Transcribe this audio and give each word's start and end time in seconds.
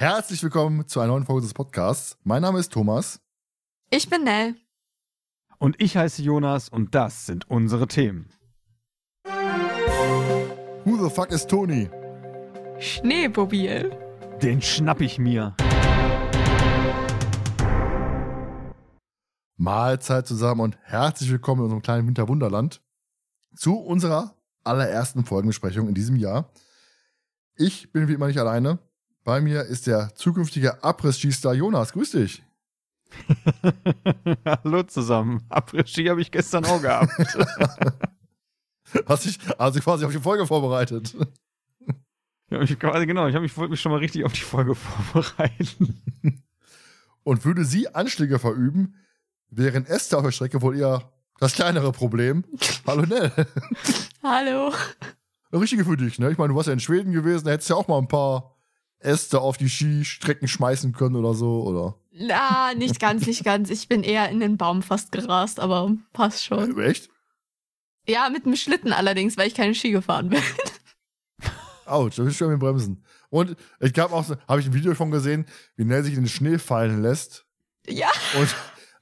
Herzlich 0.00 0.42
willkommen 0.42 0.86
zu 0.86 1.00
einer 1.00 1.12
neuen 1.12 1.26
Folge 1.26 1.42
des 1.42 1.54
Podcasts. 1.54 2.16
Mein 2.24 2.42
Name 2.42 2.58
ist 2.60 2.72
Thomas. 2.72 3.20
Ich 3.92 4.08
bin 4.08 4.22
Nell. 4.22 4.54
Und 5.58 5.82
ich 5.82 5.96
heiße 5.96 6.22
Jonas 6.22 6.68
und 6.68 6.94
das 6.94 7.26
sind 7.26 7.50
unsere 7.50 7.88
Themen. 7.88 8.28
Who 10.84 10.96
the 10.96 11.12
fuck 11.12 11.32
is 11.32 11.44
Tony? 11.44 11.90
Schneemobil. 12.78 13.90
Den 14.40 14.62
schnapp 14.62 15.00
ich 15.00 15.18
mir. 15.18 15.56
Mahlzeit 19.56 20.24
zusammen 20.24 20.60
und 20.60 20.78
herzlich 20.82 21.32
willkommen 21.32 21.62
in 21.62 21.64
unserem 21.64 21.82
kleinen 21.82 22.06
Winterwunderland 22.06 22.80
zu 23.56 23.76
unserer 23.76 24.36
allerersten 24.62 25.24
Folgenbesprechung 25.24 25.88
in 25.88 25.94
diesem 25.94 26.14
Jahr. 26.14 26.52
Ich 27.56 27.90
bin 27.90 28.06
wie 28.06 28.14
immer 28.14 28.28
nicht 28.28 28.38
alleine. 28.38 28.78
Bei 29.24 29.40
mir 29.40 29.64
ist 29.64 29.88
der 29.88 30.14
zukünftige 30.14 30.84
Abriss-Skistar 30.84 31.54
Jonas. 31.54 31.92
Grüß 31.92 32.12
dich. 32.12 32.44
Hallo 34.44 34.82
zusammen. 34.84 35.44
Après-Ski 35.48 36.06
habe 36.06 36.20
ich 36.20 36.30
gestern 36.30 36.64
auch 36.64 36.80
gehabt. 36.80 37.12
Hast 39.06 39.24
dich 39.24 39.38
also 39.58 39.80
quasi 39.80 40.04
auf 40.04 40.12
die 40.12 40.18
Folge 40.18 40.46
vorbereitet? 40.46 41.14
Ich 42.46 42.52
habe 42.52 42.62
mich 42.62 42.78
quasi, 42.78 43.06
genau, 43.06 43.28
ich 43.28 43.34
habe 43.34 43.42
mich, 43.42 43.56
wollte 43.56 43.70
mich 43.70 43.80
schon 43.80 43.92
mal 43.92 43.98
richtig 43.98 44.24
auf 44.24 44.32
die 44.32 44.40
Folge 44.40 44.74
vorbereiten. 44.74 46.02
Und 47.22 47.44
würde 47.44 47.64
sie 47.64 47.94
Anschläge 47.94 48.38
verüben, 48.38 48.96
wären 49.50 49.86
Esther 49.86 50.18
auf 50.18 50.24
der 50.24 50.32
Strecke 50.32 50.60
wohl 50.60 50.76
eher 50.76 51.12
das 51.38 51.54
kleinere 51.54 51.92
Problem. 51.92 52.44
Hallo 52.86 53.02
Nell. 53.02 53.30
Hallo. 54.22 54.72
Richtige 55.52 55.84
für 55.84 55.96
dich, 55.96 56.18
ne? 56.18 56.30
Ich 56.30 56.38
meine, 56.38 56.50
du 56.50 56.56
warst 56.56 56.66
ja 56.66 56.72
in 56.72 56.80
Schweden 56.80 57.12
gewesen, 57.12 57.44
da 57.44 57.52
hättest 57.52 57.70
du 57.70 57.74
ja 57.74 57.80
auch 57.80 57.88
mal 57.88 57.98
ein 57.98 58.08
paar 58.08 58.56
Äste 58.98 59.40
auf 59.40 59.56
die 59.56 59.68
Skistrecken 59.68 60.48
schmeißen 60.48 60.92
können 60.92 61.16
oder 61.16 61.34
so, 61.34 61.62
oder? 61.62 61.94
Na, 62.12 62.74
nicht 62.74 62.98
ganz, 62.98 63.26
nicht 63.26 63.44
ganz. 63.44 63.70
Ich 63.70 63.88
bin 63.88 64.02
eher 64.02 64.28
in 64.28 64.40
den 64.40 64.56
Baum 64.56 64.82
fast 64.82 65.12
gerast, 65.12 65.60
aber 65.60 65.92
passt 66.12 66.44
schon. 66.44 66.78
Äh, 66.78 66.90
echt? 66.90 67.08
Ja, 68.06 68.28
mit 68.30 68.46
dem 68.46 68.56
Schlitten 68.56 68.92
allerdings, 68.92 69.36
weil 69.36 69.46
ich 69.46 69.54
keine 69.54 69.74
Ski 69.74 69.90
gefahren 69.90 70.30
bin. 70.30 70.42
Autsch, 71.86 72.18
da 72.18 72.24
bist 72.24 72.40
du 72.40 72.44
schon 72.44 72.52
mit 72.52 72.60
Bremsen. 72.60 73.04
Und 73.30 73.56
ich 73.78 73.94
gab 73.94 74.12
auch 74.12 74.24
so, 74.24 74.36
habe 74.48 74.60
ich 74.60 74.66
ein 74.66 74.74
Video 74.74 74.94
von 74.94 75.10
gesehen, 75.10 75.46
wie 75.76 75.84
Nell 75.84 76.02
sich 76.02 76.14
in 76.14 76.22
den 76.22 76.28
Schnee 76.28 76.58
fallen 76.58 77.02
lässt. 77.02 77.46
Ja. 77.86 78.10
Und 78.38 78.54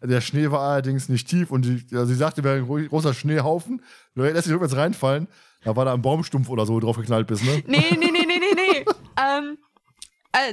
der 0.03 0.21
Schnee 0.21 0.51
war 0.51 0.61
allerdings 0.61 1.09
nicht 1.09 1.29
tief 1.29 1.51
und 1.51 1.65
die, 1.65 1.85
ja, 1.91 2.05
sie 2.07 2.15
sagte, 2.15 2.45
wäre 2.45 2.57
ein 2.57 2.89
großer 2.89 3.15
Schneehaufen. 3.15 3.83
Du 4.15 4.23
lässt 4.23 4.47
dich 4.47 4.53
rückwärts 4.53 4.77
reinfallen. 4.77 5.29
Da 5.65 5.75
war 5.75 5.85
da 5.85 5.95
ein 5.95 6.03
Baumstumpf 6.03 6.49
oder 6.49 6.67
so 6.67 6.79
drauf 6.79 6.97
geknallt 6.97 7.27
bist, 7.27 7.45
ne? 7.45 7.63
Nee, 7.67 7.85
nee, 7.99 8.11
nee, 8.13 8.25
nee, 8.27 8.39
nee, 8.39 8.55
nee. 8.55 8.85
ähm, 9.21 9.59
äh, 9.59 9.68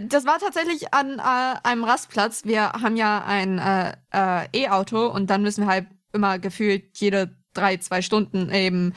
das 0.08 0.26
war 0.26 0.40
tatsächlich 0.40 0.94
an 0.94 1.20
äh, 1.20 1.56
einem 1.64 1.84
Rastplatz. 1.84 2.45
Wir 2.45 2.72
haben 2.73 2.95
ja 2.95 3.23
ein 3.26 3.59
äh, 3.59 3.94
äh, 4.14 4.48
E-Auto 4.54 5.08
und 5.08 5.30
dann 5.30 5.42
müssen 5.42 5.66
wir 5.66 5.72
halt 5.72 5.88
immer 6.14 6.40
gefühlt 6.40 6.98
jede 6.98 7.36
drei, 7.54 7.78
zwei 7.78 8.02
Stunden 8.02 8.52
eben 8.52 8.94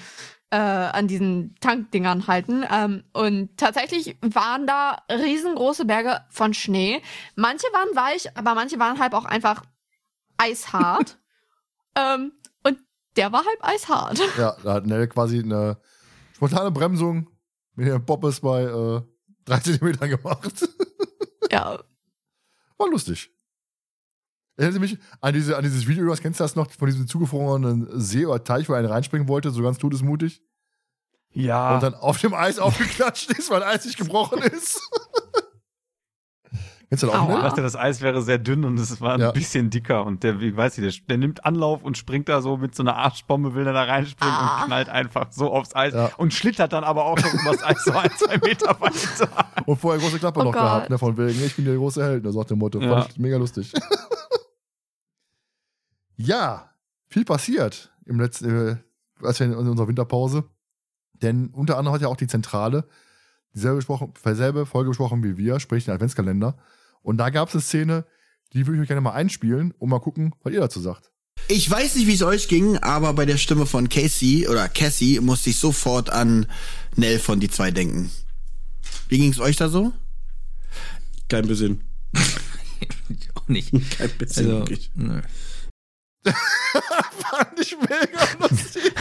äh, 0.51 0.57
an 0.57 1.09
diesen 1.09 1.57
Tankdingern 1.61 2.27
halten. 2.27 2.65
Ähm, 2.71 3.05
und 3.13 3.57
tatsächlich 3.57 4.17
waren 4.21 4.67
da 4.67 5.03
riesengroße 5.11 5.85
Berge 5.85 6.21
von 6.31 6.55
Schnee. 6.55 7.03
Manche 7.37 7.67
waren 7.73 7.95
weich, 7.97 8.37
aber 8.37 8.55
manche 8.55 8.79
waren 8.79 8.99
halt 8.99 9.15
auch 9.15 9.25
einfach 9.25 9.63
eishart. 10.39 11.19
ähm, 11.97 12.33
und 12.65 12.79
der 13.17 13.33
war 13.33 13.45
halb 13.45 13.59
eishart. 13.61 14.21
Ja, 14.39 14.57
da 14.63 14.75
hat 14.75 14.87
Nell 14.87 15.09
quasi 15.09 15.41
eine 15.41 15.79
spontane 16.35 16.71
Bremsung 16.71 17.29
mit 17.75 17.89
ihrem 17.89 18.05
Bobbes 18.05 18.41
bei 18.41 18.65
äh, 19.49 19.51
drei 19.51 19.61
Zentimetern 19.61 20.11
gemacht. 20.11 20.69
ja. 21.51 21.79
War 22.77 22.91
lustig. 22.91 23.31
Erinnert 24.57 24.81
mich 24.81 24.99
an, 25.21 25.35
diese, 25.35 25.57
an 25.57 25.63
dieses 25.63 25.87
Video, 25.87 26.09
was 26.09 26.21
kennst 26.21 26.41
du 26.41 26.45
das 26.45 26.57
noch, 26.57 26.71
von 26.71 26.87
diesem 26.87 27.07
zugefrorenen 27.07 27.89
See 28.01 28.27
oder 28.27 28.43
Teich, 28.43 28.69
wo 28.69 28.75
einer 28.75 28.91
reinspringen 28.91 29.29
wollte, 29.29 29.51
so 29.51 29.63
ganz 29.63 29.79
todesmutig? 29.79 30.43
Ja. 31.33 31.75
Und 31.75 31.83
dann 31.83 31.95
auf 31.95 32.21
dem 32.21 32.35
Eis 32.35 32.59
aufgeklatscht 32.59 33.31
ist, 33.33 33.51
weil 33.51 33.63
Eis 33.63 33.85
nicht 33.85 33.99
gebrochen 33.99 34.43
ist. 34.43 34.81
Kennst 36.89 37.03
du 37.03 37.09
das 37.09 37.17
auch 37.17 37.29
Aua. 37.29 37.37
Ich 37.37 37.43
dachte, 37.43 37.61
das 37.61 37.77
Eis 37.77 38.01
wäre 38.01 38.23
sehr 38.23 38.39
dünn 38.39 38.65
und 38.65 38.79
es 38.81 38.99
war 39.03 39.15
ein 39.15 39.21
Ja. 39.21 39.31
bisschen 39.31 39.69
dicker 39.69 40.07
und 40.07 40.23
der, 40.23 40.41
wie 40.41 40.57
weiß 40.57 40.79
ich, 40.79 41.01
der, 41.03 41.07
der 41.09 41.19
nimmt 41.19 41.45
Anlauf 41.45 41.83
und 41.83 41.99
springt 41.99 42.31
da 42.31 42.41
so 42.41 42.57
mit 42.57 42.75
so 42.75 42.83
einer 42.83 42.97
Arschbombe, 42.97 43.55
will 43.55 43.67
er 43.67 43.75
da 43.75 43.83
reinspringen 43.85 44.35
Ah. 44.35 44.61
und 44.63 44.67
knallt 44.69 44.89
einfach 44.89 45.27
so 45.31 45.53
aufs 45.53 45.77
Eis 45.77 45.93
Ja. 45.93 46.11
und 46.17 46.33
schlittert 46.33 46.73
dann 46.73 46.85
aber 46.85 47.05
auch 47.05 47.19
schon 47.19 47.39
übers 47.41 47.63
Eis 47.63 47.85
so 47.85 47.93
ein, 47.93 48.11
zwei 48.17 48.39
Meter 48.39 48.81
weiter. 48.81 49.29
Und 49.67 49.77
vorher 49.79 50.01
große 50.01 50.19
Klappe 50.19 50.41
Oh 50.41 50.45
noch 50.45 50.53
Gott. 50.53 50.63
gehabt, 50.63 50.91
ne, 50.91 50.99
von 50.99 51.17
wegen, 51.19 51.45
ich 51.45 51.57
bin 51.57 51.67
der 51.67 51.77
große 51.77 52.03
Held, 52.03 52.25
das 52.25 52.35
sagt 52.35 52.49
der 52.51 52.57
Motto. 52.57 52.81
Ja. 52.81 53.03
Fand 53.03 53.11
ich 53.13 53.19
mega 53.19 53.37
lustig. 53.37 53.71
ja, 56.17 56.71
viel 57.09 57.25
passiert 57.25 57.93
im 58.07 58.21
letzten, 58.21 58.69
äh, 58.69 58.77
als 59.23 59.39
wir 59.41 59.47
in 59.47 59.55
unserer 59.55 59.89
Winterpause. 59.89 60.45
Denn 61.15 61.49
unter 61.49 61.79
anderem 61.79 61.95
hat 61.95 62.03
ja 62.03 62.09
auch 62.09 62.17
die 62.17 62.27
Zentrale 62.29 62.85
dieselbe, 63.55 63.77
besprochen, 63.77 64.13
dieselbe 64.25 64.67
Folge 64.67 64.91
besprochen 64.91 65.23
wie 65.25 65.37
wir, 65.37 65.59
sprich 65.61 65.85
den 65.85 65.95
Adventskalender. 65.95 66.57
Und 67.03 67.19
da 67.19 67.31
gab 67.31 67.49
es 67.49 67.55
eine 67.55 67.63
Szene, 67.63 68.07
die 68.53 68.67
würde 68.67 68.77
ich 68.77 68.83
euch 68.83 68.89
gerne 68.89 69.01
mal 69.01 69.13
einspielen 69.13 69.73
und 69.79 69.89
mal 69.89 70.01
gucken, 70.01 70.35
was 70.43 70.53
ihr 70.53 70.61
dazu 70.61 70.81
sagt. 70.81 71.13
Ich 71.47 71.71
weiß 71.71 71.95
nicht, 71.95 72.07
wie 72.07 72.15
es 72.15 72.23
euch 72.23 72.49
ging, 72.49 72.79
aber 72.79 73.13
bei 73.13 73.25
der 73.25 73.37
Stimme 73.37 73.65
von 73.65 73.89
Casey 73.89 74.49
oder 74.49 74.69
Cassie 74.69 75.21
musste 75.21 75.51
ich 75.51 75.59
sofort 75.59 76.11
an 76.11 76.47
Nell 76.97 77.19
von 77.19 77.41
die 77.41 77.49
zwei 77.49 77.71
denken. 77.71 78.11
Wie 79.09 79.19
ging 79.19 79.31
es 79.31 79.41
euch 79.41 79.57
da 79.57 79.69
so? 79.69 79.93
Kein 81.29 81.47
bisschen. 81.47 81.85
Ich 83.09 83.29
auch 83.35 83.49
nicht. 83.49 83.71
Kein 83.97 84.11
bisschen. 84.19 84.47
Also, 84.47 84.59
wirklich. 84.59 84.91
nö. 84.95 85.21
Fand 87.19 87.61
ich 87.61 87.77
mega 87.79 88.29
lustig. 88.41 88.93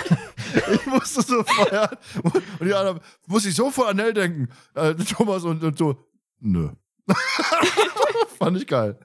ich 0.73 0.85
musste 0.85 1.21
so 1.23 1.43
feiern. 1.43 1.97
Und 2.23 2.65
die 2.65 2.73
anderen, 2.73 2.99
musste 3.25 3.49
ich 3.49 3.55
sofort 3.55 3.89
an 3.89 3.97
Nell 3.97 4.13
denken. 4.13 4.49
Äh, 4.75 4.93
Thomas 4.95 5.43
und, 5.43 5.63
und 5.63 5.77
so, 5.77 6.07
nö. 6.39 6.69
Fand 8.37 8.57
ich 8.57 8.67
geil. 8.67 8.97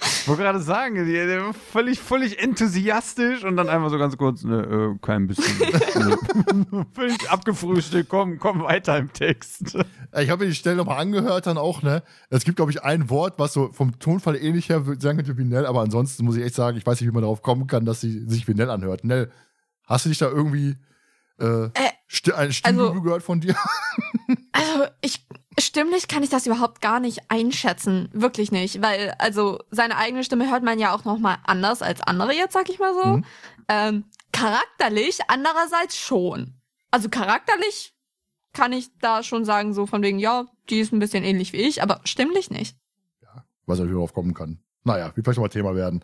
Ich 0.00 0.28
wollte 0.28 0.42
gerade 0.42 0.60
sagen, 0.60 1.04
die- 1.06 1.12
der 1.12 1.42
war 1.46 1.52
völlig, 1.54 1.98
völlig 1.98 2.38
enthusiastisch 2.40 3.42
und 3.42 3.56
dann 3.56 3.68
einfach 3.68 3.90
so 3.90 3.98
ganz 3.98 4.16
kurz, 4.16 4.44
ne, 4.44 4.94
äh, 4.94 4.98
kein 5.04 5.26
bisschen. 5.26 5.44
Völlig 6.94 7.28
abgefrühstückt, 7.28 8.08
komm, 8.08 8.38
komm 8.38 8.62
weiter 8.62 8.96
im 8.96 9.12
Text. 9.12 9.74
Äh, 10.12 10.22
Ich 10.22 10.30
habe 10.30 10.44
mir 10.44 10.50
die 10.50 10.54
Stelle 10.54 10.76
nochmal 10.76 10.98
angehört, 11.00 11.48
dann 11.48 11.58
auch, 11.58 11.82
ne? 11.82 12.04
Es 12.30 12.44
gibt, 12.44 12.56
glaube 12.56 12.70
ich, 12.70 12.84
ein 12.84 13.10
Wort, 13.10 13.40
was 13.40 13.52
so 13.52 13.72
vom 13.72 13.98
Tonfall 13.98 14.36
ähnlich 14.36 14.68
her 14.68 14.84
sagen 15.00 15.18
könnte 15.18 15.36
wie 15.36 15.44
Nell, 15.44 15.66
aber 15.66 15.80
ansonsten 15.80 16.24
muss 16.24 16.36
ich 16.36 16.44
echt 16.44 16.54
sagen, 16.54 16.76
ich 16.78 16.86
weiß 16.86 17.00
nicht, 17.00 17.08
wie 17.10 17.14
man 17.14 17.22
darauf 17.22 17.42
kommen 17.42 17.66
kann, 17.66 17.84
dass 17.84 18.00
sie 18.00 18.24
sich 18.28 18.46
wie 18.46 18.54
Nell 18.54 18.70
anhört. 18.70 19.02
Nell, 19.02 19.32
hast 19.84 20.04
du 20.04 20.10
dich 20.10 20.18
da 20.18 20.28
irgendwie 20.28 20.76
äh, 21.40 21.70
sti 22.06 22.32
ein 22.34 22.52
Stimmbuch 22.52 22.90
also- 22.90 23.02
gehört 23.02 23.22
von 23.24 23.40
dir? 23.40 23.56
Also, 24.52 24.84
ich, 25.00 25.26
stimmlich 25.60 26.08
kann 26.08 26.22
ich 26.22 26.30
das 26.30 26.46
überhaupt 26.46 26.80
gar 26.80 27.00
nicht 27.00 27.30
einschätzen. 27.30 28.08
Wirklich 28.12 28.52
nicht. 28.52 28.82
Weil, 28.82 29.14
also, 29.18 29.60
seine 29.70 29.96
eigene 29.96 30.24
Stimme 30.24 30.50
hört 30.50 30.62
man 30.62 30.78
ja 30.78 30.94
auch 30.94 31.04
nochmal 31.04 31.38
anders 31.44 31.82
als 31.82 32.00
andere 32.00 32.34
jetzt, 32.34 32.52
sag 32.52 32.68
ich 32.68 32.78
mal 32.78 32.94
so. 32.94 33.04
Mhm. 33.04 33.24
Ähm, 33.68 34.04
charakterlich 34.32 35.20
andererseits 35.28 35.96
schon. 35.96 36.54
Also, 36.90 37.08
charakterlich 37.08 37.94
kann 38.52 38.72
ich 38.72 38.90
da 38.98 39.22
schon 39.22 39.44
sagen, 39.44 39.74
so 39.74 39.86
von 39.86 40.02
wegen, 40.02 40.18
ja, 40.18 40.46
die 40.70 40.80
ist 40.80 40.92
ein 40.92 40.98
bisschen 40.98 41.24
ähnlich 41.24 41.52
wie 41.52 41.58
ich, 41.58 41.82
aber 41.82 42.00
stimmlich 42.04 42.50
nicht. 42.50 42.76
weiß 43.66 43.78
nicht, 43.78 43.88
wie 43.88 43.94
darauf 43.94 44.14
kommen 44.14 44.34
kann. 44.34 44.58
Naja, 44.84 45.12
wie 45.14 45.22
vielleicht 45.22 45.38
nochmal 45.38 45.50
Thema 45.50 45.74
werden. 45.74 46.02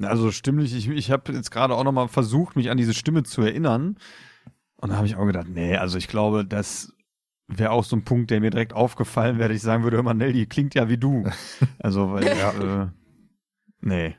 Also 0.00 0.30
stimmlich, 0.30 0.74
ich, 0.74 0.88
ich 0.88 1.10
habe 1.10 1.32
jetzt 1.32 1.50
gerade 1.50 1.74
auch 1.74 1.84
nochmal 1.84 2.08
versucht, 2.08 2.56
mich 2.56 2.70
an 2.70 2.76
diese 2.76 2.94
Stimme 2.94 3.22
zu 3.22 3.42
erinnern. 3.42 3.98
Und 4.76 4.90
da 4.90 4.96
habe 4.96 5.06
ich 5.06 5.16
auch 5.16 5.26
gedacht, 5.26 5.48
nee, 5.48 5.76
also 5.76 5.98
ich 5.98 6.08
glaube, 6.08 6.44
das 6.44 6.92
wäre 7.48 7.70
auch 7.70 7.84
so 7.84 7.96
ein 7.96 8.04
Punkt, 8.04 8.30
der 8.30 8.40
mir 8.40 8.50
direkt 8.50 8.74
aufgefallen 8.74 9.38
wäre, 9.38 9.48
dass 9.48 9.56
ich 9.56 9.62
sagen 9.62 9.82
würde, 9.82 9.96
hör 9.96 10.04
mal, 10.04 10.14
Nell, 10.14 10.32
die 10.32 10.46
klingt 10.46 10.74
ja 10.74 10.88
wie 10.88 10.98
du. 10.98 11.24
Also, 11.78 12.12
weil, 12.12 12.26
ja, 12.26 12.82
äh, 12.82 12.88
nee. 13.80 14.16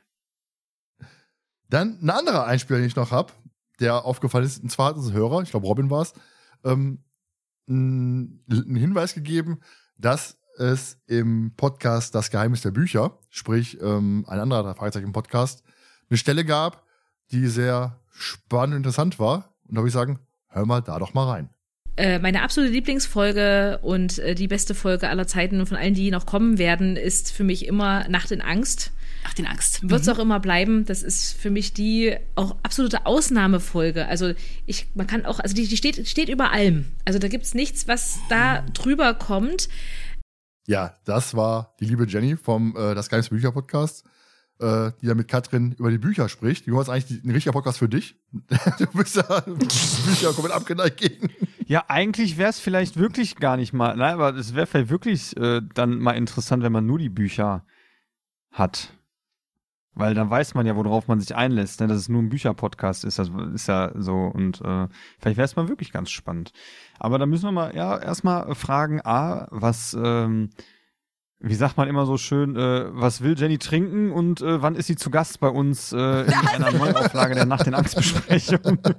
Dann 1.70 2.00
ein 2.02 2.10
anderer 2.10 2.46
Einspieler, 2.46 2.80
den 2.80 2.88
ich 2.88 2.96
noch 2.96 3.12
habe, 3.12 3.31
der 3.80 4.06
aufgefallen 4.06 4.46
ist, 4.46 4.64
und 4.64 4.72
zwar 4.72 4.88
hat 4.88 4.98
ein 4.98 5.14
Hörer, 5.14 5.42
ich 5.44 5.52
glaube 5.52 5.68
Robin 5.68 5.90
war 5.90 6.02
es, 6.02 6.14
ähm, 6.64 7.04
einen 7.68 8.44
Hinweis 8.76 9.14
gegeben, 9.14 9.60
dass 9.98 10.40
es 10.58 11.00
im 11.06 11.54
Podcast 11.56 12.16
Das 12.16 12.31
Geheimnis 12.31 12.62
der 12.62 12.72
Bücher, 12.72 13.20
sprich 13.30 13.80
ähm, 13.81 14.26
ein 14.28 14.40
anderer 14.40 14.74
Fragezeichen-Podcast, 14.74 15.64
eine 16.10 16.18
Stelle 16.18 16.44
gab, 16.44 16.84
die 17.31 17.48
sehr 17.48 18.00
spannend 18.12 18.74
und 18.74 18.78
interessant 18.78 19.20
war. 19.20 19.54
Und 19.68 19.76
da 19.76 19.81
würde 19.81 19.90
ich 19.90 19.94
sagen, 19.94 20.20
hör 20.48 20.66
mal 20.66 20.81
da 20.81 20.98
doch 20.98 21.14
mal 21.14 21.30
rein. 21.30 21.50
Äh, 22.00 22.19
meine 22.19 22.44
absolute 22.44 22.72
Lieblingsfolge 22.72 23.80
und 23.81 24.19
äh, 24.19 24.34
die 24.34 24.48
beste 24.48 24.74
Folge 24.74 25.10
aller 25.10 25.28
Zeiten 25.28 25.60
und 25.60 25.66
von 25.66 25.75
allen, 25.75 25.94
die 25.94 26.12
noch 26.12 26.25
kommen 26.25 26.57
werden, 26.57 26.96
ist 26.96 27.34
für 27.34 27.44
mich 27.44 27.68
immer 27.68 28.07
Nacht 28.07 28.31
in 28.31 28.40
Angst. 28.40 28.94
Ach, 29.25 29.34
den 29.34 29.46
Angst. 29.46 29.81
Wird 29.90 30.04
es 30.04 30.07
auch 30.07 30.18
immer 30.18 30.40
bleiben. 30.40 30.86
Das 30.86 31.04
ist 31.04 31.34
für 31.34 31.50
mich 31.50 31.74
die 31.74 32.16
auch 32.36 32.56
absolute 32.63 33.06
Ausnahmefolge. 33.06 34.07
Also 34.07 34.31
ich, 34.66 34.88
man 34.96 35.07
kann 35.07 35.25
auch, 35.25 35.42
also 35.42 35.54
die, 35.54 35.68
die 35.68 35.75
steht, 35.75 36.07
steht 36.07 36.30
über 36.30 36.54
allem. 36.54 36.86
Also 37.04 37.19
da 37.19 37.28
gibt's 37.28 37.54
nichts, 37.54 37.86
was 37.90 38.19
da 38.30 38.62
drüber 38.74 39.13
kommt. 39.13 39.68
Ja, 40.68 40.95
das 41.04 41.36
war 41.36 41.75
die 41.81 41.86
liebe 41.86 42.07
Jenny 42.07 42.38
vom 42.38 42.78
äh, 42.78 42.95
Das 42.95 43.10
Geheimnis 43.10 43.28
der 43.28 43.36
Bücher 43.36 43.52
Podcast, 43.52 44.06
äh, 44.60 44.92
die 45.02 45.08
da 45.08 45.16
mit 45.16 45.28
Katrin 45.28 45.74
über 45.74 45.90
die 45.90 45.98
Bücher 45.98 46.30
spricht. 46.30 46.68
Ist 46.68 46.90
eigentlich 46.90 47.24
ein 47.24 47.32
richtiger 47.32 47.54
Podcast 47.54 47.80
für 47.80 47.90
dich. 47.90 48.16
du 48.32 48.88
bist 48.94 49.16
ja 49.16 49.24
Bücher 49.42 50.34
komplett 50.34 50.54
abgeneigt 50.54 50.98
gegen. 50.98 51.30
Ja, 51.66 51.86
eigentlich 51.88 52.38
wäre 52.38 52.50
es 52.50 52.60
vielleicht 52.60 52.98
wirklich 52.98 53.38
gar 53.38 53.58
nicht 53.58 53.74
mal, 53.74 53.96
nein, 53.96 54.14
aber 54.14 54.36
es 54.36 54.56
wäre 54.56 54.68
vielleicht 54.68 54.90
wirklich 54.90 55.38
äh, 55.38 55.62
dann 55.74 56.00
mal 56.00 56.14
interessant, 56.14 56.64
wenn 56.64 56.72
man 56.72 56.86
nur 56.86 57.00
die 57.00 57.10
Bücher 57.10 57.66
hat. 58.52 58.94
Weil 59.94 60.14
dann 60.14 60.30
weiß 60.30 60.54
man 60.54 60.66
ja, 60.66 60.76
worauf 60.76 61.08
man 61.08 61.20
sich 61.20 61.36
einlässt, 61.36 61.82
ne? 61.82 61.88
dass 61.88 61.98
es 61.98 62.10
nur 62.10 62.22
ein 62.22 62.30
Bücherpodcast 62.30 63.04
ist. 63.04 63.20
Das 63.20 63.30
ist 63.54 63.68
ja 63.68 63.92
so. 63.96 64.16
Und 64.16 64.62
äh, 64.62 64.88
vielleicht 65.20 65.38
wäre 65.38 65.46
es 65.46 65.56
mal 65.56 65.68
wirklich 65.68 65.92
ganz 65.92 66.10
spannend. 66.10 66.52
Aber 67.00 67.18
da 67.18 67.26
müssen 67.26 67.46
wir 67.46 67.52
mal 67.52 67.76
ja 67.76 67.98
erstmal 67.98 68.54
fragen, 68.56 69.02
A, 69.04 69.48
was, 69.52 69.98
ähm, 70.02 70.52
wie 71.42 71.56
sagt 71.56 71.78
man 71.78 71.88
immer 71.88 72.06
so 72.06 72.18
schön, 72.18 72.56
äh, 72.56 72.86
was 72.92 73.22
will 73.22 73.38
Jenny 73.38 73.58
trinken 73.58 74.12
und 74.12 74.42
äh, 74.42 74.62
wann 74.62 74.76
ist 74.76 74.88
sie 74.88 74.96
zu 74.96 75.10
Gast 75.10 75.40
bei 75.40 75.48
uns 75.50 75.92
äh, 75.94 75.98
in 76.24 76.34
einer 76.34 76.72
Neuauflage 76.72 77.34
der 77.36 77.46
Nacht 77.46 77.66
in 77.68 77.74
Angstbesprechung? 77.74 78.80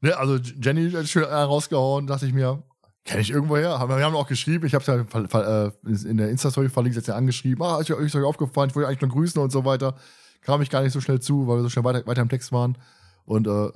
Ne, 0.00 0.16
also 0.16 0.36
Jenny 0.36 0.90
hat 0.90 1.06
schön 1.06 1.22
rausgehauen, 1.24 2.08
dachte 2.08 2.26
ich 2.26 2.32
mir, 2.32 2.62
kenne 3.04 3.20
ich 3.20 3.30
irgendwoher? 3.30 3.78
Haben- 3.78 3.96
Wir 3.96 4.04
haben 4.04 4.16
auch 4.16 4.26
geschrieben, 4.26 4.66
ich 4.66 4.74
habe 4.74 4.84
ja 4.84 5.04
ver- 5.04 5.28
ver- 5.28 5.72
äh, 5.86 5.90
in 6.08 6.16
der 6.16 6.28
Insta-Story 6.30 6.68
verlinkt, 6.70 6.96
jetzt 6.96 7.06
ja 7.06 7.14
angeschrieben, 7.14 7.62
ah, 7.64 7.78
ist 7.80 7.88
euch 7.90 8.06
ist 8.06 8.16
euch 8.16 8.24
aufgefallen, 8.24 8.70
ich 8.70 8.74
wollte 8.74 8.88
eigentlich 8.88 9.00
nur 9.02 9.10
grüßen 9.10 9.40
und 9.40 9.52
so 9.52 9.64
weiter. 9.64 9.94
Kam 10.40 10.60
ich 10.60 10.70
gar 10.70 10.82
nicht 10.82 10.92
so 10.92 11.00
schnell 11.00 11.20
zu, 11.20 11.46
weil 11.46 11.58
wir 11.58 11.62
so 11.62 11.68
schnell 11.68 11.84
weiter, 11.84 12.04
weiter 12.04 12.20
im 12.22 12.28
Text 12.28 12.50
waren. 12.50 12.76
Und 13.24 13.46
äh, 13.46 13.70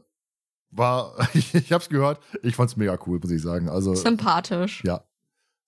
war, 0.73 1.15
ich 1.35 1.73
hab's 1.73 1.89
gehört, 1.89 2.19
ich 2.43 2.57
fand's 2.57 2.77
mega 2.77 2.99
cool, 3.07 3.21
muss 3.23 3.31
ich 3.31 3.41
sagen. 3.41 3.69
Also, 3.69 3.95
Sympathisch. 3.95 4.83
ja, 4.85 5.03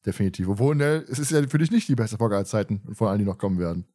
definitiv. 0.09 0.49
Obwohl, 0.49 0.75
ne, 0.75 1.05
es 1.09 1.19
ist 1.19 1.31
ja 1.31 1.47
für 1.47 1.59
dich 1.59 1.71
nicht 1.71 1.87
die 1.89 1.95
beste 1.95 2.17
Folge 2.17 2.35
aller 2.35 2.45
Zeiten, 2.45 2.83
von 2.95 3.09
allen, 3.09 3.19
die 3.21 3.25
noch 3.25 3.39
kommen 3.39 3.59
werden. 3.59 3.87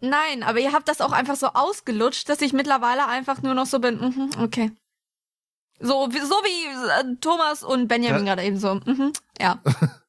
Nein, 0.00 0.42
aber 0.42 0.60
ihr 0.60 0.72
habt 0.72 0.88
das 0.88 1.00
auch 1.00 1.12
einfach 1.12 1.36
so 1.36 1.48
ausgelutscht, 1.48 2.28
dass 2.28 2.40
ich 2.40 2.52
mittlerweile 2.52 3.06
einfach 3.08 3.42
nur 3.42 3.54
noch 3.54 3.66
so 3.66 3.78
bin, 3.80 3.96
mhm, 3.98 4.30
okay. 4.40 4.70
So, 5.80 6.08
wie- 6.12 6.20
so 6.20 6.34
wie 6.44 7.10
äh, 7.12 7.16
Thomas 7.20 7.62
und 7.62 7.88
Benjamin 7.88 8.24
Ja. 8.26 8.34
gerade 8.34 8.46
eben 8.46 8.58
so, 8.58 8.74
mhm, 8.76 9.12
ja. 9.40 9.60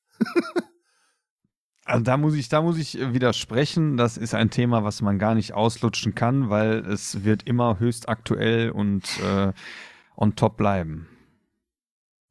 Also 1.85 2.03
da 2.03 2.17
muss 2.17 2.33
ich, 2.35 2.49
da 2.49 2.61
muss 2.61 2.77
ich 2.77 2.97
widersprechen. 2.99 3.95
Das 3.95 4.17
ist 4.17 4.33
ein 4.33 4.49
Thema, 4.49 4.83
was 4.83 5.01
man 5.01 5.19
gar 5.19 5.35
nicht 5.35 5.53
auslutschen 5.53 6.15
kann, 6.15 6.49
weil 6.49 6.79
es 6.85 7.23
wird 7.23 7.43
immer 7.43 7.79
höchst 7.79 8.09
aktuell 8.09 8.71
und 8.71 9.03
äh, 9.21 9.53
on 10.17 10.35
top 10.35 10.57
bleiben. 10.57 11.07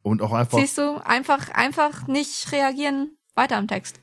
Und 0.02 0.20
auch 0.20 0.32
einfach, 0.34 0.58
Siehst 0.58 0.76
du, 0.76 0.96
einfach, 1.04 1.48
einfach 1.48 2.06
nicht 2.06 2.52
reagieren, 2.52 3.15
weiter 3.36 3.56
am 3.56 3.68
Text. 3.68 4.00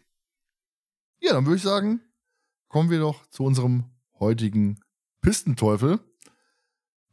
ja, 1.20 1.34
dann 1.34 1.46
würde 1.46 1.58
ich 1.58 1.64
sagen, 1.64 2.02
kommen 2.68 2.90
wir 2.90 3.00
doch 3.00 3.26
zu 3.28 3.44
unserem 3.44 3.86
heutigen 4.20 4.80
Pistenteufel. 5.22 6.00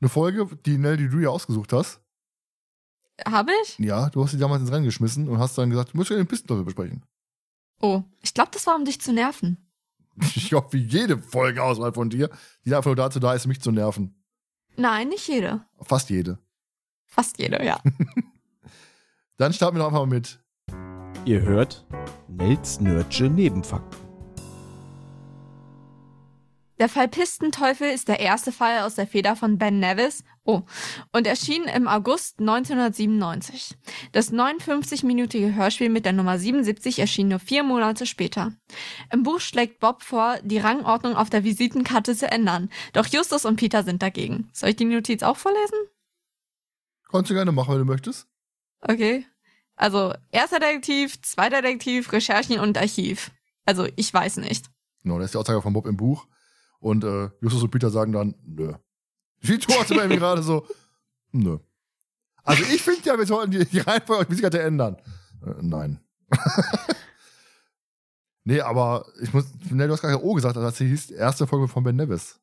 Eine 0.01 0.09
Folge, 0.09 0.47
die 0.67 0.79
Nell, 0.79 0.97
die 0.97 1.09
du 1.09 1.19
ja 1.19 1.29
ausgesucht 1.31 1.73
hast. 1.73 2.01
Habe 3.27 3.53
ich? 3.63 3.79
Ja, 3.79 4.09
du 4.09 4.25
hast 4.25 4.31
sie 4.31 4.39
damals 4.39 4.63
ins 4.63 4.73
Rennen 4.73 4.85
geschmissen 4.87 5.29
und 5.29 5.39
hast 5.39 5.59
dann 5.59 5.69
gesagt, 5.71 5.93
du 5.93 5.97
musst 5.99 6.11
ja 6.11 6.17
den 6.17 6.27
Pistenteufel 6.27 6.65
besprechen. 6.65 7.05
Oh, 7.83 8.03
ich 8.23 8.33
glaube, 8.33 8.51
das 8.53 8.67
war, 8.67 8.77
um 8.77 8.85
dich 8.85 9.01
zu 9.01 9.13
nerven. 9.13 9.67
Ich 10.35 10.49
glaube, 10.49 10.73
wie 10.73 10.83
jede 10.83 11.17
Folge 11.19 11.63
Auswahl 11.63 11.95
von 11.95 12.11
dir, 12.11 12.29
die 12.65 12.75
einfach 12.75 12.89
nur 12.89 12.97
dazu 12.97 13.21
da 13.21 13.33
ist, 13.33 13.47
mich 13.47 13.61
zu 13.63 13.71
nerven. 13.71 14.23
Nein, 14.77 15.09
nicht 15.09 15.27
jede. 15.29 15.65
Fast 15.81 16.11
jede. 16.11 16.39
Fast 17.07 17.39
jede, 17.39 17.65
ja. 17.65 17.81
Dann 19.39 19.53
starten 19.53 19.77
wir 19.77 19.81
doch 19.81 19.87
einfach 19.87 20.01
mal 20.01 20.07
mit. 20.07 20.40
Ihr 21.27 21.43
hört 21.43 21.85
Nels 22.29 22.81
Nerdsche 22.81 23.25
Nebenfakten. 23.25 24.01
Der 26.79 26.89
Fall 26.89 27.09
Pistenteufel 27.09 27.91
ist 27.91 28.09
der 28.09 28.21
erste 28.21 28.53
Fall 28.53 28.81
aus 28.81 28.95
der 28.95 29.07
Feder 29.07 29.37
von 29.37 29.59
Ben 29.59 29.81
Nevis. 29.81 30.25
Oh, 30.45 30.63
und 31.13 31.27
erschien 31.27 31.65
im 31.65 31.89
August 31.89 32.41
1997. 32.41 33.77
Das 34.13 34.33
59-minütige 34.33 35.55
Hörspiel 35.55 35.91
mit 35.91 36.07
der 36.07 36.15
Nummer 36.15 36.39
77 36.39 36.99
erschien 36.99 37.29
nur 37.29 37.39
vier 37.39 37.65
Monate 37.65 38.07
später. 38.07 38.55
Im 39.13 39.23
Buch 39.23 39.41
schlägt 39.41 39.79
Bob 39.79 40.03
vor, 40.03 40.39
die 40.43 40.59
Rangordnung 40.59 41.17
auf 41.17 41.29
der 41.29 41.45
Visitenkarte 41.45 42.17
zu 42.17 42.31
ändern. 42.31 42.71
Doch 42.95 43.07
Justus 43.07 43.45
und 43.45 43.57
Peter 43.57 43.83
sind 43.83 44.01
dagegen. 44.01 44.49
Soll 44.55 44.71
ich 44.71 44.77
die 44.77 44.87
Notiz 44.87 45.23
auch 45.23 45.37
vorlesen? 45.37 45.77
Kannst 47.11 47.31
du 47.31 47.35
gerne 47.35 47.53
machen, 47.53 47.73
wenn 47.73 47.81
du 47.81 47.85
möchtest. 47.85 48.27
Okay. 48.81 49.27
Also, 49.81 50.13
erster 50.31 50.61
Detektiv, 50.61 51.23
zweiter 51.23 51.63
Detektiv, 51.63 52.13
Recherchen 52.13 52.61
und 52.61 52.77
Archiv. 52.77 53.31
Also, 53.65 53.89
ich 53.97 54.13
weiß 54.13 54.37
nicht. 54.37 54.71
Genau, 55.03 55.17
das 55.17 55.27
ist 55.27 55.35
die 55.35 55.39
Aussage 55.39 55.63
von 55.63 55.73
Bob 55.73 55.87
im 55.87 55.97
Buch. 55.97 56.27
Und 56.81 57.03
äh, 57.03 57.31
Justus 57.41 57.63
und 57.63 57.71
Peter 57.71 57.89
sagen 57.89 58.13
dann, 58.13 58.35
nö. 58.45 58.75
Vito 59.41 59.73
hatte 59.81 59.95
bei 59.95 60.07
mir 60.07 60.19
gerade 60.19 60.43
so, 60.43 60.67
nö. 61.33 61.61
Also 62.43 62.63
ich 62.65 62.83
finde 62.83 63.01
ja, 63.05 63.17
wir 63.17 63.25
sollten 63.25 63.53
die, 63.53 63.65
die 63.65 63.79
Reihenfolge 63.79 64.25
auf 64.25 64.29
Visitkarte 64.29 64.61
ändern. 64.61 64.97
Äh, 65.47 65.55
nein. 65.63 65.99
nee, 68.45 68.61
aber 68.61 69.07
ich 69.23 69.33
muss, 69.33 69.47
ne, 69.71 69.87
du 69.87 69.95
hast 69.95 70.03
gerade 70.03 70.23
O 70.23 70.35
gesagt, 70.35 70.57
das 70.57 70.77
hieß 70.77 71.11
erste 71.13 71.47
Folge 71.47 71.69
von 71.69 71.85
Ben 71.85 71.97
Nevis. 71.97 72.39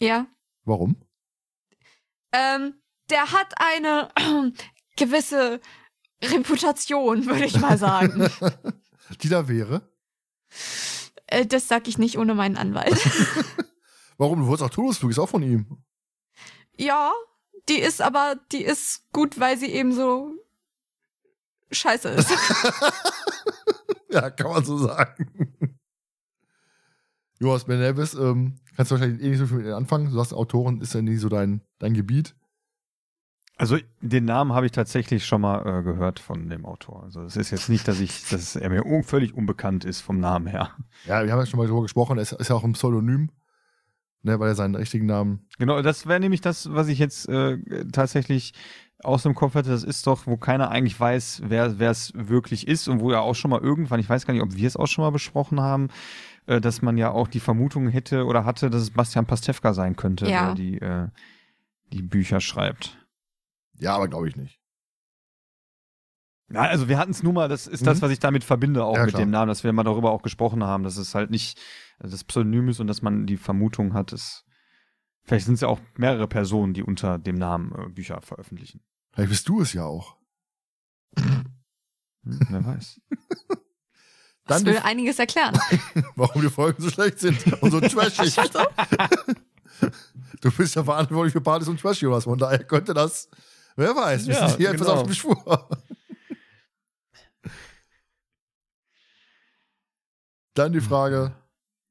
Ja. 0.00 0.26
Warum? 0.64 0.96
Ähm, 2.32 2.74
der 3.10 3.30
hat 3.30 3.54
eine 3.58 4.08
gewisse 4.96 5.60
Reputation, 6.22 7.26
würde 7.26 7.44
ich 7.44 7.58
mal 7.60 7.78
sagen. 7.78 8.28
Die 9.22 9.28
da 9.28 9.48
wäre. 9.48 9.88
äh, 11.26 11.44
das 11.46 11.68
sag 11.68 11.88
ich 11.88 11.98
nicht 11.98 12.18
ohne 12.18 12.34
meinen 12.34 12.56
Anwalt. 12.56 12.96
Warum? 14.18 14.40
Du 14.40 14.46
wurdest 14.46 14.62
auch 14.62 14.70
Todesflug, 14.70 15.10
ist 15.10 15.18
auch 15.18 15.28
von 15.28 15.42
ihm. 15.42 15.66
ja, 16.76 17.12
die 17.68 17.78
ist 17.80 18.00
aber, 18.00 18.36
die 18.52 18.62
ist 18.62 19.10
gut, 19.12 19.40
weil 19.40 19.58
sie 19.58 19.66
eben 19.66 19.92
so 19.92 20.32
scheiße 21.72 22.08
ist. 22.10 22.30
Ja, 24.10 24.30
kann 24.30 24.52
man 24.52 24.64
so 24.64 24.78
sagen. 24.78 25.56
Joas 27.40 27.64
Ben 27.64 27.80
Nevis, 27.80 28.14
ähm, 28.14 28.60
kannst 28.76 28.92
du 28.92 28.94
wahrscheinlich 28.94 29.20
eh 29.20 29.30
nicht 29.30 29.40
so 29.40 29.46
viel 29.48 29.56
mit 29.56 29.72
anfangen. 29.72 30.06
Du 30.06 30.12
sagst, 30.12 30.32
Autoren 30.32 30.80
ist 30.80 30.94
ja 30.94 31.02
nie 31.02 31.16
so 31.16 31.28
dein, 31.28 31.62
dein 31.80 31.94
Gebiet. 31.94 32.36
Also 33.56 33.78
den 34.00 34.24
Namen 34.24 34.52
habe 34.52 34.66
ich 34.66 34.72
tatsächlich 34.72 35.24
schon 35.24 35.40
mal 35.42 35.60
äh, 35.80 35.82
gehört 35.84 36.18
von 36.18 36.48
dem 36.48 36.64
Autor. 36.66 37.04
Also 37.04 37.22
es 37.22 37.36
ist 37.36 37.50
jetzt 37.50 37.68
nicht, 37.68 37.86
dass 37.86 38.00
ich, 38.00 38.28
dass 38.30 38.56
er 38.56 38.68
mir 38.68 38.84
un 38.84 39.04
völlig 39.04 39.34
unbekannt 39.34 39.84
ist 39.84 40.00
vom 40.00 40.18
Namen 40.18 40.46
her. 40.48 40.70
Ja, 41.06 41.24
wir 41.24 41.30
haben 41.32 41.38
ja 41.38 41.46
schon 41.46 41.58
mal 41.58 41.66
darüber 41.66 41.82
gesprochen, 41.82 42.18
er 42.18 42.22
ist, 42.22 42.32
ist 42.32 42.48
ja 42.48 42.56
auch 42.56 42.64
ein 42.64 42.72
Pseudonym, 42.72 43.30
ne, 44.22 44.40
weil 44.40 44.48
er 44.48 44.54
seinen 44.56 44.74
richtigen 44.74 45.06
Namen. 45.06 45.46
Genau, 45.58 45.80
das 45.82 46.06
wäre 46.06 46.18
nämlich 46.18 46.40
das, 46.40 46.72
was 46.72 46.88
ich 46.88 46.98
jetzt 46.98 47.28
äh, 47.28 47.58
tatsächlich 47.92 48.54
aus 49.04 49.22
dem 49.22 49.34
Kopf 49.34 49.54
hatte. 49.54 49.70
Das 49.70 49.84
ist 49.84 50.06
doch, 50.08 50.26
wo 50.26 50.36
keiner 50.36 50.70
eigentlich 50.70 50.98
weiß, 50.98 51.42
wer 51.46 51.78
wer 51.78 51.90
es 51.90 52.12
wirklich 52.16 52.66
ist 52.66 52.88
und 52.88 53.00
wo 53.00 53.12
ja 53.12 53.20
auch 53.20 53.34
schon 53.34 53.50
mal 53.50 53.60
irgendwann, 53.60 54.00
ich 54.00 54.08
weiß 54.08 54.26
gar 54.26 54.34
nicht, 54.34 54.42
ob 54.42 54.54
wir 54.56 54.66
es 54.66 54.76
auch 54.76 54.86
schon 54.88 55.04
mal 55.04 55.10
besprochen 55.10 55.60
haben, 55.60 55.88
äh, 56.46 56.60
dass 56.60 56.82
man 56.82 56.96
ja 56.98 57.10
auch 57.12 57.28
die 57.28 57.40
Vermutung 57.40 57.86
hätte 57.88 58.24
oder 58.24 58.44
hatte, 58.44 58.68
dass 58.70 58.82
es 58.82 58.90
Bastian 58.90 59.26
Pastewka 59.26 59.74
sein 59.74 59.94
könnte, 59.94 60.28
Ja. 60.28 60.46
der 60.46 60.54
die, 60.56 60.80
äh, 60.80 61.08
die 61.92 62.02
Bücher 62.02 62.40
schreibt. 62.40 62.98
Ja, 63.78 63.94
aber 63.96 64.08
glaube 64.08 64.28
ich 64.28 64.36
nicht. 64.36 64.60
Ja, 66.50 66.60
also 66.62 66.88
wir 66.88 66.98
hatten 66.98 67.10
es 67.12 67.22
nur 67.22 67.32
mal, 67.32 67.48
das 67.48 67.66
ist 67.66 67.86
das, 67.86 67.98
Mhm. 67.98 68.02
was 68.02 68.10
ich 68.12 68.18
damit 68.18 68.44
verbinde, 68.44 68.84
auch 68.84 68.96
Ja, 68.96 69.02
mit 69.04 69.10
klar. 69.14 69.22
dem 69.22 69.30
Namen, 69.30 69.48
dass 69.48 69.64
wir 69.64 69.72
mal 69.72 69.82
darüber 69.82 70.10
auch 70.12 70.22
gesprochen 70.22 70.62
haben, 70.62 70.84
dass 70.84 70.98
es 70.98 71.14
halt 71.14 71.30
nicht 71.30 71.58
äh, 72.00 72.08
das 72.08 72.22
Pseudonym 72.24 72.68
ist 72.68 72.80
und 72.80 72.86
dass 72.86 73.02
man 73.02 73.26
die 73.26 73.38
Vermutung 73.38 73.94
hat, 73.94 74.12
dass 74.12 74.44
vielleicht 75.22 75.46
sind 75.46 75.54
es 75.54 75.62
ja 75.62 75.68
auch 75.68 75.80
mehrere 75.96 76.28
Personen, 76.28 76.74
die 76.74 76.82
unter 76.82 77.18
dem 77.18 77.36
Namen 77.36 77.72
äh, 77.74 77.88
Bücher 77.88 78.20
veröffentlichen. 78.20 78.82
Vielleicht 79.12 79.30
bist 79.30 79.48
du 79.48 79.62
es 79.62 79.72
ja 79.72 79.84
auch. 79.84 80.16
Hm, 81.18 81.44
wer 82.22 82.64
weiß. 82.64 83.00
Das 84.46 84.58
Dann 84.58 84.66
will 84.66 84.74
die, 84.74 84.80
einiges 84.84 85.18
erklären. 85.18 85.58
warum 86.16 86.42
die 86.42 86.50
Folgen 86.50 86.82
so 86.82 86.90
schlecht 86.90 87.18
sind 87.18 87.50
und 87.62 87.70
so 87.70 87.80
trashig. 87.80 88.36
du 90.42 90.50
bist 90.52 90.74
ja 90.74 90.84
verantwortlich 90.84 91.32
für 91.32 91.40
Partys 91.40 91.66
und 91.68 91.80
Trash, 91.80 92.02
Jonas. 92.02 92.24
Von 92.24 92.38
daher 92.38 92.62
könnte 92.62 92.92
das, 92.92 93.30
wer 93.76 93.94
weiß, 93.94 94.26
wir 94.26 94.34
Ja, 94.34 94.48
sind 94.48 94.58
hier 94.58 94.70
etwas 94.70 94.86
genau. 94.86 95.00
auf 95.00 95.06
dem 95.06 95.14
Schwur. 95.14 95.68
Dann 100.54 100.72
die 100.72 100.80
Frage, 100.80 101.34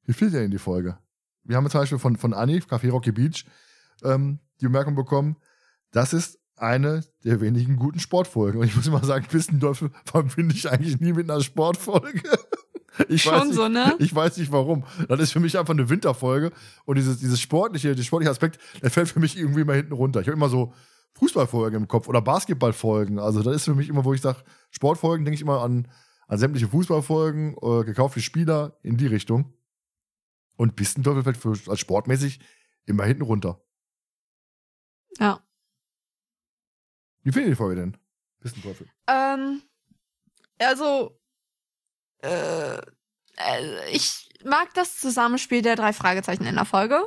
wie 0.04 0.12
ihr 0.34 0.40
denn 0.40 0.50
die 0.50 0.58
Folge? 0.58 0.98
Wir 1.42 1.56
haben 1.56 1.68
zum 1.68 1.80
Beispiel 1.80 1.98
von, 1.98 2.16
von 2.16 2.32
Anni, 2.32 2.58
Café 2.60 2.90
Rocky 2.90 3.12
Beach, 3.12 3.44
ähm, 4.02 4.38
die 4.60 4.64
Bemerkung 4.66 4.94
bekommen, 4.94 5.36
das 5.90 6.12
ist 6.14 6.38
eine 6.56 7.04
der 7.24 7.40
wenigen 7.40 7.76
guten 7.76 7.98
Sportfolgen. 8.00 8.60
Und 8.60 8.66
ich 8.66 8.76
muss 8.76 8.86
immer 8.86 9.04
sagen, 9.04 9.26
Pistendorf 9.26 9.84
verbinde 10.04 10.54
ich 10.54 10.70
eigentlich 10.70 11.00
nie 11.00 11.12
mit 11.12 11.30
einer 11.30 11.42
Sportfolge. 11.42 12.22
Ich 13.08 13.22
Schon 13.22 13.32
weiß 13.32 13.44
nicht, 13.46 13.54
so, 13.56 13.66
ne? 13.66 13.96
Ich 13.98 14.14
weiß 14.14 14.36
nicht 14.36 14.52
warum. 14.52 14.84
Das 15.08 15.18
ist 15.18 15.32
für 15.32 15.40
mich 15.40 15.58
einfach 15.58 15.74
eine 15.74 15.88
Winterfolge. 15.90 16.52
Und 16.84 16.96
dieses, 16.96 17.18
dieses 17.18 17.40
sportliche, 17.40 17.92
der 17.96 18.04
sportliche 18.04 18.30
Aspekt, 18.30 18.60
der 18.82 18.90
fällt 18.92 19.08
für 19.08 19.18
mich 19.18 19.36
irgendwie 19.36 19.62
immer 19.62 19.74
hinten 19.74 19.94
runter. 19.94 20.20
Ich 20.20 20.28
habe 20.28 20.36
immer 20.36 20.48
so 20.48 20.72
Fußballfolgen 21.14 21.82
im 21.82 21.88
Kopf 21.88 22.08
oder 22.08 22.20
Basketballfolgen. 22.20 23.18
Also 23.18 23.42
das 23.42 23.56
ist 23.56 23.64
für 23.64 23.74
mich 23.74 23.88
immer, 23.88 24.04
wo 24.04 24.14
ich 24.14 24.20
sage, 24.20 24.42
Sportfolgen, 24.70 25.24
denke 25.24 25.36
ich 25.36 25.42
immer 25.42 25.62
an, 25.62 25.88
an 26.26 26.38
sämtliche 26.38 26.68
Fußballfolgen, 26.68 27.56
äh, 27.62 27.84
gekaufte 27.84 28.20
Spieler 28.20 28.78
in 28.82 28.96
die 28.96 29.06
Richtung. 29.06 29.54
Und 30.56 30.76
Pistenteufel 30.76 31.22
fällt 31.22 31.36
für, 31.36 31.56
als 31.70 31.80
sportmäßig 31.80 32.40
immer 32.86 33.04
hinten 33.04 33.22
runter. 33.22 33.62
Ja. 35.18 35.40
Wie 37.22 37.32
findet 37.32 37.48
ihr 37.48 37.52
die 37.52 37.56
Folge 37.56 37.76
denn? 37.76 37.96
Pistenteufel. 38.40 38.88
Ähm, 39.06 39.62
also, 40.58 41.18
äh, 42.18 42.76
äh, 43.36 43.90
ich 43.90 44.30
mag 44.44 44.72
das 44.74 44.98
Zusammenspiel 44.98 45.62
der 45.62 45.76
drei 45.76 45.92
Fragezeichen 45.92 46.44
in 46.44 46.54
der 46.54 46.64
Folge. 46.64 47.02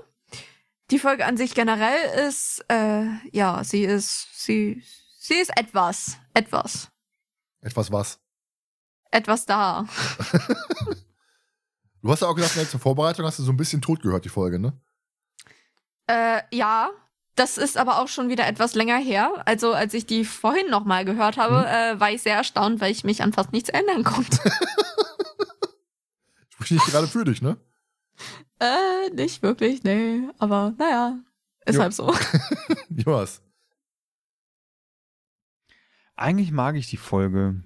Die 0.91 1.00
Folge 1.00 1.25
an 1.25 1.36
sich 1.38 1.53
generell 1.53 2.27
ist, 2.27 2.63
äh, 2.70 3.06
ja, 3.32 3.63
sie 3.63 3.84
ist, 3.84 4.27
sie, 4.34 4.82
sie 5.20 5.34
ist 5.36 5.51
etwas, 5.58 6.17
etwas, 6.34 6.89
Etwas 7.62 7.91
was. 7.91 8.20
etwas 9.12 9.46
da. 9.46 9.86
Du 12.03 12.12
hast 12.12 12.22
ja 12.22 12.27
auch 12.27 12.36
gesagt, 12.36 12.56
der 12.56 12.70
zur 12.70 12.79
Vorbereitung 12.79 13.25
hast 13.25 13.39
du 13.39 13.44
so 13.44 13.51
ein 13.51 13.58
bisschen 13.58 13.82
tot 13.82 14.01
gehört, 14.01 14.24
die 14.24 14.29
Folge, 14.29 14.60
ne? 14.60 14.79
Äh, 16.06 16.41
ja, 16.56 16.91
das 17.36 17.58
ist 17.58 17.75
aber 17.75 18.00
auch 18.00 18.08
schon 18.08 18.29
wieder 18.29 18.48
etwas 18.48 18.75
länger 18.75 18.98
her. 18.98 19.41
Also, 19.46 19.74
als 19.74 19.94
ich 19.96 20.06
die 20.06 20.24
vorhin 20.24 20.70
nochmal 20.70 21.03
gehört 21.03 21.38
habe, 21.38 21.67
äh, 21.67 22.00
war 22.00 22.12
ich 22.12 22.22
sehr 22.22 22.36
erstaunt, 22.36 22.79
weil 22.79 22.91
ich 22.91 23.03
mich 23.03 23.24
an 23.24 23.34
fast 23.34 23.51
nichts 23.51 23.70
erinnern 23.70 24.03
konnte. 24.06 24.38
Sprich 26.50 26.72
nicht 26.72 26.86
gerade 26.86 27.08
für 27.08 27.25
dich, 27.25 27.41
ne? 27.41 27.58
Äh, 28.59 29.09
nicht 29.13 29.41
wirklich, 29.43 29.83
nee. 29.83 30.21
Aber 30.39 30.73
naja, 30.77 31.17
ist 31.65 31.75
Jo. 31.75 31.81
halt 31.81 31.93
so. 31.93 32.13
Jonas. 32.89 33.41
Eigentlich 36.15 36.51
mag 36.51 36.75
ich 36.75 36.89
die 36.89 36.97
Folge. 36.97 37.63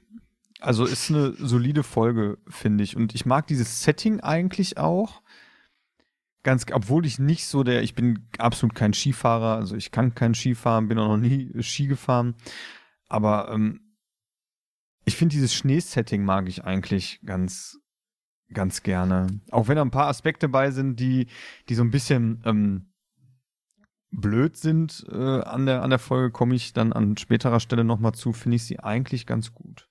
Also 0.59 0.85
ist 0.85 1.09
eine 1.09 1.33
solide 1.33 1.83
Folge, 1.83 2.37
finde 2.47 2.83
ich. 2.83 2.95
Und 2.95 3.15
ich 3.15 3.25
mag 3.25 3.47
dieses 3.47 3.81
Setting 3.81 4.19
eigentlich 4.19 4.77
auch. 4.77 5.21
Ganz, 6.43 6.65
obwohl 6.71 7.05
ich 7.05 7.19
nicht 7.19 7.45
so 7.45 7.63
der, 7.63 7.83
ich 7.83 7.93
bin 7.95 8.27
absolut 8.39 8.75
kein 8.75 8.93
Skifahrer, 8.93 9.55
also 9.57 9.75
ich 9.75 9.91
kann 9.91 10.15
kein 10.15 10.33
Skifahren, 10.33 10.87
bin 10.87 10.97
auch 10.97 11.07
noch 11.07 11.17
nie 11.17 11.51
Ski 11.61 11.87
gefahren. 11.87 12.35
Aber 13.07 13.51
ähm, 13.51 13.95
ich 15.05 15.15
finde 15.17 15.33
dieses 15.33 15.53
Schneesetting 15.53 16.23
mag 16.23 16.47
ich 16.47 16.63
eigentlich 16.63 17.21
ganz, 17.25 17.79
ganz 18.53 18.83
gerne. 18.83 19.27
Auch 19.51 19.67
wenn 19.67 19.75
da 19.75 19.81
ein 19.81 19.91
paar 19.91 20.07
Aspekte 20.07 20.49
bei 20.49 20.71
sind, 20.71 20.99
die, 20.99 21.27
die 21.69 21.75
so 21.75 21.83
ein 21.83 21.91
bisschen 21.91 22.41
ähm, 22.45 22.91
blöd 24.11 24.57
sind 24.57 25.05
äh, 25.09 25.15
an, 25.15 25.65
der, 25.65 25.83
an 25.83 25.89
der 25.89 25.99
Folge, 25.99 26.31
komme 26.31 26.55
ich 26.55 26.73
dann 26.73 26.93
an 26.93 27.17
späterer 27.17 27.59
Stelle 27.59 27.83
nochmal 27.83 28.13
zu, 28.13 28.33
finde 28.33 28.57
ich 28.57 28.65
sie 28.65 28.79
eigentlich 28.79 29.25
ganz 29.25 29.53
gut. 29.53 29.87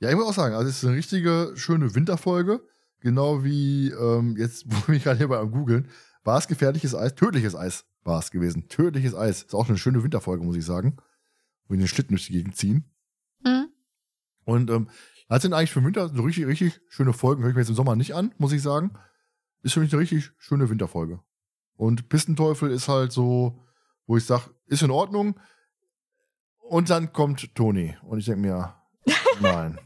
Ja, 0.00 0.10
ich 0.10 0.16
muss 0.16 0.26
auch 0.26 0.34
sagen, 0.34 0.54
also 0.54 0.68
es 0.68 0.78
ist 0.78 0.84
eine 0.84 0.96
richtige, 0.96 1.52
schöne 1.54 1.94
Winterfolge. 1.94 2.60
Genau 3.00 3.44
wie 3.44 3.90
ähm, 3.90 4.36
jetzt, 4.36 4.66
wo 4.68 4.92
ich 4.92 5.04
gerade 5.04 5.18
hier 5.18 5.28
bei 5.28 5.38
am 5.38 5.50
Googeln, 5.50 5.88
war 6.24 6.38
es 6.38 6.48
gefährliches 6.48 6.94
Eis, 6.94 7.14
tödliches 7.14 7.54
Eis 7.54 7.84
war 8.04 8.18
es 8.18 8.30
gewesen. 8.30 8.68
Tödliches 8.68 9.14
Eis. 9.14 9.42
Ist 9.42 9.54
auch 9.54 9.68
eine 9.68 9.78
schöne 9.78 10.02
Winterfolge, 10.02 10.44
muss 10.44 10.56
ich 10.56 10.64
sagen. 10.64 10.96
Wo 11.66 11.74
wir 11.74 11.78
den 11.78 11.88
Schlitten 11.88 12.14
durch 12.14 12.26
die 12.26 12.32
Gegend 12.32 12.56
ziehen. 12.56 12.84
Hm? 13.44 13.68
Und 14.44 14.70
ähm, 14.70 14.88
das 15.28 15.42
sind 15.42 15.52
eigentlich 15.52 15.70
für 15.70 15.80
den 15.80 15.86
Winter 15.86 16.08
so 16.08 16.22
richtig, 16.22 16.46
richtig 16.46 16.80
schöne 16.88 17.12
Folgen. 17.12 17.42
Höre 17.42 17.50
ich 17.50 17.54
mir 17.54 17.62
jetzt 17.62 17.68
im 17.68 17.74
Sommer 17.74 17.96
nicht 17.96 18.14
an, 18.14 18.34
muss 18.38 18.52
ich 18.52 18.62
sagen. 18.62 18.92
Ist 19.62 19.74
für 19.74 19.80
mich 19.80 19.92
eine 19.92 20.00
richtig 20.00 20.32
schöne 20.38 20.70
Winterfolge. 20.70 21.20
Und 21.76 22.08
Pistenteufel 22.08 22.70
ist 22.70 22.88
halt 22.88 23.12
so, 23.12 23.62
wo 24.06 24.16
ich 24.16 24.24
sage, 24.24 24.50
ist 24.66 24.82
in 24.82 24.90
Ordnung. 24.90 25.38
Und 26.58 26.90
dann 26.90 27.12
kommt 27.12 27.54
Toni. 27.54 27.96
Und 28.02 28.18
ich 28.18 28.24
denke 28.24 28.40
mir, 28.40 28.74
nein. 29.40 29.78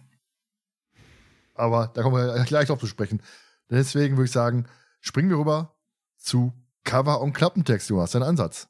Aber 1.55 1.89
da 1.89 2.03
kommen 2.03 2.17
wir 2.17 2.45
gleich 2.45 2.69
drauf 2.69 2.81
zu 2.81 2.87
sprechen. 2.87 3.21
Deswegen 3.69 4.17
würde 4.17 4.27
ich 4.27 4.33
sagen, 4.33 4.67
springen 5.01 5.31
wir 5.31 5.39
rüber 5.39 5.77
zu 6.17 6.53
Cover 6.85 7.21
und 7.21 7.33
Klappentext, 7.33 7.91
Jonas. 7.91 8.13
Dein 8.13 8.23
Ansatz. 8.23 8.69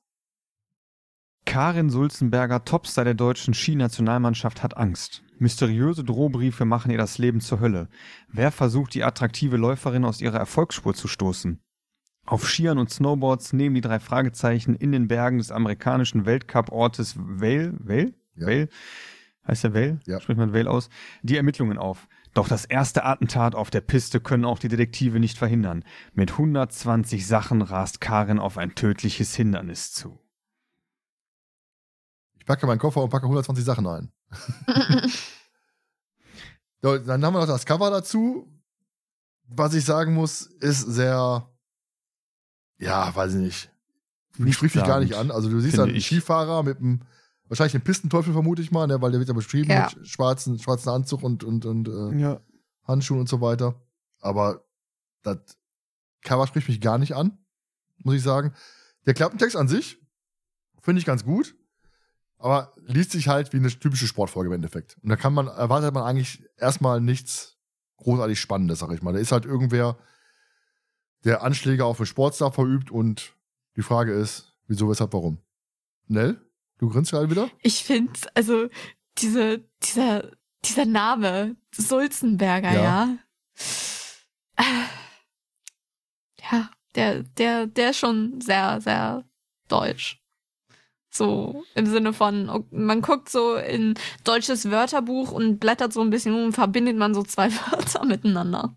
Karin 1.45 1.91
Sulzenberger, 1.91 2.65
Topstar 2.65 3.05
der 3.05 3.15
deutschen 3.15 3.55
Skinationalmannschaft, 3.55 4.63
hat 4.63 4.77
Angst. 4.77 5.23
Mysteriöse 5.43 6.05
Drohbriefe 6.05 6.65
machen 6.65 6.93
ihr 6.93 6.99
das 6.99 7.19
Leben 7.19 7.41
zur 7.41 7.59
Hölle. 7.59 7.89
Wer 8.29 8.53
versucht, 8.53 8.95
die 8.95 9.03
attraktive 9.03 9.57
Läuferin 9.57 10.05
aus 10.05 10.21
ihrer 10.21 10.39
Erfolgsspur 10.39 10.95
zu 10.95 11.09
stoßen? 11.09 11.61
Auf 12.25 12.49
Skiern 12.49 12.79
und 12.79 12.91
Snowboards 12.91 13.53
nehmen 13.53 13.75
die 13.75 13.81
drei 13.81 13.99
Fragezeichen 13.99 14.77
in 14.77 14.93
den 14.93 15.09
Bergen 15.09 15.39
des 15.39 15.51
amerikanischen 15.51 16.27
Weltcup-Ortes 16.27 17.17
Vale, 17.19 17.75
Vale? 17.81 18.15
Ja. 18.37 18.47
Vale? 18.47 18.69
Heißt 19.45 19.65
der 19.65 19.75
Vale? 19.75 19.99
Ja. 20.07 20.21
Spricht 20.21 20.39
man 20.39 20.55
Vale 20.55 20.71
aus? 20.71 20.89
Die 21.25 21.37
Ermittlungen 21.37 21.77
auf. 21.77 22.07
Doch 22.35 22.47
das 22.47 22.65
erste 22.65 23.05
Attentat 23.05 23.57
auf 23.57 23.71
der 23.71 23.81
Piste 23.81 24.21
können 24.21 24.45
auch 24.45 24.61
die 24.61 24.69
Detektive 24.69 25.19
nicht 25.19 25.39
verhindern. 25.39 25.85
Mit 26.15 26.31
120 26.31 27.27
Sachen 27.27 27.63
rast 27.63 28.01
Karin 28.01 28.39
auf 28.39 28.59
ein 28.59 28.77
tödliches 28.77 29.35
Hindernis 29.35 29.93
zu. 29.93 30.21
Ich 32.43 32.47
packe 32.47 32.67
meinen 32.67 32.81
Koffer 32.81 33.05
und 33.05 33.09
packe 33.11 33.27
120 33.27 33.65
Sachen 33.65 33.87
ein. 33.87 34.13
So, 36.85 36.99
dann 36.99 37.25
haben 37.25 37.33
wir 37.35 37.39
noch 37.39 37.47
das 37.47 37.65
Cover 37.65 37.91
dazu. 37.91 38.49
Was 39.47 39.73
ich 39.75 39.85
sagen 39.85 40.15
muss, 40.15 40.43
ist 40.43 40.81
sehr, 40.81 41.49
ja, 42.79 43.15
weiß 43.15 43.35
ich 43.35 43.41
nicht. 43.41 43.71
Nicht 44.39 44.57
spricht 44.57 44.75
mich 44.75 44.85
gar 44.85 44.99
nicht 44.99 45.15
an. 45.15 45.31
Also 45.31 45.49
du 45.49 45.61
siehst 45.61 45.79
dann 45.79 45.91
einen 45.91 45.97
ich. 45.99 46.07
Skifahrer 46.07 46.65
mit 46.65 46.79
einem, 46.79 47.03
wahrscheinlich 47.47 47.75
einen 47.77 47.85
Pistenteufel 47.85 48.33
vermute 48.33 48.63
ich 48.63 48.73
mal, 48.73 48.89
ne, 48.89 49.01
weil 49.01 49.13
der 49.13 49.21
wird 49.21 49.29
ja 49.29 49.35
beschrieben 49.35 49.71
Ja. 49.71 49.91
mit 49.95 50.09
schwarzen, 50.09 50.59
schwarzen 50.59 50.89
Anzug 50.89 51.23
und, 51.23 51.45
und, 51.45 51.65
und 51.67 51.87
äh, 51.87 52.19
Ja. 52.19 52.41
Handschuhen 52.83 53.21
und 53.21 53.29
so 53.29 53.41
weiter. 53.41 53.81
Aber 54.21 54.65
das 55.23 55.39
Cover 56.23 56.49
spricht 56.49 56.67
mich 56.67 56.81
gar 56.81 56.99
nicht 56.99 57.15
an, 57.15 57.39
muss 57.99 58.17
ich 58.17 58.23
sagen. 58.25 58.55
Der 59.07 59.15
Klappentext 59.15 59.55
an 59.57 59.69
sich 59.69 60.01
finde 60.81 60.99
ich 60.99 61.05
ganz 61.07 61.25
gut, 61.25 61.55
aber 62.43 62.73
liest 62.87 63.13
sich 63.13 63.29
halt 63.29 63.53
wie 63.53 63.59
eine 63.59 63.69
typische 63.69 64.07
Sportfolge 64.07 64.49
im 64.49 64.55
Endeffekt. 64.55 64.99
Und 65.03 65.09
da 65.09 65.17
kann 65.17 65.33
man, 65.33 65.47
erwartet 65.47 65.95
man 65.95 66.03
eigentlich 66.05 66.43
erstmal 66.59 67.01
nichts 67.01 67.57
großartig 67.99 68.41
Spannendes, 68.41 68.81
sag 68.81 68.93
ich 68.93 69.03
mal. 69.03 69.13
Da 69.13 69.19
ist 69.21 69.33
halt 69.33 69.45
irgendwer, 69.45 69.97
der 71.25 71.43
Anschläge 71.43 71.85
auf 71.85 72.01
einen 72.01 72.07
Sportstar 72.07 72.53
verübt 72.53 72.91
und 72.91 73.35
die 73.77 73.83
Frage 73.83 74.13
ist, 74.13 74.55
wieso, 74.67 74.91
weshalb, 74.91 75.13
warum? 75.13 75.39
Nell, 76.09 76.41
du 76.79 76.89
grinst 76.89 77.13
gerade 77.13 77.31
wieder? 77.31 77.49
Ich 77.63 77.85
finde, 77.85 78.13
also 78.35 78.69
diese, 79.19 79.65
dieser, 79.83 80.31
dieser 80.65 80.85
Name, 80.85 81.57
Sulzenberger, 81.75 82.73
Ja. 82.73 82.83
ja. 82.83 83.19
Ja, 86.51 86.71
der, 86.95 87.23
der, 87.23 87.67
der 87.67 87.91
ist 87.91 87.99
schon 87.99 88.41
sehr, 88.41 88.81
sehr 88.81 89.25
deutsch. 89.69 90.22
So 91.15 91.63
im 91.75 91.87
Sinne 91.87 92.13
von, 92.15 92.65
man 92.71 93.03
guckt 93.03 93.29
so 93.29 93.57
in 93.57 93.95
deutsches 94.25 94.71
Wörterbuch 94.71 95.31
und 95.31 95.59
blättert 95.61 95.93
so 95.93 96.01
ein 96.01 96.09
bisschen 96.11 96.35
um 96.35 96.47
und 96.47 96.53
verbindet 96.53 96.97
man 96.97 97.13
so 97.15 97.23
zwei 97.23 97.51
Wörter 97.71 98.05
miteinander. 98.07 98.75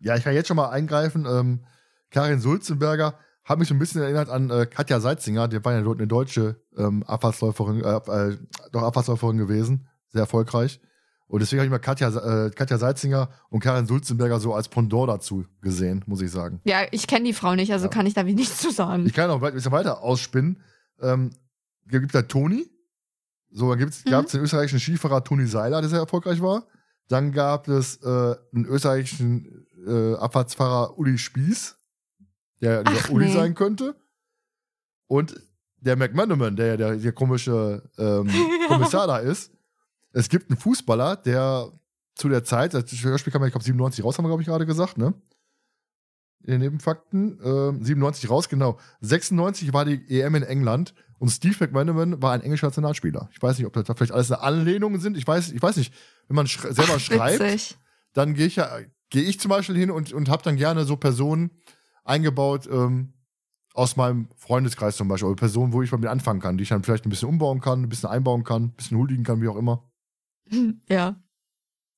Ja, 0.00 0.14
ich 0.16 0.22
kann 0.22 0.34
jetzt 0.34 0.46
schon 0.46 0.56
mal 0.56 0.68
eingreifen. 0.70 1.26
Ähm, 1.28 1.64
Karin 2.10 2.40
Sulzenberger 2.40 3.14
hat 3.44 3.58
mich 3.58 3.66
so 3.68 3.74
ein 3.74 3.78
bisschen 3.80 4.02
erinnert 4.02 4.28
an 4.28 4.50
äh, 4.50 4.66
Katja 4.66 5.00
Seitzinger, 5.00 5.48
die 5.48 5.64
war 5.64 5.72
ja 5.72 5.80
dort 5.80 5.98
eine 5.98 6.06
deutsche 6.06 6.60
ähm, 6.76 7.02
Abfahrtsläuferin, 7.02 7.82
äh, 7.82 7.96
äh, 7.96 8.36
doch 8.70 8.82
Abfahrtsläuferin 8.82 9.38
gewesen, 9.38 9.88
sehr 10.10 10.20
erfolgreich. 10.20 10.80
Und 11.26 11.40
deswegen 11.40 11.60
habe 11.60 11.66
ich 11.66 11.70
mal 11.70 11.78
Katja, 11.78 12.08
äh, 12.46 12.50
Katja 12.50 12.78
Seitzinger 12.78 13.30
und 13.50 13.60
Karin 13.60 13.86
Sulzenberger 13.86 14.38
so 14.38 14.54
als 14.54 14.68
Pendant 14.68 15.08
dazu 15.08 15.44
gesehen, 15.60 16.04
muss 16.06 16.20
ich 16.22 16.30
sagen. 16.30 16.60
Ja, 16.64 16.82
ich 16.90 17.06
kenne 17.06 17.24
die 17.24 17.32
Frau 17.34 17.54
nicht, 17.54 17.72
also 17.72 17.86
Ja. 17.86 17.90
kann 17.90 18.06
ich 18.06 18.14
da 18.14 18.22
nichts 18.22 18.58
zu 18.58 18.70
sagen. 18.70 19.04
Ich 19.06 19.12
kann 19.12 19.28
auch 19.30 19.42
ein 19.42 19.52
bisschen 19.54 19.72
weiter 19.72 20.02
ausspinnen. 20.02 20.62
Ähm, 21.00 21.30
gibt 21.88 22.14
da 22.14 22.22
Toni. 22.22 22.70
So, 23.50 23.74
dann 23.74 23.88
Mhm. 23.88 24.10
gab 24.10 24.26
es 24.26 24.32
den 24.32 24.42
österreichischen 24.42 24.80
Skifahrer 24.80 25.24
Toni 25.24 25.46
Seiler, 25.46 25.80
der 25.80 25.88
sehr 25.90 26.00
erfolgreich 26.00 26.40
war. 26.42 26.66
Dann 27.08 27.32
gab 27.32 27.68
es 27.68 27.96
äh, 28.02 28.36
einen 28.54 28.66
österreichischen 28.66 29.66
äh, 29.86 30.14
Abfahrtsfahrer 30.16 30.98
Uli 30.98 31.16
Spieß, 31.16 31.76
der 32.60 32.84
dieser 32.84 33.00
Ach, 33.04 33.10
Uli 33.10 33.26
nee. 33.26 33.32
sein 33.32 33.54
könnte. 33.54 33.96
Und 35.06 35.40
der 35.80 35.96
McManaman, 35.96 36.56
der 36.56 36.76
der, 36.76 36.96
der 36.96 37.12
komische 37.12 37.88
ähm, 37.96 38.28
Kommissar 38.68 39.06
da 39.06 39.18
ist. 39.18 39.52
Es 40.12 40.28
gibt 40.28 40.50
einen 40.50 40.58
Fußballer, 40.58 41.16
der 41.16 41.72
zu 42.14 42.28
der 42.28 42.42
Zeit, 42.44 42.74
das 42.74 42.90
Hörspiel 43.02 43.32
kam 43.32 43.42
ja, 43.42 43.46
ich 43.46 43.52
glaube, 43.52 43.64
97 43.64 44.04
raus, 44.04 44.18
haben 44.18 44.24
wir, 44.24 44.28
glaube 44.28 44.42
ich, 44.42 44.48
gerade 44.48 44.66
gesagt, 44.66 44.98
ne? 44.98 45.14
In 46.42 46.52
den 46.52 46.60
Nebenfakten. 46.60 47.38
Ähm, 47.42 47.82
97 47.84 48.28
raus, 48.28 48.48
genau. 48.48 48.78
96 49.00 49.72
war 49.72 49.84
die 49.84 50.04
EM 50.20 50.34
in 50.34 50.42
England 50.42 50.94
und 51.18 51.30
Steve 51.30 51.56
McManaman 51.60 52.22
war 52.22 52.32
ein 52.32 52.42
englischer 52.42 52.68
Nationalspieler. 52.68 53.28
Ich 53.32 53.42
weiß 53.42 53.58
nicht, 53.58 53.66
ob 53.66 53.72
das 53.72 53.84
da 53.84 53.94
vielleicht 53.94 54.12
alles 54.12 54.30
Anlehnungen 54.30 55.00
sind. 55.00 55.16
Ich 55.16 55.26
weiß, 55.26 55.52
ich 55.52 55.60
weiß 55.60 55.76
nicht. 55.76 55.92
Wenn 56.28 56.36
man 56.36 56.46
sch 56.46 56.60
selber 56.60 56.98
schreibt, 57.00 57.40
Witzig. 57.40 57.76
dann 58.12 58.34
gehe 58.34 58.46
ich 58.46 58.56
ja, 58.56 58.78
gehe 59.10 59.22
ich 59.22 59.40
zum 59.40 59.48
Beispiel 59.48 59.76
hin 59.76 59.90
und, 59.90 60.12
und 60.12 60.28
habe 60.28 60.42
dann 60.42 60.56
gerne 60.56 60.84
so 60.84 60.96
Personen 60.96 61.50
eingebaut 62.04 62.68
ähm, 62.70 63.14
aus 63.74 63.96
meinem 63.96 64.28
Freundeskreis 64.36 64.96
zum 64.96 65.08
Beispiel, 65.08 65.28
oder 65.28 65.36
Personen, 65.36 65.72
wo 65.72 65.82
ich 65.82 65.92
mal 65.92 65.98
mit 65.98 66.08
anfangen 66.08 66.40
kann, 66.40 66.56
die 66.56 66.62
ich 66.62 66.68
dann 66.68 66.82
vielleicht 66.82 67.06
ein 67.06 67.10
bisschen 67.10 67.28
umbauen 67.28 67.60
kann, 67.60 67.82
ein 67.82 67.88
bisschen 67.88 68.08
einbauen 68.08 68.44
kann, 68.44 68.64
ein 68.64 68.72
bisschen 68.72 68.98
huldigen 68.98 69.24
kann, 69.24 69.40
wie 69.40 69.48
auch 69.48 69.56
immer. 69.56 69.90
Ja. 70.88 71.22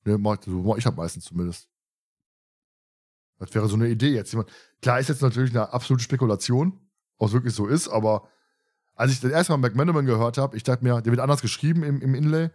Ne, 0.03 0.17
mach 0.17 0.39
ich, 0.39 0.45
so, 0.45 0.63
mach 0.63 0.77
ich 0.77 0.85
hab 0.85 0.97
meistens 0.97 1.25
zumindest. 1.25 1.69
Das 3.37 3.53
wäre 3.53 3.67
so 3.67 3.75
eine 3.75 3.87
Idee 3.87 4.13
jetzt. 4.13 4.35
Klar 4.81 4.99
ist 4.99 5.09
jetzt 5.09 5.21
natürlich 5.21 5.51
eine 5.51 5.71
absolute 5.71 6.03
Spekulation, 6.03 6.79
ob 7.17 7.27
es 7.27 7.33
wirklich 7.33 7.53
so 7.53 7.67
ist, 7.67 7.87
aber 7.87 8.27
als 9.01 9.13
ich 9.13 9.19
das 9.19 9.31
erste 9.31 9.51
Mal 9.51 9.57
McManaman 9.57 10.05
gehört 10.05 10.37
habe, 10.37 10.55
ich 10.55 10.61
dachte 10.61 10.83
mir, 10.83 11.01
der 11.01 11.11
wird 11.11 11.21
anders 11.21 11.41
geschrieben 11.41 11.81
im, 11.81 12.01
im 12.01 12.13
Inlay 12.13 12.51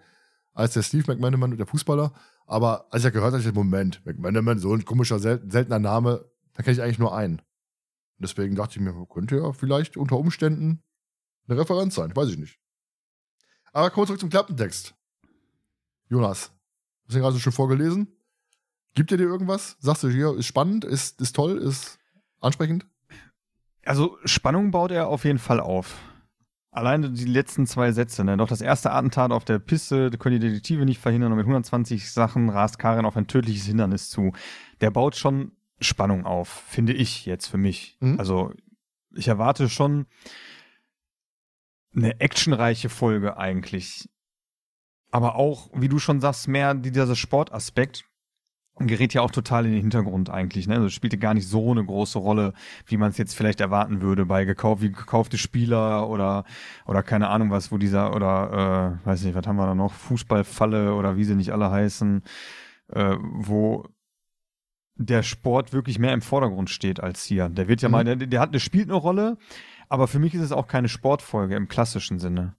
als 0.53 0.75
der 0.75 0.85
Steve 0.85 1.03
McManaman, 1.09 1.57
der 1.57 1.67
Fußballer. 1.67 2.13
Aber 2.47 2.87
als 2.93 3.01
ich 3.01 3.03
das 3.03 3.13
gehört 3.15 3.33
habe, 3.33 3.41
ich 3.41 3.45
dachte, 3.45 3.59
Moment, 3.59 4.07
McManaman, 4.07 4.61
so 4.61 4.73
ein 4.73 4.85
komischer, 4.85 5.19
sel 5.19 5.43
seltener 5.49 5.81
Name, 5.81 6.25
da 6.55 6.63
kenne 6.63 6.75
ich 6.75 6.83
eigentlich 6.83 7.01
nur 7.01 7.17
einen. 7.17 7.41
Und 7.41 8.23
deswegen 8.23 8.55
dachte 8.55 8.79
ich 8.79 8.81
mir, 8.81 8.95
könnte 9.13 9.39
ja 9.39 9.53
vielleicht 9.55 9.97
unter 9.97 10.17
Umständen 10.19 10.85
eine 11.49 11.59
Referenz 11.59 11.97
sein, 11.97 12.15
weiß 12.15 12.29
ich 12.29 12.39
nicht. 12.39 12.61
Aber 13.73 13.91
kommen 13.91 14.05
wir 14.05 14.07
zurück 14.07 14.21
zum 14.21 14.31
Klappentext. 14.31 14.95
Jonas, 16.09 16.53
du 17.03 17.09
hast 17.09 17.17
ihn 17.17 17.23
gerade 17.23 17.35
so 17.35 17.41
schön 17.41 17.53
vorgelesen. 17.53 18.07
Gibt 18.95 19.11
er 19.11 19.19
dir 19.19 19.25
irgendwas? 19.25 19.79
Sagst 19.81 20.05
du 20.05 20.11
hier, 20.11 20.33
ist 20.37 20.47
spannend, 20.47 20.85
ist, 20.85 21.21
ist 21.21 21.35
toll, 21.35 21.59
ist 21.59 21.99
ansprechend? 22.39 22.87
Also 23.85 24.17
Spannung 24.25 24.71
baut 24.71 24.93
er 24.93 25.09
auf 25.09 25.25
jeden 25.25 25.41
Fall 25.41 25.59
auf. 25.59 25.97
Alleine 26.77 27.11
die 27.11 27.25
letzten 27.25 27.67
zwei 27.67 27.93
Sätze, 27.93 28.23
ne? 28.23 28.37
Doch 28.37 28.49
das 28.49 28.61
erste 28.61 28.93
Attentat 28.93 29.33
auf 29.33 29.47
der 29.47 29.59
Piste, 29.59 30.11
da 30.11 30.19
können 30.19 30.39
die 30.39 30.47
Detektive 30.47 30.85
nicht 30.85 31.01
verhindern 31.01 31.33
und 31.33 31.39
mit 31.39 31.47
120 31.47 32.13
Sachen 32.13 32.51
rast 32.51 32.79
Karin 32.79 33.07
auf 33.07 33.17
ein 33.17 33.27
tödliches 33.27 33.65
Hindernis 33.67 34.11
zu. 34.11 34.33
Der 34.83 34.91
baut 34.91 35.17
schon 35.17 35.53
Spannung 35.81 36.27
auf, 36.27 36.49
finde 36.49 36.93
ich 36.93 37.25
jetzt 37.25 37.47
für 37.47 37.57
mich. 37.57 37.97
Mhm. 38.01 38.19
Also 38.19 38.53
ich 39.15 39.29
erwarte 39.29 39.69
schon 39.69 40.07
eine 41.95 42.21
actionreiche 42.21 42.89
Folge 42.89 43.37
eigentlich. 43.37 44.09
Aber 45.11 45.37
auch, 45.37 45.71
wie 45.73 45.89
du 45.89 45.99
schon 45.99 46.21
sagst, 46.21 46.47
mehr 46.47 46.75
dieser 46.75 47.15
Sportaspekt 47.17 48.05
gerät 48.79 49.15
ja 49.15 49.23
auch 49.23 49.31
total 49.31 49.65
in 49.65 49.73
den 49.73 49.81
Hintergrund 49.81 50.29
eigentlich. 50.29 50.67
Ne? 50.67 50.75
Also 50.75 50.87
es 50.87 50.93
spielte 50.93 51.17
gar 51.17 51.33
nicht 51.33 51.49
so 51.49 51.71
eine 51.71 51.85
große 51.85 52.19
Rolle, 52.19 52.53
wie 52.87 52.99
man 52.99 53.11
es 53.11 53.17
jetzt 53.17 53.35
vielleicht 53.35 53.61
erwarten 53.61 54.03
würde 54.03 54.27
bei 54.27 54.45
gekauft, 54.45 54.83
wie 54.83 54.93
gekaufte 54.93 55.39
Spieler 55.39 56.09
oder 56.09 56.45
oder 56.85 57.03
keine 57.03 57.29
Ahnung 57.29 57.51
was, 57.51 57.73
wo 57.73 57.79
dieser 57.79 58.15
oder 58.15 58.99
äh, 59.03 59.07
weiß 59.07 59.23
nicht, 59.23 59.35
was 59.35 59.47
haben 59.47 59.57
wir 59.57 59.67
da 59.67 59.75
noch, 59.75 59.95
Fußballfalle 59.95 60.95
oder 60.95 61.17
wie 61.17 61.25
sie 61.25 61.35
nicht 61.35 61.53
alle 61.53 61.71
heißen, 61.71 62.23
äh, 62.93 63.17
wo 63.21 63.87
der 64.99 65.23
Sport 65.23 65.73
wirklich 65.73 65.99
mehr 65.99 66.13
im 66.13 66.23
Vordergrund 66.23 66.71
steht 66.71 67.01
als 67.01 67.25
hier. 67.25 67.49
Der 67.49 67.69
wird 67.69 67.83
ja 67.83 67.89
Mhm. 67.89 67.93
mal, 67.93 68.05
der, 68.05 68.17
der 68.17 68.41
hat, 68.41 68.53
der 68.55 68.61
spielt 68.61 68.89
eine 68.89 68.99
Rolle, 68.99 69.39
aber 69.89 70.09
für 70.09 70.19
mich 70.19 70.35
ist 70.35 70.43
es 70.43 70.53
auch 70.53 70.67
keine 70.67 70.89
Sportfolge 70.89 71.55
im 71.55 71.69
klassischen 71.69 72.19
Sinne. 72.19 72.57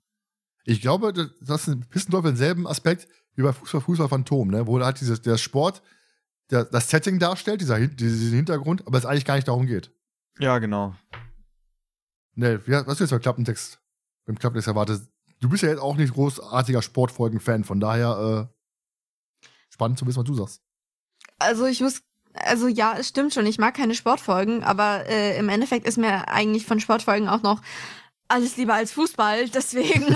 Ich 0.63 0.81
glaube, 0.81 1.13
das 1.13 1.29
ist 1.41 1.67
ein 1.67 1.85
bisschen 1.89 2.11
doll 2.11 2.21
denselben 2.23 2.67
Aspekt 2.67 3.07
wie 3.35 3.43
bei 3.43 3.53
Fußball, 3.53 3.81
Fußball 3.81 4.09
Phantom, 4.09 4.49
ne? 4.49 4.67
wo 4.67 4.79
halt 4.79 4.99
dieses, 4.99 5.21
der 5.21 5.37
Sport 5.37 5.81
das 6.47 6.89
Setting 6.89 7.19
darstellt, 7.19 7.61
dieser, 7.61 7.79
diesen 7.79 8.35
Hintergrund, 8.35 8.85
aber 8.87 8.97
es 8.97 9.05
eigentlich 9.05 9.25
gar 9.25 9.35
nicht 9.35 9.47
darum 9.47 9.65
geht. 9.65 9.91
Ja, 10.39 10.59
genau. 10.59 10.95
Ne, 12.35 12.61
wie, 12.65 12.71
was 12.71 12.93
ist 12.93 12.99
jetzt 12.99 13.09
beim 13.09 13.21
Klappentext? 13.21 13.79
Beim 14.25 14.37
Klappentext 14.37 14.67
erwartet. 14.67 15.01
Du 15.39 15.49
bist 15.49 15.63
ja 15.63 15.69
jetzt 15.69 15.81
auch 15.81 15.95
nicht 15.95 16.13
großartiger 16.13 16.81
Sportfolgen-Fan, 16.81 17.63
von 17.63 17.79
daher 17.79 18.49
äh, 18.49 19.47
spannend 19.69 19.99
zu 19.99 20.05
wissen, 20.07 20.19
was 20.19 20.25
du 20.25 20.33
sagst. 20.35 20.61
Also 21.39 21.65
ich 21.65 21.81
muss, 21.81 22.01
also 22.33 22.67
ja, 22.67 22.95
es 22.97 23.09
stimmt 23.09 23.33
schon, 23.33 23.45
ich 23.45 23.59
mag 23.59 23.75
keine 23.75 23.93
Sportfolgen, 23.93 24.63
aber 24.63 25.05
äh, 25.07 25.37
im 25.37 25.49
Endeffekt 25.49 25.87
ist 25.87 25.97
mir 25.97 26.27
eigentlich 26.27 26.65
von 26.65 26.79
Sportfolgen 26.79 27.27
auch 27.27 27.43
noch 27.43 27.61
alles 28.27 28.57
lieber 28.57 28.73
als 28.73 28.91
Fußball, 28.93 29.49
deswegen. 29.53 30.15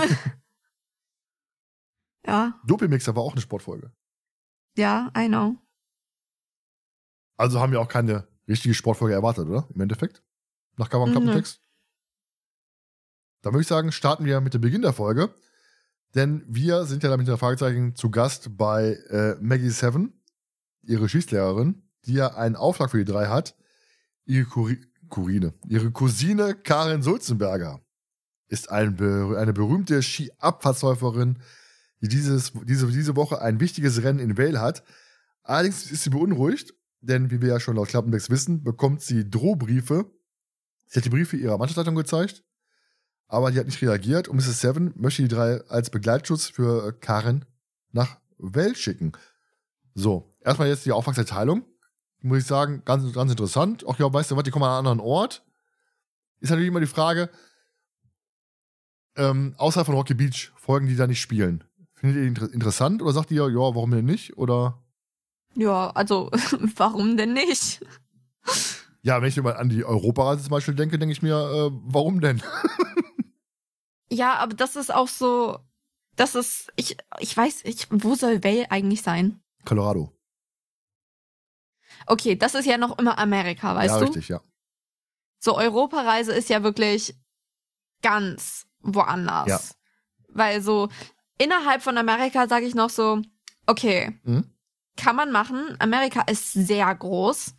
ja, 2.26 2.60
Dopingmixer 2.66 3.14
war 3.14 3.22
auch 3.22 3.32
eine 3.32 3.40
Sportfolge. 3.40 3.92
ja, 4.76 5.12
I 5.16 5.28
know. 5.28 5.56
Also 7.42 7.58
haben 7.58 7.72
wir 7.72 7.80
auch 7.80 7.88
keine 7.88 8.28
richtige 8.46 8.72
Sportfolge 8.72 9.14
erwartet, 9.14 9.48
oder? 9.48 9.66
Im 9.74 9.80
Endeffekt? 9.80 10.22
Nach 10.76 10.88
Cover 10.88 11.02
und 11.02 11.10
Mhm. 11.10 11.14
Klappentext? 11.14 11.60
Dann 13.42 13.52
würde 13.52 13.62
ich 13.62 13.66
sagen, 13.66 13.90
starten 13.90 14.24
wir 14.24 14.40
mit 14.40 14.54
dem 14.54 14.60
Beginn 14.60 14.82
der 14.82 14.92
Folge. 14.92 15.34
Denn 16.14 16.44
wir 16.46 16.84
sind 16.84 17.02
ja 17.02 17.10
damit 17.10 17.26
der 17.26 17.38
Fragezeichen 17.38 17.96
zu 17.96 18.12
Gast 18.12 18.56
bei 18.56 18.92
äh, 19.10 19.34
Maggie 19.40 19.70
Seven, 19.70 20.12
ihre 20.82 21.08
Schießlehrerin, 21.08 21.82
die 22.04 22.12
ja 22.14 22.28
einen 22.36 22.54
Auftrag 22.54 22.92
für 22.92 22.98
die 22.98 23.10
drei 23.10 23.26
hat. 23.26 23.56
Ihre 24.24 24.44
Kuri 24.44 24.78
Kurine, 25.08 25.52
ihre 25.66 25.90
Cousine 25.90 26.54
Karin 26.54 27.02
Sulzenberger 27.02 27.80
ist 28.46 28.70
ein 28.70 28.96
eine 29.36 29.52
berühmte 29.52 30.00
Skiabfahrtsläuferin, 30.00 31.42
die 32.02 32.08
dieses, 32.08 32.52
diese, 32.64 32.86
diese 32.86 33.16
Woche 33.16 33.42
ein 33.42 33.58
wichtiges 33.58 34.04
Rennen 34.04 34.20
in 34.20 34.38
Vale 34.38 34.60
hat. 34.60 34.84
Allerdings 35.42 35.90
ist 35.90 36.04
sie 36.04 36.10
beunruhigt, 36.10 36.72
denn 37.02 37.30
wie 37.30 37.42
wir 37.42 37.48
ja 37.48 37.60
schon 37.60 37.76
laut 37.76 37.88
Klappentext 37.88 38.30
wissen, 38.30 38.62
bekommt 38.62 39.02
sie 39.02 39.28
Drohbriefe. 39.28 40.10
Sie 40.86 40.98
hat 40.98 41.04
die 41.04 41.10
Briefe 41.10 41.36
ihrer 41.36 41.58
Mannschaftsleitung 41.58 41.96
gezeigt, 41.96 42.44
aber 43.26 43.50
die 43.50 43.58
hat 43.58 43.66
nicht 43.66 43.82
reagiert 43.82 44.28
und 44.28 44.36
Mrs. 44.36 44.60
Seven 44.60 44.92
möchte 44.96 45.22
die 45.22 45.28
drei 45.28 45.60
als 45.68 45.90
Begleitschutz 45.90 46.48
für 46.48 46.88
äh, 46.88 46.92
Karen 46.92 47.44
nach 47.90 48.18
Vale 48.38 48.74
schicken. 48.74 49.12
So, 49.94 50.34
erstmal 50.40 50.68
jetzt 50.68 50.86
die 50.86 50.92
Auftragserteilung. 50.92 51.64
Muss 52.20 52.38
ich 52.38 52.46
sagen, 52.46 52.82
ganz, 52.84 53.12
ganz 53.12 53.30
interessant. 53.30 53.84
Auch 53.84 53.98
ja, 53.98 54.12
weißt 54.12 54.30
du 54.30 54.36
was, 54.36 54.44
die 54.44 54.50
kommen 54.50 54.64
an 54.64 54.70
einen 54.70 54.86
anderen 54.86 55.00
Ort. 55.00 55.44
Ist 56.40 56.50
natürlich 56.50 56.68
immer 56.68 56.80
die 56.80 56.86
Frage, 56.86 57.30
ähm, 59.16 59.54
außerhalb 59.58 59.86
von 59.86 59.96
Rocky 59.96 60.14
Beach, 60.14 60.52
Folgen, 60.56 60.86
die 60.86 60.96
da 60.96 61.06
nicht 61.06 61.20
spielen. 61.20 61.64
Findet 61.94 62.18
ihr 62.18 62.28
inter 62.28 62.52
interessant 62.52 63.02
oder 63.02 63.12
sagt 63.12 63.30
ihr, 63.30 63.48
ja, 63.48 63.56
warum 63.56 63.90
denn 63.90 64.04
nicht? 64.04 64.36
Oder 64.36 64.81
Ja, 65.54 65.90
also 65.90 66.30
warum 66.76 67.16
denn 67.16 67.34
nicht? 67.34 67.84
Ja, 69.02 69.20
wenn 69.20 69.28
ich 69.28 69.36
mal 69.42 69.56
an 69.56 69.68
die 69.68 69.84
Europareise 69.84 70.42
zum 70.42 70.50
Beispiel 70.50 70.74
denke, 70.74 70.98
denke 70.98 71.12
ich 71.12 71.22
mir, 71.22 71.34
äh, 71.34 71.70
warum 71.84 72.20
denn? 72.20 72.42
Ja, 74.12 74.34
aber 74.34 74.54
das 74.54 74.76
ist 74.76 74.92
auch 74.92 75.08
so, 75.08 75.58
das 76.16 76.34
ist, 76.34 76.70
ich, 76.76 76.98
ich 77.18 77.34
weiß, 77.34 77.62
ich, 77.64 77.86
wo 77.90 78.14
soll 78.14 78.44
Vale 78.44 78.70
eigentlich 78.70 79.00
sein? 79.00 79.40
Colorado. 79.64 80.12
Okay, 82.06 82.36
das 82.36 82.54
ist 82.54 82.66
ja 82.66 82.76
noch 82.76 82.98
immer 82.98 83.18
Amerika, 83.18 83.74
weißt 83.74 83.94
ja, 83.94 83.98
du? 84.00 84.04
richtig, 84.04 84.28
ja. 84.28 84.42
So, 85.38 85.56
Europareise 85.56 86.32
ist 86.32 86.50
ja 86.50 86.62
wirklich 86.62 87.16
ganz 88.02 88.66
woanders. 88.80 89.48
Ja. 89.48 89.60
Weil 90.28 90.60
so 90.60 90.90
innerhalb 91.38 91.82
von 91.82 91.96
Amerika 91.96 92.48
sage 92.48 92.66
ich 92.66 92.74
noch 92.74 92.90
so, 92.90 93.22
okay, 93.66 94.20
Mhm. 94.24 94.51
Kann 94.96 95.16
man 95.16 95.30
machen. 95.32 95.76
Amerika 95.78 96.22
ist 96.22 96.52
sehr 96.52 96.94
groß. 96.94 97.54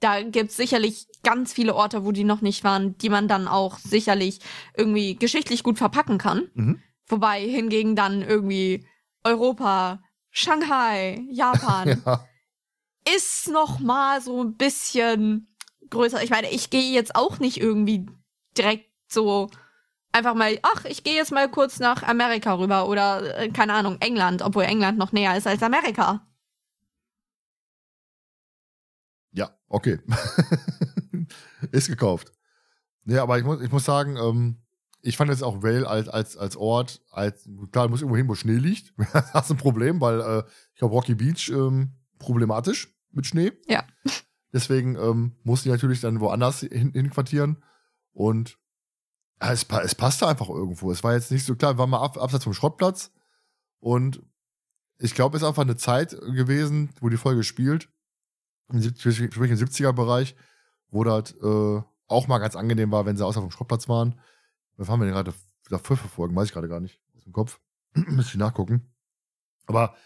Da 0.00 0.22
gibt's 0.22 0.56
sicherlich 0.56 1.06
ganz 1.22 1.52
viele 1.52 1.74
Orte, 1.74 2.04
wo 2.04 2.12
die 2.12 2.24
noch 2.24 2.42
nicht 2.42 2.64
waren, 2.64 2.96
die 2.98 3.08
man 3.08 3.28
dann 3.28 3.48
auch 3.48 3.78
sicherlich 3.78 4.40
irgendwie 4.76 5.16
geschichtlich 5.16 5.62
gut 5.62 5.78
verpacken 5.78 6.18
kann. 6.18 6.50
Mhm. 6.54 6.82
Wobei 7.08 7.40
hingegen 7.40 7.96
dann 7.96 8.22
irgendwie 8.22 8.86
Europa, 9.24 10.02
Shanghai, 10.30 11.24
Japan 11.30 12.02
ja. 12.06 12.26
ist 13.16 13.48
noch 13.48 13.78
mal 13.78 14.20
so 14.20 14.42
ein 14.42 14.56
bisschen 14.56 15.56
größer. 15.90 16.22
Ich 16.22 16.30
meine, 16.30 16.50
ich 16.50 16.70
gehe 16.70 16.92
jetzt 16.92 17.16
auch 17.16 17.38
nicht 17.38 17.60
irgendwie 17.60 18.06
direkt 18.56 18.90
so 19.08 19.50
einfach 20.12 20.34
mal, 20.34 20.58
ach, 20.62 20.84
ich 20.84 21.04
gehe 21.04 21.14
jetzt 21.14 21.32
mal 21.32 21.48
kurz 21.48 21.78
nach 21.78 22.02
Amerika 22.02 22.54
rüber 22.54 22.88
oder 22.88 23.38
äh, 23.38 23.48
keine 23.50 23.74
Ahnung, 23.74 23.98
England, 24.00 24.42
obwohl 24.42 24.64
England 24.64 24.98
noch 24.98 25.12
näher 25.12 25.36
ist 25.36 25.46
als 25.46 25.62
Amerika. 25.62 26.26
Okay. 29.68 29.98
ist 31.72 31.88
gekauft. 31.88 32.32
Ja, 33.04 33.22
aber 33.22 33.38
ich 33.38 33.44
muss, 33.44 33.60
ich 33.60 33.70
muss 33.70 33.84
sagen, 33.84 34.16
ähm, 34.16 34.62
ich 35.02 35.16
fand 35.16 35.30
jetzt 35.30 35.42
auch 35.42 35.62
Vale 35.62 35.88
als, 35.88 36.08
als, 36.08 36.36
als 36.36 36.56
Ort, 36.56 37.00
als, 37.10 37.48
klar, 37.70 37.86
du 37.86 37.90
musst 37.90 38.02
irgendwo 38.02 38.16
hin, 38.16 38.28
wo 38.28 38.34
Schnee 38.34 38.56
liegt. 38.56 38.92
das 39.12 39.44
ist 39.44 39.50
ein 39.50 39.56
Problem, 39.56 40.00
weil 40.00 40.20
äh, 40.20 40.42
ich 40.72 40.78
glaube, 40.78 40.94
Rocky 40.94 41.14
Beach 41.14 41.48
ähm, 41.48 41.92
problematisch 42.18 42.92
mit 43.12 43.26
Schnee. 43.26 43.52
Ja. 43.68 43.84
Deswegen 44.52 44.96
ähm, 44.96 45.36
mussten 45.44 45.68
die 45.68 45.72
natürlich 45.72 46.00
dann 46.00 46.20
woanders 46.20 46.60
hin, 46.60 46.92
hinquartieren. 46.92 47.62
Und 48.12 48.58
ja, 49.40 49.52
es, 49.52 49.66
es 49.84 49.94
passte 49.94 50.26
einfach 50.26 50.48
irgendwo. 50.48 50.90
Es 50.90 51.04
war 51.04 51.14
jetzt 51.14 51.30
nicht 51.30 51.44
so 51.44 51.54
klar, 51.54 51.74
wir 51.74 51.78
waren 51.78 51.90
mal 51.90 52.02
ab, 52.02 52.18
abseits 52.18 52.44
vom 52.44 52.54
Schrottplatz. 52.54 53.12
Und 53.78 54.22
ich 54.98 55.14
glaube, 55.14 55.36
es 55.36 55.42
ist 55.42 55.48
einfach 55.48 55.62
eine 55.62 55.76
Zeit 55.76 56.10
gewesen, 56.20 56.90
wo 57.00 57.08
die 57.08 57.18
Folge 57.18 57.44
spielt, 57.44 57.90
im, 58.70 58.80
sieb- 58.80 58.98
sprich 58.98 59.50
im 59.50 59.56
70er-Bereich, 59.56 60.36
wo 60.90 61.04
das 61.04 61.32
äh, 61.42 61.82
auch 62.08 62.28
mal 62.28 62.38
ganz 62.38 62.56
angenehm 62.56 62.90
war, 62.92 63.06
wenn 63.06 63.16
sie 63.16 63.24
außer 63.24 63.40
vom 63.40 63.50
Schrottplatz 63.50 63.88
waren. 63.88 64.20
Was 64.76 64.88
haben 64.88 65.00
wir 65.00 65.06
denn 65.06 65.14
gerade? 65.14 65.34
Da 65.68 65.78
fünf 65.78 66.00
Folgen, 66.00 66.36
weiß 66.36 66.46
ich 66.48 66.52
gerade 66.52 66.68
gar 66.68 66.80
nicht. 66.80 67.00
Aus 67.16 67.24
dem 67.24 67.32
Kopf. 67.32 67.60
Müsste 67.94 68.32
ich 68.32 68.38
nachgucken. 68.38 68.92
Aber 69.66 69.96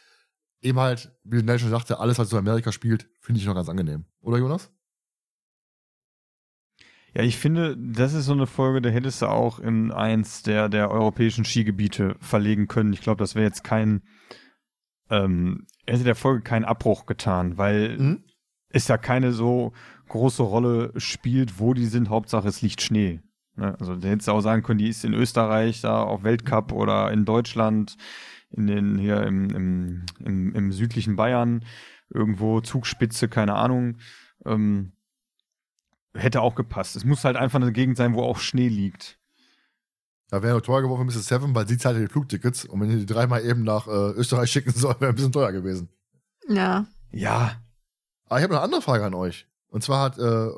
eben 0.63 0.79
halt, 0.81 1.13
wie 1.25 1.43
Nell 1.43 1.59
schon 1.59 1.69
sagte, 1.71 1.99
alles, 2.01 2.19
was 2.19 2.31
so 2.31 2.37
in 2.39 2.47
Amerika 2.47 2.73
spielt, 2.73 3.09
finde 3.21 3.41
ich 3.41 3.47
noch 3.47 3.55
ganz 3.55 3.69
angenehm. 3.69 4.07
Oder 4.23 4.39
Jonas? 4.39 4.71
Ja, 7.13 7.23
ich 7.25 7.39
finde, 7.39 7.77
das 7.77 8.15
ist 8.15 8.27
so 8.27 8.33
eine 8.33 8.47
Folge, 8.47 8.81
da 8.81 8.89
hättest 8.89 9.21
du 9.23 9.27
auch 9.27 9.59
in 9.59 9.91
eins 9.91 10.43
der, 10.45 10.69
der 10.69 10.91
europäischen 10.91 11.45
Skigebiete 11.45 12.17
verlegen 12.21 12.69
können. 12.69 12.93
Ich 12.93 13.01
glaube, 13.01 13.19
das 13.19 13.35
wäre 13.35 13.45
jetzt 13.45 13.65
kein, 13.65 14.03
ähm, 15.11 15.67
hätte 15.87 16.05
der 16.05 16.15
Folge 16.15 16.43
keinen 16.43 16.65
Abbruch 16.65 17.07
getan, 17.07 17.59
weil 17.59 17.99
Mhm. 17.99 18.25
Es 18.71 18.89
ja 18.89 18.99
keine 18.99 19.33
so 19.33 19.73
große 20.09 20.43
Rolle 20.43 20.93
spielt, 20.97 21.59
wo 21.59 21.75
die 21.75 21.87
sind. 21.87 22.09
Hauptsache, 22.09 22.49
es 22.49 22.63
liegt 22.63 22.83
Schnee. 22.83 23.21
Ne? 23.57 23.77
Also, 23.79 23.97
da 23.97 24.09
hättest 24.09 24.29
du 24.29 24.33
auch 24.33 24.41
sagen 24.41 24.63
können, 24.63 24.79
die 24.79 24.89
ist 24.89 25.05
in 25.05 25.15
Österreich, 25.15 25.81
da 25.81 26.03
auf 26.03 26.23
Weltcup 26.23 26.73
oder 26.73 27.13
in 27.13 27.25
Deutschland, 27.25 27.97
in 28.51 28.67
den, 28.67 28.99
hier 28.99 29.23
im, 29.23 29.51
im, 29.51 30.07
im, 30.25 30.55
im 30.55 30.73
südlichen 30.73 31.17
Bayern, 31.17 31.65
irgendwo 32.09 32.61
Zugspitze, 32.61 33.29
keine 33.29 33.55
Ahnung. 33.55 33.99
Ähm, 34.45 34.93
hätte 36.15 36.41
auch 36.41 36.55
gepasst. 36.55 36.97
Es 36.97 37.05
muss 37.05 37.25
halt 37.25 37.37
einfach 37.37 37.61
eine 37.61 37.73
Gegend 37.73 37.97
sein, 37.97 38.15
wo 38.15 38.23
auch 38.23 38.39
Schnee 38.39 38.69
liegt. 38.69 39.19
Da 40.29 40.43
wäre 40.43 40.63
teuer 40.63 40.83
geworden 40.83 41.11
für 41.11 41.19
Mrs. 41.19 41.27
Seven, 41.27 41.55
weil 41.55 41.67
sie 41.67 41.77
zahlt 41.77 41.97
ja 41.97 42.03
die 42.03 42.09
Flugtickets. 42.11 42.65
Und 42.65 42.81
wenn 42.81 42.91
ihr 42.91 42.99
die 42.99 43.07
dreimal 43.07 43.45
eben 43.45 43.63
nach 43.65 43.87
äh, 43.89 44.13
Österreich 44.13 44.51
schicken 44.51 44.71
soll, 44.73 44.95
wäre 45.01 45.11
ein 45.11 45.15
bisschen 45.17 45.33
teuer 45.33 45.53
gewesen. 45.53 45.89
Ja. 46.49 46.87
Ja. 47.13 47.61
Aber 48.31 48.39
ich 48.39 48.45
habe 48.45 48.55
noch 48.55 48.61
eine 48.61 48.65
andere 48.65 48.83
Frage 48.83 49.05
an 49.05 49.15
euch. 49.15 49.49
Und 49.69 49.83
zwar 49.83 50.05
hat 50.05 50.19
äh, 50.19 50.51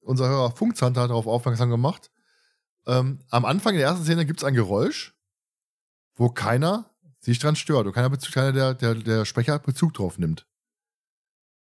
unser 0.00 0.28
Hörer 0.28 0.50
Funkzanter 0.50 1.06
darauf 1.06 1.26
aufmerksam 1.26 1.68
gemacht. 1.68 2.10
Ähm, 2.86 3.20
am 3.28 3.44
Anfang 3.44 3.74
der 3.74 3.84
ersten 3.84 4.04
Szene 4.04 4.24
gibt 4.24 4.40
es 4.40 4.44
ein 4.44 4.54
Geräusch, 4.54 5.14
wo 6.14 6.30
keiner 6.30 6.90
sich 7.20 7.38
dran 7.38 7.54
stört 7.54 7.86
und 7.86 7.92
keiner, 7.92 8.08
Bezug, 8.08 8.32
keiner 8.32 8.52
der, 8.52 8.74
der, 8.74 8.94
der 8.94 9.24
Sprecher 9.26 9.58
Bezug 9.58 9.92
drauf 9.92 10.18
nimmt. 10.18 10.46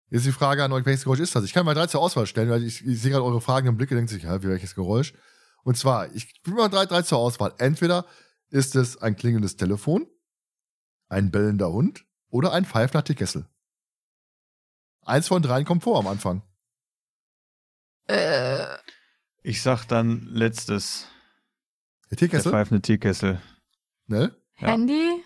Jetzt 0.10 0.26
die 0.26 0.32
Frage 0.32 0.64
an 0.64 0.72
euch, 0.72 0.86
welches 0.86 1.04
Geräusch 1.04 1.20
ist 1.20 1.36
das? 1.36 1.44
Ich 1.46 1.54
kann 1.54 1.64
mal 1.64 1.76
drei 1.76 1.86
zur 1.86 2.02
Auswahl 2.02 2.26
stellen, 2.26 2.50
weil 2.50 2.64
ich, 2.64 2.84
ich 2.84 3.00
sehe 3.00 3.12
gerade 3.12 3.24
eure 3.24 3.40
fragenden 3.40 3.78
Blicke, 3.78 3.94
denkt 3.94 4.10
sich, 4.10 4.24
ja, 4.24 4.42
wie 4.42 4.48
welches 4.48 4.74
Geräusch? 4.74 5.14
Und 5.64 5.78
zwar, 5.78 6.14
ich 6.16 6.42
gebe 6.42 6.58
mal 6.58 6.70
drei, 6.70 6.88
drei 6.88 7.04
zur 7.04 7.20
Auswahl. 7.20 7.54
Entweder 7.60 8.06
ist 8.50 8.76
es 8.76 8.98
ein 8.98 9.16
klingendes 9.16 9.58
Telefon, 9.58 10.08
ein 11.08 11.30
bellender 11.30 11.72
Hund 11.72 12.04
oder 12.30 12.52
ein 12.52 12.66
pfeifender 12.66 13.04
Teekessel. 13.04 13.48
Eins 15.06 15.28
von 15.28 15.42
dreien 15.42 15.66
kommt 15.66 15.84
vor 15.84 16.00
am 16.00 16.08
Anfang. 16.08 16.42
Äh, 18.08 18.66
Ich 19.44 19.62
sag 19.62 19.86
dann 19.86 20.26
letztes. 20.32 21.08
Der 22.10 22.10
Der 22.10 22.18
Teekessel? 22.18 22.52
pfeifende 22.52 22.82
Teekessel. 22.82 23.42
Ne? 24.08 24.36
Ja. 24.60 24.68
Handy? 24.70 25.24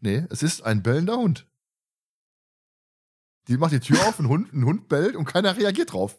Nee, 0.00 0.26
es 0.30 0.42
ist 0.42 0.62
ein 0.62 0.82
bellender 0.82 1.16
Hund. 1.16 1.46
Die 3.48 3.56
macht 3.56 3.72
die 3.72 3.80
Tür 3.80 3.98
auf, 4.08 4.18
ein 4.18 4.28
Hund, 4.28 4.52
ein 4.52 4.64
Hund 4.64 4.88
bellt 4.88 5.16
und 5.16 5.24
keiner 5.24 5.56
reagiert 5.56 5.92
drauf. 5.92 6.18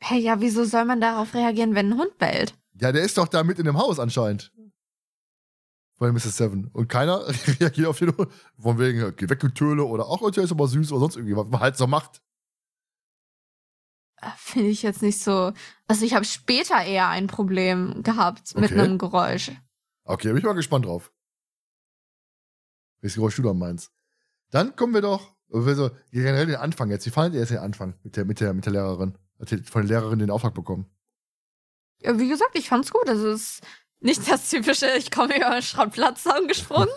Hey, 0.00 0.20
ja, 0.20 0.40
wieso 0.40 0.64
soll 0.64 0.84
man 0.84 1.00
darauf 1.00 1.34
reagieren, 1.34 1.74
wenn 1.74 1.92
ein 1.92 1.98
Hund 1.98 2.16
bellt? 2.18 2.54
Ja, 2.80 2.92
der 2.92 3.02
ist 3.02 3.18
doch 3.18 3.28
da 3.28 3.42
mit 3.44 3.58
in 3.58 3.66
dem 3.66 3.76
Haus 3.76 3.98
anscheinend. 3.98 4.52
Von 6.00 6.14
Mrs. 6.14 6.38
Seven. 6.38 6.68
Und 6.72 6.88
keiner 6.88 7.26
reagiert 7.60 7.86
auf 7.86 7.98
den. 7.98 8.14
Von 8.58 8.78
wegen, 8.78 9.14
geh 9.16 9.28
weg, 9.28 9.54
Töle, 9.54 9.84
oder 9.84 10.06
auch, 10.06 10.30
der 10.30 10.44
ist 10.44 10.50
aber 10.50 10.66
süß, 10.66 10.92
oder 10.92 11.00
sonst 11.00 11.16
irgendwie, 11.16 11.36
was 11.36 11.46
man 11.48 11.60
halt 11.60 11.76
so 11.76 11.86
macht. 11.86 12.22
Äh, 14.16 14.30
Finde 14.38 14.70
ich 14.70 14.80
jetzt 14.80 15.02
nicht 15.02 15.22
so. 15.22 15.52
Also 15.88 16.06
ich 16.06 16.14
habe 16.14 16.24
später 16.24 16.82
eher 16.82 17.08
ein 17.08 17.26
Problem 17.26 18.02
gehabt 18.02 18.54
mit 18.54 18.72
Okay. 18.72 18.80
einem 18.80 18.96
Geräusch. 18.96 19.50
Okay, 20.04 20.28
bin 20.28 20.38
ich 20.38 20.44
mal 20.44 20.54
gespannt 20.54 20.86
drauf. 20.86 21.12
Welches 23.02 23.16
Geräusch 23.16 23.36
du 23.36 23.42
da 23.42 23.52
meinst. 23.52 23.92
Dann 24.50 24.74
kommen 24.76 24.94
wir 24.94 25.02
doch, 25.02 25.34
also 25.52 25.90
generell 26.12 26.46
den 26.46 26.56
Anfang 26.56 26.90
jetzt. 26.90 27.04
Wie 27.04 27.10
fandet 27.10 27.34
ihr 27.34 27.40
jetzt 27.40 27.50
den 27.50 27.58
Anfang 27.58 27.94
mit 28.04 28.16
der, 28.16 28.24
mit 28.24 28.40
der, 28.40 28.54
mit 28.54 28.64
der 28.64 28.72
Lehrerin? 28.72 29.18
Hat 29.38 29.50
die 29.50 29.58
von 29.58 29.86
der 29.86 30.00
Lehrerin 30.00 30.18
den 30.18 30.30
Auftrag 30.30 30.54
bekommen? 30.54 30.86
Ja, 31.98 32.18
wie 32.18 32.28
gesagt, 32.30 32.56
ich 32.56 32.68
fand's 32.70 32.90
gut. 32.90 33.06
Also 33.06 33.28
es 33.28 33.42
ist 33.42 33.66
nicht 34.00 34.30
das 34.30 34.48
typische, 34.48 34.86
ich 34.96 35.10
komme 35.10 35.36
über 35.36 35.50
einen 35.50 35.62
Schrottplatz 35.62 36.26
angesprungen. 36.26 36.88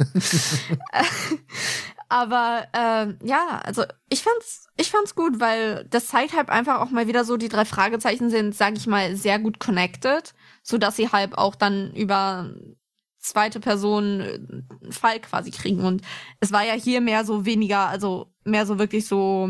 Aber 2.10 2.68
ähm, 2.74 3.18
ja, 3.24 3.60
also 3.64 3.84
ich 4.10 4.22
fand's, 4.22 4.68
ich 4.78 4.92
fand's 4.92 5.16
gut, 5.16 5.40
weil 5.40 5.86
das 5.90 6.08
zeigt 6.08 6.34
halt 6.34 6.50
einfach 6.50 6.80
auch 6.80 6.92
mal 6.92 7.08
wieder 7.08 7.26
so, 7.26 7.38
die 7.38 7.50
drei 7.50 7.66
Fragezeichen 7.66 8.30
sind, 8.30 8.56
sag 8.56 8.78
ich 8.78 8.88
mal, 8.88 9.16
sehr 9.16 9.40
gut 9.40 9.60
connected, 9.60 10.34
so 10.62 10.78
dass 10.78 10.96
sie 10.96 11.10
halt 11.10 11.38
auch 11.38 11.56
dann 11.56 11.92
über 11.94 12.54
zweite 13.24 13.60
Person 13.60 14.20
äh, 14.20 14.36
einen 14.36 14.92
Fall 14.92 15.20
quasi 15.22 15.52
kriegen. 15.52 15.84
Und 15.84 16.02
es 16.40 16.52
war 16.52 16.64
ja 16.64 16.74
hier 16.74 17.02
mehr 17.02 17.26
so 17.26 17.46
weniger, 17.46 17.88
also 17.88 18.32
mehr 18.44 18.66
so 18.66 18.78
wirklich 18.78 19.08
so, 19.08 19.50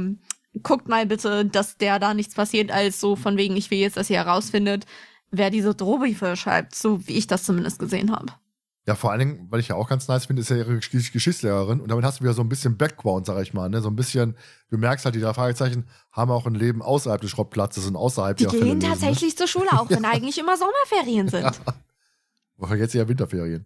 guckt 0.61 0.87
mal 0.87 1.05
bitte, 1.05 1.45
dass 1.45 1.77
der 1.77 1.99
da 1.99 2.13
nichts 2.13 2.35
passiert, 2.35 2.71
als 2.71 2.99
so 2.99 3.15
von 3.15 3.37
wegen, 3.37 3.57
ich 3.57 3.71
will 3.71 3.79
jetzt, 3.79 3.97
dass 3.97 4.09
ihr 4.09 4.23
herausfindet, 4.23 4.85
wer 5.33 5.49
diese 5.49 5.75
Drohbriefe 5.75 6.35
schreibt, 6.37 6.75
so 6.75 7.05
wie 7.07 7.13
ich 7.13 7.27
das 7.27 7.43
zumindest 7.43 7.79
gesehen 7.79 8.11
habe. 8.11 8.27
Ja, 8.85 8.95
vor 8.95 9.11
allen 9.11 9.19
Dingen, 9.19 9.47
weil 9.49 9.61
ich 9.61 9.69
ja 9.69 9.75
auch 9.75 9.87
ganz 9.87 10.07
nice 10.09 10.25
finde, 10.25 10.41
ist 10.41 10.49
ja 10.49 10.57
ihre 10.57 10.73
Gesch- 10.73 11.11
Geschichtslehrerin 11.13 11.79
und 11.79 11.89
damit 11.89 12.03
hast 12.03 12.19
du 12.19 12.23
wieder 12.25 12.33
so 12.33 12.41
ein 12.41 12.49
bisschen 12.49 12.77
Background, 12.77 13.25
sag 13.25 13.41
ich 13.41 13.53
mal, 13.53 13.69
ne? 13.69 13.81
So 13.81 13.89
ein 13.89 13.95
bisschen, 13.95 14.35
du 14.69 14.77
merkst 14.77 15.05
halt, 15.05 15.15
die 15.15 15.21
drei 15.21 15.33
Fragezeichen 15.33 15.87
haben 16.11 16.31
auch 16.31 16.45
ein 16.45 16.53
Leben 16.55 16.81
außerhalb 16.81 17.21
des 17.21 17.31
Schrottplatzes 17.31 17.87
und 17.87 17.95
außerhalb 17.95 18.35
Die 18.37 18.43
ihrer 18.43 18.51
Fälle 18.51 18.65
gehen 18.65 18.79
lösen, 18.81 18.89
tatsächlich 18.91 19.37
zur 19.37 19.47
Schule, 19.47 19.71
auch 19.71 19.89
wenn 19.89 20.03
eigentlich 20.05 20.37
immer 20.37 20.57
Sommerferien 20.57 21.29
sind. 21.29 21.43
Ne? 21.43 21.51
Woche 22.57 22.75
jetzt 22.75 22.93
ja 22.93 23.07
Winterferien. 23.07 23.65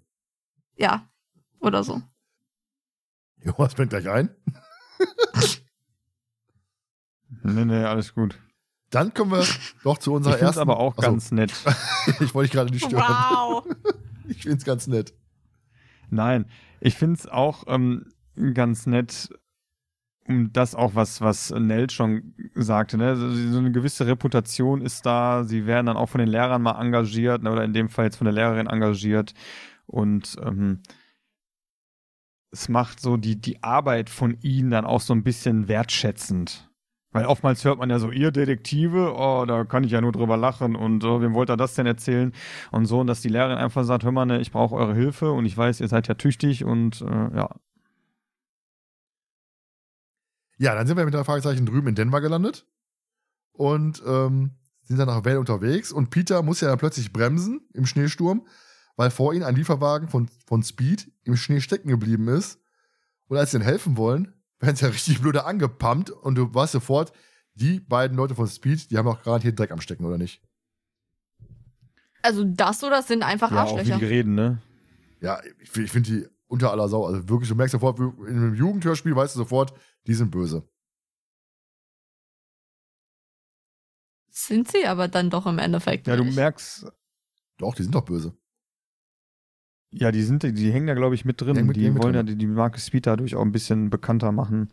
Ja, 0.75 1.07
oder 1.59 1.83
so. 1.83 2.01
Jonas 3.43 3.73
bringt 3.73 3.89
gleich 3.89 4.07
ein. 4.09 4.29
Nee, 7.43 7.65
nee, 7.65 7.83
alles 7.83 8.13
gut. 8.13 8.37
Dann 8.89 9.13
kommen 9.13 9.31
wir 9.31 9.45
doch 9.83 9.97
zu 9.97 10.11
Ich 10.11 10.15
unserer 10.15 10.33
finde 10.33 10.45
es 10.45 10.57
ersten. 10.57 10.61
aber 10.61 10.79
auch 10.79 10.97
Achso, 10.97 11.11
ganz 11.11 11.31
nett. 11.31 11.51
ich 12.19 12.33
wollte 12.33 12.49
dich 12.49 12.51
gerade 12.51 12.71
nicht 12.71 12.85
stören. 12.85 13.03
Wow. 13.03 13.65
Ich 14.29 14.41
finde 14.43 14.57
es 14.57 14.65
ganz 14.65 14.87
nett. 14.87 15.13
Nein, 16.09 16.47
ich 16.81 16.95
finde 16.95 17.13
es 17.17 17.27
auch 17.29 17.63
ähm, 17.67 18.07
ganz 18.53 18.85
nett, 18.85 19.29
um 20.27 20.51
das 20.51 20.75
auch, 20.75 20.95
was, 20.95 21.21
was 21.21 21.49
Nell 21.51 21.89
schon 21.89 22.33
sagte, 22.53 22.97
ne? 22.97 23.15
so, 23.15 23.31
so 23.31 23.57
eine 23.59 23.71
gewisse 23.71 24.05
Reputation 24.05 24.81
ist 24.81 25.05
da, 25.05 25.45
sie 25.45 25.65
werden 25.65 25.85
dann 25.85 25.95
auch 25.95 26.07
von 26.09 26.19
den 26.19 26.27
Lehrern 26.27 26.61
mal 26.61 26.77
engagiert, 26.81 27.41
ne? 27.41 27.51
oder 27.51 27.63
in 27.63 27.71
dem 27.71 27.87
Fall 27.87 28.03
jetzt 28.05 28.17
von 28.17 28.25
der 28.25 28.33
Lehrerin 28.33 28.67
engagiert 28.67 29.33
und 29.85 30.35
ähm, 30.43 30.81
es 32.51 32.67
macht 32.67 32.99
so 32.99 33.15
die, 33.15 33.39
die 33.39 33.63
Arbeit 33.63 34.09
von 34.09 34.37
ihnen 34.41 34.71
dann 34.71 34.85
auch 34.85 34.99
so 35.01 35.13
ein 35.13 35.23
bisschen 35.23 35.69
wertschätzend. 35.69 36.69
Weil 37.11 37.25
oftmals 37.25 37.63
hört 37.63 37.79
man 37.79 37.89
ja 37.89 37.99
so, 37.99 38.11
ihr 38.11 38.31
Detektive, 38.31 39.13
oh, 39.15 39.45
da 39.45 39.63
kann 39.63 39.83
ich 39.83 39.91
ja 39.91 40.01
nur 40.01 40.11
drüber 40.11 40.35
lachen 40.35 40.75
und 40.75 41.03
oh, 41.05 41.21
wem 41.21 41.33
wollt 41.33 41.49
ihr 41.49 41.57
das 41.57 41.73
denn 41.73 41.85
erzählen? 41.85 42.33
Und 42.71 42.85
so, 42.85 42.99
und 42.99 43.07
dass 43.07 43.21
die 43.21 43.29
Lehrerin 43.29 43.57
einfach 43.57 43.85
sagt, 43.85 44.03
hör 44.03 44.11
mal, 44.11 44.25
ne, 44.25 44.41
ich 44.41 44.51
brauche 44.51 44.75
eure 44.75 44.93
Hilfe 44.93 45.31
und 45.31 45.45
ich 45.45 45.57
weiß, 45.57 45.79
ihr 45.79 45.87
seid 45.87 46.07
ja 46.07 46.15
tüchtig 46.15 46.65
und 46.65 47.01
äh, 47.01 47.35
ja. 47.35 47.49
Ja, 50.57 50.75
dann 50.75 50.87
sind 50.87 50.97
wir 50.97 51.05
mit 51.05 51.13
drei 51.13 51.23
Fragezeichen 51.23 51.65
drüben 51.65 51.87
in 51.87 51.95
Denver 51.95 52.19
gelandet 52.19 52.65
und 53.53 54.01
ähm, 54.05 54.51
sind 54.83 54.97
dann 54.97 55.07
nach 55.07 55.23
Wellen 55.23 55.37
unterwegs 55.37 55.91
und 55.91 56.09
Peter 56.09 56.41
muss 56.41 56.61
ja 56.61 56.67
dann 56.67 56.79
plötzlich 56.79 57.13
bremsen 57.13 57.61
im 57.73 57.85
Schneesturm, 57.85 58.47
weil 58.95 59.11
vor 59.11 59.33
ihm 59.33 59.43
ein 59.43 59.55
Lieferwagen 59.55 60.09
von, 60.09 60.27
von 60.45 60.63
Speed 60.63 61.11
im 61.23 61.37
Schnee 61.37 61.61
stecken 61.61 61.89
geblieben 61.89 62.27
ist. 62.27 62.59
Und 63.27 63.37
als 63.37 63.51
sie 63.51 63.57
ihnen 63.57 63.65
helfen 63.65 63.97
wollen, 63.97 64.33
werden 64.59 64.75
sie 64.75 64.85
ja 64.85 64.91
richtig 64.91 65.21
blöde 65.21 65.45
angepumpt 65.45 66.09
und 66.09 66.35
du 66.35 66.53
weißt 66.53 66.73
sofort, 66.73 67.11
die 67.53 67.79
beiden 67.79 68.15
Leute 68.17 68.35
von 68.35 68.47
Speed, 68.47 68.91
die 68.91 68.97
haben 68.97 69.07
auch 69.07 69.23
garantiert 69.23 69.57
Dreck 69.57 69.71
am 69.71 69.81
Stecken, 69.81 70.05
oder 70.05 70.17
nicht? 70.17 70.41
Also 72.21 72.43
das 72.43 72.83
oder 72.83 72.97
das 72.97 73.07
sind 73.07 73.23
einfach 73.23 73.51
Ja, 73.51 73.63
auch 73.63 73.77
wie 73.77 73.81
Arschlöcher. 73.81 73.99
die 73.99 74.05
reden, 74.05 74.35
ne? 74.35 74.61
Ja, 75.21 75.41
ich, 75.59 75.75
ich 75.77 75.91
finde 75.91 76.09
die 76.11 76.27
unter 76.47 76.71
aller 76.71 76.87
Sau. 76.89 77.05
Also 77.05 77.27
wirklich, 77.29 77.49
du 77.49 77.55
merkst 77.55 77.71
sofort, 77.73 77.99
in 77.99 78.27
einem 78.27 78.53
Jugendhörspiel 78.55 79.15
weißt 79.15 79.35
du 79.35 79.39
sofort, 79.39 79.73
die 80.07 80.13
sind 80.13 80.31
böse. 80.31 80.67
Sind 84.29 84.69
sie 84.71 84.85
aber 84.85 85.07
dann 85.07 85.29
doch 85.29 85.45
im 85.47 85.57
Endeffekt 85.59 86.07
Ja, 86.07 86.15
du 86.15 86.23
nicht. 86.23 86.35
merkst, 86.35 86.85
Doch, 87.57 87.73
die 87.75 87.83
sind 87.83 87.95
doch 87.95 88.05
böse. 88.05 88.37
Ja, 89.91 90.11
die 90.11 90.23
sind, 90.23 90.43
die 90.43 90.71
hängen 90.71 90.87
da, 90.87 90.93
glaube 90.93 91.15
ich, 91.15 91.25
mit 91.25 91.41
drin. 91.41 91.55
Hängen 91.55 91.67
mit- 91.67 91.75
die 91.77 91.89
mit 91.89 92.01
wollen 92.03 92.15
ja 92.15 92.23
drin. 92.23 92.37
die, 92.39 92.45
die 92.45 92.51
Marke 92.51 92.79
Speed 92.79 93.05
dadurch 93.07 93.35
auch 93.35 93.41
ein 93.41 93.51
bisschen 93.51 93.89
bekannter 93.89 94.31
machen. 94.31 94.69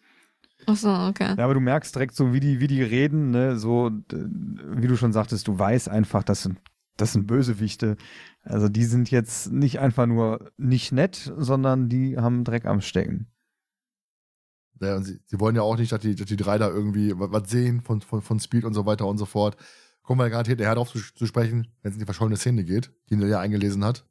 Ach 0.66 0.76
so, 0.76 0.88
okay. 0.90 1.34
Ja, 1.36 1.44
aber 1.44 1.54
du 1.54 1.60
merkst 1.60 1.94
direkt 1.94 2.14
so, 2.14 2.32
wie 2.32 2.40
die, 2.40 2.60
wie 2.60 2.66
die 2.68 2.82
reden, 2.82 3.30
ne, 3.30 3.56
so, 3.58 3.90
wie 4.10 4.86
du 4.86 4.96
schon 4.96 5.12
sagtest, 5.12 5.46
du 5.48 5.58
weißt 5.58 5.88
einfach, 5.88 6.22
das 6.22 6.42
sind, 6.42 6.58
das 6.96 7.12
sind 7.12 7.26
Bösewichte. 7.26 7.96
Also 8.42 8.68
die 8.68 8.84
sind 8.84 9.10
jetzt 9.10 9.52
nicht 9.52 9.78
einfach 9.80 10.06
nur 10.06 10.50
nicht 10.56 10.92
nett, 10.92 11.32
sondern 11.36 11.88
die 11.88 12.16
haben 12.16 12.44
Dreck 12.44 12.64
am 12.66 12.80
Stecken. 12.80 13.26
Ja, 14.80 14.96
und 14.96 15.04
sie, 15.04 15.20
sie 15.26 15.38
wollen 15.40 15.54
ja 15.56 15.62
auch 15.62 15.76
nicht, 15.76 15.92
dass 15.92 16.00
die, 16.00 16.14
dass 16.14 16.26
die 16.26 16.36
drei 16.36 16.58
da 16.58 16.68
irgendwie 16.68 17.12
wa- 17.18 17.28
was 17.30 17.48
sehen 17.50 17.80
von, 17.82 18.00
von, 18.00 18.22
von 18.22 18.40
Speed 18.40 18.64
und 18.64 18.74
so 18.74 18.86
weiter 18.86 19.06
und 19.06 19.18
so 19.18 19.24
fort. 19.24 19.56
Kommen 20.02 20.20
wir 20.20 20.28
garantiert 20.30 20.58
nachher 20.60 20.74
drauf 20.74 20.90
zu, 20.90 20.98
zu 21.14 21.26
sprechen, 21.26 21.68
wenn 21.82 21.90
es 21.90 21.96
in 21.96 22.00
die 22.00 22.04
verschollene 22.06 22.36
Szene 22.36 22.64
geht, 22.64 22.92
die 23.10 23.16
Nelia 23.16 23.40
eingelesen 23.40 23.84
hat. 23.84 24.04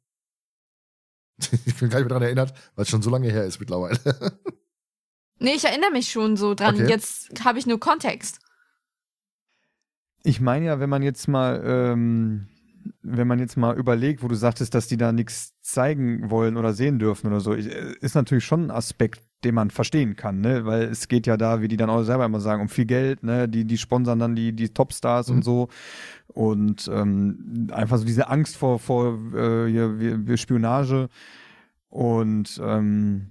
ich 1.66 1.74
bin 1.76 1.90
gar 1.90 1.98
nicht 1.98 2.04
mehr 2.04 2.08
daran 2.08 2.22
erinnert, 2.22 2.54
weil 2.74 2.82
es 2.84 2.88
schon 2.88 3.02
so 3.02 3.10
lange 3.10 3.30
her 3.30 3.44
ist 3.44 3.60
mittlerweile. 3.60 3.98
Nee, 5.40 5.54
ich 5.56 5.64
erinnere 5.64 5.90
mich 5.90 6.10
schon 6.10 6.36
so 6.36 6.54
dran. 6.54 6.76
Okay. 6.76 6.88
Jetzt 6.88 7.44
habe 7.44 7.58
ich 7.58 7.66
nur 7.66 7.80
Kontext. 7.80 8.38
Ich 10.22 10.40
meine 10.40 10.66
ja, 10.66 10.80
wenn 10.80 10.88
man 10.88 11.02
jetzt 11.02 11.28
mal, 11.28 11.62
ähm, 11.66 12.48
wenn 13.02 13.28
man 13.28 13.38
jetzt 13.38 13.56
mal 13.56 13.76
überlegt, 13.76 14.22
wo 14.22 14.28
du 14.28 14.36
sagtest, 14.36 14.74
dass 14.74 14.86
die 14.86 14.96
da 14.96 15.12
nichts 15.12 15.52
zeigen 15.60 16.30
wollen 16.30 16.56
oder 16.56 16.72
sehen 16.72 16.98
dürfen 16.98 17.26
oder 17.26 17.40
so, 17.40 17.52
äh, 17.52 17.94
ist 18.00 18.14
natürlich 18.14 18.44
schon 18.44 18.66
ein 18.66 18.70
Aspekt, 18.70 19.22
den 19.44 19.54
man 19.54 19.70
verstehen 19.70 20.16
kann, 20.16 20.40
ne? 20.40 20.64
Weil 20.66 20.84
es 20.84 21.08
geht 21.08 21.26
ja 21.26 21.36
da, 21.36 21.60
wie 21.60 21.68
die 21.68 21.76
dann 21.76 21.90
auch 21.90 22.02
selber 22.02 22.24
immer 22.24 22.40
sagen, 22.40 22.62
um 22.62 22.68
viel 22.68 22.86
Geld, 22.86 23.22
ne? 23.22 23.48
Die, 23.48 23.64
die 23.64 23.78
sponsern 23.78 24.18
dann 24.18 24.34
die, 24.34 24.52
die 24.52 24.68
Topstars 24.70 25.28
Mhm. 25.28 25.34
und 25.36 25.42
so. 25.44 25.68
Und 26.28 26.90
ähm, 26.92 27.68
einfach 27.72 27.98
so 27.98 28.04
diese 28.04 28.28
Angst 28.28 28.56
vor, 28.56 28.78
vor 28.78 29.18
äh, 29.34 29.68
hier, 29.70 30.00
wie- 30.00 30.26
wie 30.28 30.36
Spionage. 30.36 31.08
Und 31.88 32.60
ähm, 32.64 33.30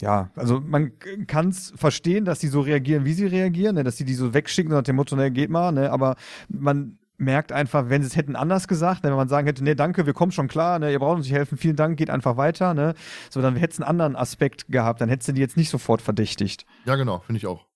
ja, 0.00 0.30
also 0.34 0.60
man 0.60 0.92
kann 1.26 1.48
es 1.50 1.72
verstehen, 1.76 2.24
dass 2.24 2.38
die 2.38 2.46
so 2.48 2.62
reagieren, 2.62 3.04
wie 3.04 3.12
sie 3.12 3.26
reagieren, 3.26 3.74
ne? 3.74 3.84
dass 3.84 3.96
die 3.96 4.04
die 4.06 4.14
so 4.14 4.32
wegschicken 4.32 4.72
nach 4.72 4.82
dem 4.82 4.96
Motto, 4.96 5.14
ne, 5.14 5.30
geht 5.30 5.50
mal, 5.50 5.72
ne? 5.72 5.92
aber 5.92 6.16
man 6.48 6.98
merkt 7.20 7.52
einfach, 7.52 7.88
wenn 7.88 8.02
sie 8.02 8.08
es 8.08 8.16
hätten 8.16 8.34
anders 8.36 8.66
gesagt, 8.66 9.04
ne? 9.04 9.10
wenn 9.10 9.16
man 9.16 9.28
sagen 9.28 9.46
hätte, 9.46 9.62
ne, 9.62 9.76
danke, 9.76 10.06
wir 10.06 10.14
kommen 10.14 10.32
schon 10.32 10.48
klar, 10.48 10.78
ne, 10.78 10.90
ihr 10.90 10.98
braucht 10.98 11.16
uns 11.18 11.26
nicht 11.26 11.34
helfen, 11.34 11.58
vielen 11.58 11.76
Dank, 11.76 11.96
geht 11.98 12.10
einfach 12.10 12.36
weiter, 12.36 12.74
ne, 12.74 12.94
so 13.28 13.40
dann 13.42 13.56
hätte 13.56 13.72
es 13.74 13.80
einen 13.80 13.88
anderen 13.88 14.16
Aspekt 14.16 14.68
gehabt, 14.68 15.00
dann 15.00 15.08
hättest 15.08 15.28
du 15.28 15.32
die 15.32 15.40
jetzt 15.40 15.56
nicht 15.56 15.70
sofort 15.70 16.02
verdächtigt. 16.02 16.66
ja, 16.86 16.96
genau, 16.96 17.20
finde 17.20 17.38
ich 17.38 17.46
auch. 17.46 17.66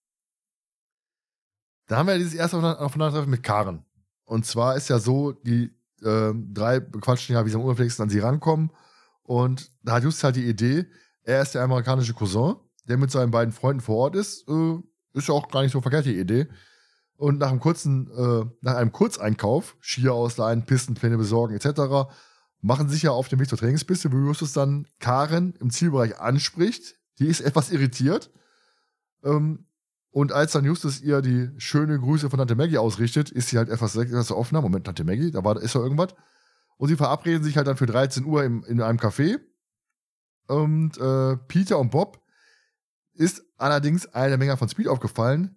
Da 1.87 1.99
haben 1.99 2.07
wir 2.07 2.13
ja 2.15 2.19
dieses 2.19 2.35
erste 2.35 2.57
Aufeinander- 2.57 2.81
Aufeinandertreffen 2.81 3.31
mit 3.31 3.43
Karen. 3.43 3.85
Und 4.25 4.47
zwar 4.47 4.75
ist 4.77 4.89
ja 4.89 4.99
so, 4.99 5.33
die 5.33 5.71
ähm, 6.03 6.53
drei 6.53 6.81
bequatschen 6.81 7.35
ja, 7.35 7.45
wie 7.45 7.51
sie 7.51 7.57
am 7.57 7.63
unauffälligsten 7.63 8.03
an 8.05 8.09
sie 8.09 8.21
rankommen. 8.21 8.71
Und 9.23 9.71
da 9.83 9.93
hat 9.95 10.03
Just 10.03 10.25
halt 10.25 10.37
die 10.37 10.49
Idee, 10.49 10.87
er 11.23 11.43
ist 11.43 11.55
der 11.55 11.63
amerikanische 11.63 12.15
Cousin, 12.15 12.57
der 12.89 12.97
mit 12.97 13.11
seinen 13.11 13.31
beiden 13.31 13.53
Freunden 13.53 13.81
vor 13.81 13.97
Ort 13.97 14.17
ist. 14.17 14.49
Äh, 14.49 14.79
ist 15.13 15.29
ja 15.29 15.35
auch 15.35 15.49
gar 15.49 15.63
nicht 15.63 15.73
so 15.73 15.81
verkehrt, 15.81 16.07
die 16.07 16.19
Idee. 16.19 16.49
Und 17.25 17.39
nach 17.39 17.49
einem 17.49 17.61
kurzen, 17.61 18.11
äh, 18.11 18.45
nach 18.61 18.75
einem 18.75 18.93
Kurzeinkauf, 18.93 19.79
Skier 19.81 20.13
ausleihen, 20.13 20.67
Pistenpläne 20.67 21.17
besorgen, 21.17 21.55
etc., 21.55 22.13
machen 22.61 22.91
sich 22.91 23.05
ja 23.05 23.13
auf 23.13 23.29
dem 23.29 23.41
Weg 23.41 23.49
zur 23.49 23.57
Trainingspiste, 23.57 24.13
wo 24.13 24.19
Justus 24.19 24.53
dann 24.53 24.87
Karen 25.01 25.55
im 25.59 25.71
Zielbereich 25.71 26.21
anspricht. 26.21 26.97
Die 27.19 27.27
ist 27.27 27.41
etwas 27.41 27.71
irritiert. 27.71 28.31
Ähm, 29.23 29.65
und 30.11 30.33
als 30.33 30.53
dann 30.53 30.67
Justus 30.67 31.01
ihr 31.01 31.23
die 31.23 31.49
schöne 31.57 31.99
Grüße 31.99 32.29
von 32.29 32.39
Tante 32.39 32.57
Maggie 32.57 32.77
ausrichtet, 32.77 33.31
ist 33.31 33.49
sie 33.49 33.57
halt 33.57 33.71
etwas, 33.71 33.97
etwas 33.97 34.31
offener. 34.31 34.61
Moment, 34.61 34.85
Tante 34.85 35.05
Maggie, 35.05 35.31
da 35.31 35.43
war, 35.43 35.59
ist 35.59 35.75
doch 35.75 35.83
irgendwas. 35.83 36.15
Und 36.77 36.89
sie 36.89 36.97
verabreden 36.97 37.43
sich 37.43 37.57
halt 37.57 37.67
dann 37.67 37.79
für 37.79 37.87
13 37.87 38.27
Uhr 38.27 38.45
im, 38.45 38.65
in 38.65 38.83
einem 38.83 38.99
Café. 38.99 39.39
Und 40.47 40.99
äh, 40.99 41.39
Peter 41.49 41.79
und 41.79 41.91
Bob 41.91 42.23
ist 43.15 43.47
allerdings 43.57 44.05
einer 44.09 44.37
Menge 44.37 44.59
von 44.59 44.69
Speed 44.69 44.89
aufgefallen, 44.89 45.57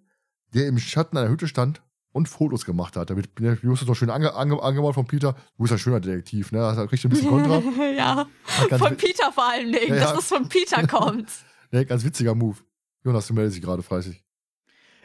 der 0.54 0.66
im 0.66 0.78
Schatten 0.78 1.16
einer 1.16 1.28
Hütte 1.30 1.48
stand 1.48 1.82
und 2.12 2.28
Fotos 2.28 2.64
gemacht 2.64 2.96
hat. 2.96 3.10
Da 3.10 3.16
wird 3.16 3.28
Justus 3.62 3.86
noch 3.88 3.94
schön 3.94 4.10
ange, 4.10 4.34
ange, 4.34 4.60
angemalt 4.62 4.94
von 4.94 5.06
Peter. 5.06 5.34
Du 5.56 5.62
bist 5.64 5.72
ein 5.72 5.78
schöner 5.78 6.00
Detektiv, 6.00 6.52
ne? 6.52 6.58
Das 6.58 6.88
kriegt 6.88 7.04
ein 7.04 7.10
bisschen 7.10 7.28
Kontra. 7.28 7.62
ja, 7.96 8.26
von 8.78 8.96
Peter 8.96 9.30
vor 9.32 9.44
allen 9.50 9.70
Dingen, 9.72 9.88
Ja, 9.90 9.94
ja. 9.96 10.00
dass 10.04 10.14
das 10.14 10.28
von 10.28 10.48
Peter 10.48 10.86
kommt. 10.86 11.28
ne, 11.70 11.84
ganz 11.84 12.04
witziger 12.04 12.34
Move. 12.34 12.56
Jonas, 13.04 13.26
du 13.26 13.34
meldest 13.34 13.56
dich 13.56 13.64
gerade 13.64 13.82
fleißig. 13.82 14.24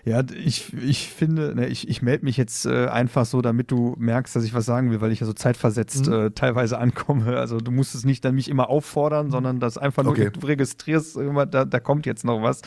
Ja, 0.06 0.22
ich, 0.36 0.74
ich 0.74 1.08
finde, 1.08 1.56
ne, 1.56 1.68
ich, 1.68 1.88
ich 1.88 2.02
melde 2.02 2.26
mich 2.26 2.36
jetzt 2.36 2.66
äh, 2.66 2.88
einfach 2.88 3.26
so, 3.26 3.42
damit 3.42 3.72
du 3.72 3.96
merkst, 3.98 4.36
dass 4.36 4.44
ich 4.44 4.54
was 4.54 4.66
sagen 4.66 4.92
will, 4.92 5.00
weil 5.00 5.14
ich 5.14 5.22
ja 5.22 5.26
so 5.26 5.32
zeitversetzt 5.32 6.08
Mhm. 6.08 6.14
äh, 6.14 6.32
teilweise 6.32 6.78
ankomme. 6.80 7.38
Also 7.38 7.58
du 7.60 7.72
musst 7.72 7.96
es 7.96 8.04
nicht 8.04 8.26
dann 8.26 8.36
mich 8.36 8.50
immer 8.50 8.70
auffordern, 8.70 9.32
sondern 9.32 9.60
das 9.62 9.78
einfach 9.78 10.04
nur, 10.04 10.12
Okay. 10.14 10.30
du 10.32 10.46
registrierst 10.46 11.16
immer, 11.18 11.46
da, 11.46 11.64
da 11.64 11.80
kommt 11.80 12.06
jetzt 12.06 12.26
noch 12.26 12.42
was. 12.42 12.62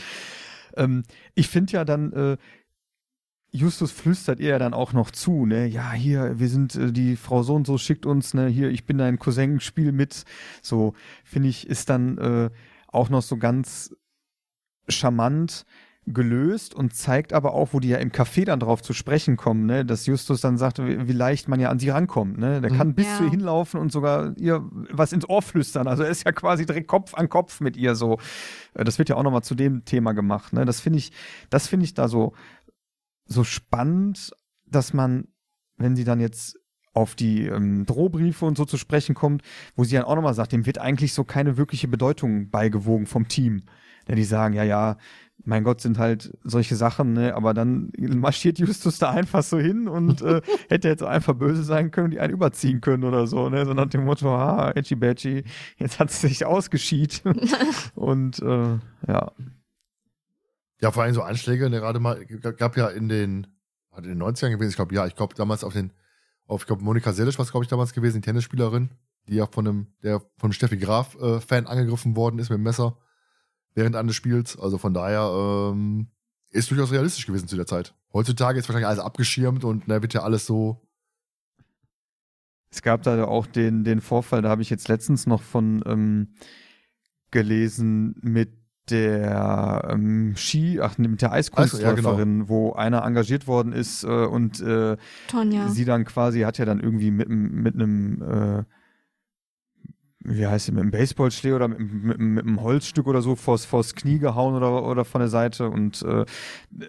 Ähm, 0.77 1.03
ich 1.35 1.49
finde 1.49 1.73
ja 1.75 1.85
dann, 1.85 2.13
äh, 2.13 2.37
Justus 3.57 3.91
flüstert 3.93 4.39
ihr 4.41 4.51
ja 4.51 4.59
dann 4.59 4.75
auch 4.75 4.93
noch 4.93 5.11
zu, 5.11 5.47
ne, 5.47 5.67
ja, 5.67 5.93
hier, 5.93 6.39
wir 6.39 6.49
sind, 6.49 6.75
äh, 6.77 6.93
die 6.93 7.17
Frau 7.17 7.43
so 7.43 7.55
und 7.55 7.67
so 7.67 7.79
schickt 7.79 8.07
uns, 8.07 8.35
ne, 8.35 8.47
hier, 8.49 8.71
ich 8.71 8.85
bin 8.87 8.99
dein 8.99 9.19
Cousin, 9.19 9.61
spiel 9.61 9.93
mit. 9.93 10.25
So, 10.63 10.95
finde 11.25 11.49
ich, 11.49 11.67
ist 11.67 11.89
dann 11.91 12.19
äh, 12.19 12.51
auch 12.89 13.09
noch 13.09 13.23
so 13.23 13.37
ganz 13.37 13.95
charmant 14.89 15.65
gelöst 16.09 16.73
und 16.73 16.95
zeigt 16.95 17.33
aber 17.33 17.53
auch, 17.53 17.71
wo 17.73 17.81
die 17.81 17.89
ja 17.89 17.97
im 17.97 18.13
Café 18.13 18.45
dann 18.45 18.61
drauf 18.61 18.81
zu 18.81 18.93
sprechen 18.93 19.37
kommen, 19.37 19.67
ne, 19.67 19.85
dass 19.85 20.07
Justus 20.07 20.41
dann 20.41 20.57
sagt, 20.57 20.79
wie, 20.79 21.09
wie 21.09 21.13
leicht 21.13 21.49
man 21.49 21.59
ja 21.59 21.69
an 21.69 21.81
sie 21.81 21.89
rankommt, 21.91 22.39
ne, 22.39 22.61
der 22.61 22.71
Mhm. 22.71 22.77
kann 22.77 22.95
bis 22.95 23.07
Ja. 23.09 23.17
zu 23.17 23.25
ihr 23.25 23.31
hinlaufen 23.31 23.81
und 23.81 23.91
sogar 23.91 24.33
ihr 24.39 24.65
was 24.93 25.13
ins 25.13 25.29
Ohr 25.29 25.43
flüstern, 25.43 25.89
also 25.89 26.05
er 26.05 26.11
ist 26.11 26.25
ja 26.25 26.31
quasi 26.31 26.65
direkt 26.65 26.87
Kopf 26.87 27.15
an 27.15 27.29
Kopf 27.29 27.61
mit 27.61 27.77
ihr 27.77 27.97
so. 27.97 28.19
Äh, 28.75 28.85
Das 28.85 28.99
wird 29.01 29.09
ja 29.09 29.17
auch 29.17 29.25
nochmal 29.25 29.43
zu 29.43 29.57
dem 29.57 29.85
Thema 29.85 30.13
gemacht, 30.13 30.53
ne, 30.53 30.65
das 30.65 30.81
finde 30.81 31.01
ich, 31.01 31.11
das 31.51 31.67
finde 31.67 31.83
ich 31.85 31.95
da 31.95 32.07
so, 32.07 32.35
so 33.27 33.45
spannend, 33.45 34.33
dass 34.67 34.93
man, 34.93 35.29
wenn 35.77 35.97
sie 35.97 36.05
dann 36.05 36.21
jetzt 36.21 36.59
auf 36.93 37.15
die 37.15 37.47
ähm, 37.47 37.85
Drohbriefe 37.85 38.47
und 38.47 38.57
so 38.57 38.65
zu 38.65 38.79
sprechen 38.79 39.15
kommt, 39.15 39.43
wo 39.75 39.85
sie 39.85 39.97
dann 39.97 40.05
auch 40.05 40.17
nochmal 40.17 40.35
sagt, 40.35 40.53
dem 40.53 40.65
wird 40.65 40.79
eigentlich 40.79 41.13
so 41.13 41.25
keine 41.25 41.59
wirkliche 41.59 41.89
Bedeutung 41.89 42.49
beigewogen 42.49 43.07
vom 43.07 43.29
Team. 43.29 43.65
Ja, 44.09 44.15
die 44.15 44.25
sagen, 44.25 44.55
ja, 44.55 44.63
ja, 44.63 44.97
mein 45.45 45.65
Gott, 45.65 45.81
sind 45.81 45.99
halt 45.99 46.33
solche 46.43 46.75
Sachen, 46.75 47.13
ne? 47.13 47.35
aber 47.35 47.53
dann 47.55 47.93
marschiert 47.99 48.59
Justus 48.59 48.99
da 48.99 49.11
einfach 49.11 49.43
so 49.43 49.59
hin 49.59 49.89
und 49.89 50.23
äh, 50.23 50.41
hätte 50.69 50.89
jetzt 50.89 51.03
einfach 51.03 51.35
böse 51.35 51.63
sein 51.63 51.91
können, 51.91 52.11
die 52.11 52.21
einen 52.21 52.33
überziehen 52.33 52.81
können 52.81 53.05
oder 53.05 53.27
so, 53.27 53.51
ne? 53.51 53.67
so 53.67 53.75
nach 53.75 53.89
dem 53.89 54.05
Motto, 54.05 54.31
ha, 54.31 54.73
Edgy 54.75 54.95
Badgy, 54.95 55.45
jetzt 55.77 55.99
hat 55.99 56.11
es 56.11 56.21
sich 56.21 56.47
ausgeschied. 56.47 57.23
und 57.95 58.41
äh, 58.41 58.79
ja, 59.07 59.33
Ja, 60.81 60.91
vor 60.91 61.03
allem 61.03 61.15
so 61.15 61.23
Anschläge, 61.23 61.71
ne, 61.71 61.81
gerade 61.81 62.01
mal, 62.01 62.25
gab 62.27 62.77
ja 62.77 62.89
in 62.89 63.09
den, 63.09 63.47
hat 63.91 64.05
in 64.05 64.11
den 64.11 64.23
90ern 64.23 64.51
gewesen, 64.51 64.71
ich 64.71 64.77
glaube, 64.77 64.95
ja, 64.95 65.07
ich 65.07 65.17
glaube 65.17 65.35
damals 65.35 65.65
auf 65.65 65.73
den, 65.73 65.93
auf, 66.47 66.63
ich 66.63 66.67
glaube, 66.67 66.85
Monika 66.85 67.13
Selisch 67.13 67.39
war 67.39 67.45
es, 67.45 67.51
glaube 67.51 67.65
ich, 67.65 67.71
damals 67.71 67.93
gewesen, 67.93 68.21
die 68.21 68.27
Tennisspielerin, 68.27 68.91
die 69.29 69.37
ja 69.37 69.47
von 69.47 69.67
einem, 69.67 69.87
der 70.03 70.23
von 70.39 70.53
Steffi 70.53 70.77
Graf 70.77 71.17
äh, 71.21 71.41
angegriffen 71.65 72.15
worden 72.15 72.39
ist 72.39 72.51
mit 72.51 72.59
dem 72.59 72.63
Messer 72.63 72.99
während 73.75 73.97
eines 73.97 74.17
Spiels. 74.17 74.59
Also 74.59 74.79
von 74.79 74.95
daher 74.95 75.73
ähm, 75.73 76.09
ist 76.51 76.71
durchaus 76.71 76.93
realistisch 76.93 77.27
gewesen 77.27 77.49
zu 77.49 77.57
der 77.57 77.67
Zeit. 77.67 77.95
Heutzutage 78.13 78.59
ist 78.59 78.69
wahrscheinlich 78.69 78.89
alles 78.89 79.01
abgeschirmt 79.01 79.65
und 79.65 79.89
ne, 79.89 80.03
wird 80.03 80.15
ja 80.15 80.23
alles 80.23 80.47
so. 80.47 80.83
Es 82.71 82.83
gab 82.83 83.03
da 83.03 83.25
auch 83.25 83.47
den, 83.47 83.85
den 83.85 84.01
Vorfall, 84.01 84.43
da 84.43 84.49
habe 84.49 84.63
ich 84.63 84.71
jetzt 84.71 84.89
letztens 84.89 85.27
noch 85.27 85.43
von 85.43 85.83
ähm, 85.87 86.35
gelesen 87.31 88.17
mit 88.23 88.66
der 88.91 89.89
ähm, 89.91 90.35
Ski, 90.37 90.81
ach, 90.81 90.99
mit 90.99 91.23
der 91.23 91.33
Eiskunstläuferin, 91.33 92.49
wo 92.49 92.73
einer 92.73 93.05
engagiert 93.05 93.47
worden 93.47 93.73
ist 93.73 94.05
äh, 94.05 94.09
und 94.09 94.61
äh, 94.61 94.97
Tonja. 95.29 95.69
sie 95.69 95.85
dann 95.85 96.05
quasi 96.05 96.41
hat 96.41 96.59
ja 96.59 96.65
dann 96.65 96.81
irgendwie 96.81 97.11
mit, 97.11 97.29
mit 97.29 97.75
einem 97.75 98.23
äh, 98.23 98.65
wie 100.29 100.47
heißt 100.47 100.67
sie, 100.67 100.73
mit 100.73 100.83
einem 100.83 100.91
Baseballschläger 100.91 101.57
oder 101.57 101.69
mit, 101.69 101.79
mit, 101.79 102.19
mit 102.19 102.45
einem 102.45 102.61
Holzstück 102.61 103.07
oder 103.07 103.23
so 103.23 103.37
vors, 103.37 103.65
vors 103.65 103.95
Knie 103.95 104.19
gehauen 104.19 104.55
oder, 104.55 104.85
oder 104.85 105.05
von 105.05 105.21
der 105.21 105.29
Seite 105.29 105.69
und 105.69 106.03
äh, 106.03 106.25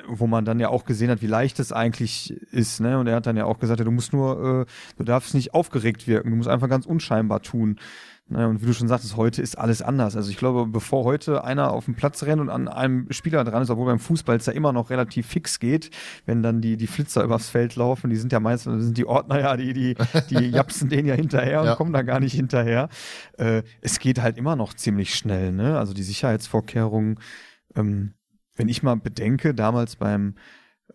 wo 0.08 0.28
man 0.28 0.46
dann 0.46 0.60
ja 0.60 0.70
auch 0.70 0.86
gesehen 0.86 1.10
hat, 1.10 1.22
wie 1.22 1.28
leicht 1.28 1.60
es 1.60 1.72
eigentlich 1.72 2.32
ist, 2.52 2.80
ne? 2.80 2.98
Und 2.98 3.08
er 3.08 3.16
hat 3.16 3.28
dann 3.28 3.38
ja 3.38 3.46
auch 3.46 3.60
gesagt, 3.60 3.80
ja, 3.80 3.86
du 3.86 3.92
musst 3.92 4.12
nur, 4.12 4.62
äh, 4.62 4.66
du 4.98 5.04
darfst 5.04 5.36
nicht 5.36 5.54
aufgeregt 5.54 6.08
wirken, 6.08 6.32
du 6.32 6.36
musst 6.36 6.50
einfach 6.50 6.70
ganz 6.70 6.86
unscheinbar 6.86 7.42
tun. 7.42 7.80
Ne, 8.30 8.46
und 8.46 8.62
wie 8.62 8.66
du 8.66 8.74
schon 8.74 8.90
sagtest, 8.90 9.16
heute 9.16 9.42
ist 9.42 9.58
alles 9.58 9.82
anders. 9.82 10.18
Also 10.18 10.30
ich 10.30 10.36
glaube, 10.36 10.66
bevor 10.68 11.06
heute 11.06 11.46
einer 11.46 11.72
auf 11.72 11.86
den 11.86 11.96
Platz 11.96 12.24
rennt 12.24 12.42
und 12.42 12.50
an 12.50 12.68
einem 12.68 13.08
Spieler 13.10 13.46
dran 13.46 13.62
ist, 13.64 13.70
obwohl 13.70 13.86
beim 13.86 14.00
Fußball 14.00 14.36
es 14.36 14.46
ja 14.48 14.52
immer 14.54 14.74
noch 14.74 14.90
relativ 14.90 15.28
fix 15.28 15.60
geht, 15.60 15.92
wenn 16.26 16.44
dann 16.44 16.60
die, 16.60 16.76
die 16.76 16.88
Flitzer 16.88 17.24
übers 17.24 17.48
Feld 17.50 17.78
laufen, 17.78 18.10
die 18.10 18.18
sind 18.18 18.34
ja 18.34 18.42
meistens, 18.42 18.84
sind 18.84 18.98
die 18.98 19.06
Ordner 19.06 19.40
ja, 19.40 19.56
die, 19.56 19.72
die, 19.72 19.96
die 20.30 20.36
japsen 20.50 20.90
denen 20.90 21.08
ja 21.08 21.16
hinterher 21.16 21.62
und 21.62 21.68
Ja. 21.68 21.76
kommen 21.76 21.94
da 21.94 22.02
gar 22.02 22.20
nicht 22.20 22.34
hinterher. 22.34 22.90
Äh, 23.38 23.64
es 23.80 23.98
geht 24.00 24.22
halt 24.22 24.38
immer 24.38 24.58
noch 24.58 24.74
ziemlich 24.74 25.16
schnell, 25.16 25.54
ne? 25.54 25.78
Also 25.80 25.94
die 25.94 26.04
Sicherheitsvorkehrungen, 26.04 27.20
ähm, 27.76 28.14
wenn 28.58 28.68
ich 28.68 28.84
mal 28.84 28.96
bedenke, 28.98 29.54
damals 29.54 29.96
beim 29.96 30.36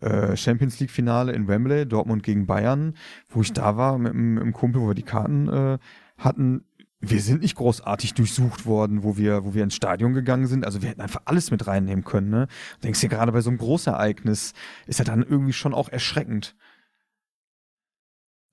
äh, 0.01 0.35
Champions 0.37 0.79
League 0.79 0.91
Finale 0.91 1.31
in 1.31 1.47
Wembley, 1.47 1.87
Dortmund 1.87 2.21
gegen 2.21 2.45
Bayern, 2.45 2.93
wo 3.29 3.41
ich 3.41 3.53
da 3.53 3.75
war 3.75 3.97
mit, 3.97 4.13
mit 4.13 4.43
dem 4.43 4.53
Kumpel, 4.53 4.81
wo 4.81 4.87
wir 4.89 4.95
die 4.95 5.01
Karten 5.03 5.47
äh, 5.47 5.77
hatten, 6.17 6.63
wir 7.05 7.21
sind 7.21 7.41
nicht 7.41 7.55
großartig 7.55 8.13
durchsucht 8.13 8.65
worden, 8.65 9.03
wo 9.03 9.17
wir, 9.17 9.43
wo 9.43 9.53
wir 9.53 9.63
ins 9.63 9.75
Stadion 9.75 10.13
gegangen 10.13 10.47
sind. 10.47 10.65
Also 10.65 10.81
wir 10.81 10.89
hätten 10.89 11.01
einfach 11.01 11.21
alles 11.25 11.51
mit 11.51 11.67
reinnehmen 11.67 12.05
können. 12.05 12.29
Ne? 12.29 12.47
Denkst 12.81 13.01
dir 13.01 13.09
gerade 13.09 13.33
bei 13.33 13.41
so 13.41 13.49
einem 13.49 13.59
Großereignis 13.59 14.53
ist 14.87 14.99
ja 14.99 15.05
dann 15.05 15.21
irgendwie 15.21 15.51
schon 15.51 15.73
auch 15.73 15.89
erschreckend. 15.89 16.55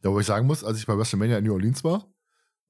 Ja, 0.02 0.10
wo 0.10 0.18
ich 0.18 0.26
sagen 0.26 0.48
muss, 0.48 0.64
als 0.64 0.78
ich 0.78 0.86
bei 0.86 0.98
WrestleMania 0.98 1.38
in 1.38 1.44
New 1.44 1.52
Orleans 1.52 1.84
war, 1.84 2.12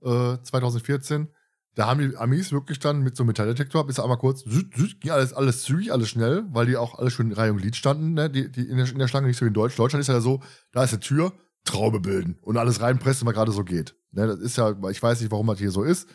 äh, 0.03 0.37
2014, 0.43 1.29
da 1.77 1.87
haben 1.87 2.01
die 2.01 2.16
Amis 2.16 2.53
wirklich 2.53 2.79
dann 2.79 3.01
mit 3.01 3.16
so 3.16 3.23
einem 3.23 3.29
Metalldetektor, 3.29 3.87
bis 3.87 4.01
einmal 4.01 4.19
kurz, 4.19 4.40
süd, 4.40 4.75
süd, 4.77 5.01
ging 5.01 5.12
alles, 5.12 5.33
alles 5.33 5.62
zügig, 5.62 5.93
alles 5.93 6.11
schnell, 6.11 6.45
weil 6.51 6.66
die 6.66 6.77
auch 6.77 6.99
alle 6.99 7.11
schön 7.11 7.29
in 7.29 7.33
Reihe 7.33 7.53
und 7.53 7.59
Glied 7.59 7.77
standen, 7.77 8.12
ne? 8.14 8.29
die, 8.29 8.51
die 8.51 8.69
in, 8.69 8.77
der, 8.77 8.88
in 8.88 8.99
der 8.99 9.09
Schlange, 9.09 9.29
nicht 9.29 9.38
so 9.38 9.47
wie 9.47 9.49
in 9.49 9.55
Deutsch. 9.55 9.77
Deutschland 9.77 10.01
ist 10.01 10.09
ja 10.09 10.21
so, 10.21 10.40
da 10.73 10.85
ist 10.85 10.93
eine 10.93 11.01
Tür, 11.01 11.33
Traube 11.64 12.01
bilden 12.01 12.38
und 12.42 12.57
alles 12.57 12.81
reinpressen, 12.81 13.27
was 13.27 13.35
gerade 13.35 13.53
so 13.53 13.64
geht. 13.64 13.94
Ne? 14.12 14.27
Das 14.27 14.40
ist 14.40 14.57
ja, 14.57 14.77
ich 14.90 15.03
weiß 15.03 15.20
nicht, 15.20 15.31
warum 15.31 15.46
das 15.46 15.59
hier 15.59 15.70
so 15.70 15.83
ist. 15.83 16.09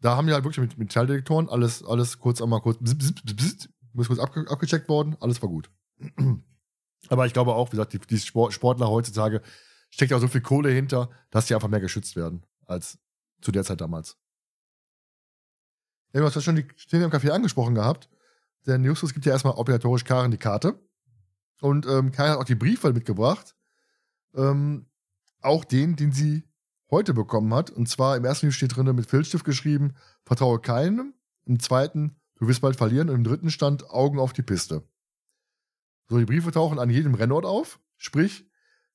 Da 0.00 0.16
haben 0.16 0.26
die 0.26 0.32
halt 0.32 0.44
wirklich 0.44 0.66
mit 0.66 0.78
Metalldetektoren 0.78 1.48
alles, 1.48 1.84
alles 1.84 2.18
kurz 2.18 2.42
einmal 2.42 2.60
kurz, 2.60 2.78
bzz, 2.80 3.68
kurz 4.06 4.18
abge, 4.18 4.50
abgecheckt 4.50 4.88
worden, 4.88 5.16
alles 5.20 5.40
war 5.40 5.48
gut. 5.48 5.70
Aber 7.08 7.26
ich 7.26 7.32
glaube 7.32 7.54
auch, 7.54 7.68
wie 7.68 7.76
gesagt, 7.76 7.92
die, 7.92 7.98
die 7.98 8.18
Sport, 8.18 8.52
Sportler 8.52 8.88
heutzutage 8.88 9.42
steckt 9.90 10.12
auch 10.12 10.20
so 10.20 10.28
viel 10.28 10.40
Kohle 10.40 10.70
hinter, 10.70 11.10
dass 11.30 11.46
die 11.46 11.54
einfach 11.54 11.68
mehr 11.68 11.80
geschützt 11.80 12.16
werden 12.16 12.44
als 12.66 12.98
zu 13.40 13.52
der 13.52 13.64
Zeit 13.64 13.80
damals. 13.80 14.16
Ja, 16.12 16.20
du 16.20 16.26
hast 16.26 16.34
ja 16.34 16.40
schon 16.40 16.56
die 16.56 16.66
Szene 16.78 17.04
im 17.04 17.10
Café 17.10 17.30
angesprochen 17.30 17.74
gehabt. 17.74 18.08
Denn 18.66 18.84
Justus 18.84 19.12
gibt 19.12 19.26
ja 19.26 19.32
erstmal 19.32 19.54
obligatorisch 19.54 20.04
Karen 20.04 20.30
die 20.30 20.38
Karte. 20.38 20.78
Und 21.60 21.86
ähm, 21.86 22.12
Karen 22.12 22.32
hat 22.32 22.38
auch 22.38 22.44
die 22.44 22.54
Briefe 22.54 22.92
mitgebracht. 22.92 23.54
Ähm, 24.34 24.86
auch 25.40 25.64
den, 25.64 25.96
den 25.96 26.12
sie 26.12 26.44
heute 26.90 27.14
bekommen 27.14 27.52
hat. 27.54 27.70
Und 27.70 27.88
zwar 27.88 28.16
im 28.16 28.24
ersten 28.24 28.46
Brief 28.46 28.56
steht 28.56 28.76
drin 28.76 28.94
mit 28.94 29.06
Filzstift 29.06 29.44
geschrieben, 29.44 29.94
vertraue 30.24 30.60
keinem. 30.60 31.14
Im 31.44 31.58
zweiten, 31.58 32.16
du 32.36 32.46
wirst 32.46 32.60
bald 32.60 32.76
verlieren. 32.76 33.08
Und 33.08 33.16
im 33.16 33.24
dritten 33.24 33.50
stand 33.50 33.90
Augen 33.90 34.20
auf 34.20 34.32
die 34.32 34.42
Piste. 34.42 34.84
So, 36.08 36.18
die 36.18 36.26
Briefe 36.26 36.52
tauchen 36.52 36.78
an 36.78 36.90
jedem 36.90 37.14
Rennort 37.14 37.44
auf. 37.44 37.80
Sprich, 37.96 38.48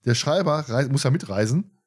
der 0.05 0.15
Schreiber 0.15 0.65
muss 0.89 1.03
ja 1.03 1.09
mitreisen. 1.09 1.77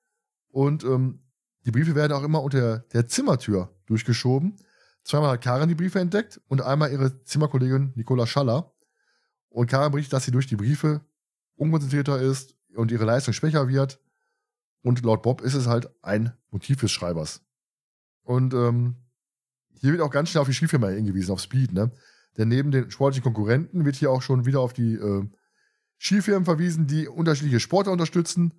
Und 0.49 0.85
ähm, 0.85 1.23
die 1.65 1.71
Briefe 1.71 1.95
werden 1.95 2.13
auch 2.13 2.25
immer 2.25 2.43
unter 2.43 2.81
der 2.93 3.07
Zimmertür 3.07 3.75
durchgeschoben. 3.87 4.57
Zweimal 5.05 5.31
hat 5.31 5.43
Karen 5.43 5.69
die 5.69 5.75
Briefe 5.75 6.01
entdeckt 6.01 6.41
und 6.49 6.61
einmal 6.61 6.91
ihre 6.91 7.23
Zimmerkollegin 7.23 7.93
Nicola 7.95 8.27
Schaller. 8.27 8.75
Und 9.49 9.71
Karen 9.71 9.93
berichtet, 9.93 10.13
dass 10.13 10.25
sie 10.25 10.31
durch 10.31 10.47
die 10.47 10.57
Briefe 10.57 11.01
unkonzentrierter 11.57 12.21
ist 12.21 12.57
und 12.75 12.91
ihre 12.91 13.05
Leistung 13.05 13.35
schwächer 13.35 13.69
wird. 13.69 14.01
Und 14.83 15.05
laut 15.05 15.23
Bob 15.23 15.41
ist 15.43 15.55
es 15.55 15.67
halt 15.67 15.91
ein 16.03 16.33
Motiv 16.51 16.81
des 16.81 16.91
Schreibers. 16.91 17.43
Und 18.23 18.55
ähm, 18.55 18.97
hier 19.73 19.93
wird 19.93 20.03
auch 20.03 20.11
ganz 20.11 20.31
schnell 20.31 20.43
auf 20.43 20.49
die 20.49 20.55
Skifirma 20.55 20.89
hingewiesen, 20.89 21.33
auf 21.33 21.41
Speed, 21.41 21.73
ne? 21.73 21.91
Denn 22.37 22.49
neben 22.49 22.71
den 22.71 22.91
sportlichen 22.91 23.25
Konkurrenten 23.25 23.85
wird 23.85 23.97
hier 23.97 24.11
auch 24.11 24.23
schon 24.23 24.47
wieder 24.47 24.61
auf 24.61 24.73
die 24.73 24.95
äh, 24.95 25.29
Skifirmen 25.99 26.45
verwiesen, 26.45 26.87
die 26.87 27.09
unterschiedliche 27.09 27.61
Sportler 27.61 27.93
unterstützen 27.93 28.55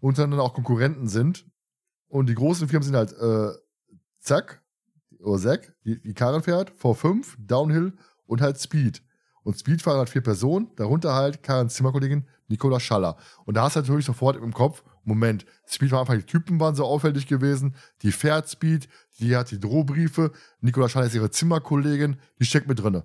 und 0.00 0.18
dann 0.18 0.32
auch 0.34 0.54
Konkurrenten 0.54 1.06
sind. 1.06 1.46
Und 2.08 2.28
die 2.28 2.34
großen 2.34 2.68
Firmen 2.68 2.82
sind 2.82 2.96
halt 2.96 3.12
äh, 3.12 3.56
Zack, 4.18 4.62
oder 5.20 5.38
Zack, 5.38 5.74
die, 5.84 6.00
die 6.00 6.14
Karren 6.14 6.42
fährt, 6.42 6.72
V5, 6.72 7.36
Downhill 7.38 7.92
und 8.26 8.40
halt 8.40 8.58
Speed. 8.60 9.02
Und 9.42 9.58
Speed 9.58 9.82
fahren 9.82 9.98
halt 9.98 10.10
vier 10.10 10.22
Personen, 10.22 10.70
darunter 10.76 11.14
halt 11.14 11.42
Karens 11.42 11.74
Zimmerkollegin 11.74 12.26
Nicola 12.50 12.80
Schaller. 12.80 13.16
Und 13.44 13.56
da 13.56 13.62
hast 13.62 13.76
du 13.76 13.80
natürlich 13.80 14.04
sofort 14.04 14.36
im 14.36 14.52
Kopf, 14.52 14.82
Moment, 15.04 15.46
Speed 15.66 15.92
war 15.92 16.00
einfach, 16.00 16.14
die 16.14 16.24
Typen 16.24 16.60
waren 16.60 16.74
so 16.74 16.84
auffällig 16.84 17.26
gewesen, 17.26 17.74
die 18.02 18.12
fährt 18.12 18.50
Speed, 18.50 18.88
die 19.18 19.34
hat 19.36 19.50
die 19.50 19.60
Drohbriefe, 19.60 20.32
Nicola 20.60 20.88
Schaller 20.88 21.06
ist 21.06 21.14
ihre 21.14 21.30
Zimmerkollegin, 21.30 22.16
die 22.38 22.44
steckt 22.44 22.68
mit 22.68 22.78
drinne. 22.78 23.04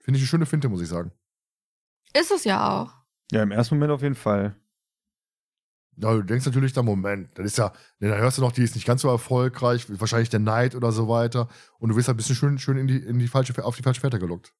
Finde 0.00 0.18
ich 0.18 0.24
eine 0.24 0.28
schöne 0.28 0.46
Finte, 0.46 0.68
muss 0.68 0.80
ich 0.80 0.88
sagen. 0.88 1.12
Ist 2.14 2.30
es 2.32 2.44
ja 2.44 2.82
auch. 2.82 2.94
Ja, 3.30 3.42
im 3.42 3.52
ersten 3.52 3.76
Moment 3.76 3.92
auf 3.92 4.02
jeden 4.02 4.16
Fall. 4.16 4.56
Ja, 5.96 6.14
du 6.14 6.22
denkst 6.22 6.46
natürlich 6.46 6.72
da, 6.72 6.82
Moment, 6.82 7.38
das 7.38 7.46
ist 7.46 7.58
ja, 7.58 7.72
ne, 7.98 8.08
da 8.08 8.16
hörst 8.16 8.38
du 8.38 8.42
noch, 8.42 8.52
die 8.52 8.62
ist 8.62 8.74
nicht 8.74 8.86
ganz 8.86 9.02
so 9.02 9.08
erfolgreich, 9.08 9.86
wahrscheinlich 10.00 10.30
der 10.30 10.40
Neid 10.40 10.74
oder 10.74 10.92
so 10.92 11.08
weiter. 11.08 11.48
Und 11.78 11.90
du 11.90 11.96
wirst 11.96 12.08
halt 12.08 12.14
ein 12.14 12.16
bisschen 12.16 12.36
schön, 12.36 12.58
schön 12.58 12.78
in 12.78 12.86
die, 12.86 12.96
in 12.96 13.18
die 13.18 13.28
falsche, 13.28 13.62
auf 13.64 13.76
die 13.76 13.82
falsche 13.82 14.00
Fährte 14.00 14.18
gelockt. 14.18 14.54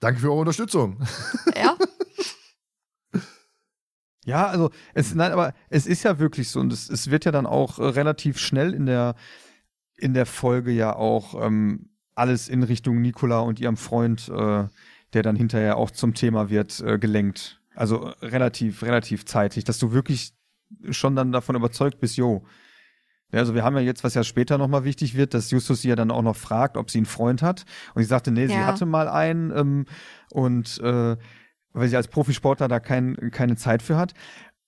Danke 0.00 0.20
für 0.20 0.30
eure 0.30 0.40
Unterstützung. 0.40 0.98
Ja. 1.54 1.76
Ja, 4.26 4.46
also 4.48 4.70
es, 4.92 5.14
nein, 5.14 5.32
aber 5.32 5.54
es 5.70 5.86
ist 5.86 6.02
ja 6.02 6.18
wirklich 6.18 6.50
so 6.50 6.60
und 6.60 6.72
es, 6.72 6.90
es 6.90 7.10
wird 7.10 7.24
ja 7.24 7.32
dann 7.32 7.46
auch 7.46 7.78
äh, 7.78 7.84
relativ 7.84 8.38
schnell 8.38 8.74
in 8.74 8.84
der 8.84 9.14
in 9.96 10.14
der 10.14 10.26
Folge 10.26 10.72
ja 10.72 10.94
auch 10.94 11.34
ähm, 11.42 11.90
alles 12.14 12.48
in 12.48 12.62
Richtung 12.62 13.00
Nicola 13.00 13.40
und 13.40 13.60
ihrem 13.60 13.76
Freund, 13.76 14.28
äh, 14.28 14.68
der 15.12 15.22
dann 15.22 15.36
hinterher 15.36 15.76
auch 15.76 15.90
zum 15.90 16.14
Thema 16.14 16.50
wird, 16.50 16.80
äh, 16.80 16.98
gelenkt. 16.98 17.60
Also 17.74 18.06
äh, 18.06 18.26
relativ, 18.26 18.82
relativ 18.82 19.24
zeitig, 19.24 19.64
dass 19.64 19.78
du 19.78 19.92
wirklich 19.92 20.32
schon 20.90 21.16
dann 21.16 21.32
davon 21.32 21.56
überzeugt 21.56 21.98
bist, 21.98 22.16
jo. 22.16 22.44
Ja, 23.32 23.38
also 23.40 23.54
wir 23.54 23.62
haben 23.64 23.76
ja 23.76 23.82
jetzt, 23.82 24.02
was 24.04 24.14
ja 24.14 24.24
später 24.24 24.58
nochmal 24.58 24.84
wichtig 24.84 25.14
wird, 25.16 25.34
dass 25.34 25.50
Justus 25.50 25.82
sie 25.82 25.88
ja 25.88 25.96
dann 25.96 26.10
auch 26.10 26.22
noch 26.22 26.36
fragt, 26.36 26.76
ob 26.76 26.90
sie 26.90 26.98
einen 26.98 27.06
Freund 27.06 27.42
hat. 27.42 27.64
Und 27.94 28.02
sie 28.02 28.08
sagte, 28.08 28.30
nee, 28.30 28.46
sie 28.46 28.54
Ja. 28.54 28.66
hatte 28.66 28.86
mal 28.86 29.08
einen 29.08 29.50
ähm, 29.56 29.86
und 30.32 30.78
äh, 30.80 31.16
weil 31.72 31.88
sie 31.88 31.96
als 31.96 32.08
Profisportler 32.08 32.66
da 32.68 32.80
kein, 32.80 33.16
keine 33.30 33.56
Zeit 33.56 33.82
für 33.82 33.96
hat. 33.96 34.14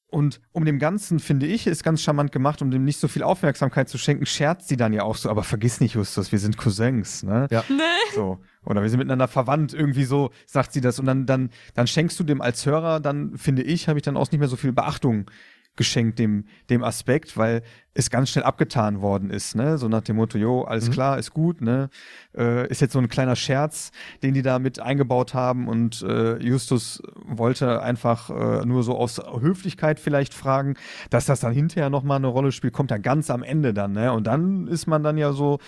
Und 0.07 0.41
um 0.53 0.67
dem 0.67 0.79
Ganzen, 0.79 1.21
finde 1.21 1.47
ich, 1.47 1.67
ist 1.67 1.83
ganz 1.83 2.03
charmant 2.03 2.33
gemacht, 2.33 2.61
um 2.61 2.71
dem 2.71 2.85
nicht 2.85 3.01
so 3.01 3.09
viel 3.09 3.23
Aufmerksamkeit 3.23 3.89
zu 3.89 3.97
schenken, 3.97 4.27
scherzt 4.27 4.69
sie 4.69 4.77
dann 4.77 4.93
ja 4.93 5.05
auch 5.05 5.17
so, 5.17 5.31
aber 5.31 5.43
vergiss 5.43 5.81
nicht, 5.81 5.95
Justus, 5.95 6.31
wir 6.33 6.39
sind 6.39 6.59
Cousins, 6.59 7.23
ne? 7.23 7.47
Ja. 7.51 7.65
Nee. 7.71 7.83
So. 8.15 8.39
Oder 8.67 8.83
wir 8.83 8.91
sind 8.91 8.99
miteinander 8.99 9.27
verwandt, 9.27 9.73
irgendwie 9.73 10.05
so, 10.05 10.31
sagt 10.47 10.75
sie 10.75 10.83
das. 10.83 11.01
Und 11.01 11.07
dann, 11.07 11.25
dann, 11.25 11.49
dann 11.73 11.87
schenkst 11.87 12.21
du 12.21 12.25
dem 12.25 12.43
als 12.43 12.67
Hörer, 12.67 13.01
dann, 13.01 13.39
finde 13.39 13.63
ich, 13.63 13.89
habe 13.89 13.99
ich 13.99 14.03
dann 14.03 14.19
auch 14.19 14.31
nicht 14.31 14.39
mehr 14.39 14.49
so 14.49 14.57
viel 14.57 14.73
Beachtung 14.73 15.31
geschenkt 15.77 16.19
dem, 16.19 16.45
dem 16.69 16.85
Aspekt, 16.85 17.37
weil 17.37 17.63
es 17.95 18.11
ganz 18.11 18.31
schnell 18.31 18.45
abgetan 18.45 19.01
worden 19.01 19.31
ist, 19.31 19.55
ne? 19.55 19.79
So 19.79 19.89
nach 19.89 20.03
dem 20.03 20.17
Motto, 20.17 20.37
jo, 20.39 20.63
alles 20.65 20.89
Mhm. 20.89 20.93
klar, 20.93 21.19
ist 21.19 21.33
gut, 21.33 21.61
ne? 21.61 21.89
Äh, 22.37 22.69
ist 22.69 22.81
jetzt 22.81 22.93
so 22.93 22.99
ein 22.99 23.09
kleiner 23.09 23.37
Scherz, 23.37 23.91
den 24.23 24.35
die 24.35 24.43
da 24.43 24.59
mit 24.59 24.81
eingebaut 24.81 25.35
haben 25.35 25.69
und 25.69 26.03
äh, 26.03 26.37
Justus 26.39 27.03
wollte 27.25 27.83
einfach 27.83 28.31
äh, 28.31 28.67
nur 28.67 28.83
so 28.83 28.97
aus 28.97 29.19
Höflichkeit 29.19 29.99
vielleicht 30.01 30.35
fragen, 30.35 30.75
dass 31.11 31.27
das 31.27 31.41
dann 31.41 31.53
hinterher 31.53 31.91
nochmal 31.91 32.17
eine 32.19 32.29
Rolle 32.29 32.53
spielt, 32.53 32.73
kommt 32.73 32.91
ja 32.91 32.99
ganz 32.99 33.31
am 33.31 33.43
Ende 33.43 33.73
dann, 33.75 33.93
ne? 33.93 34.13
Und 34.13 34.27
dann 34.27 34.67
ist 34.69 34.87
man 34.87 35.03
dann 35.03 35.17
ja 35.19 35.33
so, 35.33 35.59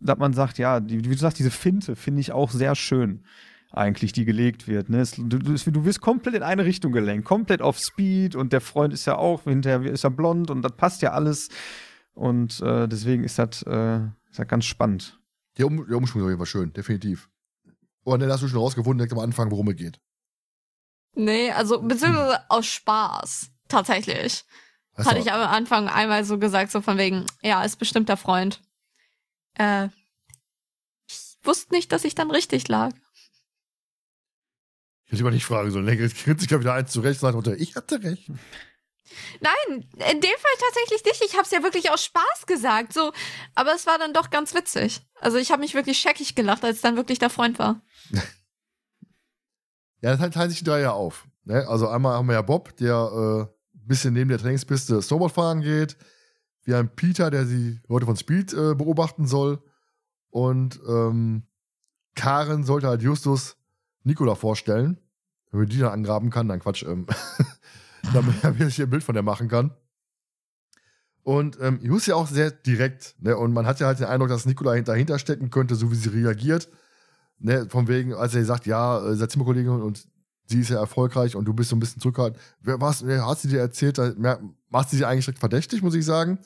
dass 0.00 0.18
man 0.18 0.32
sagt, 0.32 0.58
ja, 0.58 0.80
die, 0.80 1.04
wie 1.04 1.08
du 1.08 1.16
sagst, 1.16 1.38
diese 1.38 1.50
Finte 1.50 1.96
finde 1.96 2.20
ich 2.20 2.32
auch 2.32 2.50
sehr 2.50 2.74
schön 2.74 3.22
eigentlich, 3.70 4.12
die 4.12 4.24
gelegt 4.24 4.68
wird. 4.68 4.88
Ne? 4.88 5.00
Es, 5.00 5.12
du, 5.12 5.24
du, 5.24 5.54
du 5.54 5.84
wirst 5.84 6.00
komplett 6.00 6.34
in 6.34 6.42
eine 6.42 6.64
Richtung 6.64 6.92
gelenkt, 6.92 7.26
komplett 7.26 7.62
auf 7.62 7.78
Speed 7.78 8.34
und 8.34 8.52
der 8.52 8.60
Freund 8.60 8.94
ist 8.94 9.06
ja 9.06 9.16
auch, 9.16 9.44
hinterher 9.44 9.82
ist 9.82 10.04
er 10.04 10.10
blond 10.10 10.50
und 10.50 10.62
das 10.62 10.72
passt 10.72 11.02
ja 11.02 11.12
alles. 11.12 11.48
Und 12.14 12.60
äh, 12.60 12.88
deswegen 12.88 13.24
ist 13.24 13.38
das, 13.38 13.62
äh, 13.62 13.98
ist 14.30 14.38
das 14.38 14.48
ganz 14.48 14.64
spannend. 14.64 15.20
Der, 15.58 15.66
um, 15.66 15.86
der 15.86 15.96
Umschwung 15.96 16.22
ist 16.22 16.24
auf 16.24 16.30
jeden 16.30 16.38
Fall 16.38 16.46
schön, 16.46 16.72
definitiv. 16.72 17.28
Und 18.04 18.20
dann 18.20 18.30
hast 18.30 18.42
du 18.42 18.48
schon 18.48 18.60
rausgefunden, 18.60 18.98
direkt 18.98 19.12
am 19.12 19.18
Anfang, 19.18 19.50
worum 19.50 19.68
es 19.68 19.76
geht. 19.76 20.00
Nee, 21.14 21.50
also 21.50 21.80
beziehungsweise 21.80 22.40
aus 22.48 22.66
Spaß. 22.66 23.50
Tatsächlich. 23.68 24.44
Hast 24.94 25.10
Hatte 25.10 25.18
ich 25.18 25.32
am 25.32 25.40
Anfang 25.40 25.88
einmal 25.88 26.24
so 26.24 26.38
gesagt, 26.38 26.70
so 26.70 26.80
von 26.80 26.98
wegen, 26.98 27.26
ja, 27.42 27.62
ist 27.64 27.76
bestimmt 27.76 28.08
der 28.08 28.16
Freund. 28.16 28.62
Äh, 29.54 29.88
ich 31.08 31.36
wusste 31.42 31.74
nicht, 31.74 31.92
dass 31.92 32.04
ich 32.04 32.14
dann 32.14 32.30
richtig 32.30 32.68
lag. 32.68 32.92
Ich 35.06 35.12
hätte 35.12 35.16
lieber 35.18 35.30
nicht 35.30 35.44
fragen 35.44 35.70
sollen. 35.70 35.86
Jetzt 35.86 36.16
kriegt 36.16 36.40
sich 36.40 36.50
ja 36.50 36.58
wieder 36.58 36.74
eins 36.74 36.90
zurecht 36.90 37.22
und 37.22 37.44
sagt, 37.44 37.60
ich 37.60 37.76
hatte 37.76 38.02
recht. 38.02 38.28
Nein, 39.40 39.88
in 39.92 40.20
dem 40.20 40.38
Fall 40.38 40.52
tatsächlich 40.58 41.04
nicht. 41.04 41.22
Ich 41.24 41.34
habe 41.34 41.44
es 41.44 41.52
ja 41.52 41.62
wirklich 41.62 41.90
aus 41.90 42.04
Spaß 42.04 42.46
gesagt, 42.46 42.92
so. 42.92 43.12
Aber 43.54 43.72
es 43.72 43.86
war 43.86 43.98
dann 43.98 44.12
doch 44.12 44.30
ganz 44.30 44.52
witzig. 44.52 45.00
Also 45.20 45.38
ich 45.38 45.52
habe 45.52 45.60
mich 45.60 45.74
wirklich 45.74 45.98
scheckig 45.98 46.34
gelacht, 46.34 46.64
als 46.64 46.80
dann 46.80 46.96
wirklich 46.96 47.18
der 47.18 47.30
Freund 47.30 47.58
war. 47.58 47.82
Ja, 50.02 50.14
dann 50.14 50.30
teilen 50.30 50.50
sich 50.50 50.58
die 50.58 50.64
drei 50.64 50.82
ja 50.82 50.92
auf. 50.92 51.26
Ne? 51.44 51.66
Also 51.66 51.88
einmal 51.88 52.18
haben 52.18 52.28
wir 52.28 52.34
ja 52.34 52.42
Bob, 52.42 52.76
der 52.76 52.94
äh, 52.94 53.40
ein 53.42 53.86
bisschen 53.86 54.12
neben 54.12 54.28
der 54.28 54.38
Trainingspiste 54.38 55.00
Snowboard 55.00 55.32
fahren 55.32 55.62
geht. 55.62 55.96
Wir 56.64 56.76
haben 56.76 56.94
Peter, 56.94 57.30
der 57.30 57.44
die 57.44 57.80
Leute 57.88 58.04
von 58.04 58.16
Speed 58.16 58.52
äh, 58.52 58.74
beobachten 58.74 59.26
soll. 59.26 59.62
Und 60.28 60.78
ähm, 60.86 61.48
Karen 62.14 62.62
sollte 62.62 62.88
halt 62.88 63.02
Justus 63.02 63.55
Nikola 64.06 64.34
vorstellen. 64.34 64.98
Wenn 65.50 65.60
wir 65.60 65.66
die 65.66 65.78
dann 65.78 65.92
angraben 65.92 66.30
kann, 66.30 66.48
dann 66.48 66.60
Quatsch. 66.60 66.84
Ähm, 66.84 67.06
damit 68.12 68.42
er 68.42 68.54
sich 68.54 68.80
ein 68.80 68.90
Bild 68.90 69.02
von 69.02 69.14
der 69.14 69.22
machen 69.22 69.48
kann. 69.48 69.72
Und 71.22 71.58
ähm, 71.60 71.80
Justus 71.82 72.02
ist 72.02 72.06
ja 72.06 72.14
auch 72.14 72.28
sehr 72.28 72.50
direkt. 72.52 73.16
Ne? 73.18 73.36
Und 73.36 73.52
man 73.52 73.66
hat 73.66 73.80
ja 73.80 73.88
halt 73.88 73.98
den 73.98 74.06
Eindruck, 74.06 74.28
dass 74.28 74.46
Nikola 74.46 74.80
dahinter 74.80 75.18
stecken 75.18 75.50
könnte, 75.50 75.74
so 75.74 75.90
wie 75.90 75.96
sie 75.96 76.08
reagiert. 76.08 76.68
Ne, 77.38 77.66
von 77.68 77.86
wegen, 77.86 78.14
als 78.14 78.34
er 78.34 78.46
sagt, 78.46 78.64
ja, 78.64 79.04
äh, 79.06 79.14
seid 79.14 79.30
Zimmerkollegin 79.30 79.68
und 79.68 80.08
sie 80.46 80.60
ist 80.60 80.70
ja 80.70 80.78
erfolgreich 80.78 81.36
und 81.36 81.44
du 81.44 81.52
bist 81.52 81.68
so 81.68 81.76
ein 81.76 81.80
bisschen 81.80 82.00
zurückhaltend. 82.00 82.40
Wer 82.60 82.80
was, 82.80 83.02
hat 83.02 83.38
sie 83.40 83.48
dir 83.48 83.60
erzählt? 83.60 84.00
Macht 84.70 84.88
sie 84.88 84.96
sie 84.96 85.04
eigentlich 85.04 85.26
direkt 85.26 85.40
verdächtig, 85.40 85.82
muss 85.82 85.94
ich 85.94 86.04
sagen. 86.04 86.38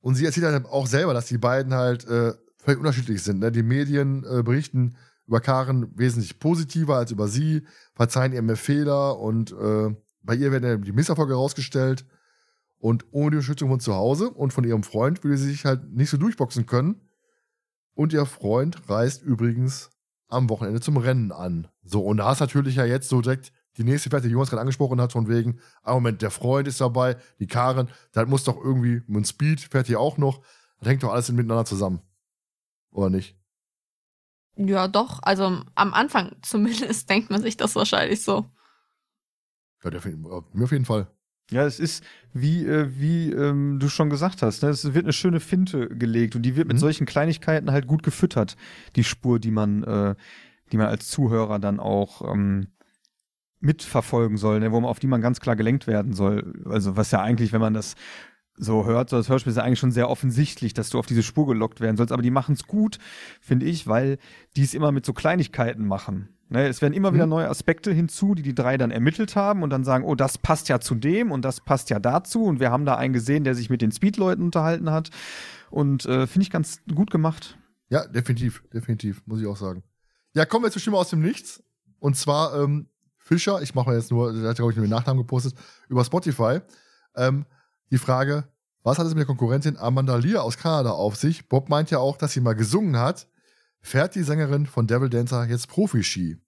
Und 0.00 0.14
sie 0.14 0.24
erzählt 0.24 0.46
halt 0.46 0.64
auch 0.64 0.86
selber, 0.86 1.12
dass 1.12 1.26
die 1.26 1.36
beiden 1.36 1.74
halt 1.74 2.06
äh, 2.06 2.32
völlig 2.56 2.78
unterschiedlich 2.78 3.22
sind. 3.22 3.40
Ne? 3.40 3.52
Die 3.52 3.62
Medien 3.62 4.24
äh, 4.24 4.42
berichten 4.42 4.96
über 5.28 5.40
Karen 5.40 5.96
wesentlich 5.96 6.38
positiver 6.40 6.96
als 6.96 7.10
über 7.10 7.28
sie, 7.28 7.66
verzeihen 7.94 8.32
ihr 8.32 8.42
mehr 8.42 8.56
Fehler 8.56 9.18
und 9.18 9.52
äh, 9.52 9.94
bei 10.22 10.34
ihr 10.34 10.50
werden 10.50 10.82
die 10.82 10.92
Misserfolge 10.92 11.34
herausgestellt. 11.34 12.06
Und 12.80 13.06
ohne 13.10 13.30
die 13.30 13.36
Unterstützung 13.36 13.70
von 13.70 13.80
zu 13.80 13.94
Hause 13.94 14.30
und 14.30 14.52
von 14.52 14.64
ihrem 14.64 14.84
Freund 14.84 15.24
würde 15.24 15.36
sie 15.36 15.50
sich 15.50 15.64
halt 15.64 15.92
nicht 15.92 16.10
so 16.10 16.16
durchboxen 16.16 16.66
können. 16.66 17.00
Und 17.94 18.12
ihr 18.12 18.24
Freund 18.24 18.88
reist 18.88 19.22
übrigens 19.22 19.90
am 20.28 20.48
Wochenende 20.48 20.80
zum 20.80 20.96
Rennen 20.96 21.32
an. 21.32 21.68
So, 21.82 22.02
und 22.02 22.18
da 22.18 22.26
hast 22.26 22.40
natürlich 22.40 22.76
ja 22.76 22.84
jetzt 22.84 23.08
so 23.08 23.20
direkt 23.20 23.52
die 23.76 23.84
nächste 23.84 24.10
Fährte, 24.10 24.28
die 24.28 24.32
Jonas 24.32 24.50
gerade 24.50 24.60
angesprochen 24.60 25.00
hat, 25.00 25.12
von 25.12 25.28
wegen, 25.28 25.60
ah 25.82 25.94
Moment, 25.94 26.22
der 26.22 26.30
Freund 26.30 26.68
ist 26.68 26.80
dabei, 26.80 27.16
die 27.38 27.46
Karen, 27.46 27.88
das 28.12 28.28
muss 28.28 28.44
doch 28.44 28.56
irgendwie, 28.62 29.02
und 29.08 29.26
Speed 29.26 29.60
fährt 29.60 29.86
hier 29.86 30.00
auch 30.00 30.18
noch, 30.18 30.42
das 30.78 30.88
hängt 30.88 31.02
doch 31.02 31.12
alles 31.12 31.30
miteinander 31.30 31.64
zusammen. 31.64 32.00
Oder 32.90 33.10
nicht? 33.10 33.36
Ja, 34.58 34.88
doch. 34.88 35.20
Also 35.22 35.62
am 35.74 35.94
Anfang 35.94 36.36
zumindest 36.42 37.08
denkt 37.10 37.30
man 37.30 37.40
sich 37.42 37.56
das 37.56 37.76
wahrscheinlich 37.76 38.22
so. 38.22 38.50
Ja, 39.84 39.90
der, 39.90 40.00
mir 40.04 40.64
auf 40.64 40.72
jeden 40.72 40.84
Fall. 40.84 41.06
Ja, 41.50 41.64
es 41.64 41.80
ist, 41.80 42.04
wie, 42.34 42.66
äh, 42.66 42.88
wie 42.98 43.32
ähm, 43.32 43.78
du 43.78 43.88
schon 43.88 44.10
gesagt 44.10 44.42
hast, 44.42 44.62
ne? 44.62 44.68
es 44.68 44.92
wird 44.92 45.04
eine 45.06 45.14
schöne 45.14 45.40
Finte 45.40 45.88
gelegt 45.88 46.36
und 46.36 46.42
die 46.42 46.56
wird 46.56 46.68
mit 46.68 46.76
Mhm. 46.76 46.80
solchen 46.80 47.06
Kleinigkeiten 47.06 47.70
halt 47.70 47.86
gut 47.86 48.02
gefüttert, 48.02 48.56
die 48.96 49.04
Spur, 49.04 49.38
die 49.38 49.50
man, 49.52 49.82
äh, 49.84 50.14
die 50.72 50.76
man 50.76 50.88
als 50.88 51.08
Zuhörer 51.08 51.58
dann 51.58 51.80
auch 51.80 52.34
ähm, 52.34 52.66
mitverfolgen 53.60 54.36
soll, 54.36 54.60
ne? 54.60 54.72
wo 54.72 54.80
man, 54.80 54.90
auf 54.90 54.98
die 54.98 55.06
man 55.06 55.22
ganz 55.22 55.40
klar 55.40 55.56
gelenkt 55.56 55.86
werden 55.86 56.12
soll. 56.12 56.62
Also 56.66 56.96
was 56.96 57.12
ja 57.12 57.22
eigentlich, 57.22 57.52
wenn 57.52 57.60
man 57.62 57.74
das 57.74 57.94
so 58.58 58.84
hört, 58.86 59.10
so 59.10 59.16
das 59.16 59.28
Hörspiel 59.28 59.50
ist 59.50 59.56
ja 59.56 59.62
eigentlich 59.62 59.78
schon 59.78 59.92
sehr 59.92 60.08
offensichtlich, 60.10 60.74
dass 60.74 60.90
du 60.90 60.98
auf 60.98 61.06
diese 61.06 61.22
Spur 61.22 61.46
gelockt 61.46 61.80
werden 61.80 61.96
sollst, 61.96 62.12
aber 62.12 62.22
die 62.22 62.30
machen 62.30 62.54
es 62.54 62.66
gut, 62.66 62.98
finde 63.40 63.66
ich, 63.66 63.86
weil 63.86 64.18
die 64.56 64.62
es 64.62 64.74
immer 64.74 64.92
mit 64.92 65.06
so 65.06 65.12
Kleinigkeiten 65.12 65.86
machen. 65.86 66.28
Ne, 66.50 66.66
es 66.66 66.80
werden 66.80 66.94
immer 66.94 67.12
wieder 67.12 67.26
Mhm. 67.26 67.30
neue 67.30 67.48
Aspekte 67.50 67.92
hinzu, 67.92 68.34
die 68.34 68.40
die 68.42 68.54
drei 68.54 68.78
dann 68.78 68.90
ermittelt 68.90 69.36
haben 69.36 69.62
und 69.62 69.68
dann 69.68 69.84
sagen, 69.84 70.04
oh, 70.04 70.14
das 70.14 70.38
passt 70.38 70.70
ja 70.70 70.80
zu 70.80 70.94
dem 70.94 71.30
und 71.30 71.44
das 71.44 71.60
passt 71.60 71.90
ja 71.90 71.98
dazu 71.98 72.44
und 72.44 72.58
wir 72.58 72.70
haben 72.70 72.86
da 72.86 72.96
einen 72.96 73.12
gesehen, 73.12 73.44
der 73.44 73.54
sich 73.54 73.68
mit 73.68 73.82
den 73.82 73.92
Speed-Leuten 73.92 74.42
unterhalten 74.42 74.90
hat 74.90 75.10
und 75.70 76.06
äh, 76.06 76.26
finde 76.26 76.44
ich 76.44 76.50
ganz 76.50 76.80
gut 76.94 77.10
gemacht. 77.10 77.58
Ja, 77.90 78.06
definitiv, 78.06 78.62
definitiv, 78.72 79.22
muss 79.26 79.40
ich 79.42 79.46
auch 79.46 79.58
sagen. 79.58 79.82
Ja, 80.34 80.46
kommen 80.46 80.64
wir 80.64 80.70
zur 80.70 80.80
Stimme 80.80 80.96
aus 80.96 81.10
dem 81.10 81.20
Nichts. 81.20 81.62
Und 81.98 82.16
zwar 82.16 82.58
ähm, 82.58 82.88
Fischer, 83.18 83.60
ich 83.60 83.74
mache 83.74 83.90
mal 83.90 83.96
jetzt 83.96 84.10
nur, 84.10 84.32
der 84.32 84.48
hat, 84.48 84.56
glaube 84.56 84.72
ich, 84.72 84.76
nur 84.78 84.86
den 84.86 84.90
Nachnamen 84.90 85.20
gepostet, 85.22 85.54
über 85.90 86.02
Spotify. 86.02 86.60
Ähm, 87.14 87.44
die 87.90 87.98
Frage, 87.98 88.48
was 88.82 88.98
hat 88.98 89.06
es 89.06 89.12
mit 89.12 89.20
der 89.20 89.26
Konkurrentin 89.26 89.76
Amanda 89.76 90.16
Lear 90.16 90.42
aus 90.42 90.56
Kanada 90.56 90.90
auf 90.90 91.16
sich? 91.16 91.48
Bob 91.48 91.68
meint 91.68 91.90
ja 91.90 91.98
auch, 91.98 92.16
dass 92.16 92.32
sie 92.32 92.40
mal 92.40 92.54
gesungen 92.54 92.96
hat. 92.96 93.28
Fährt 93.80 94.14
die 94.14 94.22
Sängerin 94.22 94.66
von 94.66 94.86
Devil 94.86 95.08
Dancer 95.08 95.44
jetzt 95.46 95.68
Profi-Ski? 95.68 96.38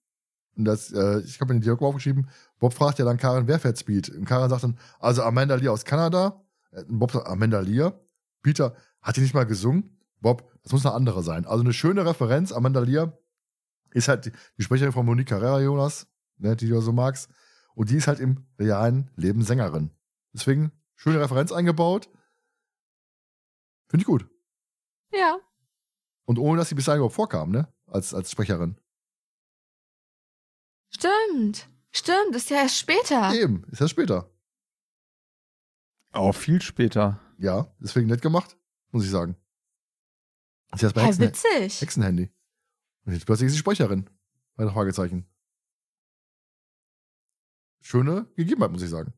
Und 0.57 0.65
das, 0.65 0.91
äh, 0.91 1.19
ich 1.19 1.39
habe 1.39 1.53
mir 1.53 1.59
den 1.59 1.63
Dialog 1.63 1.81
aufgeschrieben. 1.81 2.29
Bob 2.59 2.73
fragt 2.73 2.99
ja 2.99 3.05
dann 3.05 3.17
Karen, 3.17 3.47
wer 3.47 3.59
fährt 3.59 3.77
Speed? 3.77 4.09
Und 4.09 4.25
Karen 4.25 4.49
sagt 4.49 4.63
dann, 4.63 4.77
also 4.99 5.23
Amanda 5.23 5.55
Lear 5.55 5.73
aus 5.73 5.85
Kanada. 5.85 6.43
Äh, 6.71 6.83
Bob 6.87 7.11
sagt, 7.11 7.27
Amanda 7.27 7.59
Lear. 7.59 7.99
Peter, 8.41 8.75
hat 9.01 9.17
die 9.17 9.21
nicht 9.21 9.33
mal 9.33 9.45
gesungen? 9.45 9.97
Bob, 10.19 10.51
das 10.63 10.71
muss 10.71 10.85
eine 10.85 10.95
andere 10.95 11.23
sein. 11.23 11.45
Also 11.45 11.63
eine 11.63 11.73
schöne 11.73 12.05
Referenz. 12.05 12.51
Amanda 12.51 12.81
Lear 12.81 13.17
ist 13.91 14.07
halt 14.07 14.25
die, 14.25 14.31
die 14.57 14.63
Sprecherin 14.63 14.93
von 14.93 15.05
Monique 15.05 15.29
Carrera, 15.29 15.61
Jonas, 15.61 16.07
ne, 16.37 16.55
die 16.55 16.67
du 16.67 16.79
so 16.81 16.91
magst. 16.91 17.29
Und 17.73 17.89
die 17.89 17.97
ist 17.97 18.07
halt 18.07 18.19
im 18.19 18.45
realen 18.59 19.09
Leben 19.15 19.43
Sängerin. 19.43 19.91
Deswegen 20.33 20.71
schöne 21.01 21.19
Referenz 21.19 21.51
eingebaut. 21.51 22.09
Finde 23.87 24.03
ich 24.03 24.05
gut. 24.05 24.29
Ja. 25.11 25.39
Und 26.25 26.37
ohne, 26.37 26.59
dass 26.59 26.69
sie 26.69 26.75
bis 26.75 26.85
dahin 26.85 26.99
überhaupt 26.99 27.15
vorkam, 27.15 27.49
ne? 27.49 27.73
Als, 27.87 28.13
als 28.13 28.29
Sprecherin. 28.29 28.79
Stimmt. 30.89 31.69
Stimmt, 31.91 32.35
das 32.35 32.43
ist 32.43 32.49
ja 32.51 32.57
erst 32.57 32.77
später. 32.77 33.33
Eben, 33.33 33.63
ist 33.71 33.81
ja 33.81 33.87
später. 33.87 34.31
Auch 36.11 36.33
viel 36.33 36.61
später. 36.61 37.19
Ja, 37.39 37.73
deswegen 37.79 38.07
nett 38.07 38.21
gemacht, 38.21 38.55
muss 38.91 39.03
ich 39.03 39.09
sagen. 39.09 39.35
Ist 40.73 40.83
jetzt 40.83 40.93
bei 40.93 41.03
Hexen, 41.03 41.25
witzig. 41.25 41.81
Hexenhandy. 41.81 42.31
Und 43.05 43.13
jetzt 43.13 43.25
plötzlich 43.25 43.47
ist 43.47 43.53
sie 43.53 43.59
Sprecherin. 43.59 44.07
Bei 44.55 44.69
Fragezeichen. 44.69 45.27
Schöne 47.81 48.27
Gegebenheit, 48.35 48.71
muss 48.71 48.83
ich 48.83 48.89
sagen. 48.89 49.13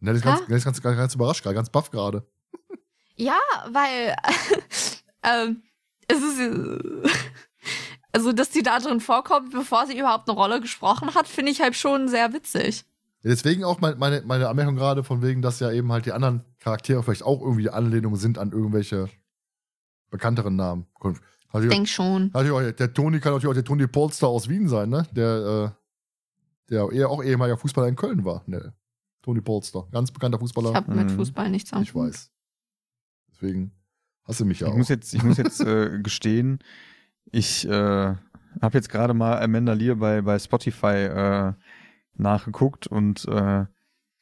Nell 0.00 0.16
ist 0.16 0.22
ganz, 0.22 0.40
ist 0.40 0.64
ganz, 0.64 0.82
ganz, 0.82 0.96
ganz 0.96 1.14
überrascht 1.14 1.42
gerade, 1.42 1.54
ganz 1.54 1.70
baff 1.70 1.90
gerade. 1.90 2.26
Ja, 3.16 3.38
weil 3.70 4.14
ähm, 5.22 5.62
es 6.06 6.18
ist 6.18 6.38
äh, 6.38 7.08
also, 8.16 8.32
dass 8.32 8.50
sie 8.50 8.62
da 8.62 8.78
drin 8.78 9.00
vorkommt, 9.00 9.52
bevor 9.52 9.86
sie 9.86 9.98
überhaupt 9.98 10.26
eine 10.26 10.38
Rolle 10.38 10.62
gesprochen 10.62 11.14
hat, 11.14 11.28
finde 11.28 11.52
ich 11.52 11.60
halt 11.60 11.76
schon 11.76 12.08
sehr 12.08 12.32
witzig. 12.32 12.86
Ja, 13.22 13.28
deswegen 13.28 13.62
auch 13.62 13.78
mein, 13.82 13.98
meine, 13.98 14.22
meine 14.24 14.48
Anmerkung 14.48 14.74
gerade, 14.74 15.04
von 15.04 15.20
wegen, 15.20 15.42
dass 15.42 15.60
ja 15.60 15.70
eben 15.70 15.92
halt 15.92 16.06
die 16.06 16.12
anderen 16.12 16.42
Charaktere 16.58 17.02
vielleicht 17.02 17.24
auch 17.24 17.42
irgendwie 17.42 17.68
Anlehnungen 17.68 18.16
sind 18.16 18.38
an 18.38 18.52
irgendwelche 18.52 19.10
bekannteren 20.08 20.56
Namen. 20.56 20.86
Hat 21.52 21.62
Ich 21.62 21.68
denke 21.68 21.90
schon. 21.90 22.30
ja 22.34 22.52
auch, 22.52 22.72
der 22.72 22.94
Toni 22.94 23.20
kann 23.20 23.34
natürlich 23.34 23.50
auch 23.50 23.54
der 23.54 23.64
Toni 23.64 23.86
Polster 23.86 24.28
aus 24.28 24.48
Wien 24.48 24.66
sein, 24.66 24.88
ne? 24.88 25.06
Der, 25.12 25.74
äh, 25.74 26.70
der 26.70 26.90
eher 26.92 27.10
auch 27.10 27.22
ehemaliger 27.22 27.58
Fußballer 27.58 27.88
in 27.88 27.96
Köln 27.96 28.24
war. 28.24 28.42
Ne? 28.46 28.72
Toni 29.26 29.40
Polster, 29.40 29.88
ganz 29.90 30.12
bekannter 30.12 30.38
Fußballer. 30.38 30.70
Ich 30.70 30.76
habe 30.76 30.94
mit 30.94 31.10
Mhm. 31.10 31.16
Fußball 31.16 31.50
nichts 31.50 31.72
am 31.72 31.82
Ich 31.82 31.92
weiß. 31.92 32.30
Deswegen 33.32 33.72
hast 34.22 34.38
du 34.38 34.44
mich 34.44 34.60
ja 34.60 34.68
Ich 34.68 34.72
auch. 34.72 34.76
muss 34.76 34.88
jetzt, 34.88 35.12
ich 35.12 35.22
muss 35.24 35.36
jetzt 35.36 35.60
äh, 35.62 35.98
gestehen, 36.02 36.60
ich 37.32 37.66
äh, 37.66 37.70
habe 37.70 38.18
jetzt 38.74 38.88
gerade 38.88 39.14
mal 39.14 39.42
Amanda 39.42 39.72
Lear 39.72 39.96
bei, 39.96 40.22
bei 40.22 40.38
Spotify 40.38 40.86
äh, 40.86 41.52
nachgeguckt 42.14 42.86
und 42.86 43.26
äh, 43.26 43.66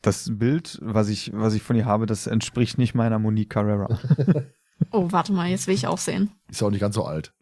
das 0.00 0.30
Bild, 0.38 0.78
was 0.82 1.08
ich, 1.10 1.32
was 1.34 1.52
ich 1.52 1.62
von 1.62 1.76
ihr 1.76 1.84
habe, 1.84 2.06
das 2.06 2.26
entspricht 2.26 2.78
nicht 2.78 2.94
meiner 2.94 3.18
Monique 3.18 3.50
Carrera. 3.50 3.98
Oh, 4.90 5.12
warte 5.12 5.32
mal, 5.32 5.48
jetzt 5.48 5.68
will 5.68 5.74
ich 5.74 5.86
auch 5.86 5.98
sehen. 5.98 6.32
Ist 6.48 6.60
ja 6.60 6.66
auch 6.66 6.70
nicht 6.72 6.80
ganz 6.80 6.96
so 6.96 7.04
alt. 7.04 7.32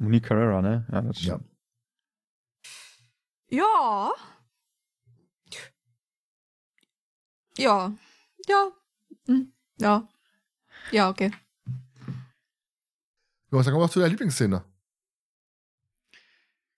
Monique 0.00 0.24
Carrera, 0.24 0.60
ne? 0.60 0.86
Ja, 0.90 1.02
das 1.02 1.20
stimmt. 1.20 1.44
Ja. 3.48 3.58
Ja. 3.58 4.10
Ja. 7.60 7.92
Hm. 9.26 9.52
Ja. 9.78 10.08
Ja, 10.92 11.10
okay. 11.10 11.30
Dann 13.50 13.64
kommen 13.64 13.76
wir 13.76 13.84
auch 13.84 13.90
zu 13.90 13.98
der 13.98 14.08
Lieblingsszene. 14.08 14.64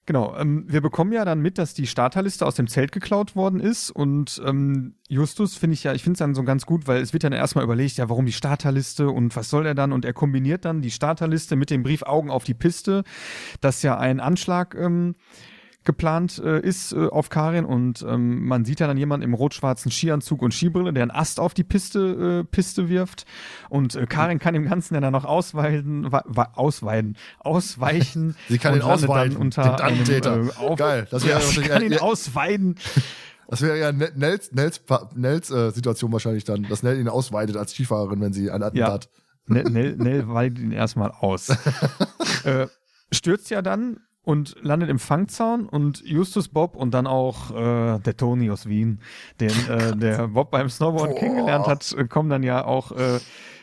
Genau, 0.04 0.36
ähm, 0.36 0.64
wir 0.66 0.80
bekommen 0.80 1.12
ja 1.12 1.24
dann 1.24 1.40
mit, 1.40 1.58
dass 1.58 1.74
die 1.74 1.86
Starterliste 1.86 2.44
aus 2.44 2.56
dem 2.56 2.66
Zelt 2.66 2.90
geklaut 2.90 3.36
worden 3.36 3.60
ist 3.60 3.92
und 3.92 4.42
ähm, 4.44 4.96
Justus 5.08 5.54
finde 5.54 5.74
ich 5.74 5.84
ja, 5.84 5.92
ich 5.94 6.02
finde 6.02 6.14
es 6.14 6.18
dann 6.18 6.34
so 6.34 6.42
ganz 6.42 6.66
gut, 6.66 6.88
weil 6.88 7.00
es 7.00 7.12
wird 7.12 7.22
dann 7.22 7.32
erstmal 7.32 7.62
überlegt, 7.62 7.98
ja, 7.98 8.08
warum 8.08 8.26
die 8.26 8.32
Starterliste 8.32 9.10
und 9.10 9.36
was 9.36 9.48
soll 9.48 9.64
er 9.64 9.76
dann 9.76 9.92
und 9.92 10.04
er 10.04 10.12
kombiniert 10.12 10.64
dann 10.64 10.82
die 10.82 10.90
Starterliste 10.90 11.54
mit 11.54 11.70
dem 11.70 11.84
Brief 11.84 12.02
Augen 12.02 12.30
auf 12.30 12.42
die 12.42 12.54
Piste, 12.54 13.04
dass 13.60 13.82
ja 13.82 13.96
ein 13.96 14.18
Anschlag 14.18 14.74
ähm, 14.74 15.14
geplant 15.84 16.40
äh, 16.44 16.60
ist 16.60 16.92
äh, 16.92 17.08
auf 17.08 17.28
Karin 17.28 17.64
und 17.64 18.04
ähm, 18.08 18.46
man 18.46 18.64
sieht 18.64 18.80
ja 18.80 18.86
dann 18.86 18.96
jemanden 18.96 19.24
im 19.24 19.34
rot-schwarzen 19.34 19.90
Skianzug 19.90 20.42
und 20.42 20.54
Skibrille, 20.54 20.92
der 20.92 21.02
einen 21.02 21.10
Ast 21.10 21.40
auf 21.40 21.54
die 21.54 21.64
Piste, 21.64 22.42
äh, 22.42 22.44
Piste 22.44 22.88
wirft 22.88 23.24
und 23.68 23.94
äh, 23.94 24.06
Karin 24.06 24.38
kann 24.38 24.54
dem 24.54 24.64
Ganzen 24.64 24.94
ja 24.94 25.00
dann 25.00 25.12
noch 25.12 25.24
ausweiden, 25.24 26.08
ausweiden, 26.54 27.16
ausweichen. 27.40 28.36
Sie 28.48 28.58
kann 28.58 28.74
ihn 28.74 28.80
Dann 28.80 29.36
unter 29.36 29.62
den 29.62 29.72
Attentäter. 29.72 30.32
Einem, 30.34 30.48
äh, 30.48 30.52
auf, 30.52 30.78
Geil, 30.78 31.06
das 31.10 31.22
ja, 31.24 31.30
wäre 31.30 31.40
sie 31.40 31.60
ja, 31.62 31.68
kann 31.68 31.82
ihn 31.82 31.92
ja, 31.92 32.00
ausweiden. 32.00 32.76
das 33.48 33.62
wäre 33.62 33.78
ja 33.78 33.92
Ne- 33.92 34.12
Nels, 34.14 34.52
Nels, 34.52 34.80
Nels 35.14 35.50
äh, 35.50 35.70
Situation 35.70 36.12
wahrscheinlich 36.12 36.44
dann, 36.44 36.64
dass 36.64 36.82
Nell 36.82 37.00
ihn 37.00 37.08
ausweitet 37.08 37.56
als 37.56 37.72
Skifahrerin, 37.72 38.20
wenn 38.20 38.32
sie 38.32 38.50
ein 38.50 38.62
Attentat. 38.62 39.08
Nell, 39.46 39.64
Nell, 39.64 39.96
Nell 39.96 40.28
weidet 40.28 40.58
ihn 40.60 40.70
erstmal 40.72 41.10
aus. 41.10 41.48
stürzt 43.12 43.50
ja 43.50 43.62
dann 43.62 43.98
und 44.24 44.56
landet 44.62 44.88
im 44.88 44.98
Fangzaun 44.98 45.66
und 45.66 46.02
Justus 46.04 46.48
Bob 46.48 46.76
und 46.76 46.92
dann 46.94 47.06
auch 47.06 47.50
äh, 47.50 47.98
der 47.98 48.16
Toni 48.16 48.50
aus 48.50 48.66
Wien, 48.66 49.00
den 49.40 49.50
äh, 49.68 49.96
der 49.96 50.28
Bob 50.28 50.50
beim 50.50 50.68
Snowboard 50.68 51.10
Boah. 51.10 51.18
kennengelernt 51.18 51.66
hat, 51.66 51.96
kommen 52.08 52.30
dann 52.30 52.42
ja 52.42 52.64
auch 52.64 52.92
äh, 52.92 53.18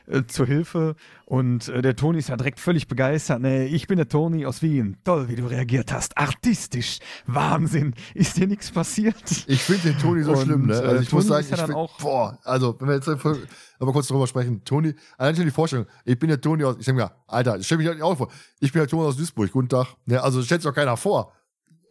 äh, 0.09 0.23
zur 0.27 0.45
Hilfe 0.47 0.95
und 1.25 1.69
äh, 1.69 1.81
der 1.81 1.95
Toni 1.95 2.17
ist 2.19 2.29
ja 2.29 2.35
direkt 2.37 2.59
völlig 2.59 2.87
begeistert. 2.87 3.41
Nee, 3.41 3.65
ich 3.67 3.87
bin 3.87 3.97
der 3.97 4.09
Toni 4.09 4.45
aus 4.45 4.61
Wien. 4.61 4.97
Toll, 5.05 5.29
wie 5.29 5.35
du 5.35 5.45
reagiert 5.45 5.91
hast. 5.93 6.17
Artistisch. 6.17 6.99
Wahnsinn. 7.25 7.93
Ist 8.13 8.37
dir 8.37 8.47
nichts 8.47 8.71
passiert? 8.71 9.15
Ich 9.47 9.61
finde 9.61 9.91
den 9.93 9.97
Toni 9.99 10.23
so 10.23 10.31
Und, 10.33 10.41
schlimm, 10.41 10.65
ne? 10.67 10.73
äh, 10.73 10.77
Also 10.77 11.01
ich 11.03 11.11
muss 11.13 11.27
Toni 11.27 11.43
sagen, 11.43 11.43
ist 11.45 11.49
ja 11.51 11.57
ich 11.57 11.63
find, 11.63 11.75
auch- 11.75 11.97
boah, 11.99 12.39
also 12.43 12.75
wenn 12.79 12.87
wir 12.87 12.95
jetzt 12.95 13.07
aber 13.07 13.91
kurz 13.93 14.07
drüber 14.07 14.27
sprechen, 14.27 14.63
Toni, 14.65 14.93
allein 15.17 15.35
schon 15.35 15.45
die 15.45 15.51
Vorstellung, 15.51 15.85
ich 16.03 16.19
bin 16.19 16.27
der 16.29 16.41
Toni 16.41 16.63
aus, 16.65 16.75
ich 16.79 16.85
denke 16.85 17.03
mir, 17.03 17.11
Alter, 17.27 17.61
stell 17.63 17.77
mich 17.77 17.87
halt 17.87 17.97
nicht 17.97 18.03
auch 18.03 18.17
vor, 18.17 18.29
ich 18.59 18.73
bin 18.73 18.79
der 18.81 18.87
Toni 18.89 19.07
aus 19.07 19.15
Duisburg, 19.17 19.51
guten 19.51 19.69
Tag. 19.69 19.87
Ne, 20.05 20.21
also 20.21 20.41
stellt 20.41 20.61
sich 20.61 20.69
doch 20.69 20.75
keiner 20.75 20.97
vor. 20.97 21.31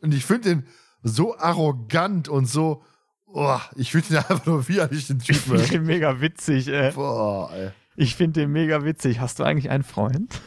Und 0.02 0.12
ich 0.12 0.24
finde 0.24 0.48
den 0.50 0.66
so 1.02 1.36
arrogant 1.38 2.28
und 2.28 2.46
so, 2.46 2.82
boah, 3.26 3.62
ich 3.76 3.92
finde 3.92 4.08
den 4.08 4.16
einfach 4.18 4.44
nur 4.46 4.68
widerlich, 4.68 5.06
den 5.06 5.18
Ich 5.20 5.26
Typ, 5.26 5.36
finde 5.36 5.62
ey. 5.62 5.68
den 5.70 5.84
mega 5.84 6.20
witzig. 6.20 6.68
Äh. 6.68 6.92
Boah, 6.94 7.50
ey. 7.52 7.70
Ich 8.00 8.14
finde 8.14 8.42
den 8.42 8.52
mega 8.52 8.84
witzig. 8.84 9.18
Hast 9.18 9.40
du 9.40 9.44
eigentlich 9.44 9.70
einen 9.70 9.82
Freund? 9.82 10.40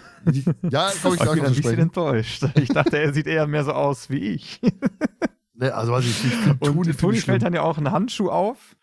Ja, 0.70 0.90
komm 1.02 1.16
ich 1.16 1.20
bin 1.20 1.28
noch 1.28 1.44
ein 1.44 1.54
bisschen 1.54 1.80
enttäuscht. 1.80 2.46
Ich 2.56 2.70
dachte, 2.70 2.98
er 2.98 3.12
sieht 3.12 3.28
eher 3.28 3.46
mehr 3.46 3.66
so 3.66 3.74
aus 3.74 4.10
wie 4.10 4.20
ich. 4.20 4.62
Ne, 5.54 5.76
also 5.76 5.92
weiß 5.92 6.06
ich, 6.06 6.26
ich 6.26 6.34
find 6.34 6.60
Und 6.60 6.98
Toni, 6.98 7.20
fällt 7.20 7.44
dann 7.44 7.54
ja 7.54 7.62
auch 7.62 7.78
ein 7.78 7.92
Handschuh 7.92 8.32
auf. 8.32 8.76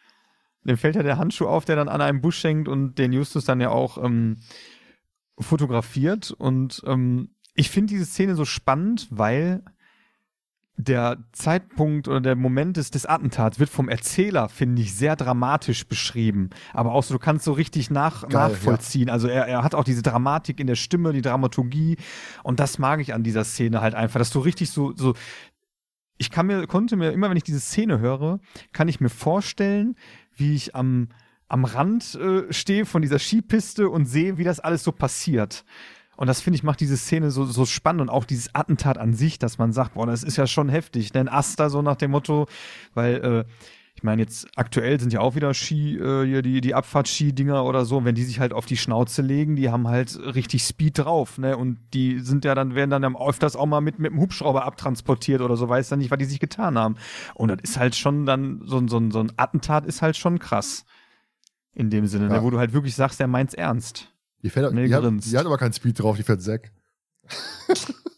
dem 0.63 0.77
fällt 0.77 0.95
ja 0.95 1.03
der 1.03 1.19
Handschuh 1.19 1.49
auf, 1.49 1.65
der 1.65 1.75
dann 1.75 1.89
an 1.89 2.01
einem 2.01 2.21
Busch 2.21 2.45
hängt 2.45 2.69
und 2.69 2.99
den 2.99 3.13
Justus 3.13 3.45
dann 3.45 3.61
ja 3.61 3.71
auch 3.71 3.99
ähm, 4.01 4.37
fotografiert. 5.37 6.31
Und 6.31 6.81
ähm, 6.87 7.35
ich 7.55 7.71
finde 7.71 7.95
diese 7.95 8.05
Szene 8.05 8.37
so 8.37 8.45
spannend, 8.45 9.09
weil 9.11 9.65
der 10.79 11.19
Zeitpunkt 11.33 12.07
oder 12.07 12.21
der 12.21 12.37
Moment 12.37 12.77
des, 12.77 12.93
des 12.93 13.05
Attentats 13.05 13.59
wird 13.59 13.69
vom 13.69 13.89
Erzähler, 13.89 14.49
finde 14.49 14.81
ich, 14.81 14.95
sehr 14.95 15.17
dramatisch 15.17 15.87
beschrieben. 15.89 16.51
Aber 16.73 16.93
auch 16.93 17.03
so, 17.03 17.15
du 17.15 17.19
kannst 17.19 17.45
so 17.45 17.53
richtig 17.53 17.91
nach, 17.91 18.23
Geil, 18.23 18.51
nachvollziehen. 18.51 19.11
Also 19.11 19.27
er, 19.27 19.47
er 19.49 19.65
hat 19.65 19.75
auch 19.75 19.83
diese 19.83 20.03
Dramatik 20.03 20.61
in 20.61 20.69
der 20.69 20.77
Stimme, 20.77 21.13
die 21.13 21.21
Dramaturgie. 21.21 21.97
Und 22.45 22.61
das 22.61 22.79
mag 22.79 23.01
ich 23.01 23.13
an 23.13 23.25
dieser 23.25 23.43
Szene 23.43 23.81
halt 23.81 23.97
einfach, 23.97 24.21
dass 24.21 24.31
du 24.31 24.39
richtig 24.39 24.71
so, 24.71 24.95
so, 24.95 25.15
ich 26.17 26.31
kann 26.31 26.47
mir, 26.47 26.65
konnte 26.69 26.95
mir, 26.95 27.11
immer 27.11 27.29
wenn 27.29 27.37
ich 27.37 27.43
diese 27.43 27.61
Szene 27.61 27.99
höre, 27.99 28.39
kann 28.73 28.87
ich 28.87 29.01
mir 29.01 29.09
vorstellen, 29.09 29.97
wie 30.37 30.55
ich 30.55 30.77
am, 30.77 31.09
am 31.49 31.65
Rand 31.65 32.15
äh, 32.15 32.53
stehe 32.53 32.87
von 32.87 33.03
dieser 33.03 33.19
Skipiste 33.19 33.89
und 33.89 34.07
sehe, 34.07 34.39
wie 34.39 34.45
das 34.45 34.61
alles 34.61 34.85
so 34.85 34.93
passiert. 34.93 35.65
Und 36.19 36.27
das 36.27 36.41
finde 36.41 36.57
ich 36.57 36.65
macht 36.65 36.81
diese 36.81 36.97
Szene 36.97 37.31
so, 37.31 37.45
so 37.45 37.65
spannend 37.65 38.03
und 38.03 38.09
auch 38.11 38.25
dieses 38.25 38.53
Attentat 38.53 38.99
an 38.99 39.15
sich, 39.15 39.39
dass 39.39 39.57
man 39.57 39.73
sagt, 39.73 39.95
boah, 39.95 40.05
das 40.05 40.25
ist 40.25 40.37
ja 40.37 40.49
schon 40.49 40.69
heftig. 40.69 41.13
Denn 41.13 41.29
Asta 41.29 41.71
so 41.71 41.81
nach 41.81 41.95
dem 41.95 42.11
Motto, 42.11 42.49
weil 42.93 43.15
äh, 43.15 43.45
ich 43.95 44.03
meine 44.03 44.23
jetzt 44.23 44.49
aktuell 44.57 44.99
sind 44.99 45.13
ja 45.13 45.21
auch 45.21 45.37
wieder 45.37 45.55
Ski 45.55 45.97
äh, 45.97 46.43
die 46.43 46.61
die 46.61 46.75
Abfahrtski-Dinger 46.75 47.65
oder 47.65 47.85
so. 47.85 47.99
Und 47.99 48.05
wenn 48.05 48.17
die 48.17 48.25
sich 48.25 48.41
halt 48.41 48.53
auf 48.53 48.67
die 48.67 48.77
Schnauze 48.77 49.23
legen, 49.23 49.55
die 49.55 49.71
haben 49.71 49.87
halt 49.87 50.19
richtig 50.19 50.65
Speed 50.65 50.99
drauf, 50.99 51.39
ne? 51.39 51.57
Und 51.57 51.79
die 51.95 52.19
sind 52.19 52.45
ja 52.45 52.57
dann 52.57 52.75
werden 52.75 52.91
dann 52.91 53.17
öfters 53.17 53.55
auch 53.55 53.67
mal 53.67 53.81
mit 53.81 54.01
mit 54.01 54.11
dem 54.11 54.19
Hubschrauber 54.19 54.65
abtransportiert 54.65 55.41
oder 55.41 55.57
so, 55.57 55.69
weiß 55.69 55.89
dann 55.89 56.01
nicht, 56.01 56.11
was 56.11 56.19
die 56.19 56.25
sich 56.25 56.41
getan 56.41 56.77
haben. 56.77 56.97
Und 57.35 57.49
das 57.49 57.59
ist 57.63 57.79
halt 57.79 57.95
schon 57.95 58.27
dann 58.27 58.61
so 58.65 58.79
ein 58.79 58.89
so 58.89 58.99
ein 58.99 59.13
so 59.13 59.21
ein 59.21 59.31
Attentat 59.37 59.87
ist 59.87 60.03
halt 60.03 60.17
schon 60.17 60.41
krass 60.41 60.85
in 61.75 61.91
dem 61.91 62.07
Sinne, 62.09 62.27
Ja. 62.27 62.39
ne? 62.39 62.43
wo 62.43 62.51
du 62.51 62.59
halt 62.59 62.73
wirklich 62.73 62.97
sagst, 62.97 63.21
der 63.21 63.29
meint's 63.29 63.55
ernst. 63.55 64.13
Die, 64.43 64.51
fährt, 64.51 64.73
Nee, 64.73 64.87
die, 64.87 64.95
hat, 64.95 65.05
die 65.05 65.39
hat 65.39 65.47
aber 65.47 65.59
keinen 65.59 65.73
Speed 65.73 65.99
drauf, 65.99 66.17
die 66.17 66.23
fährt 66.23 66.43
Zack. 66.43 66.73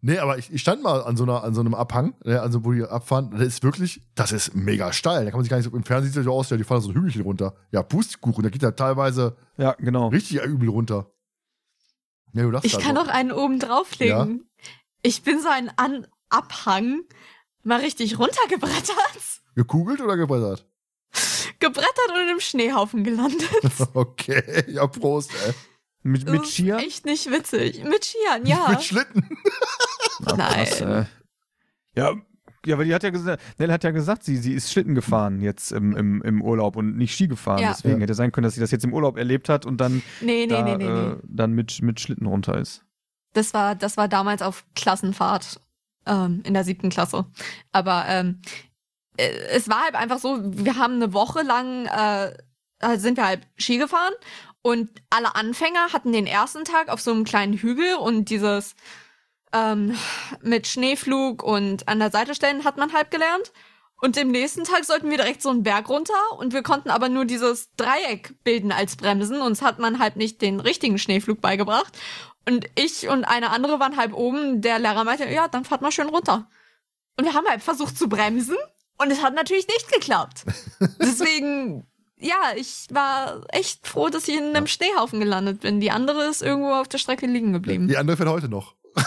nee, 0.00 0.18
aber 0.18 0.38
ich, 0.38 0.52
ich 0.52 0.60
stand 0.60 0.82
mal 0.82 1.02
an 1.02 1.16
so, 1.16 1.24
einer, 1.24 1.42
an 1.42 1.54
so 1.54 1.60
einem 1.60 1.74
Abhang, 1.74 2.14
ne, 2.24 2.40
also 2.40 2.64
wo 2.64 2.72
die 2.72 2.84
abfahren. 2.84 3.30
Das 3.32 3.42
ist 3.42 3.62
wirklich, 3.64 4.02
das 4.14 4.32
ist 4.32 4.54
mega 4.54 4.92
steil. 4.92 5.24
Da 5.24 5.30
kann 5.30 5.38
man 5.38 5.44
sich 5.44 5.50
gar 5.50 5.56
nicht 5.56 5.68
so, 5.70 5.76
im 5.76 5.82
Fernsehen 5.82 6.12
sieht 6.12 6.18
das 6.18 6.24
so 6.24 6.32
aus, 6.32 6.50
ja, 6.50 6.56
die 6.56 6.64
fahren 6.64 6.80
so 6.80 6.90
ein 6.90 6.94
Hügelchen 6.94 7.22
runter. 7.22 7.56
Ja, 7.72 7.82
Pustkuchen, 7.82 8.44
da 8.44 8.50
geht 8.50 8.62
ja 8.62 8.70
teilweise 8.70 9.36
Ja, 9.56 9.72
genau. 9.72 10.08
richtig 10.08 10.40
übel 10.42 10.68
runter. 10.68 11.10
Ja, 12.34 12.42
du 12.44 12.58
Ich 12.62 12.72
da 12.72 12.78
kann 12.80 12.94
noch 12.94 13.08
einen 13.08 13.32
oben 13.32 13.58
drauflegen. 13.58 14.48
Ich 15.02 15.22
bin 15.22 15.40
so 15.40 15.48
ein 15.48 15.70
An 15.76 16.06
Abhang 16.28 17.00
mal 17.62 17.80
richtig 17.80 18.18
runtergebrettert. 18.18 19.40
Gekugelt 19.54 20.00
oder 20.00 20.16
gebrettert? 20.16 20.67
Gebrettert 21.60 22.10
und 22.14 22.28
im 22.30 22.40
Schneehaufen 22.40 23.04
gelandet. 23.04 23.48
Okay, 23.94 24.64
ja, 24.68 24.86
Prost, 24.86 25.30
ey. 25.46 25.52
Mit, 26.02 26.24
mit 26.26 26.40
Das 26.40 26.48
ist 26.48 26.54
Skier? 26.54 26.76
Echt 26.78 27.04
nicht 27.04 27.30
witzig. 27.30 27.82
Mit 27.84 28.04
Skiern, 28.04 28.46
ja. 28.46 28.68
Mit 28.70 28.82
Schlitten. 28.82 29.28
Ah, 30.26 30.34
Nein. 30.36 30.66
krass, 30.66 30.80
äh. 30.80 31.04
Ja, 31.96 32.12
ja, 32.66 32.74
aber 32.74 32.84
die 32.84 32.92
hat 32.92 33.04
ja 33.04 33.10
gesagt, 33.10 33.40
Nell 33.58 33.70
hat 33.70 33.84
ja 33.84 33.92
gesagt, 33.92 34.24
sie, 34.24 34.36
sie 34.36 34.52
ist 34.52 34.72
Schlitten 34.72 34.96
gefahren 34.96 35.40
jetzt 35.40 35.70
im, 35.70 35.94
im, 35.96 36.22
im 36.22 36.42
Urlaub 36.42 36.74
und 36.76 36.96
nicht 36.96 37.14
Ski 37.14 37.28
gefahren. 37.28 37.60
Ja. 37.62 37.70
Deswegen 37.70 37.96
Ja. 37.98 38.00
hätte 38.02 38.14
sein 38.14 38.32
können, 38.32 38.42
dass 38.44 38.54
sie 38.54 38.60
das 38.60 38.72
jetzt 38.72 38.84
im 38.84 38.92
Urlaub 38.92 39.16
erlebt 39.16 39.48
hat 39.48 39.64
und 39.64 39.80
dann, 39.80 40.02
Nee, 40.20 40.46
nee, 40.46 40.46
da, 40.48 40.62
nee, 40.62 40.76
nee, 40.76 40.84
nee. 40.90 41.10
Äh, 41.12 41.16
dann 41.24 41.52
mit, 41.52 41.80
mit 41.82 42.00
Schlitten 42.00 42.26
runter 42.26 42.58
ist. 42.58 42.84
Das 43.32 43.54
war, 43.54 43.76
das 43.76 43.96
war 43.96 44.08
damals 44.08 44.42
auf 44.42 44.64
Klassenfahrt 44.74 45.60
ähm, 46.06 46.42
in 46.44 46.52
der 46.52 46.64
siebten 46.64 46.90
Klasse. 46.90 47.26
Aber 47.70 48.04
ähm, 48.08 48.40
äh, 48.44 48.48
es 49.18 49.68
war 49.68 49.82
halt 49.82 49.94
einfach 49.94 50.18
so, 50.18 50.38
wir 50.42 50.76
haben 50.76 50.94
eine 50.94 51.12
Woche 51.12 51.42
lang 51.42 51.86
äh, 51.86 52.32
äh, 52.80 52.98
sind 52.98 53.16
wir 53.16 53.26
halt 53.26 53.46
Ski 53.56 53.78
gefahren 53.78 54.14
und 54.62 54.88
alle 55.10 55.34
Anfänger 55.34 55.92
hatten 55.92 56.12
den 56.12 56.26
ersten 56.26 56.64
Tag 56.64 56.88
auf 56.88 57.00
so 57.00 57.12
einem 57.12 57.24
kleinen 57.24 57.54
Hügel 57.54 57.96
und 57.96 58.26
dieses 58.26 58.74
ähm, 59.52 59.96
mit 60.42 60.66
Schneeflug 60.66 61.42
und 61.42 61.88
an 61.88 61.98
der 61.98 62.10
Seite 62.10 62.34
stellen 62.34 62.64
hat 62.64 62.76
man 62.76 62.92
halb 62.92 63.10
gelernt. 63.10 63.52
Und 64.00 64.16
im 64.16 64.30
nächsten 64.30 64.62
Tag 64.62 64.84
sollten 64.84 65.10
wir 65.10 65.16
direkt 65.16 65.42
so 65.42 65.50
einen 65.50 65.64
Berg 65.64 65.88
runter 65.88 66.14
und 66.38 66.52
wir 66.52 66.62
konnten 66.62 66.90
aber 66.90 67.08
nur 67.08 67.24
dieses 67.24 67.74
Dreieck 67.74 68.32
bilden 68.44 68.70
als 68.70 68.94
Bremsen. 68.94 69.40
Uns 69.40 69.60
hat 69.60 69.80
man 69.80 69.98
halt 69.98 70.14
nicht 70.14 70.40
den 70.40 70.60
richtigen 70.60 70.98
Schneeflug 70.98 71.40
beigebracht. 71.40 71.98
Und 72.48 72.66
ich 72.76 73.08
und 73.08 73.24
eine 73.24 73.50
andere 73.50 73.80
waren 73.80 73.96
halb 73.96 74.14
oben. 74.14 74.60
Der 74.62 74.78
Lehrer 74.78 75.02
meinte, 75.02 75.28
ja, 75.28 75.48
dann 75.48 75.64
fahrt 75.64 75.82
mal 75.82 75.90
schön 75.90 76.08
runter. 76.08 76.48
Und 77.16 77.24
wir 77.24 77.34
haben 77.34 77.48
halt 77.48 77.62
versucht 77.62 77.98
zu 77.98 78.08
bremsen 78.08 78.56
und 78.98 79.10
es 79.10 79.22
hat 79.22 79.34
natürlich 79.34 79.66
nicht 79.66 79.92
geklappt. 79.92 80.44
Deswegen, 81.00 81.86
ja, 82.18 82.52
ich 82.56 82.86
war 82.90 83.42
echt 83.48 83.86
froh, 83.86 84.08
dass 84.08 84.28
ich 84.28 84.36
in 84.36 84.56
einem 84.56 84.66
Schneehaufen 84.66 85.20
gelandet 85.20 85.60
bin. 85.60 85.80
Die 85.80 85.90
andere 85.90 86.24
ist 86.24 86.42
irgendwo 86.42 86.72
auf 86.72 86.88
der 86.88 86.98
Strecke 86.98 87.26
liegen 87.26 87.52
geblieben. 87.52 87.88
Die 87.88 87.96
andere 87.96 88.16
fährt 88.16 88.28
heute 88.28 88.48
noch. 88.48 88.74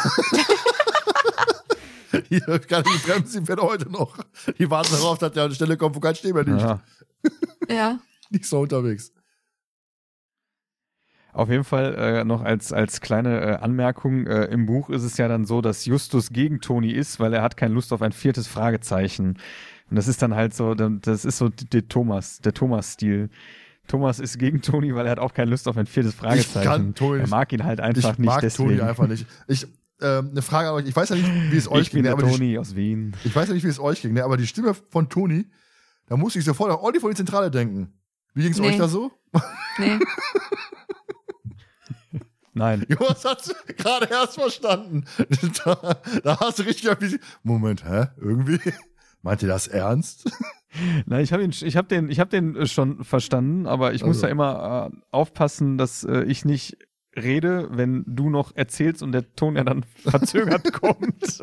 die 2.29 2.39
kann 2.39 2.83
nicht 2.83 3.05
bremsen, 3.05 3.41
die 3.41 3.45
fährt 3.45 3.61
heute 3.61 3.91
noch. 3.91 4.17
Die 4.57 4.69
warten 4.69 4.93
darauf, 4.93 5.17
dass 5.17 5.33
der 5.33 5.43
an 5.43 5.47
eine 5.47 5.55
Stelle 5.55 5.77
kommt, 5.77 5.95
wo 5.95 5.99
kein 5.99 6.15
Schnee 6.15 6.33
mehr 6.33 6.43
liegt. 6.43 6.61
Ja. 6.61 6.81
Ja. 7.69 7.99
Die 8.31 8.41
ist 8.41 8.49
so 8.49 8.59
unterwegs. 8.59 9.13
Auf 11.33 11.49
jeden 11.49 11.63
Fall 11.63 11.95
äh, 11.95 12.23
noch 12.25 12.41
als, 12.41 12.73
als 12.73 12.99
kleine 12.99 13.39
äh, 13.39 13.55
Anmerkung, 13.55 14.27
äh, 14.27 14.45
im 14.45 14.65
Buch 14.65 14.89
ist 14.89 15.03
es 15.03 15.17
ja 15.17 15.29
dann 15.29 15.45
so, 15.45 15.61
dass 15.61 15.85
Justus 15.85 16.31
gegen 16.31 16.59
Toni 16.59 16.91
ist, 16.91 17.19
weil 17.19 17.33
er 17.33 17.41
hat 17.41 17.55
keine 17.55 17.73
Lust 17.73 17.93
auf 17.93 18.01
ein 18.01 18.11
viertes 18.11 18.47
Fragezeichen. 18.47 19.37
Und 19.91 19.97
das 19.97 20.07
ist 20.07 20.21
dann 20.21 20.33
halt 20.33 20.53
so, 20.53 20.73
das 20.73 21.25
ist 21.25 21.37
so 21.37 21.49
der 21.49 21.85
Thomas, 21.87 22.39
der 22.39 22.53
Thomas-Stil. 22.53 23.29
Thomas 23.87 24.19
ist 24.19 24.39
gegen 24.39 24.61
Toni, 24.61 24.95
weil 24.95 25.05
er 25.05 25.11
hat 25.11 25.19
auch 25.19 25.33
keine 25.33 25.51
Lust 25.51 25.67
auf 25.67 25.75
ein 25.75 25.85
viertes 25.85 26.13
Fragezeichen. 26.15 26.65
kann 26.65 26.95
Toni 26.95 27.19
er 27.19 27.27
mag 27.27 27.51
ihn 27.51 27.65
halt 27.65 27.81
einfach 27.81 28.13
ich 28.13 28.17
nicht 28.19 28.25
mag 28.25 28.39
deswegen. 28.39 28.77
Toni 28.77 28.81
einfach 28.89 29.07
nicht. 29.07 29.25
Ich, 29.47 29.67
ähm, 30.01 30.29
eine 30.31 30.41
Frage 30.41 30.69
an 30.69 30.75
euch. 30.75 30.87
Ich 30.87 30.95
weiß 30.95 31.09
ja 31.09 31.17
nicht, 31.17 31.29
wie 31.51 31.57
es 31.57 31.69
euch 31.69 31.81
ich 31.81 31.91
bin 31.91 31.97
ging, 31.97 32.03
der 32.03 32.13
aber 32.13 32.23
die, 32.23 32.31
Toni 32.31 32.57
aus 32.57 32.73
Wien. 32.75 33.13
ich 33.25 33.35
weiß 33.35 33.49
ja 33.49 33.53
nicht, 33.53 33.65
wie 33.65 33.69
es 33.69 33.81
euch 33.81 34.01
ging, 34.01 34.13
ne? 34.13 34.23
aber 34.23 34.37
die 34.37 34.47
Stimme 34.47 34.73
von 34.73 35.09
Toni, 35.09 35.45
da 36.07 36.15
musste 36.15 36.39
ich 36.39 36.45
sofort 36.45 36.71
an 36.71 36.77
Olli 36.77 37.01
von 37.01 37.09
die 37.11 37.17
Zentrale 37.17 37.51
denken. 37.51 37.91
Wie 38.33 38.43
ging 38.43 38.53
es 38.53 38.59
Nee. 38.59 38.69
euch 38.69 38.77
da 38.77 38.87
so? 38.87 39.11
Nee. 39.77 39.99
Nein. 42.53 42.85
Jonas 42.87 43.23
hat 43.25 43.55
gerade 43.77 44.07
erst 44.09 44.35
verstanden. 44.35 45.05
Da, 45.65 45.97
da 46.23 46.39
hast 46.39 46.59
du 46.59 46.63
richtig 46.63 46.89
ein 46.89 46.97
bisschen. 46.97 47.19
Moment, 47.43 47.83
hä? 47.85 48.07
Irgendwie? 48.19 48.59
Meint 49.21 49.41
ihr 49.41 49.47
das 49.47 49.67
ernst? 49.67 50.31
Nein, 51.05 51.23
ich 51.23 51.33
habe 51.33 51.43
habe 51.43 51.87
den, 51.87 52.09
ich 52.09 52.19
habe 52.19 52.29
den 52.29 52.55
äh, 52.55 52.65
schon 52.65 53.03
verstanden, 53.03 53.67
aber 53.67 53.93
ich 53.93 54.03
muss 54.03 54.17
Also. 54.17 54.27
ja 54.27 54.31
immer 54.31 54.91
äh, 54.91 54.97
aufpassen, 55.11 55.77
dass 55.77 56.03
äh, 56.03 56.23
ich 56.23 56.45
nicht 56.45 56.77
rede, 57.15 57.67
wenn 57.71 58.03
du 58.07 58.29
noch 58.29 58.55
erzählst 58.55 59.03
und 59.03 59.11
der 59.11 59.35
Ton 59.35 59.57
ja 59.57 59.63
dann 59.63 59.83
verzögert 60.03 60.71
kommt. 60.81 61.41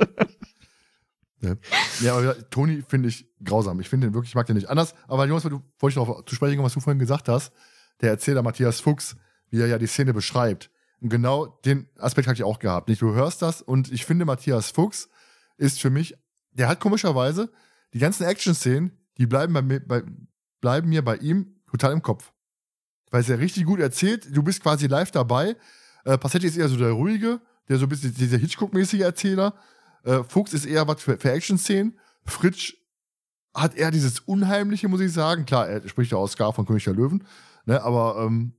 Ja, 1.40 1.54
ja 2.00 2.16
aber 2.16 2.50
Toni 2.50 2.82
finde 2.88 3.08
ich 3.08 3.28
grausam. 3.44 3.80
Ich 3.80 3.88
finde 3.88 4.08
den 4.08 4.14
wirklich, 4.14 4.30
ich 4.30 4.34
mag 4.34 4.46
den 4.46 4.56
nicht 4.56 4.70
anders. 4.70 4.94
Aber 5.06 5.26
Jonas, 5.26 5.44
du 5.44 5.62
wollte 5.78 6.00
ich 6.00 6.06
darauf 6.06 6.24
zu 6.24 6.34
sprechen, 6.34 6.56
kommen, 6.56 6.66
was 6.66 6.74
du 6.74 6.80
vorhin 6.80 6.98
gesagt 6.98 7.28
hast. 7.28 7.52
Der 8.00 8.10
Erzähler 8.10 8.42
Matthias 8.42 8.80
Fuchs, 8.80 9.16
wie 9.50 9.60
er 9.60 9.66
ja 9.66 9.78
die 9.78 9.86
Szene 9.86 10.14
beschreibt. 10.14 10.70
Und 11.00 11.10
genau 11.10 11.46
den 11.64 11.88
Aspekt 11.98 12.26
hatte 12.26 12.38
ich 12.38 12.44
auch 12.44 12.58
gehabt. 12.58 12.88
Nicht, 12.88 13.02
du 13.02 13.12
hörst 13.12 13.42
das 13.42 13.62
und 13.62 13.92
ich 13.92 14.04
finde, 14.04 14.24
Matthias 14.24 14.70
Fuchs 14.70 15.08
ist 15.56 15.80
für 15.80 15.90
mich, 15.90 16.16
der 16.52 16.68
hat 16.68 16.80
komischerweise 16.80 17.50
die 17.94 17.98
ganzen 17.98 18.24
Action-Szenen, 18.24 18.92
die 19.16 19.26
bleiben, 19.26 19.52
bei 19.52 19.62
mir, 19.62 19.80
bei, 19.80 20.02
bleiben 20.60 20.88
mir 20.88 21.02
bei 21.02 21.16
ihm 21.16 21.56
total 21.70 21.92
im 21.92 22.02
Kopf. 22.02 22.32
Weil 23.10 23.22
es 23.22 23.28
ja 23.28 23.36
richtig 23.36 23.64
gut 23.64 23.80
erzählt, 23.80 24.28
du 24.34 24.42
bist 24.42 24.62
quasi 24.62 24.86
live 24.86 25.10
dabei. 25.10 25.56
Äh, 26.04 26.18
Passetti 26.18 26.46
ist 26.46 26.56
eher 26.56 26.68
so 26.68 26.76
der 26.76 26.90
ruhige, 26.90 27.40
der 27.68 27.78
so 27.78 27.86
ein 27.86 27.88
bisschen 27.88 28.14
dieser 28.14 28.38
Hitchcock-mäßige 28.38 29.00
Erzähler. 29.00 29.54
Äh, 30.04 30.22
Fuchs 30.24 30.52
ist 30.52 30.66
eher 30.66 30.86
was 30.86 31.02
für, 31.02 31.16
für 31.18 31.32
Action-Szenen. 31.32 31.98
Fritsch 32.24 32.74
hat 33.54 33.74
eher 33.74 33.90
dieses 33.90 34.20
Unheimliche, 34.20 34.88
muss 34.88 35.00
ich 35.00 35.12
sagen. 35.12 35.46
Klar, 35.46 35.68
er 35.68 35.88
spricht 35.88 36.12
ja 36.12 36.18
aus 36.18 36.32
Scar 36.32 36.52
von 36.52 36.66
König 36.66 36.84
der 36.84 36.94
Löwen, 36.94 37.24
ne, 37.64 37.82
aber 37.82 38.24
ähm, 38.24 38.52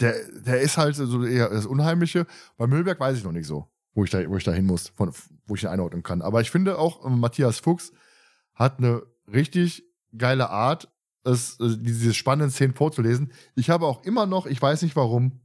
der, 0.00 0.14
der 0.40 0.60
ist 0.60 0.76
halt 0.76 0.96
so 0.96 1.24
eher 1.24 1.48
das 1.50 1.66
Unheimliche. 1.66 2.26
Bei 2.56 2.66
Müllberg 2.66 2.98
weiß 2.98 3.16
ich 3.16 3.24
noch 3.24 3.32
nicht 3.32 3.46
so, 3.46 3.70
wo 3.94 4.04
ich 4.04 4.10
da, 4.10 4.28
wo 4.28 4.36
ich 4.36 4.44
da 4.44 4.52
hin 4.52 4.66
muss, 4.66 4.88
von, 4.88 5.12
wo 5.46 5.54
ich 5.54 5.62
ihn 5.62 5.68
einordnen 5.68 6.02
kann. 6.02 6.22
Aber 6.22 6.40
ich 6.40 6.50
finde 6.50 6.78
auch, 6.78 7.06
ähm, 7.06 7.20
Matthias 7.20 7.60
Fuchs 7.60 7.92
hat 8.54 8.78
eine 8.78 9.02
richtig 9.32 9.84
geile 10.16 10.50
Art, 10.50 10.88
es, 11.24 11.58
äh, 11.60 11.76
diese 11.78 12.14
spannenden 12.14 12.50
Szenen 12.50 12.74
vorzulesen. 12.74 13.32
Ich 13.54 13.70
habe 13.70 13.86
auch 13.86 14.04
immer 14.04 14.26
noch, 14.26 14.46
ich 14.46 14.60
weiß 14.60 14.82
nicht 14.82 14.96
warum, 14.96 15.40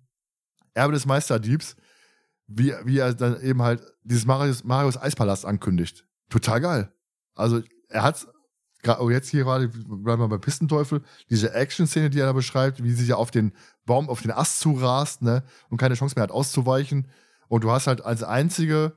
Erbe 0.73 0.93
des 0.93 1.05
Meisterdiebs, 1.05 1.75
wie, 2.47 2.73
wie 2.83 2.99
er 2.99 3.13
dann 3.13 3.41
eben 3.41 3.61
halt 3.61 3.81
dieses 4.03 4.25
Marius, 4.25 4.63
Marius 4.63 4.97
Eispalast 4.97 5.45
ankündigt. 5.45 6.05
Total 6.29 6.61
geil. 6.61 6.93
Also 7.35 7.61
er 7.89 8.03
hat 8.03 8.27
oh, 8.99 9.09
jetzt 9.09 9.29
hier 9.29 9.43
gerade, 9.43 9.67
bleiben 9.67 10.21
wir 10.21 10.27
bei 10.27 10.37
Pistenteufel, 10.37 11.01
diese 11.29 11.53
Action-Szene, 11.53 12.09
die 12.09 12.19
er 12.19 12.27
da 12.27 12.33
beschreibt, 12.33 12.83
wie 12.83 12.91
sie 12.91 13.05
ja 13.05 13.15
auf 13.15 13.31
den 13.31 13.53
Baum, 13.85 14.09
auf 14.09 14.21
den 14.21 14.31
Ast 14.31 14.59
zurast, 14.59 15.21
ne, 15.21 15.43
und 15.69 15.77
keine 15.77 15.95
Chance 15.95 16.15
mehr 16.15 16.23
hat 16.23 16.31
auszuweichen. 16.31 17.07
Und 17.47 17.63
du 17.63 17.71
hast 17.71 17.87
halt 17.87 18.01
als 18.01 18.23
einzige 18.23 18.95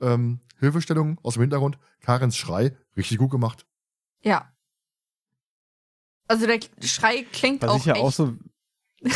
ähm, 0.00 0.40
Hilfestellung 0.62 1.18
aus 1.22 1.34
dem 1.34 1.42
Hintergrund, 1.42 1.78
Karens 2.00 2.36
Schrei, 2.36 2.76
richtig 2.96 3.18
gut 3.18 3.30
gemacht. 3.30 3.66
Ja. 4.22 4.52
Also 6.28 6.46
der 6.46 6.60
Schrei 6.80 7.24
klingt 7.24 7.62
Was 7.62 7.70
auch 7.70 7.76
ich 7.78 7.84
ja 7.84 7.94
echt. 7.94 8.02
auch 8.02 8.12
so. 8.12 8.34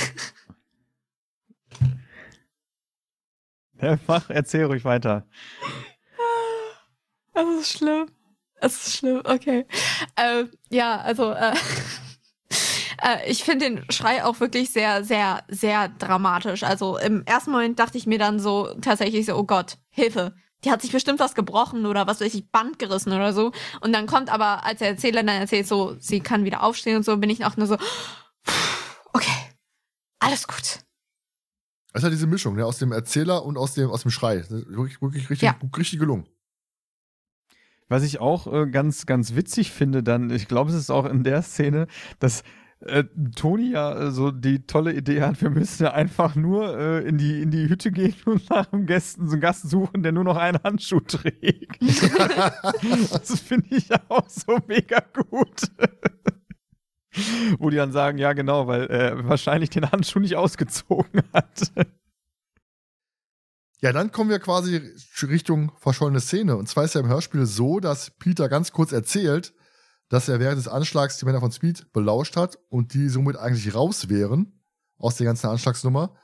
ja, 3.81 3.99
mach, 4.07 4.29
erzähl 4.29 4.65
ruhig 4.65 4.85
weiter. 4.85 5.27
Das 7.33 7.47
ist 7.61 7.79
schlimm. 7.79 8.11
Das 8.61 8.87
ist 8.87 8.97
schlimm, 8.97 9.21
okay. 9.25 9.67
Äh, 10.17 10.45
ja, 10.71 10.99
also 11.01 11.33
äh, 11.33 11.53
äh, 13.03 13.31
ich 13.31 13.45
finde 13.45 13.67
den 13.67 13.91
Schrei 13.91 14.25
auch 14.25 14.41
wirklich 14.41 14.71
sehr, 14.71 15.05
sehr, 15.05 15.45
sehr 15.49 15.89
dramatisch. 15.89 16.63
Also 16.63 16.97
im 16.99 17.23
ersten 17.25 17.51
Moment 17.51 17.79
dachte 17.79 17.99
ich 17.99 18.07
mir 18.07 18.19
dann 18.19 18.41
so 18.41 18.75
tatsächlich 18.81 19.27
so, 19.27 19.37
oh 19.37 19.45
Gott, 19.45 19.79
Hilfe. 19.91 20.35
Die 20.67 20.73
hat 20.73 20.83
sich 20.83 20.91
bestimmt 20.91 21.21
was 21.21 21.37
gebrochen 21.37 21.87
oder 21.87 22.09
was 22.09 22.21
weiß 22.21 22.35
ich, 22.35 22.51
Band 22.51 22.81
gerissen 22.81 23.12
oder 23.12 23.33
so. 23.33 23.53
Und 23.83 23.93
dann 23.93 24.09
kommt 24.09 24.31
aber, 24.31 24.64
als 24.64 24.81
der 24.81 24.89
Erzähler 24.89 25.23
dann 25.23 25.41
erzählt, 25.41 25.69
so, 25.69 25.95
sie 26.01 26.19
kann 26.19 26.45
wieder 26.45 26.64
aufstehen 26.64 26.97
und 26.97 27.05
so, 27.05 27.17
bin 27.19 27.31
ich 27.31 27.45
auch 27.45 27.57
nur 27.57 27.69
so, 27.69 27.77
okay, 29.12 29.31
alles 30.19 30.49
gut. 30.49 30.81
Das 31.93 32.01
ist 32.01 32.03
halt 32.03 32.12
diese 32.12 32.27
Mischung, 32.27 32.57
ne, 32.57 32.67
aus 32.67 32.79
dem 32.79 32.91
Erzähler 32.91 33.45
und 33.45 33.57
aus 33.57 33.75
dem, 33.75 33.91
aus 33.91 34.03
dem 34.03 34.11
Schrei. 34.11 34.45
Wirklich, 34.51 35.01
wirklich 35.01 35.31
richtig, 35.31 35.47
Ja. 35.47 35.57
richtig 35.77 36.01
gelungen. 36.01 36.27
Was 37.89 38.03
ich 38.03 38.19
auch 38.19 38.53
äh, 38.53 38.67
ganz, 38.69 39.07
ganz 39.07 39.37
witzig 39.37 39.71
finde, 39.71 40.03
dann, 40.03 40.31
ich 40.31 40.49
glaube, 40.49 40.71
es 40.73 40.77
ist 40.77 40.91
auch 40.91 41.05
in 41.05 41.23
der 41.23 41.43
Szene, 41.43 41.87
dass 42.19 42.43
äh, 42.81 43.05
Toni 43.35 43.70
ja 43.70 43.99
äh, 43.99 44.11
so 44.11 44.31
die 44.31 44.66
tolle 44.66 44.93
Idee 44.93 45.22
hat, 45.22 45.41
wir 45.41 45.51
müssen 45.51 45.85
ja 45.85 45.93
einfach 45.93 46.35
nur 46.35 46.77
äh, 46.79 47.09
in, 47.09 47.16
die, 47.16 47.43
in 47.43 47.51
die 47.51 47.68
Hütte 47.68 47.91
gehen 47.91 48.14
und 48.27 48.49
nach 48.51 48.72
einem 48.72 48.87
Gästen, 48.87 49.27
so 49.27 49.33
einen 49.33 49.41
Gast 49.41 49.68
suchen, 49.68 50.03
der 50.03 50.12
nur 50.12 50.24
noch 50.24 50.37
einen 50.37 50.62
Handschuh 50.62 51.01
trägt. 51.01 51.81
das 53.12 53.41
finde 53.41 53.77
ich 53.77 53.89
auch 54.09 54.29
so 54.29 54.59
mega 54.66 55.03
gut. 55.12 55.62
Wo 57.59 57.70
die 57.70 57.77
dann 57.77 57.93
sagen, 57.93 58.18
ja 58.18 58.35
genau, 58.35 58.66
weil 58.66 58.87
er 58.89 59.27
wahrscheinlich 59.27 59.70
den 59.70 59.91
Handschuh 59.91 60.18
nicht 60.18 60.37
ausgezogen 60.37 61.22
hat. 61.33 61.72
Ja, 63.81 63.93
dann 63.93 64.12
kommen 64.12 64.31
wir 64.31 64.39
quasi 64.39 64.83
Richtung 65.22 65.72
verschollene 65.79 66.20
Szene. 66.20 66.57
Und 66.57 66.68
zwar 66.68 66.85
ist 66.85 66.95
ja 66.95 67.01
im 67.01 67.09
Hörspiel 67.09 67.47
so, 67.47 67.81
dass 67.81 68.11
Peter 68.11 68.49
ganz 68.49 68.72
kurz 68.72 68.93
erzählt, 68.93 69.55
dass 70.09 70.29
er 70.29 70.41
während 70.41 70.59
des 70.59 70.69
Anschlags 70.69 71.19
die 71.19 71.25
Männer 71.25 71.41
von 71.41 71.53
Speed 71.53 71.93
belauscht 71.93 72.37
hat 72.37 72.59
und 72.69 72.95
die 72.95 73.09
somit 73.09 73.37
eigentlich 73.37 73.75
raus 73.75 74.09
wären 74.09 74.61
aus 74.99 75.17
der 75.17 75.27
ganzen 75.27 75.49
Anschlagsnummer. 75.49 76.15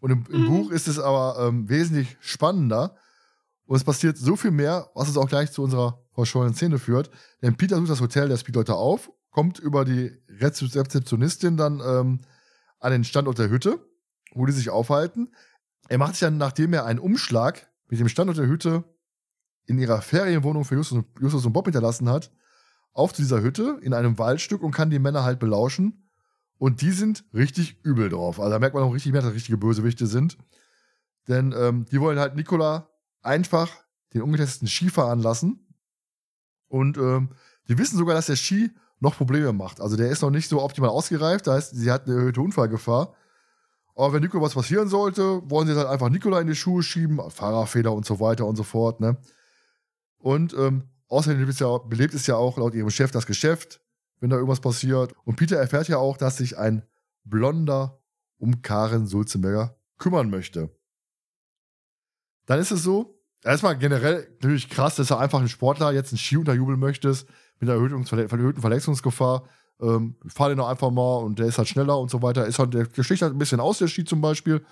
Und 0.00 0.10
im, 0.10 0.24
im 0.30 0.46
Buch 0.46 0.70
ist 0.70 0.88
es 0.88 0.98
aber 0.98 1.46
ähm, 1.46 1.68
wesentlich 1.68 2.16
spannender. 2.20 2.96
Und 3.66 3.76
es 3.76 3.84
passiert 3.84 4.16
so 4.16 4.34
viel 4.34 4.50
mehr, 4.50 4.90
was 4.94 5.08
uns 5.08 5.18
auch 5.18 5.28
gleich 5.28 5.52
zu 5.52 5.62
unserer 5.62 6.02
verschollenen 6.12 6.54
Szene 6.54 6.78
führt. 6.78 7.10
Denn 7.42 7.56
Peter 7.56 7.76
sucht 7.76 7.90
das 7.90 8.00
Hotel 8.00 8.28
der 8.28 8.38
Speedleute 8.38 8.74
auf, 8.74 9.10
kommt 9.30 9.58
über 9.58 9.84
die 9.84 10.10
Rezep- 10.40 10.74
Rezeptionistin 10.74 11.56
dann 11.56 11.80
ähm, 11.80 12.20
an 12.80 12.92
den 12.92 13.04
Standort 13.04 13.38
der 13.38 13.50
Hütte, 13.50 13.78
wo 14.32 14.46
die 14.46 14.52
sich 14.52 14.70
aufhalten. 14.70 15.34
Er 15.88 15.98
macht 15.98 16.14
sich 16.14 16.20
dann, 16.20 16.38
nachdem 16.38 16.72
er 16.72 16.86
einen 16.86 16.98
Umschlag 16.98 17.70
mit 17.88 18.00
dem 18.00 18.08
Standort 18.08 18.38
der 18.38 18.46
Hütte 18.46 18.84
in 19.66 19.78
ihrer 19.78 20.02
Ferienwohnung 20.02 20.64
für 20.64 20.74
Justus 20.74 20.98
und, 20.98 21.06
Justus 21.20 21.44
und 21.44 21.52
Bob 21.52 21.66
hinterlassen 21.66 22.08
hat, 22.08 22.32
auf 22.92 23.12
zu 23.12 23.22
dieser 23.22 23.42
Hütte 23.42 23.78
in 23.82 23.94
einem 23.94 24.18
Waldstück 24.18 24.62
und 24.62 24.72
kann 24.72 24.90
die 24.90 24.98
Männer 24.98 25.24
halt 25.24 25.38
belauschen. 25.38 26.10
Und 26.58 26.82
die 26.82 26.90
sind 26.90 27.24
richtig 27.32 27.82
übel 27.84 28.10
drauf. 28.10 28.38
Also 28.38 28.50
da 28.50 28.58
merkt 28.58 28.74
man 28.74 28.84
auch 28.84 28.92
richtig 28.92 29.12
mehr, 29.12 29.22
dass 29.22 29.30
das 29.30 29.36
richtige 29.36 29.56
Bösewichte 29.56 30.06
sind. 30.06 30.36
Denn 31.28 31.54
ähm, 31.56 31.86
die 31.90 32.00
wollen 32.00 32.18
halt 32.18 32.34
Nikola 32.34 32.90
einfach 33.22 33.70
den 34.12 34.22
ungetesteten 34.22 34.68
Ski 34.68 34.90
fahren 34.90 35.20
lassen. 35.20 35.66
Und 36.68 36.98
ähm, 36.98 37.30
die 37.68 37.78
wissen 37.78 37.96
sogar, 37.96 38.14
dass 38.14 38.26
der 38.26 38.36
Ski 38.36 38.70
noch 38.98 39.16
Probleme 39.16 39.52
macht. 39.52 39.80
Also 39.80 39.96
der 39.96 40.10
ist 40.10 40.22
noch 40.22 40.30
nicht 40.30 40.48
so 40.48 40.62
optimal 40.62 40.90
ausgereift. 40.90 41.46
Das 41.46 41.54
heißt, 41.54 41.76
sie 41.76 41.90
hat 41.90 42.06
eine 42.06 42.16
erhöhte 42.16 42.40
Unfallgefahr. 42.40 43.14
Aber 43.94 44.12
wenn 44.12 44.22
Nikola 44.22 44.44
was 44.44 44.54
passieren 44.54 44.88
sollte, 44.88 45.42
wollen 45.50 45.66
sie 45.66 45.74
dann 45.74 45.86
einfach 45.86 46.08
Nikola 46.10 46.40
in 46.40 46.46
die 46.46 46.54
Schuhe 46.54 46.82
schieben, 46.82 47.20
Fahrerfehler 47.30 47.92
und 47.92 48.04
so 48.04 48.20
weiter 48.20 48.46
und 48.46 48.56
so 48.56 48.62
fort. 48.62 49.00
Ne? 49.00 49.16
Und 50.18 50.54
ähm, 50.54 50.84
außerdem 51.10 51.46
es, 51.48 51.58
ja, 51.58 51.76
belebt 51.78 52.14
es 52.14 52.26
ja 52.26 52.36
auch 52.36 52.56
laut 52.56 52.74
ihrem 52.74 52.90
Chef 52.90 53.10
das 53.10 53.26
Geschäft, 53.26 53.80
wenn 54.20 54.30
da 54.30 54.36
irgendwas 54.36 54.60
passiert. 54.60 55.14
Und 55.24 55.36
Peter 55.36 55.56
erfährt 55.56 55.88
ja 55.88 55.98
auch, 55.98 56.16
dass 56.16 56.38
sich 56.38 56.56
ein 56.56 56.82
Blonder 57.24 58.00
um 58.38 58.62
Karen 58.62 59.06
Sulzenberger 59.06 59.76
kümmern 59.98 60.30
möchte. 60.30 60.70
Dann 62.46 62.58
ist 62.58 62.70
es 62.70 62.82
so, 62.82 63.20
erstmal 63.42 63.76
generell 63.76 64.28
natürlich 64.40 64.70
krass, 64.70 64.96
dass 64.96 65.08
du 65.08 65.16
einfach 65.16 65.40
ein 65.40 65.48
Sportler 65.48 65.92
jetzt 65.92 66.12
einen 66.12 66.18
Ski 66.18 66.36
unterjubeln 66.38 66.78
möchtest, 66.78 67.28
mit 67.58 67.68
einer 67.68 67.78
erhöhten, 67.78 68.04
erhöhten 68.16 68.60
Verletzungsgefahr. 68.60 69.44
Ähm, 69.80 70.16
fahr 70.26 70.48
den 70.48 70.58
doch 70.58 70.68
einfach 70.68 70.90
mal 70.90 71.18
und 71.18 71.38
der 71.38 71.46
ist 71.46 71.58
halt 71.58 71.68
schneller 71.68 71.98
und 71.98 72.10
so 72.10 72.22
weiter. 72.22 72.46
Ist 72.46 72.58
halt, 72.58 72.74
der, 72.74 72.86
sticht 73.02 73.22
halt 73.22 73.34
ein 73.34 73.38
bisschen 73.38 73.60
aus, 73.60 73.78
der 73.78 73.88
Ski 73.88 74.04
zum 74.04 74.20
Beispiel. 74.20 74.64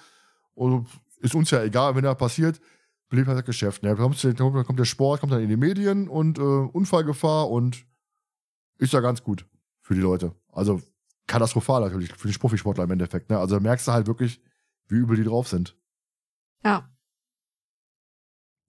Und 0.54 0.86
ist 1.20 1.34
uns 1.34 1.50
ja 1.50 1.62
egal, 1.62 1.94
wenn 1.96 2.04
da 2.04 2.14
passiert, 2.14 2.60
belebt 3.08 3.28
halt 3.28 3.38
das 3.38 3.44
Geschäft. 3.44 3.82
Ne? 3.82 3.90
Dann 3.90 3.98
kommt, 3.98 4.22
dann 4.22 4.76
der 4.76 4.84
Sport, 4.84 5.20
kommt 5.20 5.32
dann 5.32 5.42
in 5.42 5.48
die 5.48 5.56
Medien 5.56 6.08
und 6.08 6.38
äh, 6.38 6.42
Unfallgefahr 6.42 7.50
und 7.50 7.86
ist 8.78 8.92
ja 8.92 9.00
ganz 9.00 9.22
gut 9.22 9.46
für 9.80 9.94
die 9.94 10.00
Leute. 10.00 10.34
Also 10.52 10.80
katastrophal 11.26 11.82
natürlich 11.82 12.12
für 12.14 12.28
die 12.28 12.38
Profisportler 12.38 12.84
im 12.84 12.90
Endeffekt. 12.90 13.30
Ne? 13.30 13.38
Also 13.38 13.56
da 13.56 13.60
merkst 13.60 13.88
du 13.88 13.92
halt 13.92 14.06
wirklich, 14.06 14.40
wie 14.88 14.96
übel 14.96 15.16
die 15.16 15.24
drauf 15.24 15.48
sind. 15.48 15.76
Ja. 16.64 16.88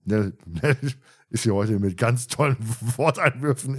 Ne, 0.06 0.34
ist 1.30 1.44
hier 1.44 1.54
heute 1.54 1.78
mit 1.80 1.98
ganz 1.98 2.28
tollen 2.28 2.58
Worteinwürfen. 2.98 3.78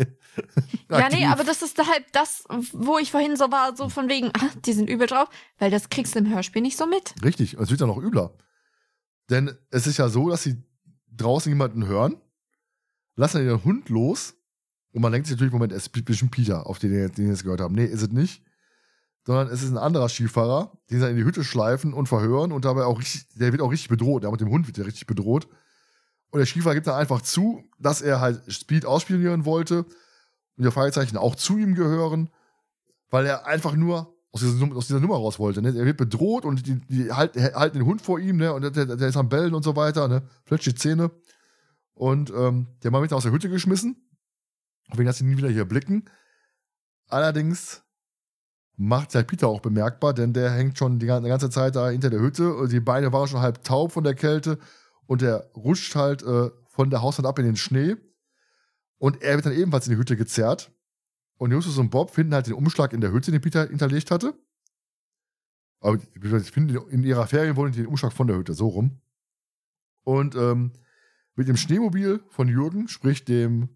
Ja, 0.88 0.96
aktiv. 0.98 1.18
nee, 1.18 1.26
aber 1.26 1.44
das 1.44 1.62
ist 1.62 1.78
halt 1.78 2.04
das, 2.12 2.44
wo 2.72 2.98
ich 2.98 3.10
vorhin 3.10 3.36
so 3.36 3.50
war, 3.50 3.76
so 3.76 3.88
von 3.88 4.08
wegen, 4.08 4.28
ah, 4.28 4.50
die 4.64 4.72
sind 4.72 4.88
übel 4.88 5.06
drauf, 5.06 5.28
weil 5.58 5.70
das 5.70 5.88
kriegst 5.88 6.14
du 6.14 6.20
im 6.20 6.32
Hörspiel 6.32 6.62
nicht 6.62 6.76
so 6.76 6.86
mit. 6.86 7.14
Richtig, 7.24 7.56
und 7.56 7.64
es 7.64 7.70
wird 7.70 7.80
ja 7.80 7.86
noch 7.86 7.98
übler. 7.98 8.32
Denn 9.30 9.56
es 9.70 9.86
ist 9.86 9.96
ja 9.96 10.08
so, 10.08 10.28
dass 10.28 10.42
sie 10.42 10.62
draußen 11.16 11.50
jemanden 11.50 11.86
hören, 11.86 12.16
lassen 13.14 13.38
dann 13.38 13.46
ihren 13.46 13.64
Hund 13.64 13.88
los 13.88 14.34
und 14.92 15.02
man 15.02 15.12
denkt 15.12 15.28
sich 15.28 15.36
natürlich, 15.36 15.52
Moment, 15.52 15.72
es 15.72 15.86
ist 15.86 16.04
bestimmt 16.04 16.32
Peter, 16.32 16.66
auf 16.66 16.78
den, 16.78 16.90
den 16.90 17.16
wir 17.16 17.28
jetzt 17.28 17.44
gehört 17.44 17.60
haben. 17.60 17.74
Nee, 17.74 17.84
ist 17.84 18.02
es 18.02 18.10
nicht. 18.10 18.42
Sondern 19.24 19.48
es 19.48 19.62
ist 19.62 19.70
ein 19.70 19.78
anderer 19.78 20.08
Skifahrer, 20.08 20.72
den 20.90 20.98
sie 20.98 21.02
dann 21.02 21.10
in 21.10 21.16
die 21.16 21.24
Hütte 21.24 21.44
schleifen 21.44 21.92
und 21.92 22.08
verhören 22.08 22.52
und 22.52 22.64
dabei 22.64 22.84
auch 22.84 22.98
richtig, 22.98 23.28
der 23.34 23.52
wird 23.52 23.62
auch 23.62 23.70
richtig 23.70 23.88
bedroht. 23.88 24.24
Der 24.24 24.30
mit 24.30 24.40
dem 24.40 24.50
Hund 24.50 24.66
wird 24.66 24.78
ja 24.78 24.84
richtig 24.84 25.06
bedroht. 25.06 25.46
Und 26.30 26.38
der 26.38 26.46
Skifahrer 26.46 26.74
gibt 26.74 26.86
dann 26.86 26.96
einfach 26.96 27.20
zu, 27.20 27.62
dass 27.78 28.02
er 28.02 28.20
halt 28.20 28.52
Speed 28.52 28.86
ausspionieren 28.86 29.44
wollte 29.44 29.84
und 30.56 30.64
die 30.64 30.70
Fragezeichen 30.70 31.16
auch 31.16 31.36
zu 31.36 31.58
ihm 31.58 31.74
gehören, 31.74 32.30
weil 33.10 33.26
er 33.26 33.46
einfach 33.46 33.74
nur 33.74 34.16
aus 34.32 34.40
dieser, 34.40 34.76
aus 34.76 34.86
dieser 34.86 35.00
Nummer 35.00 35.16
raus 35.16 35.38
wollte. 35.38 35.60
Ne? 35.60 35.76
Er 35.76 35.84
wird 35.84 35.96
bedroht 35.96 36.44
und 36.44 36.66
die, 36.66 36.80
die 36.86 37.12
halt, 37.12 37.36
halten 37.36 37.78
den 37.78 37.86
Hund 37.86 38.00
vor 38.00 38.20
ihm, 38.20 38.36
ne? 38.36 38.52
Und 38.52 38.62
der, 38.62 38.96
der 38.96 39.08
ist 39.08 39.16
am 39.16 39.28
Bellen 39.28 39.54
und 39.54 39.64
so 39.64 39.74
weiter, 39.74 40.06
ne? 40.06 40.22
Fletscht 40.44 40.66
die 40.66 40.74
Zähne. 40.74 41.10
Und 41.94 42.30
ähm, 42.30 42.68
der 42.82 42.90
Mann 42.90 43.02
wird 43.02 43.12
aus 43.12 43.24
der 43.24 43.32
Hütte 43.32 43.48
geschmissen. 43.48 43.96
Wegen 44.92 45.06
dass 45.06 45.18
sie 45.18 45.24
nie 45.24 45.36
wieder 45.36 45.48
hier 45.48 45.64
blicken. 45.64 46.08
Allerdings 47.08 47.82
macht 48.76 49.14
halt 49.14 49.26
Peter 49.26 49.48
auch 49.48 49.60
bemerkbar, 49.60 50.14
denn 50.14 50.32
der 50.32 50.50
hängt 50.50 50.78
schon 50.78 50.98
die 50.98 51.06
ganze, 51.06 51.50
Zeit 51.50 51.76
da 51.76 51.90
hinter 51.90 52.08
der 52.08 52.20
Hütte 52.20 52.54
und 52.54 52.72
die 52.72 52.80
Beine 52.80 53.12
waren 53.12 53.28
schon 53.28 53.40
halb 53.40 53.62
taub 53.62 53.92
von 53.92 54.04
der 54.04 54.14
Kälte 54.14 54.58
und 55.06 55.20
der 55.20 55.50
rutscht 55.54 55.94
halt 55.94 56.22
äh, 56.22 56.50
von 56.68 56.88
der 56.88 57.02
Hauswand 57.02 57.26
ab 57.26 57.38
in 57.38 57.44
den 57.44 57.56
Schnee. 57.56 57.96
Und 58.96 59.22
er 59.22 59.34
wird 59.34 59.46
dann 59.46 59.52
ebenfalls 59.52 59.86
in 59.86 59.92
die 59.92 59.98
Hütte 59.98 60.16
gezerrt. 60.16 60.72
Und 61.40 61.52
Justus 61.52 61.78
und 61.78 61.88
Bob 61.88 62.10
finden 62.10 62.34
halt 62.34 62.48
den 62.48 62.52
Umschlag 62.52 62.92
in 62.92 63.00
der 63.00 63.12
Hütte, 63.12 63.30
den 63.30 63.40
Peter 63.40 63.66
hinterlegt 63.66 64.10
hatte. 64.10 64.34
Aber 65.80 65.96
sie 65.98 66.40
finden 66.40 66.76
in 66.90 67.02
ihrer 67.02 67.26
Ferienwohnung 67.26 67.72
den 67.72 67.86
Umschlag 67.86 68.12
von 68.12 68.26
der 68.26 68.36
Hütte, 68.36 68.52
so 68.52 68.68
rum. 68.68 69.00
Und 70.04 70.34
ähm, 70.34 70.72
mit 71.36 71.48
dem 71.48 71.56
Schneemobil 71.56 72.20
von 72.28 72.46
Jürgen, 72.46 72.88
sprich 72.88 73.24
dem, 73.24 73.70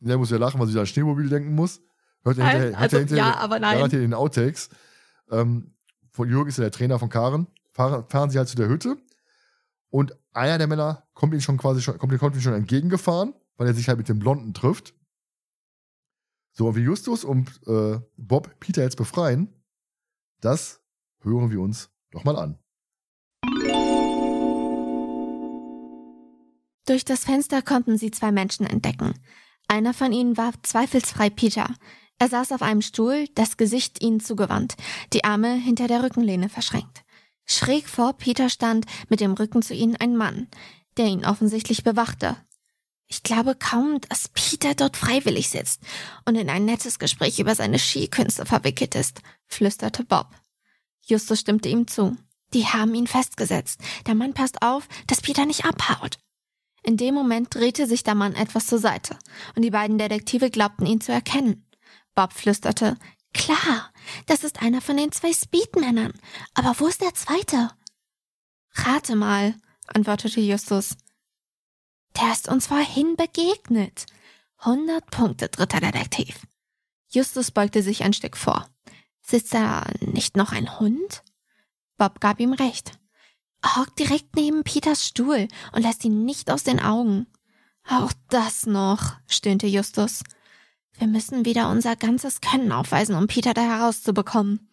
der 0.00 0.16
muss 0.16 0.30
ja 0.30 0.38
lachen, 0.38 0.58
weil 0.58 0.66
sie 0.66 0.80
an 0.80 0.86
Schneemobil 0.86 1.28
denken 1.28 1.54
muss. 1.54 1.82
Hört 2.24 2.38
er 2.38 2.48
hinterher, 2.48 2.70
hört 2.70 2.80
also, 2.80 2.96
er 2.96 3.00
hinterher, 3.00 3.24
ja, 3.26 3.36
aber 3.36 3.60
nein. 3.60 3.76
garantiert 3.76 4.02
in 4.02 4.10
den 4.10 4.14
Outtakes. 4.14 4.70
Ähm, 5.30 5.74
von 6.08 6.30
Jürgen 6.30 6.48
ist 6.48 6.56
ja 6.56 6.62
der 6.64 6.72
Trainer 6.72 6.98
von 6.98 7.10
Karen. 7.10 7.48
Fahren, 7.72 8.08
fahren 8.08 8.30
sie 8.30 8.38
halt 8.38 8.48
zu 8.48 8.56
der 8.56 8.68
Hütte. 8.68 8.96
Und 9.90 10.16
einer 10.32 10.56
der 10.56 10.68
Männer 10.68 11.06
kommt 11.12 11.34
ihnen 11.34 11.42
schon 11.42 11.58
quasi 11.58 11.82
schon, 11.82 11.98
kommt, 11.98 12.18
kommt 12.18 12.34
ihnen 12.34 12.42
schon 12.42 12.54
entgegengefahren, 12.54 13.34
weil 13.58 13.66
er 13.66 13.74
sich 13.74 13.88
halt 13.88 13.98
mit 13.98 14.08
dem 14.08 14.20
Blonden 14.20 14.54
trifft. 14.54 14.94
So, 16.54 16.76
wie 16.76 16.80
Justus 16.80 17.24
und 17.24 17.48
äh, 17.66 17.98
Bob 18.16 18.60
Peter 18.60 18.82
jetzt 18.82 18.96
befreien, 18.96 19.48
das 20.40 20.82
hören 21.22 21.50
wir 21.50 21.60
uns 21.60 21.90
doch 22.10 22.24
mal 22.24 22.36
an. 22.36 22.58
Durch 26.86 27.04
das 27.04 27.24
Fenster 27.24 27.62
konnten 27.62 27.96
sie 27.96 28.10
zwei 28.10 28.32
Menschen 28.32 28.66
entdecken. 28.66 29.14
Einer 29.66 29.94
von 29.94 30.12
ihnen 30.12 30.36
war 30.36 30.52
zweifelsfrei 30.62 31.30
Peter. 31.30 31.74
Er 32.18 32.28
saß 32.28 32.52
auf 32.52 32.60
einem 32.60 32.82
Stuhl, 32.82 33.28
das 33.34 33.56
Gesicht 33.56 34.02
ihnen 34.02 34.20
zugewandt, 34.20 34.76
die 35.12 35.24
Arme 35.24 35.54
hinter 35.54 35.88
der 35.88 36.02
Rückenlehne 36.02 36.50
verschränkt. 36.50 37.02
Schräg 37.46 37.88
vor 37.88 38.12
Peter 38.12 38.50
stand 38.50 38.84
mit 39.08 39.20
dem 39.20 39.32
Rücken 39.32 39.62
zu 39.62 39.74
ihnen 39.74 39.96
ein 39.96 40.16
Mann, 40.16 40.48
der 40.98 41.06
ihn 41.06 41.24
offensichtlich 41.24 41.82
bewachte. 41.82 42.36
Ich 43.12 43.22
glaube 43.22 43.54
kaum, 43.54 44.00
dass 44.08 44.30
Peter 44.30 44.74
dort 44.74 44.96
freiwillig 44.96 45.50
sitzt 45.50 45.82
und 46.24 46.34
in 46.34 46.48
ein 46.48 46.64
nettes 46.64 46.98
Gespräch 46.98 47.38
über 47.40 47.54
seine 47.54 47.78
Skikünste 47.78 48.46
verwickelt 48.46 48.94
ist, 48.94 49.20
flüsterte 49.46 50.02
Bob. 50.02 50.28
Justus 51.02 51.40
stimmte 51.40 51.68
ihm 51.68 51.86
zu. 51.86 52.16
Die 52.54 52.64
haben 52.64 52.94
ihn 52.94 53.06
festgesetzt. 53.06 53.82
Der 54.06 54.14
Mann 54.14 54.32
passt 54.32 54.62
auf, 54.62 54.88
dass 55.08 55.20
Peter 55.20 55.44
nicht 55.44 55.66
abhaut. 55.66 56.20
In 56.84 56.96
dem 56.96 57.14
Moment 57.14 57.54
drehte 57.54 57.86
sich 57.86 58.02
der 58.02 58.14
Mann 58.14 58.34
etwas 58.34 58.66
zur 58.66 58.78
Seite, 58.78 59.18
und 59.56 59.60
die 59.60 59.70
beiden 59.70 59.98
Detektive 59.98 60.48
glaubten 60.48 60.86
ihn 60.86 61.02
zu 61.02 61.12
erkennen. 61.12 61.68
Bob 62.14 62.32
flüsterte, 62.32 62.96
Klar, 63.34 63.92
das 64.24 64.42
ist 64.42 64.62
einer 64.62 64.80
von 64.80 64.96
den 64.96 65.12
zwei 65.12 65.34
Speedmännern. 65.34 66.14
Aber 66.54 66.76
wo 66.78 66.86
ist 66.86 67.02
der 67.02 67.12
zweite? 67.12 67.72
Rate 68.72 69.16
mal, 69.16 69.54
antwortete 69.86 70.40
Justus. 70.40 70.96
Der 72.20 72.32
ist 72.32 72.48
uns 72.48 72.66
vorhin 72.66 73.16
begegnet. 73.16 74.06
100 74.58 75.10
Punkte, 75.10 75.48
dritter 75.48 75.80
Detektiv. 75.80 76.46
Justus 77.08 77.50
beugte 77.50 77.82
sich 77.82 78.04
ein 78.04 78.12
Stück 78.12 78.36
vor. 78.36 78.68
Sitzt 79.20 79.54
da 79.54 79.86
nicht 80.00 80.36
noch 80.36 80.52
ein 80.52 80.78
Hund? 80.78 81.22
Bob 81.96 82.20
gab 82.20 82.40
ihm 82.40 82.52
recht. 82.52 82.92
Er 83.62 83.76
hockt 83.76 83.98
direkt 83.98 84.34
neben 84.34 84.64
Peters 84.64 85.06
Stuhl 85.06 85.48
und 85.72 85.82
lässt 85.82 86.04
ihn 86.04 86.24
nicht 86.24 86.50
aus 86.50 86.64
den 86.64 86.80
Augen. 86.80 87.26
Auch 87.88 88.12
das 88.28 88.66
noch, 88.66 89.16
stöhnte 89.26 89.66
Justus. 89.66 90.22
Wir 90.98 91.06
müssen 91.06 91.44
wieder 91.44 91.70
unser 91.70 91.96
ganzes 91.96 92.40
Können 92.40 92.72
aufweisen, 92.72 93.14
um 93.14 93.26
Peter 93.26 93.54
da 93.54 93.62
herauszubekommen. 93.62 94.68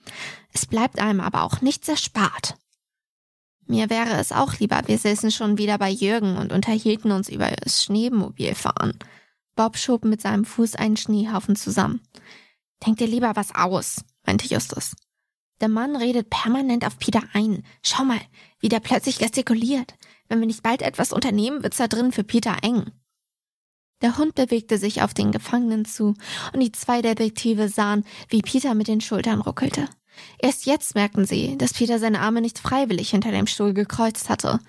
Es 0.53 0.65
bleibt 0.65 0.99
einem 0.99 1.21
aber 1.21 1.43
auch 1.43 1.61
nichts 1.61 1.87
erspart. 1.87 2.55
Mir 3.69 3.91
wäre 3.91 4.17
es 4.17 4.31
auch 4.31 4.55
lieber, 4.57 4.81
wir 4.87 4.97
säßen 4.97 5.29
schon 5.29 5.59
wieder 5.59 5.77
bei 5.77 5.91
Jürgen 5.91 6.37
und 6.37 6.51
unterhielten 6.51 7.11
uns 7.11 7.29
über 7.29 7.51
das 7.51 7.83
Schneemobilfahren. 7.83 8.97
Bob 9.55 9.77
schob 9.77 10.05
mit 10.05 10.21
seinem 10.21 10.43
Fuß 10.43 10.73
einen 10.73 10.97
Schneehaufen 10.97 11.55
zusammen. 11.55 12.01
Denk 12.83 12.97
dir 12.97 13.05
lieber 13.05 13.35
was 13.35 13.53
aus, 13.53 14.03
meinte 14.25 14.47
Justus. 14.47 14.95
Der 15.61 15.69
Mann 15.69 15.95
redet 15.95 16.31
permanent 16.31 16.83
auf 16.83 16.97
Peter 16.97 17.21
ein. 17.33 17.63
Schau 17.83 18.05
mal, 18.05 18.19
wie 18.59 18.69
der 18.69 18.79
plötzlich 18.79 19.19
gestikuliert. 19.19 19.93
Wenn 20.29 20.39
wir 20.39 20.47
nicht 20.47 20.63
bald 20.63 20.81
etwas 20.81 21.13
unternehmen, 21.13 21.61
wird's 21.61 21.77
da 21.77 21.87
drin 21.87 22.11
für 22.11 22.23
Peter 22.23 22.57
eng. 22.63 22.91
Der 24.01 24.17
Hund 24.17 24.33
bewegte 24.33 24.79
sich 24.79 25.03
auf 25.03 25.13
den 25.13 25.31
Gefangenen 25.31 25.85
zu, 25.85 26.15
und 26.53 26.59
die 26.59 26.71
zwei 26.71 27.03
Detektive 27.03 27.69
sahen, 27.69 28.03
wie 28.29 28.41
Peter 28.41 28.73
mit 28.73 28.87
den 28.87 29.01
Schultern 29.01 29.41
ruckelte. 29.41 29.87
Erst 30.39 30.65
jetzt 30.65 30.95
merkten 30.95 31.25
sie, 31.25 31.57
dass 31.57 31.73
Peter 31.73 31.99
seine 31.99 32.21
Arme 32.21 32.41
nicht 32.41 32.59
freiwillig 32.59 33.09
hinter 33.09 33.31
dem 33.31 33.47
Stuhl 33.47 33.73
gekreuzt 33.73 34.29
hatte. 34.29 34.59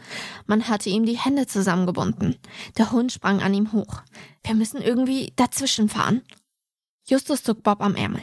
Man 0.46 0.68
hatte 0.68 0.88
ihm 0.88 1.06
die 1.06 1.18
Hände 1.18 1.46
zusammengebunden. 1.46 2.36
Der 2.76 2.90
Hund 2.90 3.12
sprang 3.12 3.40
an 3.40 3.54
ihm 3.54 3.72
hoch. 3.72 4.02
Wir 4.42 4.54
müssen 4.54 4.82
irgendwie 4.82 5.32
dazwischen 5.36 5.88
fahren. 5.88 6.22
Justus 7.06 7.42
zog 7.42 7.62
Bob 7.62 7.80
am 7.80 7.94
Ärmel. 7.94 8.22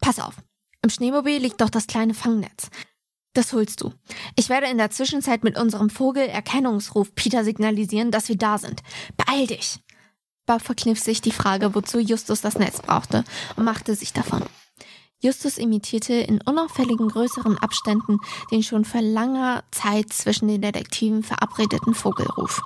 Pass 0.00 0.18
auf. 0.18 0.36
Im 0.82 0.90
Schneemobil 0.90 1.38
liegt 1.38 1.60
doch 1.60 1.70
das 1.70 1.86
kleine 1.86 2.14
Fangnetz. 2.14 2.70
Das 3.34 3.52
holst 3.52 3.82
du. 3.82 3.92
Ich 4.36 4.48
werde 4.48 4.66
in 4.66 4.78
der 4.78 4.90
Zwischenzeit 4.90 5.44
mit 5.44 5.58
unserem 5.58 5.90
Vogelerkennungsruf 5.90 7.14
Peter 7.14 7.44
signalisieren, 7.44 8.10
dass 8.10 8.28
wir 8.28 8.36
da 8.36 8.58
sind. 8.58 8.82
Beeil 9.16 9.46
dich. 9.46 9.80
Bob 10.46 10.62
verkniff 10.62 10.98
sich 10.98 11.20
die 11.20 11.30
Frage, 11.30 11.74
wozu 11.74 11.98
Justus 11.98 12.40
das 12.40 12.58
Netz 12.58 12.80
brauchte, 12.80 13.24
und 13.56 13.64
machte 13.64 13.94
sich 13.94 14.12
davon. 14.12 14.42
Justus 15.20 15.58
imitierte 15.58 16.14
in 16.14 16.40
unauffälligen 16.42 17.08
größeren 17.08 17.58
Abständen 17.58 18.18
den 18.50 18.62
schon 18.62 18.84
vor 18.84 19.02
langer 19.02 19.64
Zeit 19.72 20.12
zwischen 20.12 20.48
den 20.48 20.62
Detektiven 20.62 21.22
verabredeten 21.22 21.94
Vogelruf. 21.94 22.62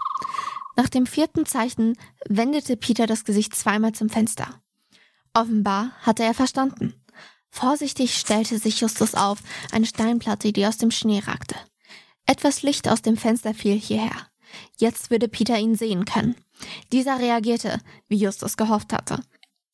Nach 0.76 0.88
dem 0.88 1.06
vierten 1.06 1.46
Zeichen 1.46 1.96
wendete 2.28 2.76
Peter 2.76 3.06
das 3.06 3.24
Gesicht 3.24 3.54
zweimal 3.54 3.92
zum 3.92 4.08
Fenster. 4.08 4.60
Offenbar 5.34 5.92
hatte 6.02 6.24
er 6.24 6.34
verstanden. 6.34 6.94
Vorsichtig 7.50 8.16
stellte 8.16 8.58
sich 8.58 8.80
Justus 8.80 9.14
auf, 9.14 9.38
eine 9.72 9.86
Steinplatte, 9.86 10.52
die 10.52 10.66
aus 10.66 10.78
dem 10.78 10.90
Schnee 10.90 11.22
ragte. 11.26 11.54
Etwas 12.26 12.62
Licht 12.62 12.88
aus 12.88 13.02
dem 13.02 13.16
Fenster 13.16 13.54
fiel 13.54 13.78
hierher. 13.78 14.28
Jetzt 14.78 15.10
würde 15.10 15.28
Peter 15.28 15.58
ihn 15.58 15.74
sehen 15.74 16.04
können. 16.04 16.34
Dieser 16.92 17.18
reagierte, 17.18 17.80
wie 18.08 18.16
Justus 18.16 18.56
gehofft 18.56 18.92
hatte. 18.92 19.22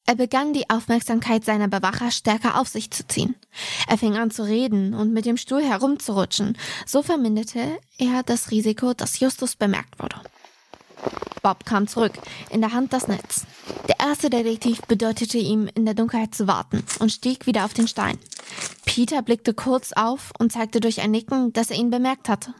Er 0.08 0.14
begann 0.14 0.54
die 0.54 0.70
Aufmerksamkeit 0.70 1.44
seiner 1.44 1.68
Bewacher 1.68 2.10
stärker 2.10 2.58
auf 2.58 2.66
sich 2.66 2.90
zu 2.90 3.06
ziehen. 3.06 3.34
Er 3.88 3.98
fing 3.98 4.16
an 4.16 4.30
zu 4.30 4.42
reden 4.42 4.94
und 4.94 5.12
mit 5.12 5.26
dem 5.26 5.36
Stuhl 5.36 5.62
herumzurutschen. 5.62 6.56
So 6.86 7.02
verminderte 7.02 7.78
er 7.98 8.22
das 8.22 8.50
Risiko, 8.50 8.94
dass 8.94 9.20
Justus 9.20 9.54
bemerkt 9.54 9.98
wurde. 9.98 10.16
Bob 11.42 11.66
kam 11.66 11.86
zurück, 11.88 12.14
in 12.48 12.62
der 12.62 12.72
Hand 12.72 12.94
das 12.94 13.06
Netz. 13.06 13.44
Der 13.86 14.00
erste 14.00 14.30
Detektiv 14.30 14.80
bedeutete 14.80 15.36
ihm, 15.36 15.68
in 15.74 15.84
der 15.84 15.92
Dunkelheit 15.92 16.34
zu 16.34 16.46
warten 16.46 16.82
und 17.00 17.12
stieg 17.12 17.46
wieder 17.46 17.66
auf 17.66 17.74
den 17.74 17.86
Stein. 17.86 18.16
Peter 18.86 19.20
blickte 19.20 19.52
kurz 19.52 19.92
auf 19.92 20.32
und 20.38 20.50
zeigte 20.50 20.80
durch 20.80 21.02
ein 21.02 21.10
Nicken, 21.10 21.52
dass 21.52 21.70
er 21.70 21.76
ihn 21.76 21.90
bemerkt 21.90 22.30
hatte. 22.30 22.54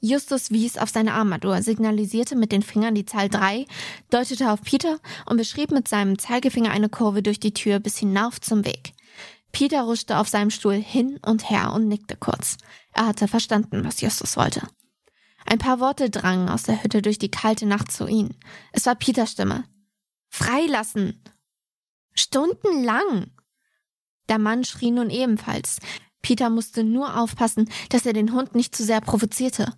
Justus 0.00 0.50
wies 0.50 0.76
auf 0.76 0.90
seine 0.90 1.14
Armatur, 1.14 1.62
signalisierte 1.62 2.36
mit 2.36 2.52
den 2.52 2.62
Fingern 2.62 2.94
die 2.94 3.06
Zahl 3.06 3.28
3, 3.28 3.66
deutete 4.10 4.50
auf 4.50 4.62
Peter 4.62 4.98
und 5.24 5.38
beschrieb 5.38 5.70
mit 5.70 5.88
seinem 5.88 6.18
Zeigefinger 6.18 6.70
eine 6.70 6.88
Kurve 6.88 7.22
durch 7.22 7.40
die 7.40 7.54
Tür 7.54 7.80
bis 7.80 7.96
hinauf 7.96 8.40
zum 8.40 8.64
Weg. 8.64 8.92
Peter 9.52 9.82
ruschte 9.82 10.18
auf 10.18 10.28
seinem 10.28 10.50
Stuhl 10.50 10.74
hin 10.74 11.18
und 11.24 11.48
her 11.48 11.72
und 11.72 11.88
nickte 11.88 12.16
kurz. 12.16 12.58
Er 12.92 13.06
hatte 13.06 13.26
verstanden, 13.26 13.84
was 13.84 14.02
Justus 14.02 14.36
wollte. 14.36 14.68
Ein 15.46 15.58
paar 15.58 15.80
Worte 15.80 16.10
drangen 16.10 16.48
aus 16.48 16.64
der 16.64 16.82
Hütte 16.82 17.00
durch 17.00 17.18
die 17.18 17.30
kalte 17.30 17.64
Nacht 17.64 17.90
zu 17.90 18.06
ihm. 18.06 18.30
Es 18.72 18.84
war 18.84 18.96
Peters 18.96 19.32
Stimme. 19.32 19.64
Freilassen! 20.28 21.22
Stundenlang! 22.12 23.30
Der 24.28 24.38
Mann 24.38 24.64
schrie 24.64 24.90
nun 24.90 25.08
ebenfalls. 25.08 25.78
Peter 26.20 26.50
musste 26.50 26.82
nur 26.82 27.16
aufpassen, 27.16 27.70
dass 27.90 28.04
er 28.04 28.12
den 28.12 28.32
Hund 28.32 28.54
nicht 28.54 28.74
zu 28.74 28.82
sehr 28.82 29.00
provozierte. 29.00 29.72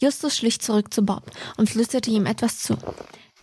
Justus 0.00 0.36
schlich 0.36 0.60
zurück 0.60 0.92
zu 0.92 1.02
Bob 1.02 1.30
und 1.56 1.70
flüsterte 1.70 2.10
ihm 2.10 2.26
etwas 2.26 2.60
zu. 2.60 2.76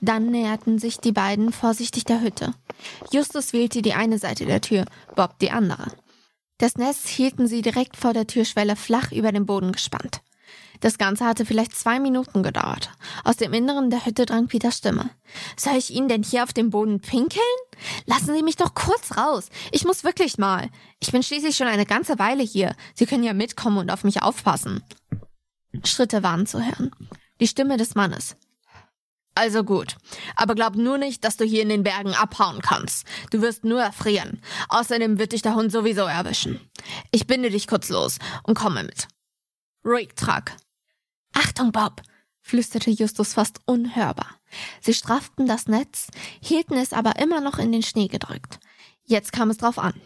Dann 0.02 0.28
näherten 0.28 0.78
sich 0.80 0.98
die 0.98 1.12
beiden 1.12 1.52
vorsichtig 1.52 2.04
der 2.04 2.22
Hütte. 2.22 2.54
Justus 3.12 3.54
wählte 3.54 3.82
die 3.82 3.94
eine 3.94 4.20
Seite 4.20 4.46
der 4.46 4.62
Tür, 4.62 4.86
Bob 5.16 5.40
die 5.40 5.52
andere. 5.52 5.88
Das 6.58 6.76
Nest 6.76 7.08
hielten 7.08 7.48
sie 7.48 7.62
direkt 7.62 7.98
vor 7.98 8.14
der 8.14 8.28
Türschwelle 8.28 8.76
flach 8.76 9.12
über 9.12 9.32
den 9.32 9.46
Boden 9.46 9.72
gespannt. 9.72 10.22
Das 10.82 10.98
Ganze 10.98 11.26
hatte 11.26 11.46
vielleicht 11.46 11.76
zwei 11.76 12.00
Minuten 12.00 12.44
gedauert. 12.44 12.90
Aus 13.24 13.38
dem 13.38 13.54
Inneren 13.54 13.90
der 13.90 14.06
Hütte 14.06 14.26
drang 14.26 14.48
Peters 14.48 14.78
Stimme. 14.78 15.10
Soll 15.58 15.78
ich 15.78 15.92
Ihnen 15.92 16.10
denn 16.10 16.24
hier 16.24 16.44
auf 16.44 16.54
dem 16.54 16.70
Boden 16.70 17.00
pinkeln? 17.00 17.44
Lassen 18.06 18.34
Sie 18.36 18.44
mich 18.44 18.56
doch 18.56 18.74
kurz 18.74 19.18
raus. 19.18 19.50
Ich 19.72 19.86
muss 19.86 20.04
wirklich 20.04 20.38
mal. 20.38 20.70
Ich 21.00 21.12
bin 21.12 21.24
schließlich 21.24 21.56
schon 21.56 21.68
eine 21.68 21.86
ganze 21.86 22.20
Weile 22.20 22.44
hier. 22.44 22.76
Sie 22.94 23.06
können 23.06 23.24
ja 23.24 23.34
mitkommen 23.34 23.78
und 23.78 23.92
auf 23.92 24.04
mich 24.04 24.22
aufpassen. 24.22 24.84
Schritte 25.84 26.24
waren 26.24 26.46
zu 26.46 26.64
hören. 26.64 26.92
Die 27.40 27.48
Stimme 27.48 27.78
des 27.78 27.96
Mannes. 27.96 28.36
Also 29.38 29.66
gut, 29.66 29.98
aber 30.38 30.56
glaub 30.56 30.76
nur 30.76 30.98
nicht, 30.98 31.26
dass 31.26 31.36
du 31.36 31.44
hier 31.44 31.62
in 31.62 31.68
den 31.68 31.84
Bergen 31.84 32.14
abhauen 32.14 32.62
kannst. 32.62 33.06
Du 33.32 33.42
wirst 33.42 33.66
nur 33.66 33.82
erfrieren. 33.82 34.42
Außerdem 34.70 35.20
wird 35.20 35.34
dich 35.34 35.42
der 35.42 35.56
Hund 35.56 35.74
sowieso 35.74 36.04
erwischen. 36.04 36.62
Ich 37.12 37.28
binde 37.28 37.50
dich 37.50 37.68
kurz 37.68 37.90
los 37.90 38.18
und 38.44 38.58
komme 38.58 38.84
mit. 38.84 39.10
Ruhig, 39.84 40.16
Trag. 40.16 40.56
Achtung, 41.34 41.74
Bob, 41.74 42.02
flüsterte 42.40 42.92
Justus 42.92 43.34
fast 43.34 43.60
unhörbar. 43.66 44.40
Sie 44.80 44.94
strafften 44.94 45.48
das 45.48 45.68
Netz, 45.68 46.08
hielten 46.42 46.76
es 46.76 46.94
aber 46.94 47.20
immer 47.20 47.42
noch 47.42 47.60
in 47.60 47.74
den 47.74 47.84
Schnee 47.84 48.08
gedrückt. 48.08 48.60
Jetzt 49.04 49.34
kam 49.34 49.50
es 49.50 49.58
drauf 49.58 49.78
an. 49.78 50.00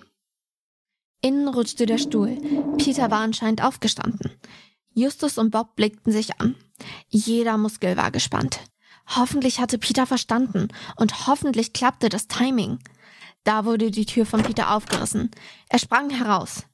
Innen 1.21 1.49
rutschte 1.49 1.85
der 1.85 1.99
Stuhl. 1.99 2.37
Peter 2.77 3.11
war 3.11 3.19
anscheinend 3.19 3.63
aufgestanden. 3.63 4.31
Justus 4.99 5.37
und 5.37 5.51
Bob 5.51 5.75
blickten 5.75 6.11
sich 6.11 6.39
an. 6.39 6.55
Jeder 7.07 7.57
Muskel 7.57 7.97
war 7.97 8.11
gespannt. 8.11 8.59
Hoffentlich 9.15 9.59
hatte 9.59 9.77
Peter 9.77 10.05
verstanden 10.05 10.67
und 10.95 11.27
hoffentlich 11.27 11.73
klappte 11.73 12.09
das 12.09 12.27
Timing. 12.27 12.79
Da 13.43 13.65
wurde 13.65 13.89
die 13.89 14.05
Tür 14.05 14.25
von 14.25 14.43
Peter 14.43 14.75
aufgerissen. 14.75 15.31
Er 15.69 15.79
sprang 15.79 16.09
heraus. 16.09 16.65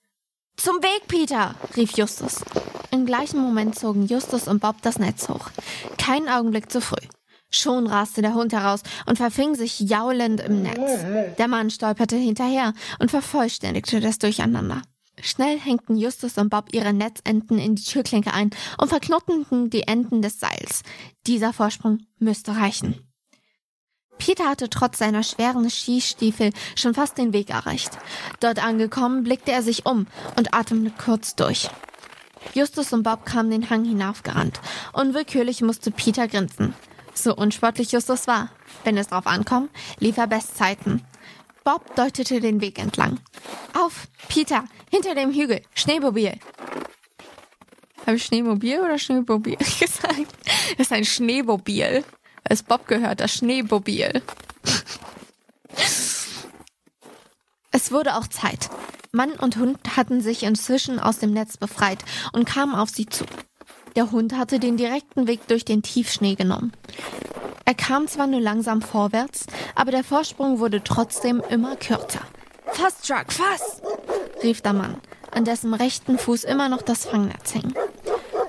Zum 0.57 0.75
Weg, 0.77 1.07
Peter! 1.07 1.55
rief 1.77 1.97
Justus. 1.97 2.43
Im 2.91 3.05
gleichen 3.05 3.39
Moment 3.39 3.77
zogen 3.77 4.07
Justus 4.07 4.47
und 4.47 4.59
Bob 4.59 4.81
das 4.81 4.99
Netz 4.99 5.29
hoch. 5.29 5.49
Keinen 5.97 6.29
Augenblick 6.29 6.71
zu 6.71 6.81
früh. 6.81 7.05
Schon 7.51 7.87
raste 7.87 8.21
der 8.21 8.33
Hund 8.33 8.53
heraus 8.53 8.81
und 9.05 9.17
verfing 9.17 9.55
sich 9.55 9.79
jaulend 9.79 10.41
im 10.41 10.61
Netz. 10.61 11.35
Der 11.37 11.47
Mann 11.47 11.69
stolperte 11.69 12.15
hinterher 12.15 12.73
und 12.99 13.11
vervollständigte 13.11 13.99
das 13.99 14.17
Durcheinander. 14.17 14.81
Schnell 15.21 15.59
hängten 15.59 15.95
Justus 15.95 16.37
und 16.37 16.49
Bob 16.49 16.73
ihre 16.73 16.93
Netzenden 16.93 17.57
in 17.57 17.75
die 17.75 17.83
Türklinke 17.83 18.33
ein 18.33 18.49
und 18.79 18.89
verknotteten 18.89 19.69
die 19.69 19.83
Enden 19.83 20.21
des 20.21 20.39
Seils. 20.39 20.83
Dieser 21.25 21.53
Vorsprung 21.53 21.99
müsste 22.19 22.55
reichen. 22.55 22.99
Peter 24.17 24.45
hatte 24.45 24.69
trotz 24.69 24.97
seiner 24.97 25.23
schweren 25.23 25.69
Skistiefel 25.69 26.51
schon 26.75 26.93
fast 26.93 27.17
den 27.17 27.33
Weg 27.33 27.49
erreicht. 27.49 27.91
Dort 28.39 28.63
angekommen, 28.63 29.23
blickte 29.23 29.51
er 29.51 29.61
sich 29.61 29.85
um 29.85 30.07
und 30.37 30.53
atmete 30.53 30.93
kurz 30.97 31.35
durch. 31.35 31.69
Justus 32.53 32.93
und 32.93 33.03
Bob 33.03 33.25
kamen 33.25 33.51
den 33.51 33.69
Hang 33.69 33.83
hinaufgerannt. 33.83 34.61
Unwillkürlich 34.93 35.61
musste 35.61 35.91
Peter 35.91 36.27
grinsen. 36.27 36.73
So 37.13 37.35
unsportlich 37.35 37.91
Justus 37.91 38.27
war. 38.27 38.49
Wenn 38.83 38.97
es 38.97 39.07
drauf 39.07 39.27
ankam, 39.27 39.69
lief 39.99 40.17
er 40.17 40.27
Bestzeiten. 40.27 41.01
Bob 41.65 41.95
deutete 41.95 42.39
den 42.39 42.61
Weg 42.61 42.77
entlang. 42.77 43.19
Auf, 43.73 44.07
Peter, 44.29 44.65
hinter 44.91 45.15
dem 45.15 45.33
Hügel, 45.33 45.63
Schneemobil. 45.73 46.39
Habe 48.05 48.17
ich 48.17 48.23
Schneemobil 48.23 48.79
oder 48.81 48.99
Schneemobil 48.99 49.57
gesagt? 49.79 50.27
Das 50.77 50.87
ist 50.87 50.91
ein 50.93 51.05
Schneemobil. 51.05 52.05
Es 52.43 52.61
Bob 52.61 52.87
gehört, 52.87 53.19
das 53.19 53.33
Schneemobil. 53.33 54.21
Es 57.71 57.91
wurde 57.91 58.15
auch 58.15 58.27
Zeit. 58.27 58.69
Mann 59.11 59.33
und 59.33 59.57
Hund 59.57 59.97
hatten 59.97 60.21
sich 60.21 60.43
inzwischen 60.43 60.97
aus 60.97 61.19
dem 61.19 61.33
Netz 61.33 61.57
befreit 61.57 61.99
und 62.31 62.45
kamen 62.45 62.73
auf 62.73 62.89
sie 62.89 63.05
zu. 63.05 63.25
Der 63.97 64.11
Hund 64.11 64.37
hatte 64.37 64.59
den 64.59 64.77
direkten 64.77 65.27
Weg 65.27 65.45
durch 65.49 65.65
den 65.65 65.83
Tiefschnee 65.83 66.35
genommen. 66.35 66.71
Er 67.65 67.73
kam 67.73 68.07
zwar 68.07 68.27
nur 68.27 68.41
langsam 68.41 68.83
vorwärts, 68.83 69.47
aber 69.73 69.89
der 69.89 70.03
Vorsprung 70.03 70.59
wurde 70.59 70.83
trotzdem 70.83 71.41
immer 71.49 71.75
kürzer. 71.75 72.21
Fast, 72.67 73.07
Truck, 73.07 73.33
fast! 73.33 73.81
rief 74.43 74.61
der 74.61 74.73
Mann, 74.73 74.97
an 75.31 75.45
dessen 75.45 75.73
rechten 75.73 76.19
Fuß 76.19 76.43
immer 76.43 76.69
noch 76.69 76.83
das 76.83 77.05
Fangnetz 77.05 77.51
hing. 77.51 77.73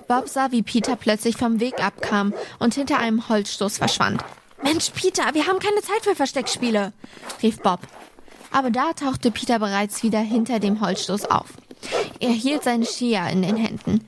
Bob 0.06 0.28
sah, 0.28 0.52
wie 0.52 0.62
Peter 0.62 0.96
plötzlich 0.96 1.36
vom 1.36 1.60
Weg 1.60 1.82
abkam 1.82 2.34
und 2.58 2.74
hinter 2.74 2.98
einem 2.98 3.28
Holzstoß 3.28 3.78
verschwand. 3.78 4.22
Mensch, 4.62 4.90
Peter, 4.90 5.32
wir 5.32 5.46
haben 5.46 5.58
keine 5.60 5.80
Zeit 5.80 6.02
für 6.02 6.14
Versteckspiele, 6.14 6.92
rief 7.42 7.60
Bob. 7.60 7.80
Aber 8.52 8.70
da 8.70 8.92
tauchte 8.92 9.30
Peter 9.30 9.58
bereits 9.58 10.02
wieder 10.02 10.20
hinter 10.20 10.60
dem 10.60 10.80
Holzstoß 10.80 11.26
auf. 11.26 11.48
Er 12.20 12.30
hielt 12.30 12.64
seine 12.64 12.84
Skier 12.84 13.28
in 13.28 13.42
den 13.42 13.56
Händen. 13.56 14.06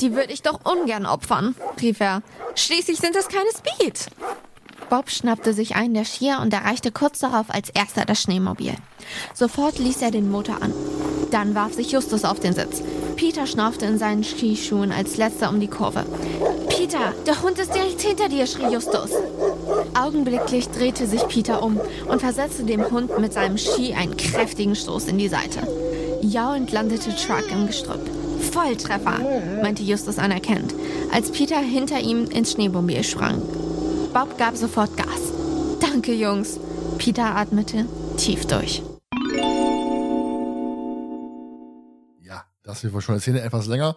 Die 0.00 0.14
würde 0.14 0.32
ich 0.32 0.42
doch 0.42 0.60
ungern 0.64 1.06
opfern, 1.06 1.54
rief 1.80 2.00
er. 2.00 2.22
Schließlich 2.54 2.98
sind 2.98 3.16
es 3.16 3.28
keine 3.28 3.50
Speed. 3.50 4.06
Bob 4.88 5.10
schnappte 5.10 5.52
sich 5.52 5.76
einen 5.76 5.94
der 5.94 6.04
Skier 6.04 6.40
und 6.42 6.52
erreichte 6.52 6.90
kurz 6.90 7.20
darauf 7.20 7.46
als 7.48 7.70
erster 7.70 8.04
das 8.04 8.22
Schneemobil. 8.22 8.74
Sofort 9.34 9.78
ließ 9.78 10.02
er 10.02 10.10
den 10.10 10.30
Motor 10.30 10.62
an. 10.62 10.72
Dann 11.30 11.54
warf 11.54 11.74
sich 11.74 11.92
Justus 11.92 12.24
auf 12.24 12.40
den 12.40 12.54
Sitz. 12.54 12.82
Peter 13.14 13.46
schnaufte 13.46 13.86
in 13.86 13.98
seinen 13.98 14.24
Skischuhen 14.24 14.90
als 14.90 15.16
letzter 15.16 15.50
um 15.50 15.60
die 15.60 15.68
Kurve. 15.68 16.04
Peter, 16.68 17.12
der 17.26 17.40
Hund 17.42 17.58
ist 17.58 17.74
direkt 17.74 18.00
hinter 18.00 18.28
dir, 18.28 18.46
schrie 18.46 18.72
Justus. 18.72 19.10
Augenblicklich 19.94 20.68
drehte 20.70 21.06
sich 21.06 21.26
Peter 21.28 21.62
um 21.62 21.80
und 22.08 22.20
versetzte 22.20 22.64
dem 22.64 22.90
Hund 22.90 23.16
mit 23.18 23.32
seinem 23.32 23.58
Ski 23.58 23.94
einen 23.94 24.16
kräftigen 24.16 24.74
Stoß 24.74 25.04
in 25.06 25.18
die 25.18 25.28
Seite. 25.28 25.60
Jauend 26.22 26.72
landete 26.72 27.14
Truck 27.14 27.50
im 27.52 27.66
Gestrüpp. 27.66 28.19
Volltreffer, 28.40 29.18
meinte 29.62 29.82
Justus 29.82 30.18
anerkennend, 30.18 30.74
als 31.12 31.30
Peter 31.30 31.58
hinter 31.58 32.00
ihm 32.00 32.24
ins 32.26 32.52
Schneemobil 32.52 33.02
sprang. 33.04 33.40
Bob 34.12 34.36
gab 34.38 34.56
sofort 34.56 34.96
Gas. 34.96 35.32
Danke, 35.80 36.12
Jungs. 36.12 36.58
Peter 36.98 37.36
atmete 37.36 37.86
tief 38.16 38.46
durch. 38.46 38.82
Ja, 42.20 42.44
das 42.62 42.80
hier 42.80 42.92
war 42.92 43.00
schon 43.00 43.14
eine 43.14 43.20
Szene 43.20 43.40
etwas 43.40 43.66
länger. 43.66 43.96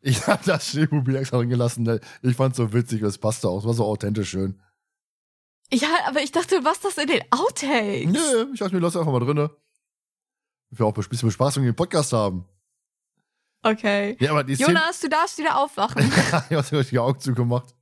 Ich 0.00 0.26
habe 0.26 0.42
das 0.44 0.68
Schneemobil 0.68 1.16
extra 1.16 1.38
drin 1.38 1.48
gelassen. 1.48 2.00
Ich 2.22 2.36
fand 2.36 2.56
so 2.56 2.72
witzig, 2.72 3.02
es 3.02 3.18
passte 3.18 3.48
auch. 3.48 3.58
Es 3.60 3.64
war 3.64 3.74
so 3.74 3.84
authentisch 3.84 4.30
schön. 4.30 4.60
Ja, 5.72 5.88
aber 6.06 6.20
ich 6.20 6.32
dachte, 6.32 6.56
du 6.56 6.60
machst 6.60 6.84
das 6.84 6.98
in 6.98 7.06
den 7.06 7.22
Outtakes. 7.30 8.12
Nö, 8.12 8.46
ich 8.52 8.58
dachte 8.58 8.74
mir, 8.74 8.80
lass 8.80 8.96
einfach 8.96 9.12
mal 9.12 9.20
drinne. 9.20 9.50
Wir 10.70 10.86
auch 10.86 10.94
ein 10.94 11.08
bisschen 11.08 11.28
Bespaßung 11.28 11.64
im 11.64 11.74
Podcast 11.74 12.12
haben. 12.12 12.46
Okay. 13.62 14.16
Ja, 14.20 14.30
aber 14.32 14.44
die 14.44 14.54
Szene, 14.56 14.70
Jonas, 14.70 15.00
du 15.00 15.08
darfst 15.08 15.38
wieder 15.38 15.56
aufwachen. 15.56 16.02
ich 16.50 16.56
hab's 16.56 16.72
mir 16.72 16.82
die 16.84 16.98
Augen 16.98 17.20
zugemacht. 17.20 17.74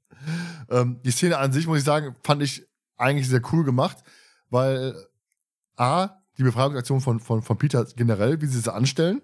Ähm, 0.69 1.01
die 1.03 1.11
Szene 1.11 1.39
an 1.39 1.53
sich, 1.53 1.67
muss 1.67 1.79
ich 1.79 1.85
sagen, 1.85 2.15
fand 2.23 2.43
ich 2.43 2.67
eigentlich 2.97 3.29
sehr 3.29 3.41
cool 3.53 3.65
gemacht, 3.65 3.99
weil 4.51 4.95
A, 5.77 6.11
die 6.37 6.43
Befreiungsaktion 6.43 7.01
von, 7.01 7.21
von, 7.21 7.43
von 7.43 7.57
Peter 7.59 7.85
generell, 7.97 8.41
wie 8.43 8.47
sie 8.47 8.61
sie 8.61 8.73
anstellen, 8.73 9.23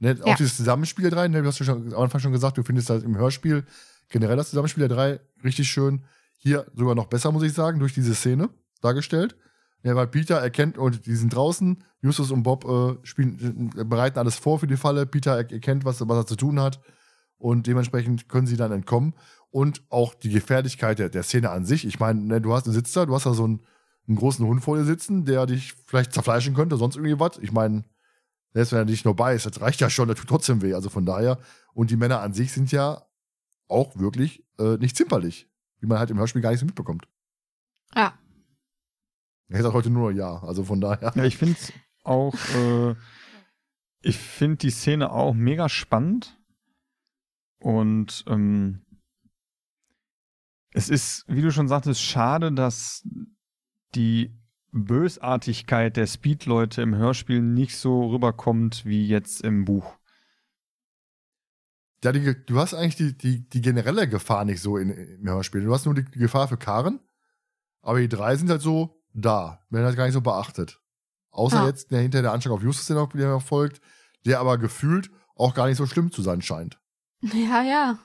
ne, 0.00 0.18
auch 0.22 0.26
Ja. 0.28 0.34
dieses 0.34 0.56
Zusammenspiel 0.56 1.02
der 1.04 1.12
drei, 1.12 1.28
ne, 1.28 1.42
du 1.42 1.48
hast 1.48 1.60
ja 1.60 1.66
schon 1.66 1.92
am 1.94 2.02
Anfang 2.02 2.20
schon 2.20 2.32
gesagt, 2.32 2.58
du 2.58 2.64
findest 2.64 2.90
das 2.90 3.04
im 3.04 3.16
Hörspiel 3.16 3.64
generell 4.08 4.36
das 4.36 4.50
Zusammenspiel 4.50 4.88
der 4.88 4.96
drei 4.96 5.20
richtig 5.44 5.68
schön. 5.70 6.04
Hier 6.38 6.66
sogar 6.74 6.94
noch 6.94 7.06
besser, 7.06 7.32
muss 7.32 7.42
ich 7.44 7.52
sagen, 7.54 7.78
durch 7.78 7.94
diese 7.94 8.14
Szene 8.14 8.50
dargestellt. 8.82 9.36
Ja, 9.84 9.94
weil 9.94 10.06
Peter 10.06 10.36
erkennt, 10.36 10.78
und 10.78 11.04
die 11.04 11.14
sind 11.14 11.34
draußen, 11.34 11.84
Justus 12.00 12.30
und 12.30 12.42
Bob 12.42 12.64
äh, 12.64 13.06
spielen, 13.06 13.70
äh, 13.76 13.84
bereiten 13.84 14.18
alles 14.18 14.36
vor 14.36 14.58
für 14.58 14.66
die 14.66 14.78
Falle. 14.78 15.04
Peter 15.04 15.32
er 15.32 15.50
erkennt, 15.50 15.84
was, 15.84 16.00
was 16.00 16.16
er 16.16 16.26
zu 16.26 16.36
tun 16.36 16.58
hat. 16.58 16.80
Und 17.36 17.66
dementsprechend 17.66 18.28
können 18.30 18.46
sie 18.46 18.56
dann 18.56 18.72
entkommen. 18.72 19.14
Und 19.50 19.82
auch 19.90 20.14
die 20.14 20.30
Gefährlichkeit 20.30 20.98
der, 20.98 21.10
der 21.10 21.22
Szene 21.22 21.50
an 21.50 21.66
sich. 21.66 21.86
Ich 21.86 22.00
meine, 22.00 22.22
ne, 22.22 22.40
du 22.40 22.54
hast 22.54 22.64
einen 22.64 22.74
Sitzer, 22.74 23.04
du 23.04 23.14
hast 23.14 23.26
da 23.26 23.34
so 23.34 23.44
einen, 23.44 23.60
einen 24.08 24.16
großen 24.16 24.46
Hund 24.46 24.64
vor 24.64 24.78
dir 24.78 24.84
sitzen, 24.84 25.26
der 25.26 25.44
dich 25.44 25.74
vielleicht 25.84 26.14
zerfleischen 26.14 26.54
könnte, 26.54 26.78
sonst 26.78 26.96
irgendwie 26.96 27.20
was. 27.20 27.36
Ich 27.38 27.52
meine, 27.52 27.84
selbst 28.54 28.72
wenn 28.72 28.78
er 28.78 28.84
dich 28.86 29.04
nur 29.04 29.14
beißt, 29.14 29.44
das 29.44 29.60
reicht 29.60 29.80
ja 29.82 29.90
schon, 29.90 30.08
das 30.08 30.18
tut 30.18 30.28
trotzdem 30.30 30.62
weh. 30.62 30.72
Also 30.72 30.88
von 30.88 31.04
daher. 31.04 31.38
Und 31.74 31.90
die 31.90 31.96
Männer 31.96 32.20
an 32.20 32.32
sich 32.32 32.52
sind 32.52 32.72
ja 32.72 33.02
auch 33.68 33.98
wirklich 33.98 34.46
äh, 34.58 34.78
nicht 34.78 34.96
zimperlich, 34.96 35.50
wie 35.80 35.86
man 35.86 35.98
halt 35.98 36.10
im 36.10 36.18
Hörspiel 36.18 36.40
gar 36.40 36.50
nicht 36.52 36.60
so 36.60 36.66
mitbekommt. 36.66 37.06
Ja. 37.94 38.14
Er 39.48 39.62
sagt 39.62 39.74
heute 39.74 39.90
nur 39.90 40.10
ja, 40.10 40.42
also 40.42 40.64
von 40.64 40.80
daher. 40.80 41.12
Ja, 41.14 41.24
ich 41.24 41.36
finde 41.36 41.54
es 41.54 41.72
auch, 42.02 42.34
äh, 42.56 42.94
ich 44.00 44.18
finde 44.18 44.56
die 44.56 44.70
Szene 44.70 45.10
auch 45.10 45.34
mega 45.34 45.68
spannend. 45.68 46.38
Und 47.58 48.24
ähm, 48.26 48.84
es 50.72 50.88
ist, 50.88 51.24
wie 51.28 51.40
du 51.40 51.50
schon 51.50 51.68
sagtest, 51.68 52.02
schade, 52.02 52.52
dass 52.52 53.06
die 53.94 54.36
Bösartigkeit 54.72 55.96
der 55.96 56.06
Speed-Leute 56.06 56.82
im 56.82 56.96
Hörspiel 56.96 57.40
nicht 57.40 57.76
so 57.76 58.10
rüberkommt 58.10 58.84
wie 58.84 59.06
jetzt 59.06 59.42
im 59.42 59.64
Buch. 59.64 59.96
Ja, 62.02 62.12
die, 62.12 62.34
du 62.44 62.58
hast 62.58 62.74
eigentlich 62.74 62.96
die, 62.96 63.16
die, 63.16 63.48
die 63.48 63.60
generelle 63.62 64.08
Gefahr 64.08 64.44
nicht 64.44 64.60
so 64.60 64.76
in, 64.76 64.90
im 64.90 65.28
Hörspiel. 65.28 65.62
Du 65.62 65.72
hast 65.72 65.86
nur 65.86 65.94
die, 65.94 66.04
die 66.04 66.18
Gefahr 66.18 66.48
für 66.48 66.58
Karen, 66.58 67.00
aber 67.80 68.00
die 68.00 68.08
drei 68.08 68.36
sind 68.36 68.50
halt 68.50 68.60
so 68.60 69.03
da, 69.14 69.64
werden 69.70 69.86
halt 69.86 69.96
gar 69.96 70.04
nicht 70.04 70.12
so 70.14 70.20
beachtet. 70.20 70.80
Außer 71.30 71.56
Ja. 71.62 71.66
jetzt 71.66 71.90
der 71.90 72.00
hinter 72.00 72.22
der 72.22 72.32
Anschlag 72.32 72.52
auf 72.54 72.62
Justus, 72.62 72.86
der 72.86 72.96
noch 72.96 73.42
folgt, 73.42 73.80
der 74.26 74.40
aber 74.40 74.58
gefühlt 74.58 75.10
auch 75.36 75.54
gar 75.54 75.66
nicht 75.66 75.76
so 75.78 75.86
schlimm 75.86 76.12
zu 76.12 76.22
sein 76.22 76.42
scheint. 76.42 76.78
Ja, 77.22 77.62
ja. 77.62 77.98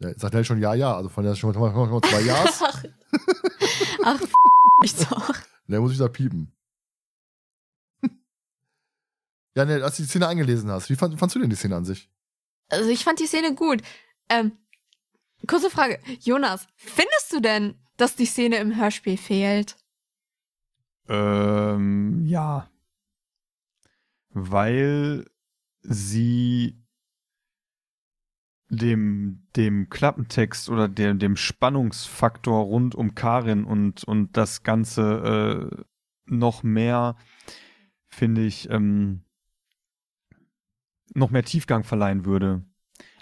Ja, 0.00 0.18
sagt 0.18 0.34
er 0.34 0.44
schon 0.44 0.60
ja, 0.60 0.74
ja, 0.74 0.94
also 0.96 1.08
von 1.08 1.24
der 1.24 1.34
schon, 1.36 1.54
schon 1.54 2.02
zwei 2.02 2.20
Ja's, 2.22 2.62
Ach, 2.62 2.82
ach 4.04 4.20
ich 4.82 4.96
doch. 4.96 5.34
der 5.68 5.80
muss 5.80 5.92
ich 5.92 5.98
da 5.98 6.08
piepen. 6.08 6.50
Ja, 9.56 9.64
ne, 9.64 9.82
als 9.84 9.96
du 9.96 10.02
die 10.02 10.08
Szene 10.08 10.26
eingelesen 10.26 10.70
hast, 10.70 10.90
wie 10.90 10.96
fand, 10.96 11.18
fandst 11.18 11.36
du 11.36 11.40
denn 11.40 11.48
die 11.50 11.56
Szene 11.56 11.76
an 11.76 11.84
sich? 11.84 12.10
Also 12.68 12.88
ich 12.90 13.04
fand 13.04 13.20
die 13.20 13.26
Szene 13.26 13.54
gut. 13.54 13.82
Ähm, 14.28 14.58
kurze 15.46 15.70
Frage. 15.70 16.00
Jonas, 16.20 16.66
findest 16.76 17.32
du 17.32 17.40
denn, 17.40 17.78
dass 17.96 18.16
die 18.16 18.26
Szene 18.26 18.56
im 18.56 18.76
Hörspiel 18.76 19.16
fehlt? 19.16 19.76
Ähm, 21.08 22.24
ja. 22.26 22.68
Weil 24.30 25.26
sie 25.82 26.84
dem, 28.68 29.46
dem 29.56 29.88
Klappentext 29.88 30.68
oder 30.68 30.88
dem, 30.88 31.18
dem 31.18 31.36
Spannungsfaktor 31.36 32.64
rund 32.64 32.94
um 32.94 33.14
Karin 33.14 33.64
und, 33.64 34.04
und 34.04 34.36
das 34.36 34.62
Ganze 34.62 35.70
äh, 35.78 35.84
noch 36.26 36.62
mehr, 36.62 37.16
finde 38.08 38.44
ich, 38.44 38.68
ähm, 38.70 39.22
noch 41.14 41.30
mehr 41.30 41.44
Tiefgang 41.44 41.84
verleihen 41.84 42.24
würde. 42.24 42.64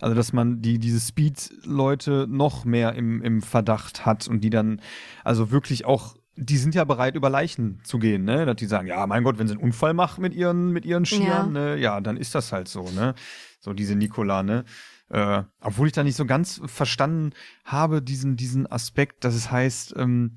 Also, 0.03 0.15
dass 0.15 0.33
man 0.33 0.61
die, 0.63 0.79
diese 0.79 1.01
Speed-Leute 1.01 2.27
noch 2.29 2.65
mehr 2.65 2.95
im, 2.95 3.23
im 3.23 3.43
Verdacht 3.43 4.05
hat 4.07 4.29
und 4.29 4.43
die 4.43 4.51
dann, 4.51 4.81
also 5.25 5.51
wirklich 5.51 5.85
auch, 5.85 6.17
die 6.37 6.57
sind 6.57 6.75
ja 6.75 6.85
bereit, 6.85 7.15
über 7.15 7.29
Leichen 7.31 7.81
zu 7.85 7.99
gehen, 7.99 8.25
ne? 8.25 8.47
Dass 8.47 8.57
die 8.57 8.67
sagen, 8.67 8.87
ja, 8.89 9.07
mein 9.07 9.23
Gott, 9.23 9.39
wenn 9.39 9.47
sie 9.49 9.55
einen 9.55 9.63
Unfall 9.63 9.95
machen 9.95 10.23
mit 10.23 10.35
ihren, 10.35 10.73
mit 10.73 10.85
ihren 10.85 11.05
Skiern, 11.05 11.55
Ja. 11.55 11.75
ne? 11.75 11.77
ja, 11.79 12.01
dann 12.01 12.17
ist 12.17 12.35
das 12.35 12.53
halt 12.53 12.69
so, 12.69 12.91
ne? 12.91 13.15
So 13.61 13.73
diese 13.75 13.95
Nikola, 13.95 14.43
ne? 14.43 14.65
Äh, 15.11 15.43
obwohl 15.61 15.87
ich 15.89 15.93
da 15.93 16.03
nicht 16.03 16.17
so 16.17 16.25
ganz 16.25 16.61
verstanden 16.65 17.31
habe, 17.65 18.01
diesen, 18.01 18.37
diesen 18.37 18.67
Aspekt, 18.71 19.25
dass 19.25 19.35
es 19.35 19.51
heißt, 19.51 19.95
ähm, 19.99 20.37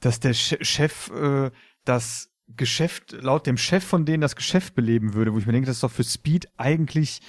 dass 0.00 0.18
der 0.18 0.32
Che- 0.34 0.64
Chef 0.64 1.10
äh, 1.10 1.50
das 1.84 2.30
Geschäft, 2.56 3.12
laut 3.20 3.46
dem 3.46 3.58
Chef 3.58 3.84
von 3.84 4.06
denen 4.06 4.22
das 4.22 4.34
Geschäft 4.34 4.74
beleben 4.74 5.12
würde, 5.12 5.34
wo 5.34 5.38
ich 5.38 5.44
mir 5.46 5.52
denke, 5.52 5.66
das 5.66 5.76
ist 5.76 5.82
doch 5.82 5.90
für 5.90 6.04
Speed 6.04 6.48
eigentlich, 6.56 7.20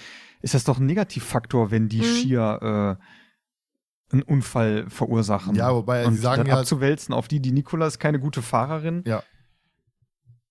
ist 0.41 0.53
das 0.53 0.63
doch 0.63 0.79
ein 0.79 0.85
Negativfaktor, 0.85 1.71
wenn 1.71 1.89
die 1.89 1.99
Mhm. 1.99 2.03
Skier 2.03 2.97
äh, 3.01 4.13
einen 4.13 4.23
Unfall 4.23 4.89
verursachen. 4.89 5.55
Ja, 5.55 5.73
wobei 5.73 6.05
Und 6.05 6.15
sie 6.15 6.21
sagen 6.21 6.39
dann 6.45 6.47
ja, 6.47 6.59
abzuwälzen 6.59 7.13
auf 7.13 7.27
die, 7.27 7.39
die 7.41 7.51
Nikola 7.51 7.85
ist 7.87 7.99
keine 7.99 8.19
gute 8.19 8.41
Fahrerin. 8.41 9.03
genau, 9.03 9.21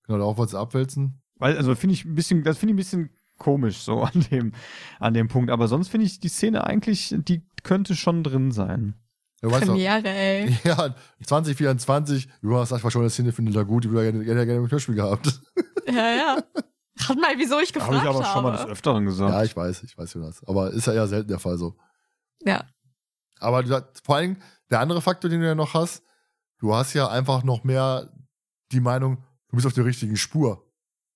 darauf 0.07 0.37
wolltest 0.37 0.53
du 0.53 0.57
abwälzen. 0.59 1.21
Weil, 1.35 1.57
also 1.57 1.75
finde 1.75 1.93
ich 1.93 2.05
ein 2.05 2.15
bisschen, 2.15 2.43
das 2.43 2.57
finde 2.57 2.71
ich 2.71 2.75
ein 2.75 2.77
bisschen 2.77 3.09
komisch 3.37 3.77
so 3.79 4.01
an 4.03 4.25
dem, 4.31 4.53
an 4.99 5.13
dem 5.13 5.27
Punkt. 5.27 5.51
Aber 5.51 5.67
sonst 5.67 5.89
finde 5.89 6.05
ich 6.05 6.19
die 6.19 6.29
Szene 6.29 6.65
eigentlich, 6.65 7.15
die 7.17 7.43
könnte 7.63 7.95
schon 7.95 8.23
drin 8.23 8.51
sein. 8.51 8.95
Du 9.41 9.49
weißt 9.49 9.63
doch, 9.63 9.67
Premiere, 9.73 10.07
ey. 10.09 10.57
ja, 10.65 10.93
2024, 11.23 12.27
Jonas 12.41 12.69
sagt 12.69 12.91
schon, 12.91 13.03
das 13.03 13.13
Szene 13.13 13.31
findet 13.31 13.55
er 13.55 13.63
gut, 13.65 13.85
die 13.85 13.89
würde 13.89 14.05
er 14.07 14.11
gerne, 14.11 14.25
gerne, 14.25 14.45
gerne 14.45 14.61
im 14.65 14.71
Hörspiel 14.71 14.95
gehabt. 14.95 15.39
Ja, 15.87 15.93
ja. 16.15 16.43
Rat 16.99 17.17
mal, 17.17 17.37
wieso 17.37 17.59
ich 17.59 17.73
gefragt 17.73 17.93
Habe 17.93 18.07
habe. 18.07 18.19
ich 18.19 18.25
aber 18.25 18.33
schon 18.33 18.43
mal 18.43 18.51
des 18.57 18.65
Öfteren 18.65 19.05
gesagt. 19.05 19.31
Ja, 19.31 19.43
ich 19.43 19.55
weiß, 19.55 19.83
ich 19.83 19.97
weiß, 19.97 20.13
Jonas. 20.13 20.43
Aber 20.45 20.71
ist 20.71 20.87
ja 20.87 20.93
eher 20.93 21.07
selten 21.07 21.29
der 21.29 21.39
Fall 21.39 21.57
so. 21.57 21.77
Ja. 22.43 22.65
Aber 23.39 23.63
du, 23.63 23.87
vor 24.03 24.17
allem, 24.17 24.37
der 24.69 24.79
andere 24.81 25.01
Faktor, 25.01 25.29
den 25.29 25.41
du 25.41 25.47
ja 25.47 25.55
noch 25.55 25.73
hast, 25.73 26.03
du 26.59 26.73
hast 26.73 26.93
ja 26.93 27.07
einfach 27.07 27.43
noch 27.43 27.63
mehr 27.63 28.11
die 28.71 28.81
Meinung, 28.81 29.23
du 29.49 29.55
bist 29.55 29.65
auf 29.65 29.73
der 29.73 29.85
richtigen 29.85 30.17
Spur. 30.17 30.65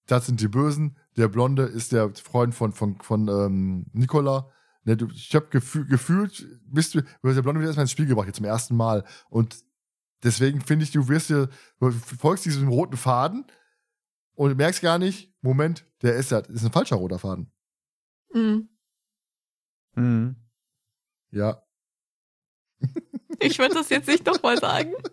Das 0.07 0.25
sind 0.25 0.41
die 0.41 0.47
Bösen, 0.47 0.97
der 1.17 1.27
Blonde 1.27 1.63
ist 1.63 1.91
der 1.91 2.13
Freund 2.15 2.55
von, 2.55 2.73
von, 2.73 2.99
von 3.01 3.27
ähm, 3.27 3.85
Nicola. 3.93 4.49
Ne, 4.85 4.97
du, 4.97 5.07
ich 5.13 5.33
habe 5.33 5.47
gefühl, 5.47 5.85
gefühlt, 5.85 6.45
bist 6.65 6.95
du, 6.95 7.01
du 7.01 7.29
hast 7.29 7.35
der 7.35 7.41
Blonde 7.41 7.61
wieder 7.61 7.69
erstmal 7.69 7.83
ins 7.83 7.91
Spiel 7.91 8.05
gebracht, 8.05 8.27
jetzt 8.27 8.37
zum 8.37 8.45
ersten 8.45 8.75
Mal. 8.75 9.05
Und 9.29 9.63
deswegen 10.23 10.61
finde 10.61 10.83
ich, 10.83 10.91
du 10.91 11.07
wirst 11.07 11.29
dir, 11.29 11.49
du 11.79 11.91
folgst 11.91 12.45
diesem 12.45 12.67
roten 12.67 12.97
Faden 12.97 13.45
und 14.33 14.57
merkst 14.57 14.81
gar 14.81 14.97
nicht, 14.97 15.32
Moment, 15.43 15.85
der 16.01 16.15
ist 16.15 16.31
ja, 16.31 16.39
ist 16.39 16.63
ein 16.63 16.71
falscher 16.71 16.95
roter 16.95 17.19
Faden. 17.19 17.51
Mhm. 18.33 18.69
Mhm. 19.95 20.35
Ja. 21.31 21.61
Ich 23.39 23.59
würde 23.59 23.75
das 23.75 23.89
jetzt 23.89 24.07
nicht 24.07 24.25
nochmal 24.25 24.57
sagen. 24.57 24.93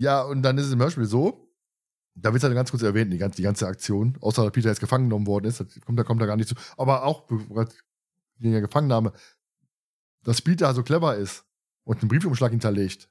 Ja, 0.00 0.22
und 0.22 0.42
dann 0.42 0.56
ist 0.58 0.66
es 0.66 0.72
im 0.72 0.78
Hörspiel 0.80 1.06
so, 1.06 1.52
da 2.14 2.32
wird 2.32 2.36
es 2.36 2.44
halt 2.44 2.54
ganz 2.54 2.70
kurz 2.70 2.84
erwähnt, 2.84 3.12
die 3.12 3.18
ganze, 3.18 3.38
die 3.38 3.42
ganze 3.42 3.66
Aktion, 3.66 4.16
außer 4.20 4.44
dass 4.44 4.52
Peter 4.52 4.68
jetzt 4.68 4.78
gefangen 4.78 5.06
genommen 5.08 5.26
worden 5.26 5.46
ist, 5.46 5.58
das 5.58 5.80
kommt, 5.80 5.98
da 5.98 6.04
kommt 6.04 6.22
da 6.22 6.26
gar 6.26 6.36
nicht 6.36 6.48
zu. 6.48 6.54
Aber 6.76 7.02
auch 7.02 7.28
wegen 7.28 8.52
der 8.52 8.60
Gefangennahme, 8.60 9.12
dass 10.22 10.40
Peter 10.40 10.72
so 10.72 10.84
clever 10.84 11.16
ist 11.16 11.44
und 11.82 12.00
einen 12.00 12.08
Briefumschlag 12.08 12.52
hinterlegt. 12.52 13.10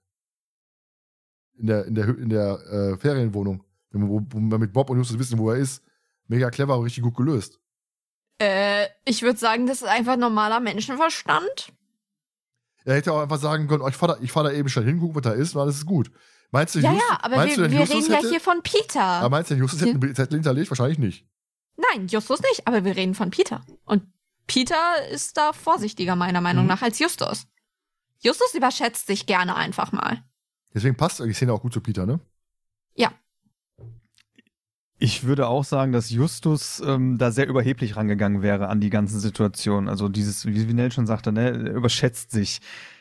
In 1.56 1.68
der, 1.68 1.84
in 1.84 1.96
der, 1.96 2.08
in 2.08 2.30
der 2.30 2.60
äh, 2.68 2.98
Ferienwohnung. 2.98 3.66
Wo, 4.08 4.22
wo 4.30 4.40
wir 4.40 4.58
mit 4.58 4.74
Bob 4.74 4.90
und 4.90 4.98
Justus 4.98 5.20
wissen, 5.20 5.38
wo 5.40 5.52
er 5.52 5.58
ist. 5.58 5.84
Mega 6.28 6.50
clever 6.50 6.84
richtig 6.84 7.04
gut 7.04 7.16
gelöst. 7.16 7.60
Äh, 8.40 8.88
ich 9.06 9.22
würde 9.22 9.40
sagen, 9.40 9.66
das 9.66 9.82
ist 9.82 9.88
einfach 9.88 10.18
normaler 10.18 10.60
Menschenverstand. 10.60 11.74
Er 12.86 12.96
hätte 12.96 13.12
auch 13.14 13.22
einfach 13.22 13.40
sagen 13.40 13.68
können, 13.68 13.82
oh, 13.82 13.88
ich 13.88 13.96
fahr 13.96 14.10
da, 14.10 14.18
ich 14.22 14.32
fahr 14.32 14.44
da 14.44 14.52
eben 14.52 14.70
schnell 14.70 14.86
hin, 14.86 15.00
guck, 15.00 15.16
was 15.16 15.22
da 15.24 15.32
ist 15.32 15.56
und 15.56 15.62
alles 15.62 15.78
ist 15.78 15.86
gut. 15.86 16.12
Meinst 16.52 16.76
du, 16.76 16.80
Ja, 16.80 16.92
Justus, 16.94 17.10
ja, 17.10 17.20
aber 17.22 17.36
wir, 17.46 17.58
wir 17.58 17.80
reden 17.90 18.12
ja 18.12 18.18
hätte, 18.18 18.30
hier 18.30 18.40
von 18.40 18.62
Peter. 18.64 19.02
Aber 19.02 19.30
meinst 19.30 19.52
du, 19.52 19.56
Justus 19.56 19.82
hätte 19.82 19.92
einen 19.92 20.16
Zettel 20.16 20.36
hinterlegt? 20.38 20.70
Wahrscheinlich 20.72 20.98
nicht. 21.00 21.26
Nein, 21.76 22.08
Justus 22.08 22.42
nicht, 22.42 22.66
aber 22.66 22.86
wir 22.86 22.96
reden 22.96 23.16
von 23.16 23.30
Peter. 23.32 23.66
Und 23.86 24.04
Peter 24.48 24.76
ist 25.12 25.36
da 25.38 25.52
vorsichtiger, 25.52 26.16
meiner 26.16 26.40
Meinung 26.40 26.64
Mhm. 26.64 26.70
nach, 26.70 26.82
als 26.82 27.00
Justus. 27.00 27.48
Justus 28.20 28.54
überschätzt 28.54 29.08
sich 29.08 29.26
gerne 29.26 29.56
einfach 29.56 29.92
mal. 29.92 30.24
Deswegen 30.74 30.96
passt 30.96 31.20
die 31.20 31.34
Szene 31.34 31.52
auch 31.54 31.62
gut 31.62 31.74
zu 31.74 31.82
Peter, 31.82 32.06
ne? 32.06 32.20
Ich 35.00 35.26
würde 35.26 35.48
auch 35.48 35.64
sagen, 35.64 35.92
dass 35.92 36.10
Justus 36.10 36.82
ähm, 36.84 37.20
da 37.20 37.30
sehr 37.32 37.48
überheblich 37.48 37.96
rangegangen 37.96 38.42
wäre 38.42 38.68
an 38.68 38.82
die 38.82 38.90
ganzen 38.90 39.20
Situationen. 39.20 39.90
Also 39.90 40.10
dieses, 40.10 40.48
wie 40.48 40.74
Nell 40.74 40.92
schon 40.92 41.06
sagte, 41.06 41.32
ne, 41.32 41.52
er 41.52 41.74
überschätzt 41.74 42.32
sich. 42.32 42.60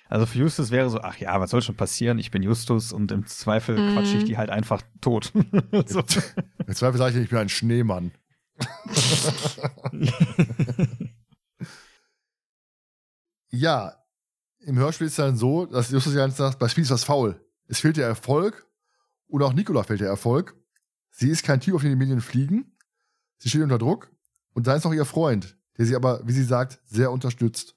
Also 0.09 0.27
für 0.27 0.39
Justus 0.39 0.71
wäre 0.71 0.91
so, 0.91 1.01
ach 1.01 1.17
ja, 1.17 1.41
was 1.41 1.51
soll 1.51 1.63
schon 1.63 1.75
passieren? 1.75 2.19
Ich 2.19 2.31
bin 2.31 2.43
Justus 2.43 2.93
und 2.93 3.13
im 3.13 3.27
Zweifel 3.27 3.79
Mhm. 3.79 3.95
quatsche 3.95 4.19
ich 4.19 4.25
die 4.25 4.37
halt 4.37 4.51
einfach 4.51 4.83
tot. 5.01 5.33
so. 5.87 6.03
Im 6.67 6.75
Zweifel 6.75 6.99
sage 6.99 7.17
ich, 7.17 7.25
ich 7.25 7.31
bin 7.31 7.39
ein 7.39 7.49
Schneemann. 7.49 8.13
ja, 13.51 13.95
im 14.61 14.79
Hörspiel 14.79 15.07
ist 15.07 15.15
es 15.15 15.17
dann 15.17 15.37
so, 15.37 15.67
dass 15.67 15.91
Justus 15.91 16.15
ja 16.15 16.29
sagt, 16.29 16.59
bei 16.59 16.69
Spiel 16.69 16.85
ist 16.85 16.91
was 16.91 17.05
faul. 17.05 17.41
Es 17.69 17.81
fehlt 17.81 17.97
der 17.97 18.07
Erfolg 18.07 18.67
und 19.29 19.43
auch 19.43 19.53
Nicola 19.53 19.83
fehlt 19.83 20.01
der 20.01 20.09
Erfolg. 20.09 20.55
Sie 21.19 21.31
ist 21.31 21.45
kein 21.45 21.61
Typ, 21.61 21.75
auf 21.75 21.81
den 21.81 21.89
die 21.89 21.97
Medien 21.97 22.21
fliegen. 22.21 22.77
Sie 23.39 23.49
steht 23.49 23.63
unter 23.63 23.79
Druck 23.79 24.13
und 24.53 24.67
da 24.67 24.75
ist 24.75 24.85
noch 24.85 24.93
ihr 24.93 25.07
Freund, 25.07 25.57
der 25.79 25.87
sie 25.87 25.97
aber, 25.97 26.21
wie 26.29 26.33
sie 26.33 26.45
sagt, 26.45 26.79
sehr 26.85 27.11
unterstützt. 27.11 27.75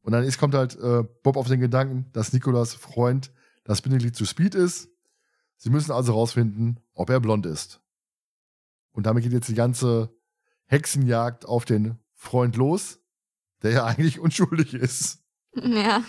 Und 0.00 0.12
dann 0.12 0.24
ist, 0.24 0.38
kommt 0.38 0.54
halt 0.54 0.76
äh, 0.76 1.04
Bob 1.22 1.36
auf 1.36 1.46
den 1.46 1.60
Gedanken, 1.60 2.06
dass 2.14 2.32
Nicolas 2.32 2.72
Freund 2.72 3.32
das 3.64 3.82
Bindeglied 3.82 4.16
zu 4.16 4.24
Speed 4.24 4.54
ist. 4.54 4.88
Sie 5.58 5.68
müssen 5.68 5.92
also 5.92 6.14
rausfinden, 6.14 6.80
ob 6.94 7.10
er 7.10 7.20
blond 7.20 7.44
ist. 7.44 7.82
Und 8.92 9.04
damit 9.04 9.22
geht 9.22 9.34
jetzt 9.34 9.50
die 9.50 9.54
ganze 9.54 10.10
Hexenjagd 10.64 11.44
auf 11.44 11.66
den 11.66 11.98
Freund 12.14 12.56
los, 12.56 12.98
der 13.62 13.72
ja 13.72 13.84
eigentlich 13.84 14.20
unschuldig 14.20 14.72
ist. 14.72 15.22
Ja. 15.54 16.02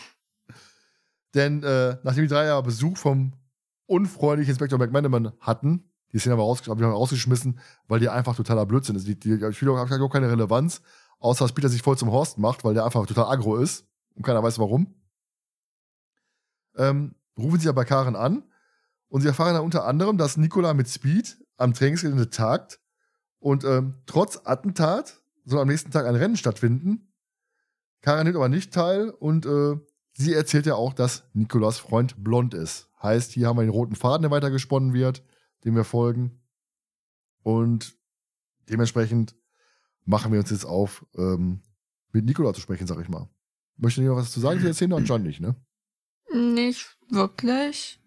Denn 1.34 1.64
äh, 1.64 1.98
nachdem 2.04 2.24
die 2.24 2.30
drei 2.30 2.46
ja 2.46 2.62
Besuch 2.62 2.96
vom 2.96 3.34
unfreundlichen 3.88 4.52
Inspektor 4.52 4.80
McManaman 4.80 5.34
hatten, 5.42 5.84
die 6.14 6.20
sind 6.20 6.32
aber 6.32 6.44
raus, 6.44 6.62
hab 6.68 6.82
rausgeschmissen, 6.82 7.60
weil 7.88 8.00
die 8.00 8.10
einfach 8.10 8.36
totaler 8.36 8.66
Blödsinn 8.66 8.96
ist. 8.96 9.08
Die, 9.08 9.20
die 9.20 9.54
Spiele 9.54 9.76
haben 9.76 10.02
auch 10.02 10.10
keine 10.10 10.30
Relevanz, 10.30 10.82
außer 11.20 11.46
dass 11.46 11.54
Peter 11.54 11.70
sich 11.70 11.82
voll 11.82 11.98
zum 11.98 12.12
Horst 12.12 12.38
macht, 12.38 12.64
weil 12.64 12.74
der 12.74 12.86
einfach 12.86 13.06
total 13.06 13.26
aggro 13.26 13.58
ist 13.58 13.86
und 14.16 14.24
keiner 14.24 14.44
weiß 14.44 14.60
warum. 14.60 14.96
Ähm, 16.76 17.16
rufen 17.38 17.60
sie 17.60 17.66
ja 17.66 17.72
bei 17.72 17.86
Karen 17.86 18.16
an 18.16 18.44
und 19.10 19.22
sie 19.22 19.28
erfahren 19.28 19.54
dann 19.54 19.64
unter 19.64 19.86
anderem, 19.86 20.18
dass 20.18 20.38
Nicola 20.38 20.74
mit 20.74 20.90
Speed 20.90 21.38
am 21.58 21.74
Trainingsgelände 21.74 22.30
tagt 22.30 22.80
und 23.40 23.64
ähm, 23.64 23.96
trotz 24.06 24.42
Attentat 24.44 25.22
soll 25.46 25.60
am 25.60 25.68
nächsten 25.68 25.92
Tag 25.92 26.06
ein 26.06 26.16
Rennen 26.16 26.38
stattfinden. 26.38 27.14
Karen 28.02 28.26
nimmt 28.26 28.36
aber 28.36 28.50
nicht 28.50 28.74
teil 28.74 29.10
und 29.10 29.46
äh, 29.46 29.76
sie 30.14 30.34
erzählt 30.34 30.66
ja 30.66 30.76
auch, 30.76 30.94
dass 30.94 31.24
Nikolas 31.34 31.80
Freund 31.80 32.24
blond 32.24 32.54
ist. 32.54 32.90
Heißt, 33.02 33.32
hier 33.32 33.48
haben 33.48 33.58
wir 33.58 33.64
den 33.64 33.72
roten 33.72 33.96
Faden, 33.96 34.24
der 34.24 34.32
weitergesponnen 34.32 34.94
wird, 34.94 35.24
dem 35.68 35.76
wir 35.76 35.84
folgen. 35.84 36.42
Und 37.44 37.96
dementsprechend 38.70 39.36
machen 40.06 40.32
wir 40.32 40.40
uns 40.40 40.50
jetzt 40.50 40.66
auf, 40.66 41.06
ähm, 41.16 41.62
mit 42.14 42.26
Nikola 42.26 42.54
zu 42.54 42.62
sprechen, 42.62 42.88
sag 42.88 43.00
ich 43.02 43.10
mal. 43.10 43.30
Möchte 43.76 44.02
ihr 44.02 44.10
noch 44.10 44.16
was 44.16 44.32
zu 44.32 44.40
sagen 44.40 44.60
zu 44.60 44.66
der 44.66 44.74
Szene? 44.74 44.96
Anscheinend 44.96 45.28
nicht, 45.28 45.42
ne? 45.42 45.56
Nicht 46.34 46.98
wirklich. 47.10 48.02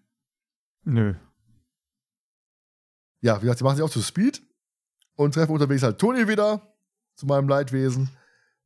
Nö. 0.83 1.13
Ja, 3.21 3.37
wie 3.37 3.41
gesagt, 3.41 3.59
sie 3.59 3.63
machen 3.63 3.77
sich 3.77 3.85
auch 3.85 3.89
zu 3.89 4.01
Speed 4.01 4.41
und 5.15 5.33
treffen 5.33 5.53
unterwegs 5.53 5.83
halt 5.83 5.99
Toni 5.99 6.27
wieder, 6.27 6.75
zu 7.15 7.27
meinem 7.27 7.47
Leidwesen, 7.47 8.09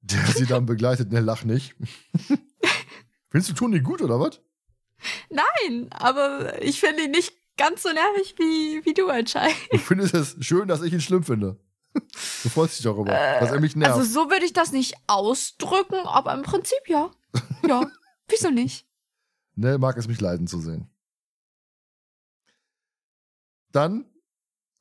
der 0.01 0.25
sie 0.27 0.45
dann 0.45 0.65
begleitet. 0.65 1.11
Ne, 1.11 1.19
lach 1.19 1.43
nicht. 1.43 1.75
Findest 3.29 3.51
du 3.51 3.53
Toni 3.53 3.81
gut, 3.81 4.01
oder 4.01 4.19
was? 4.19 4.41
Nein, 5.29 5.91
aber 5.91 6.61
ich 6.63 6.79
finde 6.79 7.03
ihn 7.03 7.11
nicht 7.11 7.33
ganz 7.57 7.83
so 7.83 7.89
nervig 7.89 8.35
wie, 8.37 8.85
wie 8.85 8.93
du 8.93 9.09
anscheinend. 9.09 9.55
Du 9.71 9.77
findest 9.77 10.13
es 10.13 10.35
schön, 10.41 10.67
dass 10.67 10.81
ich 10.81 10.93
ihn 10.93 11.01
schlimm 11.01 11.23
finde. 11.23 11.57
Du 12.43 12.49
freust 12.49 12.77
dich 12.77 12.83
darüber, 12.83 13.13
dass 13.39 13.51
er 13.51 13.61
mich 13.61 13.77
nervt. 13.77 13.95
Also 13.95 14.11
so 14.11 14.29
würde 14.29 14.43
ich 14.43 14.51
das 14.51 14.73
nicht 14.73 14.95
ausdrücken, 15.07 15.95
aber 16.05 16.33
im 16.33 16.43
Prinzip 16.43 16.87
ja. 16.87 17.09
Ja, 17.65 17.89
wieso 18.27 18.49
nicht? 18.49 18.85
Nell 19.55 19.77
mag 19.77 19.95
es 19.95 20.07
mich 20.07 20.19
leiden 20.19 20.45
zu 20.45 20.59
sehen. 20.59 20.89
Dann 23.71 24.05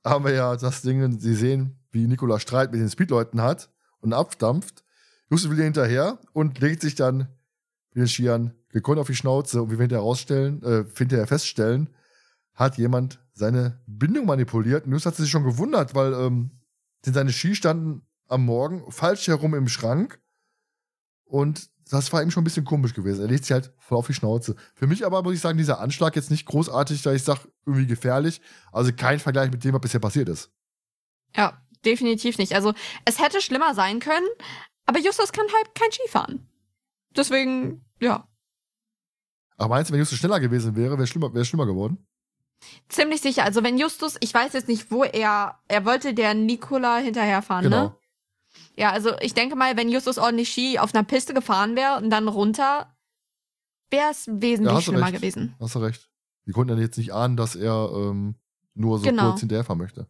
haben 0.05 0.25
wir 0.25 0.33
ja 0.33 0.57
das 0.57 0.83
Ding, 0.83 1.19
Sie 1.21 1.35
sehen, 1.35 1.79
wie 1.93 2.07
Nikola 2.07 2.41
Streit 2.41 2.73
mit 2.73 2.81
den 2.81 2.91
Speedleuten 2.91 3.41
hat 3.41 3.71
und 4.01 4.13
abdampft. 4.13 4.85
Justus 5.31 5.51
will 5.51 5.63
hinterher 5.63 6.19
und 6.33 6.59
legt 6.59 6.83
sich 6.83 6.95
dann 6.95 7.29
mit 7.91 8.03
den 8.03 8.09
Skiern 8.09 8.55
gekonnt 8.71 8.99
auf 8.99 9.07
die 9.07 9.15
Schnauze 9.15 9.63
und 9.63 9.71
wie 9.71 9.79
wir 9.79 9.83
hinterher 9.83 10.03
rausstellen, 10.03 10.63
äh, 10.63 10.85
hinterher 10.97 11.27
feststellen, 11.27 11.95
hat 12.55 12.79
jemand 12.79 13.21
seine 13.33 13.81
Bindung 13.87 14.27
manipuliert. 14.27 14.87
Und 14.87 14.93
Justus 14.93 15.13
hat 15.13 15.17
sich 15.17 15.31
schon 15.31 15.45
gewundert, 15.45 15.95
weil 15.95 16.13
ähm, 16.15 16.51
denn 17.05 17.15
seine 17.15 17.33
Ski 17.33 17.55
standen 17.55 18.07
am 18.29 18.45
Morgen 18.45 18.91
falsch 18.91 19.27
herum 19.29 19.55
im 19.55 19.69
Schrank 19.69 20.21
und 21.25 21.69
das 21.91 22.13
war 22.13 22.23
ihm 22.23 22.31
schon 22.31 22.43
ein 22.43 22.45
bisschen 22.45 22.65
komisch 22.65 22.95
gewesen. 22.95 23.23
Er 23.23 23.29
legt 23.29 23.45
sich 23.45 23.53
halt 23.53 23.73
voll 23.79 23.99
auf 23.99 24.07
die 24.07 24.15
Schnauze. 24.15 24.57
Für 24.75 24.87
mich 24.87 25.05
aber 25.05 25.23
muss 25.23 25.35
ich 25.35 25.41
sagen, 25.41 25.59
dieser 25.59 25.81
Anschlag 25.81 26.17
jetzt 26.17 26.31
nicht 26.31 26.47
großartig, 26.47 27.03
da 27.03 27.13
ich 27.13 27.23
sag, 27.23 27.47
irgendwie 27.67 27.87
gefährlich. 27.87 28.41
Also 28.73 28.93
kein 28.95 29.19
Vergleich 29.19 29.51
mit 29.51 29.65
dem, 29.65 29.75
was 29.75 29.83
bisher 29.83 30.01
passiert 30.01 30.31
ist. 30.31 30.51
Ja, 31.37 31.61
definitiv 31.85 32.39
nicht. 32.39 32.55
Also 32.55 32.73
es 33.05 33.21
hätte 33.21 33.43
schlimmer 33.43 33.75
sein 33.75 34.01
können, 34.01 34.27
aber 34.87 34.99
Justus 34.99 35.33
kann 35.33 35.47
halt 35.55 35.75
kein 35.75 35.93
Skifahren. 35.93 36.49
Deswegen, 37.17 37.85
ja, 38.01 38.27
Aber 39.57 39.75
meinst 39.75 39.91
du, 39.91 39.93
wenn 39.93 40.01
Justus 40.01 40.19
schneller 40.19 40.41
gewesen 40.41 40.75
wäre, 40.77 40.97
wäre 40.97 41.07
schlimmer, 41.07 41.35
wäre 41.35 41.45
schlimmer 41.45 41.67
geworden? 41.67 42.07
Ziemlich 42.89 43.21
sicher. 43.21 43.45
Also 43.45 43.63
wenn 43.63 43.79
Justus, 43.79 44.17
ich 44.21 44.33
weiß 44.35 44.53
jetzt 44.53 44.69
nicht, 44.69 44.91
wo 44.91 45.05
er, 45.05 45.59
er 45.69 45.85
wollte 45.85 46.15
der 46.15 46.35
Nikola 46.35 46.99
hinterherfahren, 46.99 47.65
Genau. 47.65 47.83
ne? 47.85 47.97
Ja, 48.77 48.91
also 48.91 49.17
ich 49.21 49.35
denke 49.35 49.57
mal, 49.57 49.77
wenn 49.77 49.89
Justus 49.89 50.19
ordentlich 50.19 50.49
Ski 50.51 50.79
auf 50.79 50.95
einer 50.95 51.05
Piste 51.05 51.35
gefahren 51.35 51.77
wäre 51.77 51.97
und 51.97 52.11
dann 52.11 52.29
runter, 52.29 52.95
wäre 53.91 54.11
es 54.11 54.27
wesentlich 54.29 54.75
Ja, 54.75 54.81
schlimmer 54.81 55.07
recht. 55.07 55.15
gewesen. 55.17 55.55
Hast 55.61 55.75
du 55.75 55.79
recht. 55.81 56.09
Die 56.47 56.53
konnten 56.53 56.77
ja 56.77 56.81
jetzt 56.83 56.99
nicht 56.99 57.13
ahnen, 57.13 57.37
dass 57.37 57.57
er 57.57 57.91
ähm, 57.95 58.37
nur 58.75 58.99
so 58.99 59.07
Genau. 59.07 59.31
kurz 59.31 59.41
hinterherfahren 59.41 59.79
möchte. 59.79 60.09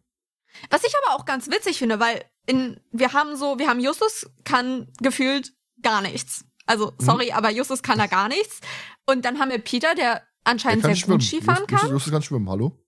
Was 0.70 0.84
ich 0.84 0.92
aber 1.04 1.16
auch 1.16 1.24
ganz 1.24 1.48
witzig 1.50 1.78
finde, 1.78 2.00
weil 2.00 2.24
in, 2.46 2.80
wir 2.92 3.12
haben 3.12 3.36
so, 3.36 3.58
wir 3.58 3.68
haben 3.68 3.80
Justus 3.80 4.30
kann 4.44 4.88
gefühlt 5.00 5.52
gar 5.82 6.00
nichts. 6.02 6.44
Also, 6.66 6.92
sorry, 6.98 7.32
aber 7.32 7.50
Justus 7.50 7.82
kann 7.82 7.98
da 7.98 8.06
gar 8.06 8.28
nichts. 8.28 8.60
Und 9.06 9.24
dann 9.24 9.38
haben 9.38 9.50
wir 9.50 9.58
Peter, 9.58 9.94
Der 9.94 10.22
anscheinend 10.44 10.84
sehr 10.84 10.94
schwimmen. 10.96 11.18
gut 11.18 11.26
Skifahren 11.26 11.66
kann. 11.66 11.90
Justus 11.90 12.12
kann 12.12 12.22
schwimmen, 12.22 12.48
hallo? 12.48 12.78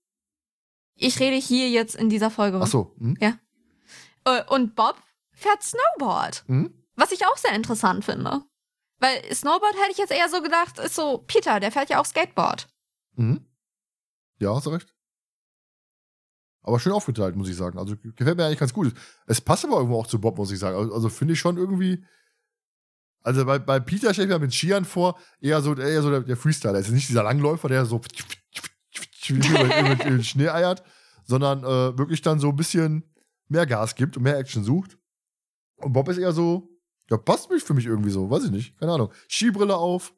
Ich 0.95 1.19
rede 1.19 1.35
hier 1.35 1.69
jetzt 1.69 1.95
in 1.95 2.09
dieser 2.09 2.31
Folge. 2.31 2.59
Ach 2.61 2.67
so. 2.67 2.95
Hm? 2.99 3.17
Äh, 3.19 4.43
Und 4.49 4.75
Bob 4.75 5.01
fährt 5.31 5.61
Snowboard. 5.63 6.43
Hm? 6.47 6.73
Was 6.95 7.11
ich 7.11 7.25
auch 7.25 7.37
sehr 7.37 7.53
interessant 7.53 8.03
finde. 8.03 8.43
Weil 8.99 9.23
Snowboard 9.33 9.75
hätte 9.75 9.91
ich 9.91 9.97
jetzt 9.97 10.11
eher 10.11 10.27
so 10.29 10.41
gedacht, 10.41 10.79
ist 10.79 10.95
so, 10.95 11.19
Peter, 11.27 11.59
der 11.59 11.71
fährt 11.71 11.89
ja 11.89 12.01
auch 12.01 12.05
Skateboard. 12.05 12.67
Mhm. 13.15 13.45
Ja, 14.39 14.55
hast 14.55 14.65
du 14.65 14.71
recht. 14.71 14.93
Aber 16.63 16.79
schön 16.79 16.91
aufgeteilt, 16.91 17.35
muss 17.35 17.47
ich 17.47 17.55
sagen. 17.55 17.77
Also 17.79 17.95
gefällt 17.97 18.37
mir 18.37 18.45
eigentlich 18.45 18.59
ganz 18.59 18.73
gut. 18.73 18.93
Es 19.25 19.39
passt 19.39 19.63
aber 19.63 19.77
irgendwo 19.77 19.99
auch 19.99 20.07
zu 20.07 20.19
Bob, 20.19 20.37
muss 20.37 20.51
ich 20.51 20.59
sagen. 20.59 20.75
Also, 20.77 20.93
also 20.93 21.09
finde 21.09 21.33
ich 21.33 21.39
schon 21.39 21.57
irgendwie. 21.57 22.03
Also 23.27 23.43
bei, 23.43 23.59
bei 23.59 23.81
Peter 23.81 24.13
stelle 24.13 24.29
ich 24.29 24.33
mir 24.33 24.39
mit 24.39 24.53
Skiern 24.53 24.85
vor, 24.85 25.19
eher 25.41 25.61
so, 25.61 25.75
eher 25.75 26.01
so 26.01 26.09
der, 26.09 26.21
der 26.21 26.37
Freestyler. 26.37 26.79
Es 26.79 26.87
ist 26.87 26.93
nicht 26.93 27.09
dieser 27.09 27.23
Langläufer, 27.23 27.67
der 27.67 27.85
so 27.85 27.97
über, 29.27 29.95
den 29.95 30.23
Schnee 30.23 30.47
eiert, 30.47 30.81
sondern 31.25 31.59
äh, 31.59 31.97
wirklich 31.97 32.21
dann 32.21 32.39
so 32.39 32.47
ein 32.47 32.55
bisschen 32.55 33.03
mehr 33.49 33.65
Gas 33.65 33.95
gibt 33.95 34.15
und 34.15 34.23
mehr 34.23 34.37
Action 34.37 34.63
sucht. 34.63 34.97
Und 35.75 35.91
Bob 35.91 36.07
ist 36.07 36.19
eher 36.19 36.31
so, 36.31 36.69
der 37.09 37.17
passt 37.17 37.51
mich 37.51 37.63
für 37.63 37.73
mich 37.73 37.85
irgendwie 37.85 38.11
so, 38.11 38.29
weiß 38.29 38.45
ich 38.45 38.51
nicht, 38.51 38.79
keine 38.79 38.93
Ahnung. 38.93 39.11
Skibrille 39.27 39.75
auf, 39.75 40.13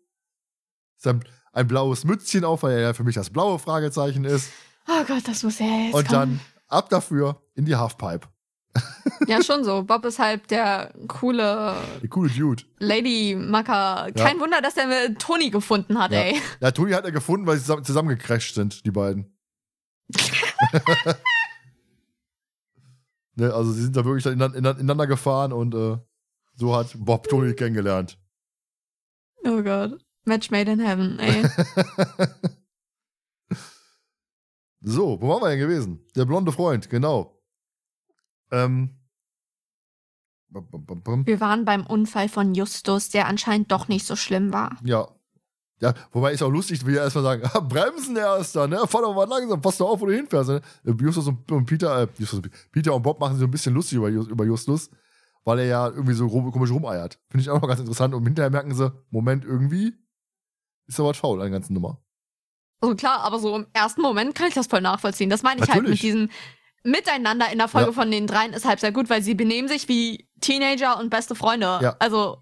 sein, 0.97 1.23
ein 1.51 1.67
blaues 1.67 2.05
Mützchen 2.05 2.45
auf, 2.45 2.61
weil 2.61 2.73
er 2.73 2.81
ja 2.81 2.93
für 2.93 3.03
mich 3.03 3.15
das 3.15 3.31
blaue 3.31 3.57
Fragezeichen 3.57 4.23
ist. 4.23 4.51
Oh 4.87 5.03
Gott, 5.07 5.27
das 5.27 5.41
muss 5.41 5.57
ja 5.57 5.65
jetzt 5.65 5.95
und 5.95 6.11
dann 6.11 6.29
kommen. 6.29 6.41
ab 6.67 6.89
dafür 6.89 7.41
in 7.55 7.65
die 7.65 7.75
Halfpipe. 7.75 8.27
Ja, 9.27 9.43
schon 9.43 9.63
so. 9.63 9.83
Bob 9.83 10.05
ist 10.05 10.19
halt 10.19 10.49
der 10.51 10.93
coole 11.07 11.75
Die 12.01 12.07
coole 12.07 12.29
Dude. 12.29 12.63
Lady-Macker. 12.79 14.11
Kein 14.15 14.39
Wunder, 14.39 14.61
dass 14.61 14.77
er 14.77 14.87
mit 14.87 15.19
Toni 15.19 15.49
gefunden 15.49 15.97
hat, 15.99 16.11
Ja. 16.11 16.19
ey. 16.21 16.41
Ja, 16.61 16.71
Toni 16.71 16.91
hat 16.93 17.03
er 17.05 17.11
gefunden, 17.11 17.45
weil 17.47 17.57
sie 17.57 17.63
zusammen, 17.63 17.83
zusammengecrasht 17.83 18.55
sind, 18.55 18.85
die 18.85 18.91
beiden. 18.91 19.35
ne, 23.35 23.53
also 23.53 23.71
sie 23.71 23.83
sind 23.83 23.95
da 23.95 24.05
wirklich 24.05 24.25
ineinander 24.25 25.07
gefahren 25.07 25.53
und 25.53 25.73
äh, 25.75 25.97
so 26.55 26.75
hat 26.75 26.93
Bob 26.97 27.27
Toni 27.27 27.53
kennengelernt. 27.53 28.17
Oh 29.45 29.61
Gott. 29.63 29.99
Match 30.25 30.51
made 30.51 30.69
in 30.71 30.79
heaven, 30.79 31.17
ey. 31.19 31.45
So, 34.81 35.21
wo 35.21 35.27
waren 35.27 35.41
wir 35.41 35.49
denn 35.49 35.59
gewesen? 35.59 36.07
Der 36.15 36.23
blonde 36.23 36.53
Freund, 36.53 36.89
genau. 36.89 37.38
Ähm. 38.51 38.95
bum, 40.49 40.67
bum, 40.69 41.01
bum. 41.03 41.25
Wir 41.27 41.39
waren 41.39 41.65
beim 41.65 41.85
Unfall 41.85 42.29
von 42.29 42.53
Justus, 42.55 43.09
der 43.09 43.27
anscheinend 43.27 43.71
doch 43.71 43.87
nicht 43.87 44.05
so 44.05 44.15
schlimm 44.15 44.51
war. 44.53 44.77
Ja. 44.83 45.07
Ja, 45.81 45.93
wobei 46.11 46.33
ist 46.33 46.43
auch 46.43 46.49
lustig, 46.49 46.85
wie 46.85 46.97
er 46.97 47.03
erstmal 47.03 47.23
sagen, 47.23 47.67
bremsen 47.69 48.17
erster, 48.17 48.67
ne? 48.67 48.85
Fahr 48.85 49.01
doch 49.01 49.15
mal 49.15 49.23
langsam, 49.29 49.61
pass 49.61 49.77
doch 49.77 49.87
auf, 49.91 50.01
wo 50.01 50.07
du 50.07 50.13
hinfährst. 50.13 50.49
Ne? 50.49 50.61
Justus 50.99 51.27
und, 51.27 51.49
und 51.53 51.65
Peter, 51.67 52.01
äh, 52.01 52.07
Justus, 52.17 52.39
und- 52.39 52.49
Peter 52.73 52.93
und 52.93 53.01
Bob 53.01 53.17
machen 53.21 53.35
sich 53.35 53.39
so 53.39 53.47
ein 53.47 53.51
bisschen 53.51 53.73
lustig 53.73 53.97
über, 53.97 54.09
über 54.09 54.43
Justus, 54.43 54.89
weil 55.45 55.59
er 55.59 55.65
ja 55.67 55.87
irgendwie 55.87 56.11
so 56.15 56.27
rum, 56.27 56.51
komisch 56.51 56.69
rumeiert. 56.71 57.17
Finde 57.29 57.43
ich 57.43 57.49
auch 57.49 57.61
noch 57.61 57.67
ganz 57.69 57.79
interessant. 57.79 58.13
Und 58.13 58.25
hinterher 58.25 58.49
merken 58.49 58.75
sie, 58.75 58.91
Moment, 59.09 59.45
irgendwie 59.45 59.93
ist 60.87 60.99
da 60.99 61.03
was 61.05 61.15
faul 61.17 61.39
an 61.39 61.49
der 61.49 61.59
ganzen 61.59 61.75
Nummer. 61.75 62.03
Also 62.81 62.95
klar, 62.95 63.21
aber 63.21 63.39
so 63.39 63.55
im 63.55 63.67
ersten 63.71 64.01
Moment 64.01 64.35
kann 64.35 64.49
ich 64.49 64.55
das 64.55 64.67
voll 64.67 64.81
nachvollziehen. 64.81 65.29
Das 65.29 65.43
meine 65.43 65.61
ich 65.63 65.69
halt 65.69 65.83
Natürlich. 65.83 66.03
mit 66.03 66.11
diesem 66.13 66.29
Miteinander 66.83 67.51
in 67.51 67.57
der 67.57 67.67
Folge 67.67 67.87
Ja. 67.89 67.93
von 67.93 68.09
den 68.11 68.27
dreien 68.27 68.53
ist 68.53 68.65
halt 68.65 68.79
sehr 68.79 68.91
gut, 68.91 69.09
weil 69.09 69.21
sie 69.21 69.35
benehmen 69.35 69.67
sich 69.67 69.87
wie 69.87 70.27
Teenager 70.41 70.97
und 70.99 71.09
beste 71.09 71.35
Freunde. 71.35 71.79
Ja. 71.81 71.95
Also 71.99 72.37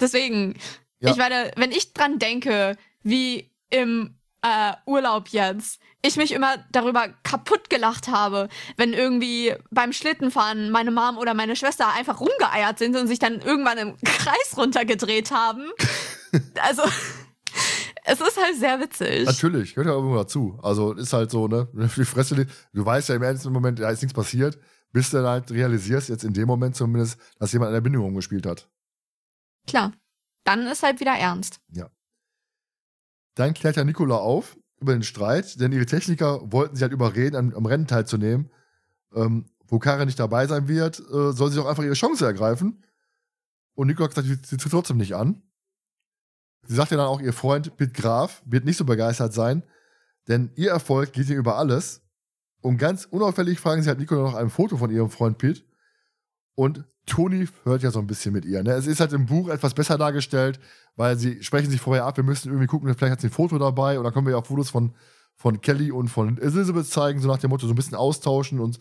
deswegen, 0.00 0.54
Ja. 1.00 1.10
ich 1.10 1.16
meine, 1.16 1.50
wenn 1.56 1.70
ich 1.70 1.92
dran 1.92 2.18
denke, 2.18 2.76
wie 3.02 3.50
im 3.70 4.18
äh, 4.42 4.72
Urlaub 4.86 5.28
jetzt, 5.28 5.80
ich 6.02 6.16
mich 6.16 6.30
immer 6.32 6.56
darüber 6.70 7.08
kaputt 7.24 7.68
gelacht 7.68 8.06
habe, 8.08 8.48
wenn 8.76 8.92
irgendwie 8.92 9.54
beim 9.70 9.92
Schlittenfahren 9.92 10.70
meine 10.70 10.92
Mom 10.92 11.18
oder 11.18 11.34
meine 11.34 11.56
Schwester 11.56 11.88
einfach 11.92 12.20
rumgeeiert 12.20 12.78
sind 12.78 12.94
und 12.96 13.08
sich 13.08 13.18
dann 13.18 13.40
irgendwann 13.40 13.78
im 13.78 13.96
Kreis 14.04 14.56
runtergedreht 14.56 15.32
haben. 15.32 15.64
also, 16.62 16.82
es 18.06 18.20
ist 18.20 18.40
halt 18.40 18.56
sehr 18.56 18.80
witzig. 18.80 19.26
Natürlich, 19.26 19.74
gehört 19.74 19.88
ja 19.88 19.94
irgendwo 19.94 20.16
dazu. 20.16 20.58
Also 20.62 20.92
ist 20.92 21.12
halt 21.12 21.30
so, 21.30 21.48
ne? 21.48 21.68
Die 21.74 22.04
Fresse, 22.04 22.46
du 22.72 22.84
weißt 22.84 23.08
ja 23.08 23.16
im 23.16 23.22
ersten 23.22 23.52
Moment, 23.52 23.80
da 23.80 23.90
ist 23.90 24.02
nichts 24.02 24.14
passiert, 24.14 24.58
bis 24.92 25.10
du 25.10 25.18
dann 25.18 25.26
halt 25.26 25.50
realisierst, 25.50 26.08
jetzt 26.08 26.24
in 26.24 26.32
dem 26.32 26.46
Moment 26.46 26.76
zumindest, 26.76 27.18
dass 27.38 27.52
jemand 27.52 27.68
an 27.68 27.74
der 27.74 27.80
Bindung 27.80 28.04
rumgespielt 28.04 28.46
hat. 28.46 28.68
Klar. 29.66 29.92
Dann 30.44 30.66
ist 30.68 30.84
halt 30.84 31.00
wieder 31.00 31.14
ernst. 31.14 31.60
Dann 33.34 33.52
klärt 33.52 33.76
ja 33.76 33.82
Nikola 33.82 34.16
auf 34.16 34.56
über 34.80 34.92
den 34.92 35.02
Streit, 35.02 35.58
denn 35.60 35.72
ihre 35.72 35.86
Techniker 35.86 36.40
wollten 36.52 36.76
sie 36.76 36.82
halt 36.82 36.92
überreden, 36.92 37.34
am, 37.34 37.54
am 37.54 37.66
Rennen 37.66 37.88
teilzunehmen. 37.88 38.50
Ähm, 39.14 39.46
wo 39.66 39.80
Kara 39.80 40.04
nicht 40.04 40.20
dabei 40.20 40.46
sein 40.46 40.68
wird, 40.68 41.00
äh, 41.00 41.32
soll 41.32 41.50
sie 41.50 41.56
doch 41.56 41.66
einfach 41.66 41.82
ihre 41.82 41.94
Chance 41.94 42.24
ergreifen. 42.24 42.84
Und 43.74 43.88
Nikola 43.88 44.08
hat 44.08 44.14
gesagt, 44.14 44.46
sie 44.46 44.56
tritt 44.56 44.70
trotzdem 44.70 44.96
nicht 44.98 45.16
an. 45.16 45.42
Sie 46.68 46.74
sagt 46.74 46.90
ja 46.90 46.96
dann 46.96 47.06
auch, 47.06 47.20
ihr 47.20 47.32
Freund 47.32 47.76
Pitt 47.76 47.94
Graf 47.94 48.42
wird 48.44 48.64
nicht 48.64 48.76
so 48.76 48.84
begeistert 48.84 49.32
sein, 49.32 49.62
denn 50.28 50.50
ihr 50.56 50.70
Erfolg 50.70 51.12
geht 51.12 51.28
ihr 51.28 51.36
über 51.36 51.56
alles. 51.56 52.02
Und 52.60 52.78
ganz 52.78 53.04
unauffällig 53.04 53.60
fragen 53.60 53.82
sie 53.82 53.88
halt 53.88 53.98
Nikola 53.98 54.30
nach 54.30 54.34
einem 54.34 54.50
Foto 54.50 54.76
von 54.76 54.90
ihrem 54.90 55.10
Freund 55.10 55.38
Pitt. 55.38 55.64
Und 56.54 56.84
Toni 57.06 57.46
hört 57.62 57.82
ja 57.82 57.90
so 57.90 58.00
ein 58.00 58.06
bisschen 58.06 58.32
mit 58.32 58.44
ihr. 58.44 58.62
Ne? 58.62 58.72
Es 58.72 58.86
ist 58.86 58.98
halt 58.98 59.12
im 59.12 59.26
Buch 59.26 59.48
etwas 59.48 59.74
besser 59.74 59.96
dargestellt, 59.96 60.58
weil 60.96 61.16
sie 61.16 61.42
sprechen 61.42 61.70
sich 61.70 61.80
vorher 61.80 62.04
ab, 62.04 62.16
wir 62.16 62.24
müssen 62.24 62.48
irgendwie 62.48 62.66
gucken, 62.66 62.92
vielleicht 62.94 63.12
hat 63.12 63.20
sie 63.20 63.28
ein 63.28 63.32
Foto 63.32 63.58
dabei 63.58 63.98
und 63.98 64.04
dann 64.04 64.12
können 64.12 64.26
wir 64.26 64.32
ja 64.32 64.38
auch 64.38 64.46
Fotos 64.46 64.70
von, 64.70 64.94
von 65.36 65.60
Kelly 65.60 65.92
und 65.92 66.08
von 66.08 66.38
Elizabeth 66.38 66.86
zeigen, 66.86 67.20
so 67.20 67.28
nach 67.28 67.38
dem 67.38 67.50
Motto, 67.50 67.66
so 67.66 67.72
ein 67.72 67.76
bisschen 67.76 67.94
austauschen. 67.94 68.58
Und 68.58 68.78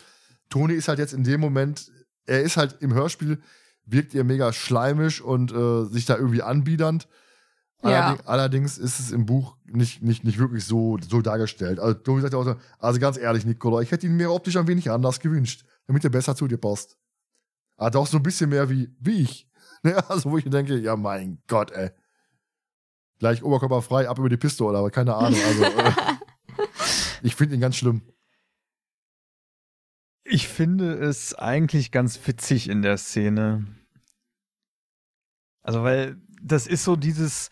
Toni 0.49 0.73
ist 0.73 0.88
halt 0.88 0.97
jetzt 0.97 1.13
in 1.13 1.23
dem 1.23 1.39
Moment, 1.39 1.91
er 2.25 2.41
ist 2.41 2.57
halt 2.57 2.77
im 2.81 2.93
Hörspiel, 2.93 3.39
wirkt 3.86 4.15
ihr 4.15 4.23
mega 4.23 4.51
schleimisch 4.51 5.21
und 5.21 5.51
äh, 5.51 5.86
sich 5.86 6.05
da 6.05 6.17
irgendwie 6.17 6.41
anbiedernd. 6.41 7.07
Ja. 7.86 8.07
Allerdings, 8.07 8.27
allerdings 8.27 8.77
ist 8.77 8.99
es 8.99 9.11
im 9.11 9.25
Buch 9.25 9.57
nicht, 9.65 10.01
nicht, 10.01 10.23
nicht 10.23 10.39
wirklich 10.39 10.65
so, 10.65 10.97
so 11.07 11.21
dargestellt. 11.21 11.79
Also, 11.79 11.93
Toni 11.93 12.21
sagt 12.21 12.33
ja 12.33 12.39
auch 12.39 12.45
so, 12.45 12.55
also 12.79 12.99
ganz 12.99 13.17
ehrlich, 13.17 13.45
Nicola, 13.45 13.81
ich 13.81 13.91
hätte 13.91 14.07
ihn 14.07 14.15
mir 14.15 14.31
optisch 14.31 14.57
ein 14.57 14.67
wenig 14.67 14.89
anders 14.89 15.19
gewünscht, 15.19 15.65
damit 15.88 16.03
er 16.03 16.09
besser 16.09 16.36
zu 16.36 16.47
dir 16.47 16.57
passt. 16.57 16.97
Hat 17.77 17.95
auch 17.95 18.07
so 18.07 18.17
ein 18.17 18.23
bisschen 18.23 18.49
mehr 18.49 18.69
wie, 18.69 18.93
wie 18.99 19.21
ich. 19.21 19.47
Ne? 19.83 20.03
Also, 20.09 20.31
wo 20.31 20.38
ich 20.39 20.45
mir 20.45 20.51
denke, 20.51 20.79
ja, 20.79 20.95
mein 20.95 21.43
Gott, 21.47 21.69
ey. 21.69 21.91
Gleich 23.19 23.43
oberkörperfrei, 23.43 24.10
ab 24.10 24.18
über 24.18 24.30
die 24.30 24.38
Pistole, 24.38 24.76
aber 24.80 24.89
keine 24.89 25.14
Ahnung. 25.14 25.39
Also, 25.45 25.64
äh, 25.64 25.91
ich 27.22 27.35
finde 27.35 27.53
ihn 27.53 27.61
ganz 27.61 27.76
schlimm. 27.76 28.01
Ich 30.23 30.47
finde 30.47 30.95
es 30.95 31.35
eigentlich 31.35 31.91
ganz 31.91 32.19
witzig 32.26 32.68
in 32.68 32.81
der 32.81 32.97
Szene. 32.97 33.68
Also, 35.61 35.84
weil 35.84 36.19
das 36.41 36.65
ist 36.65 36.84
so 36.84 36.95
dieses, 36.95 37.49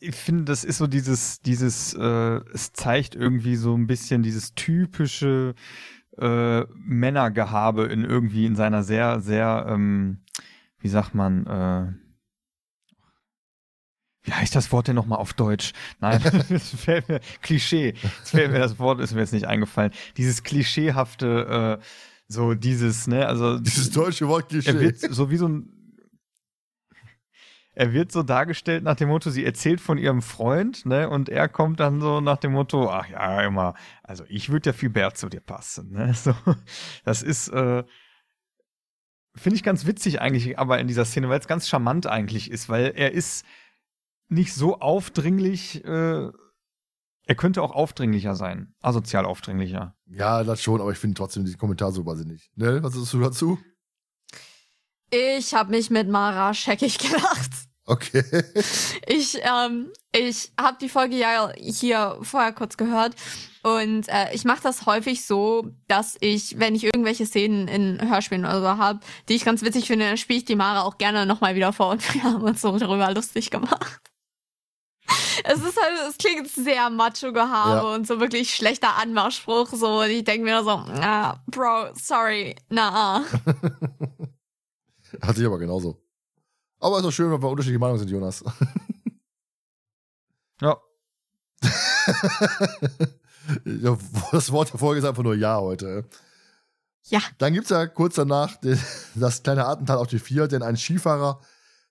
ich 0.00 0.16
finde, 0.16 0.44
das 0.44 0.64
ist 0.64 0.78
so 0.78 0.86
dieses, 0.86 1.40
dieses, 1.40 1.94
äh, 1.94 2.40
es 2.52 2.72
zeigt 2.72 3.14
irgendwie 3.14 3.56
so 3.56 3.76
ein 3.76 3.86
bisschen 3.86 4.22
dieses 4.22 4.54
typische 4.54 5.54
äh, 6.18 6.62
Männergehabe 6.74 7.84
in 7.84 8.04
irgendwie 8.04 8.46
in 8.46 8.56
seiner 8.56 8.82
sehr, 8.82 9.20
sehr, 9.20 9.66
ähm, 9.68 10.22
wie 10.78 10.88
sagt 10.88 11.14
man, 11.14 11.46
äh, 11.46 11.92
wie 14.22 14.32
heißt 14.32 14.54
das 14.54 14.70
Wort 14.72 14.88
denn 14.88 14.96
nochmal 14.96 15.18
auf 15.18 15.32
Deutsch? 15.34 15.72
Nein, 16.00 16.20
es 16.50 16.70
fällt 16.70 17.08
mir, 17.08 17.20
Klischee. 17.42 17.94
Es 18.22 18.30
fällt 18.30 18.52
mir 18.52 18.58
das 18.58 18.78
Wort, 18.78 19.00
ist 19.00 19.14
mir 19.14 19.20
jetzt 19.20 19.32
nicht 19.32 19.46
eingefallen. 19.46 19.92
Dieses 20.16 20.42
klischeehafte, 20.42 21.78
äh, 21.80 21.84
so 22.28 22.54
dieses, 22.54 23.06
ne, 23.06 23.26
also. 23.26 23.58
Dieses 23.58 23.90
deutsche 23.90 24.28
Wort 24.28 24.52
Er 24.52 24.80
wird 24.80 24.98
so 24.98 25.30
wie 25.30 25.36
so 25.36 25.48
ein. 25.48 25.79
Er 27.72 27.92
wird 27.92 28.10
so 28.10 28.22
dargestellt 28.22 28.82
nach 28.82 28.96
dem 28.96 29.08
Motto, 29.08 29.30
sie 29.30 29.44
erzählt 29.44 29.80
von 29.80 29.96
ihrem 29.96 30.22
Freund, 30.22 30.86
ne, 30.86 31.08
und 31.08 31.28
er 31.28 31.48
kommt 31.48 31.78
dann 31.78 32.00
so 32.00 32.20
nach 32.20 32.38
dem 32.38 32.52
Motto, 32.52 32.90
ach 32.90 33.08
ja, 33.08 33.42
immer, 33.42 33.74
also 34.02 34.24
ich 34.28 34.50
würde 34.50 34.70
ja 34.70 34.72
viel 34.72 34.88
mehr 34.88 35.14
zu 35.14 35.28
dir 35.28 35.40
passen, 35.40 35.92
ne, 35.92 36.12
so. 36.14 36.34
Das 37.04 37.22
ist, 37.22 37.48
äh, 37.48 37.84
finde 39.36 39.56
ich 39.56 39.62
ganz 39.62 39.86
witzig 39.86 40.20
eigentlich, 40.20 40.58
aber 40.58 40.80
in 40.80 40.88
dieser 40.88 41.04
Szene, 41.04 41.28
weil 41.28 41.38
es 41.38 41.46
ganz 41.46 41.68
charmant 41.68 42.08
eigentlich 42.08 42.50
ist, 42.50 42.68
weil 42.68 42.92
er 42.96 43.12
ist 43.12 43.46
nicht 44.28 44.52
so 44.52 44.80
aufdringlich, 44.80 45.84
äh, 45.84 46.28
er 47.26 47.34
könnte 47.36 47.62
auch 47.62 47.72
aufdringlicher 47.72 48.34
sein, 48.34 48.74
asozial 48.80 49.24
aufdringlicher. 49.24 49.94
Ja, 50.06 50.42
das 50.42 50.60
schon, 50.60 50.80
aber 50.80 50.90
ich 50.90 50.98
finde 50.98 51.14
trotzdem 51.14 51.44
die 51.44 51.54
Kommentare 51.54 51.92
so 51.92 52.04
wahnsinnig. 52.04 52.50
Ne, 52.56 52.82
was 52.82 52.94
sagst 52.94 53.12
du 53.12 53.20
dazu? 53.20 53.58
Ich 55.12 55.54
habe 55.54 55.70
mich 55.70 55.90
mit 55.90 56.08
Mara 56.08 56.54
scheckig 56.54 56.98
gelacht. 56.98 57.50
Okay. 57.90 58.22
Ich, 59.08 59.38
ähm, 59.42 59.90
ich 60.12 60.52
habe 60.58 60.76
die 60.80 60.88
Folge 60.88 61.16
ja 61.16 61.52
hier 61.56 62.18
vorher 62.22 62.52
kurz 62.52 62.76
gehört 62.76 63.16
und 63.64 64.08
äh, 64.08 64.32
ich 64.32 64.44
mache 64.44 64.62
das 64.62 64.86
häufig 64.86 65.26
so, 65.26 65.66
dass 65.88 66.16
ich, 66.20 66.60
wenn 66.60 66.76
ich 66.76 66.84
irgendwelche 66.84 67.26
Szenen 67.26 67.66
in 67.66 68.08
Hörspielen 68.08 68.44
oder 68.44 68.60
so 68.60 68.68
habe, 68.76 69.00
die 69.28 69.34
ich 69.34 69.44
ganz 69.44 69.62
witzig 69.62 69.88
finde, 69.88 70.04
dann 70.06 70.16
spiele 70.18 70.38
ich 70.38 70.44
die 70.44 70.54
Mara 70.54 70.82
auch 70.82 70.98
gerne 70.98 71.26
nochmal 71.26 71.56
wieder 71.56 71.72
vor 71.72 71.88
und 71.90 72.14
wir 72.14 72.22
haben 72.22 72.42
uns 72.42 72.60
so 72.60 72.78
darüber 72.78 73.12
lustig 73.12 73.50
gemacht. 73.50 74.00
Es 75.42 75.58
ist 75.58 75.82
halt, 75.82 75.98
es 76.08 76.16
klingt 76.18 76.48
sehr 76.48 76.90
Macho-Gehabe 76.90 77.86
Ja. 77.88 77.94
und 77.94 78.06
so 78.06 78.20
wirklich 78.20 78.54
schlechter 78.54 78.96
Anmachspruch. 78.98 79.68
So, 79.72 80.02
und 80.02 80.10
ich 80.10 80.22
denke 80.22 80.44
mir 80.44 80.62
so, 80.62 80.70
ah, 80.70 81.42
Bro, 81.48 81.94
sorry, 81.94 82.54
na. 82.68 83.24
Hat 85.22 85.34
sich 85.34 85.44
aber 85.46 85.58
genauso. 85.58 86.00
Aber 86.80 86.96
ist 86.96 87.04
doch 87.04 87.12
schön, 87.12 87.30
wenn 87.30 87.42
wir 87.42 87.48
unterschiedliche 87.48 87.78
Meinungen 87.78 88.00
sind, 88.00 88.10
Jonas. 88.10 88.42
Ja. 90.62 90.76
das 94.32 94.52
Wort 94.52 94.72
der 94.72 94.78
Folge 94.78 95.00
ist 95.00 95.04
einfach 95.06 95.22
nur 95.22 95.34
Ja 95.34 95.58
heute. 95.60 96.04
Ja. 97.04 97.20
Dann 97.38 97.54
gibt's 97.54 97.70
ja 97.70 97.86
kurz 97.86 98.14
danach 98.14 98.56
den, 98.56 98.78
das 99.14 99.42
kleine 99.42 99.66
Attentat 99.66 99.98
auf 99.98 100.06
die 100.06 100.18
Vier, 100.18 100.48
denn 100.48 100.62
ein 100.62 100.76
Skifahrer 100.76 101.40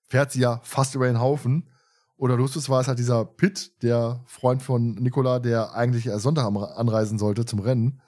fährt 0.05 0.31
sie 0.31 0.41
ja 0.41 0.61
fast 0.63 0.95
über 0.95 1.07
den 1.07 1.19
Haufen. 1.19 1.69
Oder 2.15 2.35
lustig 2.35 2.69
war 2.69 2.81
es 2.81 2.87
halt 2.87 2.99
dieser 2.99 3.25
Pitt, 3.25 3.81
der 3.81 4.23
Freund 4.25 4.61
von 4.61 4.95
Nikola, 4.95 5.39
der 5.39 5.73
eigentlich 5.73 6.05
erst 6.07 6.23
Sonntag 6.23 6.45
anreisen 6.45 7.17
sollte 7.17 7.45
zum 7.45 7.59
Rennen. 7.59 8.01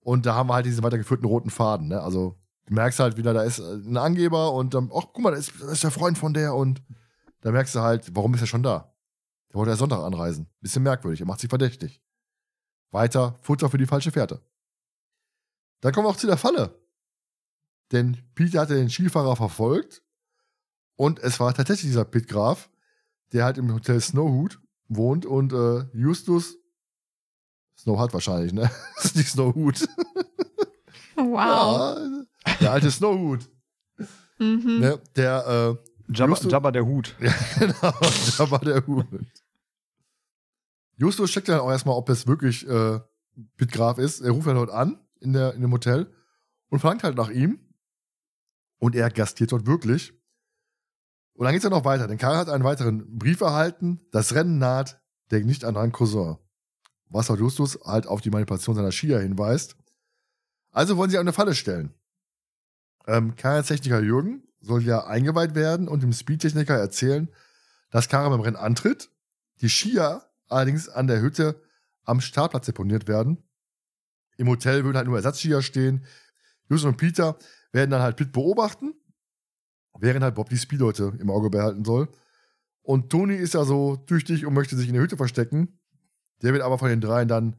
Und 0.00 0.26
da 0.26 0.34
haben 0.34 0.48
wir 0.48 0.54
halt 0.54 0.66
diesen 0.66 0.82
weitergeführten 0.82 1.26
roten 1.26 1.50
Faden. 1.50 1.88
Ne? 1.88 2.00
Also 2.00 2.36
du 2.66 2.74
merkst 2.74 3.00
halt 3.00 3.16
wieder, 3.16 3.32
da 3.32 3.42
ist 3.42 3.58
äh, 3.58 3.62
ein 3.62 3.96
Angeber 3.96 4.52
und 4.52 4.74
dann, 4.74 4.90
ach 4.94 5.06
guck 5.12 5.20
mal, 5.20 5.30
da 5.30 5.38
ist, 5.38 5.52
da 5.60 5.70
ist 5.72 5.82
der 5.82 5.90
Freund 5.90 6.18
von 6.18 6.34
der 6.34 6.54
und 6.54 6.82
da 7.40 7.50
merkst 7.52 7.74
du 7.74 7.80
halt, 7.80 8.14
warum 8.14 8.34
ist 8.34 8.40
er 8.40 8.46
schon 8.46 8.62
da? 8.62 8.92
Der 9.50 9.54
wollte 9.56 9.70
ja 9.70 9.76
Sonntag 9.76 10.00
anreisen. 10.00 10.48
Bisschen 10.60 10.82
merkwürdig, 10.82 11.20
er 11.20 11.26
macht 11.26 11.40
sich 11.40 11.48
verdächtig. 11.48 12.02
Weiter 12.90 13.36
Futter 13.42 13.70
für 13.70 13.78
die 13.78 13.86
falsche 13.86 14.10
Fährte. 14.10 14.40
Dann 15.80 15.92
kommen 15.92 16.06
wir 16.06 16.10
auch 16.10 16.16
zu 16.16 16.26
der 16.26 16.36
Falle. 16.36 16.80
Denn 17.92 18.16
Peter 18.34 18.60
hatte 18.60 18.74
den 18.74 18.90
Skifahrer 18.90 19.36
verfolgt 19.36 20.02
und 20.96 21.20
es 21.20 21.38
war 21.38 21.54
tatsächlich 21.54 21.90
dieser 21.90 22.04
Pit 22.04 22.26
Graf, 22.26 22.68
der 23.32 23.44
halt 23.44 23.58
im 23.58 23.72
Hotel 23.72 24.00
Snowhood 24.00 24.60
wohnt 24.88 25.26
und 25.26 25.52
äh, 25.52 25.84
Justus 25.92 26.56
Snowhut 27.78 28.12
wahrscheinlich, 28.12 28.52
ne? 28.52 28.70
Das 28.96 29.04
ist 29.06 29.16
nicht 29.16 29.30
Snowhood. 29.30 29.86
Wow. 31.16 31.96
Ja, 31.98 32.15
der 32.60 32.72
alte 32.72 32.90
Snowhood. 32.90 33.48
Mhm. 34.38 34.78
Ne? 34.80 35.00
Der, 35.16 35.78
äh, 35.78 36.12
Jabba, 36.12 36.32
Justus- 36.34 36.52
Jabba 36.52 36.70
der 36.70 36.86
Hut. 36.86 37.14
ja, 37.20 37.32
genau, 37.58 38.50
war 38.50 38.60
der 38.60 38.86
Hut. 38.86 39.06
Justus 40.96 41.30
checkt 41.30 41.48
dann 41.48 41.60
auch 41.60 41.70
erstmal, 41.70 41.96
ob 41.96 42.08
es 42.08 42.26
wirklich 42.26 42.66
äh, 42.68 43.00
Pit 43.56 43.72
Graf 43.72 43.98
ist. 43.98 44.20
Er 44.20 44.30
ruft 44.30 44.46
dann 44.46 44.56
dort 44.56 44.70
an 44.70 44.98
in, 45.20 45.32
der, 45.32 45.54
in 45.54 45.60
dem 45.62 45.72
Hotel 45.72 46.10
und 46.68 46.80
verlangt 46.80 47.02
halt 47.02 47.16
nach 47.16 47.30
ihm. 47.30 47.58
Und 48.78 48.94
er 48.94 49.10
gastiert 49.10 49.52
dort 49.52 49.66
wirklich. 49.66 50.12
Und 51.34 51.44
dann 51.44 51.52
geht's 51.52 51.64
ja 51.64 51.70
noch 51.70 51.84
weiter, 51.84 52.06
denn 52.08 52.18
Karl 52.18 52.36
hat 52.36 52.48
einen 52.48 52.64
weiteren 52.64 53.18
Brief 53.18 53.40
erhalten. 53.40 54.00
Das 54.10 54.34
Rennen 54.34 54.58
naht, 54.58 55.00
denk 55.30 55.44
nicht 55.46 55.64
an 55.64 55.74
deinen 55.74 55.92
Cousin. 55.92 56.36
Was 57.08 57.30
auch 57.30 57.38
Justus 57.38 57.78
halt 57.84 58.06
auf 58.06 58.20
die 58.20 58.30
Manipulation 58.30 58.74
seiner 58.74 58.92
Skier 58.92 59.20
hinweist. 59.20 59.76
Also 60.72 60.96
wollen 60.96 61.10
sie 61.10 61.18
eine 61.18 61.32
Falle 61.32 61.54
stellen. 61.54 61.94
Ähm, 63.06 63.36
Karls 63.36 63.68
Techniker 63.68 64.00
Jürgen 64.00 64.42
soll 64.60 64.82
ja 64.82 65.06
eingeweiht 65.06 65.54
werden 65.54 65.88
und 65.88 66.02
dem 66.02 66.12
Speedtechniker 66.12 66.74
erzählen, 66.74 67.28
dass 67.90 68.08
Karl 68.08 68.30
beim 68.30 68.40
Rennen 68.40 68.56
antritt, 68.56 69.10
die 69.60 69.68
Skier 69.68 70.22
allerdings 70.48 70.88
an 70.88 71.06
der 71.06 71.20
Hütte 71.20 71.62
am 72.04 72.20
Startplatz 72.20 72.66
deponiert 72.66 73.08
werden. 73.08 73.42
Im 74.36 74.48
Hotel 74.48 74.84
würden 74.84 74.96
halt 74.96 75.06
nur 75.06 75.16
Ersatzskier 75.16 75.62
stehen. 75.62 76.04
Justus 76.68 76.90
und 76.90 76.96
Peter 76.96 77.38
werden 77.72 77.90
dann 77.90 78.02
halt 78.02 78.16
Pitt 78.16 78.32
beobachten, 78.32 78.94
während 79.98 80.24
halt 80.24 80.34
Bob 80.34 80.48
die 80.48 80.58
Speedleute 80.58 81.12
im 81.18 81.30
Auge 81.30 81.50
behalten 81.50 81.84
soll. 81.84 82.08
Und 82.82 83.10
Toni 83.10 83.34
ist 83.34 83.54
ja 83.54 83.64
so 83.64 83.96
tüchtig 83.96 84.46
und 84.46 84.54
möchte 84.54 84.76
sich 84.76 84.88
in 84.88 84.94
der 84.94 85.02
Hütte 85.02 85.16
verstecken. 85.16 85.80
Der 86.42 86.52
wird 86.52 86.62
aber 86.62 86.78
von 86.78 86.88
den 86.88 87.00
dreien 87.00 87.28
dann 87.28 87.56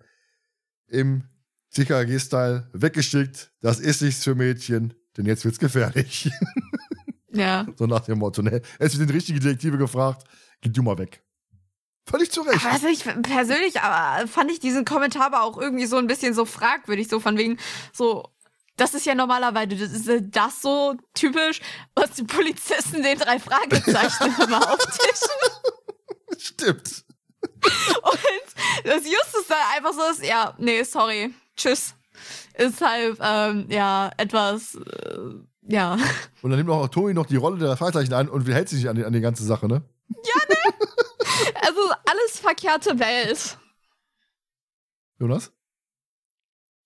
im 0.88 1.24
TKG-Style 1.72 2.70
weggeschickt. 2.74 3.52
Das 3.60 3.80
ist 3.80 4.02
nichts 4.02 4.24
für 4.24 4.36
Mädchen, 4.36 4.94
denn 5.18 5.26
jetzt 5.26 5.46
wird's 5.46 5.60
gefährlich. 5.60 6.32
Ja. 7.30 7.68
so 7.76 7.86
nach 7.86 8.00
dem 8.00 8.18
Motto, 8.18 8.42
ne? 8.42 8.62
Es 8.80 8.98
wird 8.98 9.08
den 9.10 9.16
richtigen 9.16 9.40
Detektive 9.40 9.78
gefragt, 9.78 10.24
geh 10.62 10.70
du 10.70 10.82
mal 10.82 10.98
weg. 10.98 11.22
Völlig 12.10 12.32
zu 12.32 12.42
Recht. 12.42 12.66
Also 12.66 12.88
ich 12.88 13.04
persönlich 13.04 13.80
aber 13.82 14.28
fand 14.28 14.50
ich 14.50 14.60
diesen 14.60 14.86
Kommentar 14.86 15.26
aber 15.28 15.44
auch 15.44 15.58
irgendwie 15.58 15.86
so 15.86 15.98
ein 15.98 16.08
bisschen 16.08 16.34
so 16.34 16.46
fragwürdig, 16.46 17.10
so 17.10 17.20
von 17.20 17.38
wegen 17.38 17.58
so, 17.94 18.24
das 18.78 18.94
ist 18.94 19.06
ja 19.06 19.14
normalerweise 19.14 19.76
das, 19.76 19.92
ist 19.92 20.10
das 20.32 20.62
so 20.62 20.96
typisch, 21.14 21.60
was 21.96 22.12
die 22.12 22.24
Polizisten 22.24 23.04
den 23.04 23.20
drei 23.20 23.40
Fragezeichen 23.40 24.34
immer 24.44 24.74
auftischen. 24.74 25.38
Stimmt. 26.40 27.04
Und 27.42 28.86
das 28.86 29.04
Justus 29.04 29.48
dann 29.50 29.58
einfach 29.76 29.94
so 29.94 30.12
ist, 30.12 30.24
ja, 30.26 30.56
nee, 30.58 30.82
sorry, 30.84 31.34
tschüss. 31.58 31.94
Ist 32.58 32.82
halt, 32.82 33.18
ähm, 33.22 33.66
ja, 33.70 34.12
etwas, 34.18 34.76
äh, 34.76 35.20
ja. 35.70 35.98
Und 36.42 36.50
dann 36.50 36.60
nimmt 36.60 36.70
auch 36.70 36.88
Toni 36.90 37.14
noch 37.14 37.26
die 37.26 37.36
Rolle 37.36 37.58
der 37.58 37.78
Fragezeichen 37.78 38.14
an 38.14 38.30
und 38.30 38.48
hält 38.48 38.70
sich 38.70 38.80
nicht 38.80 38.90
an 38.90 38.96
die, 38.96 39.06
an 39.06 39.14
die 39.14 39.22
ganze 39.22 39.44
Sache, 39.44 39.68
ne? 39.68 39.84
Also 41.62 41.82
alles 42.06 42.40
verkehrte 42.40 43.00
Welt. 43.00 43.58
Jonas? 45.20 45.52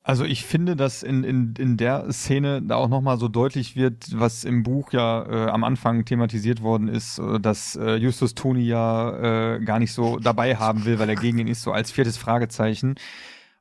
Also 0.03 0.25
ich 0.25 0.45
finde, 0.45 0.75
dass 0.75 1.03
in, 1.03 1.23
in, 1.23 1.53
in 1.59 1.77
der 1.77 2.11
Szene 2.11 2.61
da 2.63 2.75
auch 2.75 2.89
nochmal 2.89 3.19
so 3.19 3.27
deutlich 3.27 3.75
wird, 3.75 4.07
was 4.19 4.43
im 4.43 4.63
Buch 4.63 4.91
ja 4.93 5.25
äh, 5.27 5.49
am 5.51 5.63
Anfang 5.63 6.05
thematisiert 6.05 6.63
worden 6.63 6.87
ist, 6.87 7.19
äh, 7.19 7.39
dass 7.39 7.75
äh, 7.75 7.95
Justus 7.95 8.33
Toni 8.33 8.63
ja 8.63 9.55
äh, 9.55 9.59
gar 9.63 9.77
nicht 9.77 9.93
so 9.93 10.17
dabei 10.17 10.55
haben 10.55 10.85
will, 10.85 10.97
weil 10.97 11.09
er 11.09 11.15
gegen 11.15 11.37
ihn 11.37 11.47
ist, 11.47 11.61
so 11.61 11.71
als 11.71 11.91
viertes 11.91 12.17
Fragezeichen. 12.17 12.95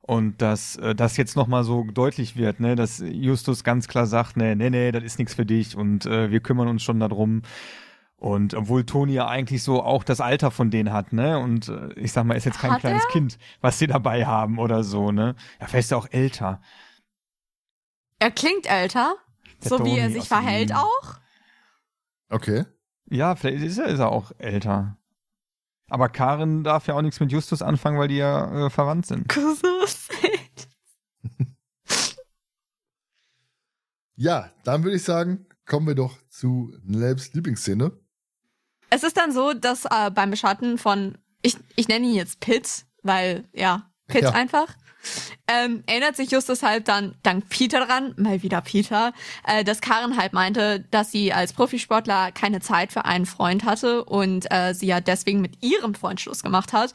Und 0.02 0.40
dass 0.42 0.76
äh, 0.76 0.94
das 0.94 1.16
jetzt 1.16 1.36
nochmal 1.36 1.62
so 1.62 1.84
deutlich 1.84 2.36
wird, 2.36 2.58
ne, 2.58 2.74
dass 2.74 2.98
Justus 2.98 3.64
ganz 3.64 3.86
klar 3.86 4.06
sagt, 4.06 4.36
nee, 4.36 4.54
nee, 4.54 4.70
nee, 4.70 4.92
das 4.92 5.04
ist 5.04 5.18
nichts 5.18 5.34
für 5.34 5.46
dich 5.46 5.76
und 5.76 6.06
äh, 6.06 6.30
wir 6.30 6.40
kümmern 6.40 6.68
uns 6.68 6.82
schon 6.82 6.98
darum. 7.00 7.42
Und 8.16 8.52
obwohl 8.52 8.84
Toni 8.84 9.14
ja 9.14 9.28
eigentlich 9.28 9.62
so 9.62 9.82
auch 9.82 10.04
das 10.04 10.20
Alter 10.20 10.50
von 10.50 10.70
denen 10.70 10.92
hat, 10.92 11.14
ne? 11.14 11.38
Und 11.38 11.68
äh, 11.68 11.92
ich 11.94 12.12
sag 12.12 12.24
mal, 12.24 12.34
ist 12.34 12.44
jetzt 12.44 12.58
kein 12.58 12.72
Hat 12.72 12.80
kleines 12.80 13.04
er? 13.04 13.10
Kind, 13.12 13.38
was 13.62 13.78
sie 13.78 13.86
dabei 13.86 14.26
haben 14.26 14.58
oder 14.58 14.84
so, 14.84 15.10
ne? 15.10 15.36
Ja, 15.58 15.66
vielleicht 15.66 15.86
ist 15.86 15.92
er 15.92 15.98
auch 15.98 16.08
älter. 16.10 16.60
Er 18.18 18.30
klingt 18.30 18.70
älter, 18.70 19.14
Der 19.62 19.70
so 19.70 19.84
wie 19.86 19.96
er 19.96 20.08
Toni 20.08 20.20
sich 20.20 20.28
verhält 20.28 20.74
auch. 20.74 21.18
Okay. 22.28 22.66
Ja, 23.08 23.36
vielleicht 23.36 23.62
ist 23.62 23.78
er, 23.78 23.86
ist 23.86 23.98
er 24.00 24.12
auch 24.12 24.32
älter. 24.38 24.98
Aber 25.90 26.08
Karin 26.08 26.64
darf 26.64 26.86
ja 26.86 26.94
auch 26.94 27.02
nichts 27.02 27.20
mit 27.20 27.32
Justus 27.32 27.62
anfangen, 27.62 27.98
weil 27.98 28.08
die 28.08 28.16
ja 28.16 28.66
äh, 28.66 28.70
verwandt 28.70 29.06
sind. 29.06 29.28
Kusus. 29.32 30.08
Ja, 34.14 34.50
dann 34.64 34.84
würde 34.84 34.96
ich 34.96 35.02
sagen, 35.02 35.46
kommen 35.64 35.86
wir 35.86 35.94
doch 35.94 36.18
zu 36.28 36.76
Nelbs 36.84 37.32
Lieblingsszene. 37.32 37.92
Es 38.90 39.02
ist 39.02 39.16
dann 39.16 39.32
so, 39.32 39.54
dass 39.54 39.86
äh, 39.86 40.10
beim 40.10 40.30
Beschatten 40.30 40.76
von, 40.76 41.16
ich, 41.40 41.56
ich 41.74 41.88
nenne 41.88 42.06
ihn 42.06 42.14
jetzt 42.14 42.38
Pitt, 42.40 42.84
weil, 43.02 43.48
ja, 43.54 43.89
Pitt 44.10 44.22
Ja. 44.22 44.30
einfach, 44.30 44.68
ähm, 45.48 45.82
erinnert 45.86 46.16
sich 46.16 46.30
Justus 46.30 46.62
halt 46.62 46.88
dann 46.88 47.14
dank 47.22 47.48
Peter 47.48 47.84
dran, 47.84 48.14
mal 48.16 48.42
wieder 48.42 48.60
Peter, 48.60 49.12
äh, 49.46 49.64
dass 49.64 49.80
Karen 49.80 50.16
halt 50.16 50.32
meinte, 50.32 50.80
dass 50.90 51.10
sie 51.10 51.32
als 51.32 51.52
Profisportler 51.52 52.32
keine 52.32 52.60
Zeit 52.60 52.92
für 52.92 53.04
einen 53.04 53.26
Freund 53.26 53.64
hatte 53.64 54.04
und 54.04 54.50
äh, 54.52 54.74
sie 54.74 54.86
ja 54.86 55.00
deswegen 55.00 55.40
mit 55.40 55.62
ihrem 55.62 55.94
Freund 55.94 56.20
Schluss 56.20 56.42
gemacht 56.42 56.72
hat. 56.72 56.92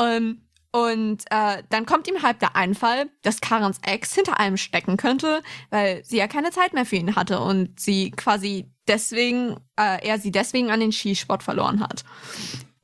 Ähm, 0.00 0.40
und 0.72 1.22
äh, 1.30 1.62
dann 1.68 1.86
kommt 1.86 2.08
ihm 2.08 2.20
halt 2.22 2.42
der 2.42 2.56
Einfall, 2.56 3.08
dass 3.22 3.40
Karens 3.40 3.78
Ex 3.82 4.12
hinter 4.12 4.40
allem 4.40 4.56
stecken 4.56 4.96
könnte, 4.96 5.40
weil 5.70 6.04
sie 6.04 6.16
ja 6.16 6.26
keine 6.26 6.50
Zeit 6.50 6.72
mehr 6.72 6.84
für 6.84 6.96
ihn 6.96 7.14
hatte 7.14 7.38
und 7.38 7.78
sie 7.78 8.10
quasi 8.10 8.68
deswegen, 8.88 9.56
äh, 9.78 10.04
er 10.04 10.18
sie 10.18 10.32
deswegen 10.32 10.72
an 10.72 10.80
den 10.80 10.90
Skisport 10.90 11.44
verloren 11.44 11.80
hat. 11.80 12.04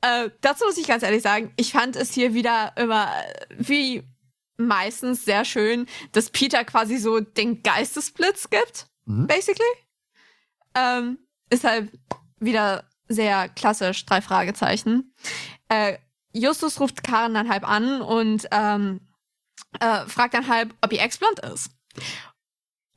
Äh, 0.01 0.29
dazu 0.41 0.65
muss 0.65 0.77
ich 0.77 0.87
ganz 0.87 1.03
ehrlich 1.03 1.21
sagen, 1.21 1.53
ich 1.57 1.71
fand 1.73 1.95
es 1.95 2.11
hier 2.13 2.33
wieder 2.33 2.73
immer 2.75 3.07
äh, 3.23 3.45
wie 3.57 4.03
meistens 4.57 5.25
sehr 5.25 5.45
schön, 5.45 5.87
dass 6.11 6.29
Peter 6.29 6.63
quasi 6.65 6.97
so 6.97 7.19
den 7.19 7.63
Geistesblitz 7.63 8.49
gibt, 8.49 8.87
Mhm. 9.05 9.27
basically. 9.27 9.65
Ähm, 10.75 11.17
ist 11.49 11.63
halt 11.63 11.91
wieder 12.39 12.87
sehr 13.07 13.49
klassisch, 13.49 14.05
drei 14.05 14.21
Fragezeichen. 14.21 15.13
Äh, 15.69 15.97
Justus 16.33 16.79
ruft 16.79 17.03
Karen 17.03 17.33
dann 17.33 17.49
halb 17.49 17.67
an 17.67 18.01
und 18.01 18.47
ähm, 18.51 19.01
äh, 19.79 20.05
fragt 20.05 20.33
dann 20.33 20.47
halb, 20.47 20.73
ob 20.81 20.93
ihr 20.93 21.01
Ex 21.01 21.17
blond 21.17 21.39
ist. 21.39 21.71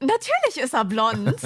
Natürlich 0.00 0.58
ist 0.62 0.74
er 0.74 0.84
blond. 0.84 1.34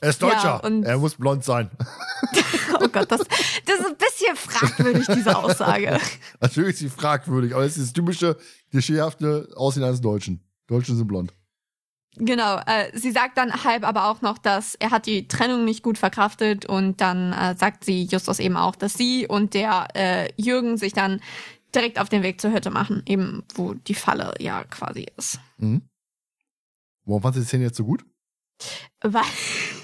Er 0.00 0.10
ist 0.10 0.22
Deutscher. 0.22 0.60
Ja, 0.64 0.82
er 0.82 0.98
muss 0.98 1.14
blond 1.14 1.44
sein. 1.44 1.70
Gott, 2.92 3.12
das, 3.12 3.20
das 3.66 3.80
ist 3.80 3.86
ein 3.86 3.96
bisschen 3.96 4.36
fragwürdig, 4.36 5.06
diese 5.14 5.36
Aussage. 5.36 5.98
Natürlich 6.40 6.74
ist 6.74 6.78
sie 6.78 6.88
fragwürdig, 6.88 7.54
aber 7.54 7.64
es 7.64 7.76
ist 7.76 7.88
das 7.88 7.92
typische, 7.92 8.36
klischeehafte 8.70 9.48
Aussehen 9.54 9.84
eines 9.84 10.00
Deutschen. 10.00 10.42
Deutschen 10.66 10.96
sind 10.96 11.06
blond. 11.06 11.34
Genau, 12.16 12.58
äh, 12.66 12.90
sie 12.98 13.12
sagt 13.12 13.38
dann 13.38 13.64
halb 13.64 13.86
aber 13.86 14.06
auch 14.10 14.20
noch, 14.20 14.38
dass 14.38 14.74
er 14.74 14.90
hat 14.90 15.06
die 15.06 15.28
Trennung 15.28 15.64
nicht 15.64 15.82
gut 15.82 15.96
verkraftet 15.96 16.66
und 16.66 17.00
dann 17.00 17.32
äh, 17.32 17.54
sagt 17.56 17.84
sie 17.84 18.04
Justus 18.04 18.40
eben 18.40 18.56
auch, 18.56 18.74
dass 18.74 18.94
sie 18.94 19.28
und 19.28 19.54
der 19.54 19.86
äh, 19.94 20.28
Jürgen 20.36 20.76
sich 20.76 20.92
dann 20.92 21.20
direkt 21.74 22.00
auf 22.00 22.08
den 22.08 22.22
Weg 22.22 22.40
zur 22.40 22.52
Hütte 22.52 22.70
machen, 22.70 23.02
eben 23.06 23.44
wo 23.54 23.74
die 23.74 23.94
Falle 23.94 24.34
ja 24.40 24.64
quasi 24.64 25.06
ist. 25.16 25.38
Mhm. 25.58 25.82
Warum 27.04 27.22
fandst 27.22 27.38
du 27.38 27.42
die 27.42 27.46
Szene 27.46 27.64
jetzt 27.64 27.76
so 27.76 27.84
gut? 27.84 28.04
Weil, 29.00 29.22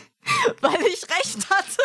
weil 0.60 0.86
ich 0.86 1.02
recht 1.02 1.50
hatte. 1.50 1.82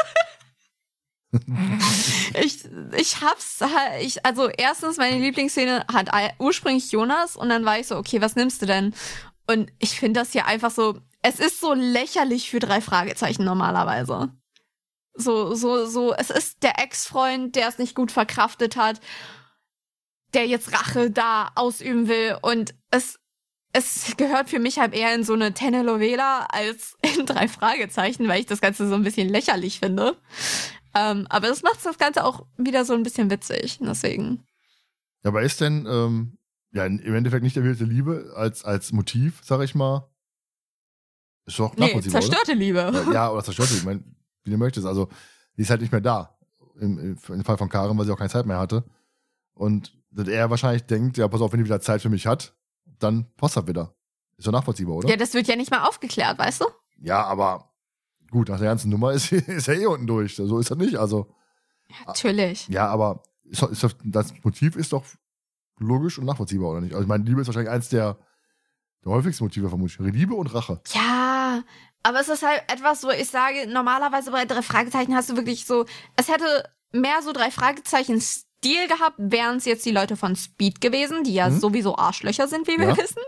ich, 2.44 2.66
ich 2.98 3.22
hab's 3.22 3.60
ich, 4.02 4.26
also 4.26 4.50
erstens, 4.50 4.98
meine 4.98 5.18
Lieblingsszene 5.18 5.86
hat 5.92 6.10
ursprünglich 6.40 6.92
Jonas 6.92 7.38
und 7.38 7.50
dann 7.50 7.64
war 7.64 7.80
ich 7.80 7.88
so, 7.88 7.96
okay, 7.96 8.22
was 8.22 8.36
nimmst 8.36 8.62
du 8.62 8.66
denn? 8.66 8.94
Und 9.48 9.72
ich 9.80 10.00
finde 10.00 10.20
das 10.20 10.32
hier 10.32 10.46
einfach 10.46 10.72
so, 10.72 11.00
es 11.22 11.40
ist 11.40 11.62
so 11.62 11.74
lächerlich 11.74 12.50
für 12.50 12.60
drei 12.60 12.82
Fragezeichen 12.82 13.44
normalerweise. 13.44 14.30
So, 15.14 15.54
so, 15.56 15.86
so, 15.86 16.14
es 16.14 16.30
ist 16.30 16.64
der 16.64 16.80
Ex-Freund, 16.80 17.56
der 17.56 17.68
es 17.68 17.78
nicht 17.78 17.96
gut 17.96 18.12
verkraftet 18.12 18.76
hat, 18.76 19.00
der 20.34 20.48
jetzt 20.48 20.74
Rache 20.74 21.12
da 21.12 21.52
ausüben 21.56 22.08
will 22.08 22.38
und 22.42 22.74
es, 22.92 23.20
es 23.74 24.14
gehört 24.18 24.50
für 24.50 24.60
mich 24.60 24.80
halt 24.80 24.94
eher 24.94 25.14
in 25.16 25.24
so 25.24 25.34
eine 25.34 25.54
Telenovela 25.54 26.46
als 26.52 26.98
in 27.18 27.26
drei 27.26 27.48
Fragezeichen, 27.48 28.28
weil 28.28 28.40
ich 28.42 28.46
das 28.48 28.62
Ganze 28.62 28.88
so 28.88 28.96
ein 28.96 29.04
bisschen 29.04 29.30
lächerlich 29.30 29.80
finde. 29.80 30.18
Ähm, 30.94 31.26
aber 31.30 31.48
das 31.48 31.64
macht 31.64 31.86
das 31.86 31.98
Ganze 31.98 32.26
auch 32.26 32.46
wieder 32.58 32.84
so 32.84 32.94
ein 32.94 33.04
bisschen 33.04 33.30
witzig, 33.30 33.80
deswegen. 33.82 34.44
Ja, 35.24 35.30
aber 35.30 35.42
ist 35.42 35.62
denn, 35.62 35.86
ähm, 35.90 36.38
ja, 36.74 36.86
im 36.86 37.16
Endeffekt 37.16 37.44
nicht 37.44 37.56
erwählte 37.58 37.86
Liebe 37.86 38.34
als, 38.36 38.66
als 38.66 38.92
Motiv, 38.92 39.40
sag 39.44 39.62
ich 39.62 39.76
mal. 39.76 40.10
Ist 41.46 41.60
doch 41.60 41.76
Nee, 41.76 41.86
nachvollziehbar, 41.86 42.22
zerstörte 42.22 42.54
Liebe. 42.54 42.88
oder? 42.88 43.14
Ja, 43.14 43.30
oder 43.32 43.44
zerstörte, 43.44 43.74
ich 43.74 43.84
meine, 43.84 44.04
wie 44.44 44.52
du 44.52 44.58
möchtest. 44.58 44.86
Also, 44.86 45.10
die 45.58 45.62
ist 45.62 45.70
halt 45.70 45.82
nicht 45.82 45.92
mehr 45.92 46.02
da. 46.02 46.38
Im, 46.80 46.98
im, 46.98 47.18
Im 47.34 47.44
Fall 47.44 47.58
von 47.58 47.70
Karen, 47.70 47.98
weil 47.98 48.06
sie 48.06 48.12
auch 48.12 48.18
keine 48.18 48.30
Zeit 48.30 48.46
mehr 48.46 48.60
hatte. 48.60 48.84
Und 49.54 49.94
dass 50.12 50.28
er 50.28 50.50
wahrscheinlich 50.50 50.84
denkt, 50.84 51.18
ja, 51.18 51.28
pass 51.28 51.42
auf, 51.42 51.52
wenn 51.52 51.60
die 51.60 51.66
wieder 51.66 51.82
Zeit 51.82 52.02
für 52.02 52.10
mich 52.10 52.26
hat, 52.28 52.54
dann 53.04 53.26
passt 53.38 53.58
das 53.58 53.68
wieder. 53.68 53.94
Ist 54.38 54.48
doch 54.48 54.52
nachvollziehbar, 54.52 54.96
oder? 54.96 55.10
Ja, 55.10 55.18
das 55.18 55.34
wird 55.34 55.48
ja 55.48 55.56
nicht 55.56 55.72
mal 55.72 55.86
aufgeklärt, 55.88 56.40
weißt 56.40 56.62
du? 56.62 56.66
Ja, 56.98 57.24
aber 57.24 57.72
gut, 58.32 58.50
nach 58.50 58.58
der 58.58 58.70
ganzen 58.70 58.90
Nummer 58.90 59.12
ist, 59.12 59.32
ist 59.32 59.68
er 59.68 59.76
eh 59.76 59.86
unten 59.86 60.08
durch. 60.08 60.36
So 60.36 60.60
ist 60.60 60.70
er 60.70 60.78
nicht. 60.78 60.96
Also, 60.96 61.34
Natürlich. 62.06 62.68
ja, 62.68 62.88
aber 62.88 63.24
ist, 63.44 63.62
ist 63.62 63.96
das 64.04 64.34
Motiv 64.44 64.76
ist 64.76 64.94
doch 64.94 65.04
logisch 65.78 66.18
und 66.18 66.26
nachvollziehbar, 66.26 66.70
oder 66.72 66.82
nicht? 66.82 66.94
Also, 66.94 67.04
ich 67.04 67.10
meine, 67.10 67.24
Liebe 67.24 67.42
ist 67.42 67.48
wahrscheinlich 67.48 67.72
eins 67.72 67.90
der, 67.90 68.18
der 69.04 69.12
häufigsten 69.12 69.44
Motive 69.44 69.70
vermutlich. 69.70 70.14
Liebe 70.14 70.34
und 70.36 70.54
Rache. 70.54 70.82
Ja, 70.94 71.64
aber 72.04 72.20
es 72.20 72.30
ist 72.30 72.44
halt 72.44 72.64
etwas, 72.68 73.04
wo 73.04 73.10
ich 73.10 73.30
sage, 73.30 73.68
normalerweise 73.68 74.32
bei 74.32 74.46
drei 74.46 74.62
Fragezeichen 74.62 75.16
hast 75.16 75.30
du 75.30 75.36
wirklich 75.36 75.66
so, 75.66 75.86
es 76.16 76.30
hätte 76.30 76.70
mehr 76.92 77.22
so 77.22 77.32
drei 77.32 77.52
Fragezeichen 77.52 78.22
Stil 78.64 78.88
gehabt, 78.88 79.16
wären 79.18 79.58
es 79.58 79.66
jetzt 79.66 79.84
die 79.88 79.92
Leute 79.92 80.16
von 80.16 80.36
Speed 80.36 80.82
gewesen, 80.82 81.24
die 81.24 81.34
ja 81.34 81.50
Mhm. 81.50 81.60
sowieso 81.60 81.98
Arschlöcher 81.98 82.48
sind, 82.48 82.68
wie 82.68 82.78
wir 82.78 82.90
Ja. 82.90 82.98
wissen. 82.98 83.22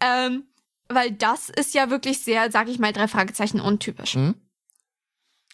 Ähm, 0.00 0.44
weil 0.88 1.12
das 1.12 1.50
ist 1.50 1.74
ja 1.74 1.90
wirklich 1.90 2.20
sehr, 2.20 2.50
sag 2.50 2.68
ich 2.68 2.78
mal, 2.78 2.92
drei 2.94 3.06
Fragezeichen 3.06 3.60
untypisch. 3.60 4.14
Mhm. 4.16 4.34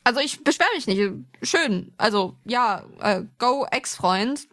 Also 0.05 0.21
ich 0.21 0.45
beschwere 0.45 0.69
mich 0.77 0.87
nicht. 0.87 1.01
Schön. 1.43 1.93
Also 1.99 2.37
ja, 2.45 2.85
äh, 3.01 3.25
go 3.39 3.67
Ex-Freund. 3.69 4.47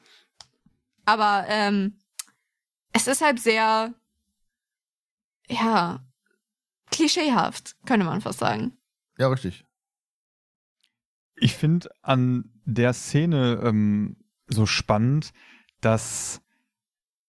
Aber 1.05 1.45
ähm, 1.47 1.99
es 2.93 3.05
ist 3.07 3.21
halt 3.21 3.39
sehr, 3.39 3.93
ja, 5.47 5.99
klischeehaft, 6.91 7.75
könnte 7.85 8.05
man 8.05 8.21
fast 8.21 8.39
sagen. 8.39 8.77
Ja, 9.19 9.27
richtig. 9.27 9.63
Ich 11.39 11.55
finde 11.55 11.89
an 12.01 12.49
der 12.65 12.93
Szene 12.93 13.61
ähm, 13.63 14.17
so 14.47 14.65
spannend, 14.65 15.33
dass 15.81 16.41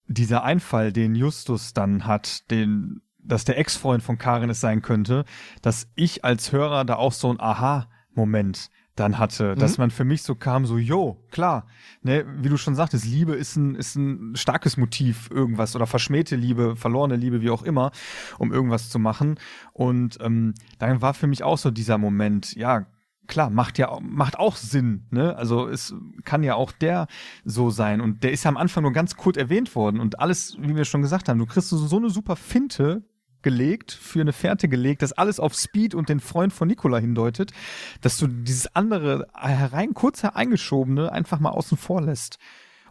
dieser 0.06 0.42
Einfall, 0.42 0.92
den 0.92 1.14
Justus 1.14 1.74
dann 1.74 2.06
hat, 2.06 2.50
den, 2.50 3.02
dass 3.18 3.44
der 3.44 3.58
Ex-Freund 3.58 4.02
von 4.02 4.16
Karin 4.16 4.50
es 4.50 4.60
sein 4.60 4.80
könnte, 4.82 5.24
dass 5.60 5.88
ich 5.94 6.24
als 6.24 6.52
Hörer 6.52 6.84
da 6.84 6.96
auch 6.96 7.12
so 7.12 7.30
ein 7.30 7.40
Aha-Moment 7.40 8.70
dann 8.96 9.18
hatte, 9.18 9.54
dass 9.54 9.78
man 9.78 9.90
für 9.90 10.04
mich 10.04 10.22
so 10.22 10.34
kam, 10.34 10.66
so, 10.66 10.76
jo, 10.76 11.24
klar, 11.30 11.66
ne, 12.02 12.24
wie 12.38 12.48
du 12.48 12.56
schon 12.56 12.74
sagtest, 12.74 13.04
Liebe 13.04 13.34
ist 13.34 13.56
ein, 13.56 13.76
ist 13.76 13.94
ein 13.94 14.34
starkes 14.34 14.76
Motiv, 14.76 15.30
irgendwas, 15.30 15.76
oder 15.76 15.86
verschmähte 15.86 16.34
Liebe, 16.34 16.74
verlorene 16.74 17.14
Liebe, 17.14 17.40
wie 17.40 17.50
auch 17.50 17.62
immer, 17.62 17.92
um 18.38 18.52
irgendwas 18.52 18.90
zu 18.90 18.98
machen. 18.98 19.38
Und 19.72 20.18
ähm, 20.20 20.54
dann 20.78 21.00
war 21.00 21.14
für 21.14 21.28
mich 21.28 21.44
auch 21.44 21.58
so 21.58 21.70
dieser 21.70 21.96
Moment, 21.98 22.56
ja, 22.56 22.86
klar, 23.28 23.50
macht 23.50 23.78
ja 23.78 23.96
macht 24.00 24.38
auch 24.38 24.56
Sinn, 24.56 25.06
ne? 25.10 25.36
Also 25.36 25.68
es 25.68 25.94
kann 26.24 26.42
ja 26.42 26.56
auch 26.56 26.72
der 26.72 27.06
so 27.44 27.70
sein 27.70 28.00
und 28.00 28.24
der 28.24 28.32
ist 28.32 28.44
ja 28.44 28.48
am 28.48 28.56
Anfang 28.56 28.82
nur 28.82 28.92
ganz 28.92 29.16
kurz 29.16 29.36
erwähnt 29.36 29.74
worden 29.76 30.00
und 30.00 30.18
alles, 30.18 30.56
wie 30.58 30.74
wir 30.74 30.84
schon 30.84 31.02
gesagt 31.02 31.28
haben, 31.28 31.38
du 31.38 31.46
kriegst 31.46 31.68
so, 31.68 31.76
so 31.76 31.96
eine 31.96 32.10
super 32.10 32.34
Finte 32.34 33.04
gelegt, 33.42 33.92
für 33.92 34.20
eine 34.20 34.32
Fährte 34.32 34.68
gelegt, 34.68 35.02
dass 35.02 35.12
alles 35.12 35.38
auf 35.38 35.54
Speed 35.54 35.94
und 35.94 36.08
den 36.08 36.20
Freund 36.20 36.52
von 36.52 36.66
Nikola 36.66 36.98
hindeutet, 36.98 37.52
dass 38.00 38.18
du 38.18 38.26
dieses 38.26 38.74
andere 38.74 39.28
herein 39.34 39.94
kurz 39.94 40.22
hereingeschobene 40.22 41.12
einfach 41.12 41.38
mal 41.38 41.50
außen 41.50 41.78
vor 41.78 42.02
lässt. 42.02 42.38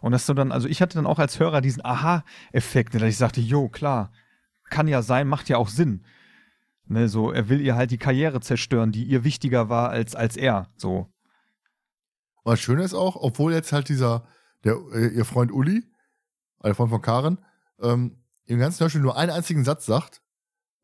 Und 0.00 0.12
dass 0.12 0.26
du 0.26 0.34
dann, 0.34 0.52
also 0.52 0.68
ich 0.68 0.80
hatte 0.80 0.96
dann 0.96 1.06
auch 1.06 1.18
als 1.18 1.40
Hörer 1.40 1.60
diesen 1.60 1.84
Aha-Effekt, 1.84 2.94
dass 2.94 3.02
ich 3.02 3.16
sagte, 3.18 3.40
jo, 3.40 3.68
klar, 3.68 4.12
kann 4.70 4.88
ja 4.88 5.02
sein, 5.02 5.28
macht 5.28 5.48
ja 5.48 5.56
auch 5.56 5.68
Sinn. 5.68 6.04
Ne, 6.90 7.08
so, 7.08 7.30
er 7.30 7.50
will 7.50 7.60
ihr 7.60 7.76
halt 7.76 7.90
die 7.90 7.98
Karriere 7.98 8.40
zerstören, 8.40 8.92
die 8.92 9.04
ihr 9.04 9.22
wichtiger 9.22 9.68
war 9.68 9.90
als, 9.90 10.14
als 10.14 10.36
er. 10.38 10.68
So. 10.76 11.12
Und 12.44 12.52
das 12.52 12.60
Schöne 12.60 12.82
ist 12.82 12.94
auch, 12.94 13.16
obwohl 13.16 13.52
jetzt 13.52 13.72
halt 13.72 13.90
dieser, 13.90 14.26
der, 14.64 14.78
äh, 14.94 15.08
ihr 15.08 15.26
Freund 15.26 15.52
Uli, 15.52 15.84
der 16.64 16.74
Freund 16.74 16.90
von 16.90 17.02
Karen, 17.02 17.44
ähm, 17.80 18.22
im 18.46 18.58
ganzen 18.58 18.80
Hörspiel 18.80 19.02
nur 19.02 19.18
einen 19.18 19.30
einzigen 19.30 19.64
Satz 19.64 19.84
sagt. 19.84 20.22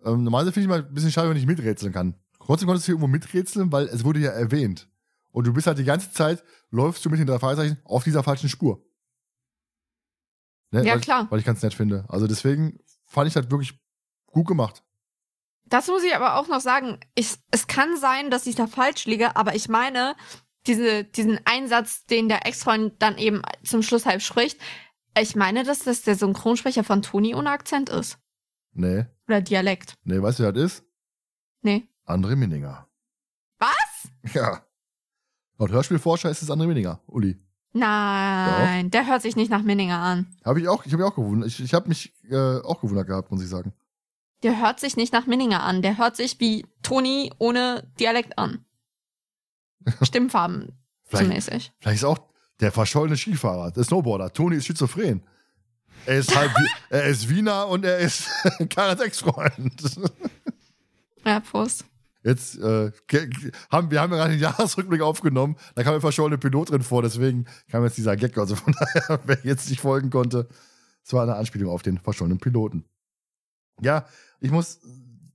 Ähm, 0.04 0.24
normalerweise 0.24 0.52
finde 0.52 0.64
ich 0.64 0.68
mal 0.68 0.86
ein 0.86 0.92
bisschen 0.92 1.10
schade, 1.10 1.30
wenn 1.30 1.38
ich 1.38 1.46
miträtseln 1.46 1.94
kann. 1.94 2.14
Trotzdem 2.38 2.66
konntest 2.66 2.86
du 2.86 2.92
hier 2.92 2.94
irgendwo 2.96 3.08
miträtseln, 3.08 3.72
weil 3.72 3.86
es 3.86 4.04
wurde 4.04 4.20
ja 4.20 4.30
erwähnt. 4.30 4.90
Und 5.30 5.46
du 5.46 5.54
bist 5.54 5.66
halt 5.66 5.78
die 5.78 5.84
ganze 5.84 6.12
Zeit, 6.12 6.44
läufst 6.70 7.02
du 7.04 7.08
mit 7.08 7.18
den 7.18 7.26
drei 7.26 7.38
Fragezeichen 7.38 7.78
auf 7.84 8.04
dieser 8.04 8.22
falschen 8.22 8.50
Spur. 8.50 8.84
Ne? 10.70 10.84
Ja, 10.84 10.92
weil, 10.92 11.00
klar. 11.00 11.26
Weil 11.30 11.38
ich 11.38 11.46
ganz 11.46 11.62
nett 11.62 11.72
finde. 11.72 12.04
Also 12.08 12.26
deswegen 12.26 12.78
fand 13.06 13.28
ich 13.28 13.34
das 13.34 13.50
wirklich 13.50 13.80
gut 14.26 14.46
gemacht. 14.46 14.82
Das 15.66 15.88
muss 15.88 16.02
ich 16.04 16.14
aber 16.14 16.36
auch 16.36 16.48
noch 16.48 16.60
sagen. 16.60 16.98
Ich, 17.14 17.34
es 17.50 17.66
kann 17.66 17.96
sein, 17.96 18.30
dass 18.30 18.46
ich 18.46 18.54
da 18.54 18.66
falsch 18.66 19.06
liege, 19.06 19.36
aber 19.36 19.54
ich 19.54 19.68
meine, 19.68 20.14
diese, 20.66 21.04
diesen 21.04 21.40
Einsatz, 21.44 22.04
den 22.06 22.28
der 22.28 22.46
Ex-Freund 22.46 22.94
dann 23.00 23.18
eben 23.18 23.42
zum 23.64 23.82
Schluss 23.82 24.06
halb 24.06 24.22
spricht, 24.22 24.60
ich 25.18 25.36
meine, 25.36 25.64
dass 25.64 25.80
das 25.80 26.02
der 26.02 26.16
Synchronsprecher 26.16 26.84
von 26.84 27.02
Toni 27.02 27.34
ohne 27.34 27.50
Akzent 27.50 27.88
ist. 27.88 28.18
Nee, 28.72 29.06
Oder 29.28 29.40
Dialekt. 29.40 29.94
nee, 30.04 30.20
weißt 30.20 30.40
du, 30.40 30.42
wer 30.42 30.52
das 30.52 30.64
ist? 30.64 30.84
Nee. 31.62 31.86
André 32.06 32.34
Minninger. 32.36 32.88
Was? 33.58 34.34
Ja. 34.34 34.62
Laut 35.58 35.70
Hörspielforscher 35.70 36.30
ist 36.30 36.42
es 36.42 36.50
André 36.50 36.66
Minninger, 36.66 37.00
Uli. 37.06 37.40
Nein, 37.72 38.90
der 38.90 39.06
hört 39.06 39.22
sich 39.22 39.36
nicht 39.36 39.50
nach 39.50 39.62
Minninger 39.62 39.98
an. 39.98 40.26
Habe 40.44 40.60
ich 40.60 40.68
auch, 40.68 40.84
ich 40.84 40.92
habe 40.92 41.02
mich 41.02 41.10
auch 41.12 41.16
gewundert. 41.16 41.48
Ich, 41.48 41.60
ich 41.60 41.74
habe 41.74 41.88
mich 41.88 42.12
äh, 42.30 42.60
auch 42.60 42.80
gewundert 42.80 43.06
gehabt, 43.06 43.30
muss 43.30 43.42
ich 43.42 43.48
sagen. 43.48 43.72
Der 44.44 44.60
hört 44.60 44.78
sich 44.78 44.96
nicht 44.96 45.12
nach 45.12 45.26
Minninger 45.26 45.62
an. 45.62 45.82
Der 45.82 45.98
hört 45.98 46.14
sich 46.16 46.38
wie 46.38 46.64
Toni 46.82 47.32
ohne 47.38 47.90
Dialekt 47.98 48.38
an. 48.38 48.64
Stimmfarben 50.02 50.78
Vielleicht- 51.04 51.28
mäßig. 51.28 51.72
Vielleicht 51.80 51.96
ist 51.98 52.04
auch 52.04 52.18
der 52.60 52.70
verschollene 52.70 53.16
Skifahrer, 53.16 53.72
der 53.72 53.82
Snowboarder. 53.84 54.32
Toni 54.32 54.56
ist 54.56 54.66
schizophren. 54.66 55.22
Er 56.06 56.18
ist 56.18 56.30
Wi- 56.30 56.68
er 56.90 57.04
ist 57.06 57.28
Wiener 57.28 57.66
und 57.68 57.84
er 57.84 57.98
ist 57.98 58.28
Karens 58.70 59.00
Ex-Freund. 59.00 59.98
Ja, 61.24 61.40
Prost. 61.40 61.84
Jetzt 62.22 62.56
äh, 62.58 62.90
haben 63.70 63.90
wir 63.90 64.00
haben 64.00 64.10
ja 64.12 64.16
gerade 64.18 64.30
den 64.30 64.40
Jahresrückblick 64.40 65.02
aufgenommen. 65.02 65.56
Da 65.74 65.82
kam 65.82 65.92
der 65.92 66.00
verschollene 66.00 66.38
Pilot 66.38 66.70
drin 66.70 66.82
vor, 66.82 67.02
deswegen 67.02 67.44
kam 67.70 67.84
jetzt 67.84 67.98
dieser 67.98 68.16
Gag. 68.16 68.36
Also 68.38 68.56
von 68.56 68.74
daher, 68.78 69.20
wer 69.24 69.38
jetzt 69.44 69.68
nicht 69.68 69.80
folgen 69.80 70.08
konnte, 70.10 70.48
es 71.04 71.12
war 71.12 71.22
eine 71.22 71.34
Anspielung 71.36 71.70
auf 71.70 71.82
den 71.82 71.98
verschollenen 71.98 72.38
Piloten. 72.38 72.84
Ja, 73.82 74.06
ich 74.44 74.50
muss 74.50 74.80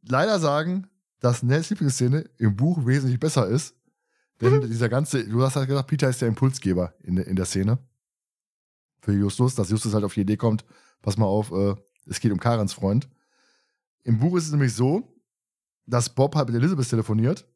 leider 0.07 0.39
sagen, 0.39 0.87
dass 1.19 1.41
Nels 1.43 1.69
Lieblingsszene 1.71 2.29
im 2.37 2.55
Buch 2.55 2.85
wesentlich 2.85 3.19
besser 3.19 3.47
ist. 3.47 3.75
Denn 4.39 4.61
dieser 4.61 4.87
ganze, 4.87 5.27
du 5.27 5.41
hast 5.41 5.55
halt 5.55 5.67
gesagt, 5.67 5.87
Peter 5.89 6.07
ist 6.09 6.21
der 6.21 6.27
Impulsgeber 6.29 6.93
in, 7.03 7.15
der- 7.15 7.27
in 7.27 7.35
der 7.35 7.45
Szene. 7.45 7.79
Für 9.01 9.11
Justus, 9.13 9.55
dass 9.55 9.69
Justus 9.69 9.93
halt 9.93 10.03
auf 10.03 10.13
die 10.13 10.21
Idee 10.21 10.37
kommt, 10.37 10.63
pass 11.01 11.17
mal 11.17 11.25
auf, 11.25 11.51
äh, 11.51 11.75
es 12.05 12.19
geht 12.19 12.31
um 12.31 12.39
Karens 12.39 12.73
Freund. 12.73 13.09
Im 14.03 14.19
Buch 14.19 14.37
ist 14.37 14.45
es 14.45 14.51
nämlich 14.51 14.73
so, 14.73 15.19
dass 15.87 16.13
Bob 16.13 16.35
halt 16.35 16.47
mit 16.49 16.57
Elizabeth 16.57 16.89
telefoniert 16.89 17.47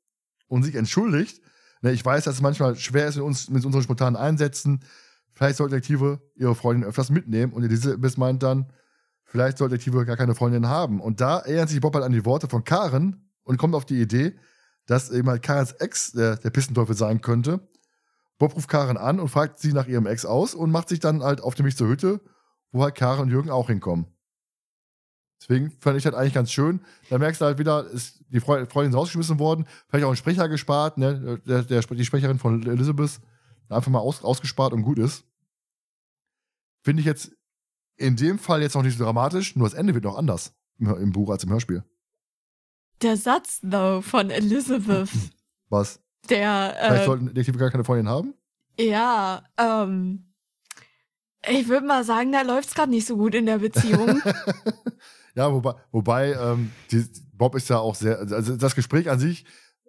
und 0.47 0.63
sich 0.63 0.75
entschuldigt, 0.75 1.39
ich 1.83 2.03
weiß, 2.03 2.23
dass 2.23 2.35
es 2.35 2.41
manchmal 2.41 2.75
schwer 2.77 3.07
ist 3.07 3.15
mit, 3.17 3.25
uns, 3.25 3.49
mit 3.49 3.63
unseren 3.65 3.83
spontanen 3.83 4.15
Einsätzen. 4.15 4.79
Vielleicht 5.33 5.57
sollten 5.57 5.73
Detektive 5.75 6.21
ihre 6.35 6.55
Freundin 6.55 6.85
öfters 6.87 7.09
mitnehmen. 7.09 7.51
Und 7.51 7.63
Elisabeth 7.63 8.17
meint 8.17 8.41
dann, 8.41 8.71
vielleicht 9.33 9.57
sollten 9.57 9.73
Detektive 9.73 10.05
gar 10.05 10.15
keine 10.15 10.35
Freundin 10.35 10.67
haben. 10.67 11.01
Und 11.01 11.19
da 11.19 11.39
erinnert 11.39 11.67
sich 11.67 11.81
Bob 11.81 11.95
halt 11.95 12.05
an 12.05 12.11
die 12.11 12.23
Worte 12.23 12.47
von 12.47 12.63
Karen 12.63 13.31
und 13.43 13.57
kommt 13.57 13.73
auf 13.73 13.83
die 13.83 13.99
Idee, 13.99 14.37
dass 14.85 15.09
eben 15.09 15.27
halt 15.27 15.41
Karens 15.41 15.71
Ex 15.71 16.11
der, 16.11 16.35
der 16.35 16.51
Pissenteufel 16.51 16.95
sein 16.95 17.19
könnte. 17.19 17.67
Bob 18.37 18.55
ruft 18.55 18.69
Karen 18.69 18.95
an 18.95 19.19
und 19.19 19.29
fragt 19.29 19.57
sie 19.57 19.73
nach 19.73 19.87
ihrem 19.87 20.05
Ex 20.05 20.23
aus 20.23 20.53
und 20.53 20.69
macht 20.69 20.87
sich 20.87 20.99
dann 20.99 21.23
halt 21.23 21.41
auf 21.41 21.55
den 21.55 21.65
Weg 21.65 21.75
zur 21.75 21.87
Hütte, 21.87 22.21
wo 22.71 22.83
halt 22.83 22.93
Karen 22.93 23.21
und 23.21 23.31
Jürgen 23.31 23.49
auch 23.49 23.69
hinkommen. 23.69 24.05
Deswegen 25.41 25.71
fand 25.79 25.97
ich 25.97 26.03
das 26.03 26.13
eigentlich 26.13 26.35
ganz 26.35 26.51
schön. 26.51 26.81
Da 27.09 27.17
merkst 27.17 27.41
du 27.41 27.45
halt 27.45 27.57
wieder, 27.57 27.87
ist 27.87 28.23
die 28.29 28.39
Freu- 28.39 28.67
Freundin 28.67 28.93
rausgeschmissen 28.93 29.39
worden, 29.39 29.65
vielleicht 29.87 30.05
auch 30.05 30.09
einen 30.09 30.15
Sprecher 30.15 30.47
gespart, 30.47 30.99
ne? 30.99 31.41
der, 31.47 31.63
der, 31.63 31.81
die 31.81 32.05
Sprecherin 32.05 32.37
von 32.37 32.61
Elizabeth 32.67 33.19
einfach 33.67 33.91
mal 33.91 33.99
aus, 33.99 34.23
ausgespart 34.23 34.73
und 34.73 34.83
gut 34.83 34.99
ist. 34.99 35.25
Finde 36.83 36.99
ich 36.99 37.07
jetzt 37.07 37.31
in 37.97 38.15
dem 38.15 38.39
Fall 38.39 38.61
jetzt 38.61 38.75
noch 38.75 38.83
nicht 38.83 38.97
so 38.97 39.03
dramatisch, 39.03 39.55
nur 39.55 39.67
das 39.67 39.73
Ende 39.77 39.93
wird 39.93 40.03
noch 40.03 40.17
anders 40.17 40.53
im, 40.79 41.11
Buch 41.11 41.29
als 41.29 41.43
im 41.43 41.49
Hörspiel. 41.51 41.83
Der 43.01 43.17
Satz, 43.17 43.59
though, 43.61 44.01
von 44.01 44.29
Elizabeth, 44.29 45.09
Was? 45.69 45.99
der, 46.29 46.75
Vielleicht 46.79 47.03
äh, 47.03 47.05
sollten 47.05 47.27
Detektive 47.27 47.57
gar 47.57 47.71
keine 47.71 47.83
Freundin 47.83 48.09
haben? 48.09 48.33
ja, 48.79 49.43
ähm, 49.57 50.33
ich 51.47 51.67
würde 51.67 51.85
mal 51.85 52.03
sagen, 52.05 52.31
da 52.31 52.41
läuft's 52.41 52.73
gerade 52.73 52.89
nicht 52.89 53.05
so 53.05 53.17
gut 53.17 53.35
in 53.35 53.45
der 53.45 53.59
Beziehung. 53.59 54.21
Ja, 55.35 55.51
wobei, 55.51 55.73
wobei 55.91 56.33
ähm, 56.33 56.71
die, 56.91 57.05
Bob 57.33 57.55
ist 57.55 57.69
ja 57.69 57.79
auch 57.79 57.95
sehr, 57.95 58.19
also 58.19 58.55
das 58.55 58.75
Gespräch 58.75 59.09
an 59.09 59.19
sich 59.19 59.45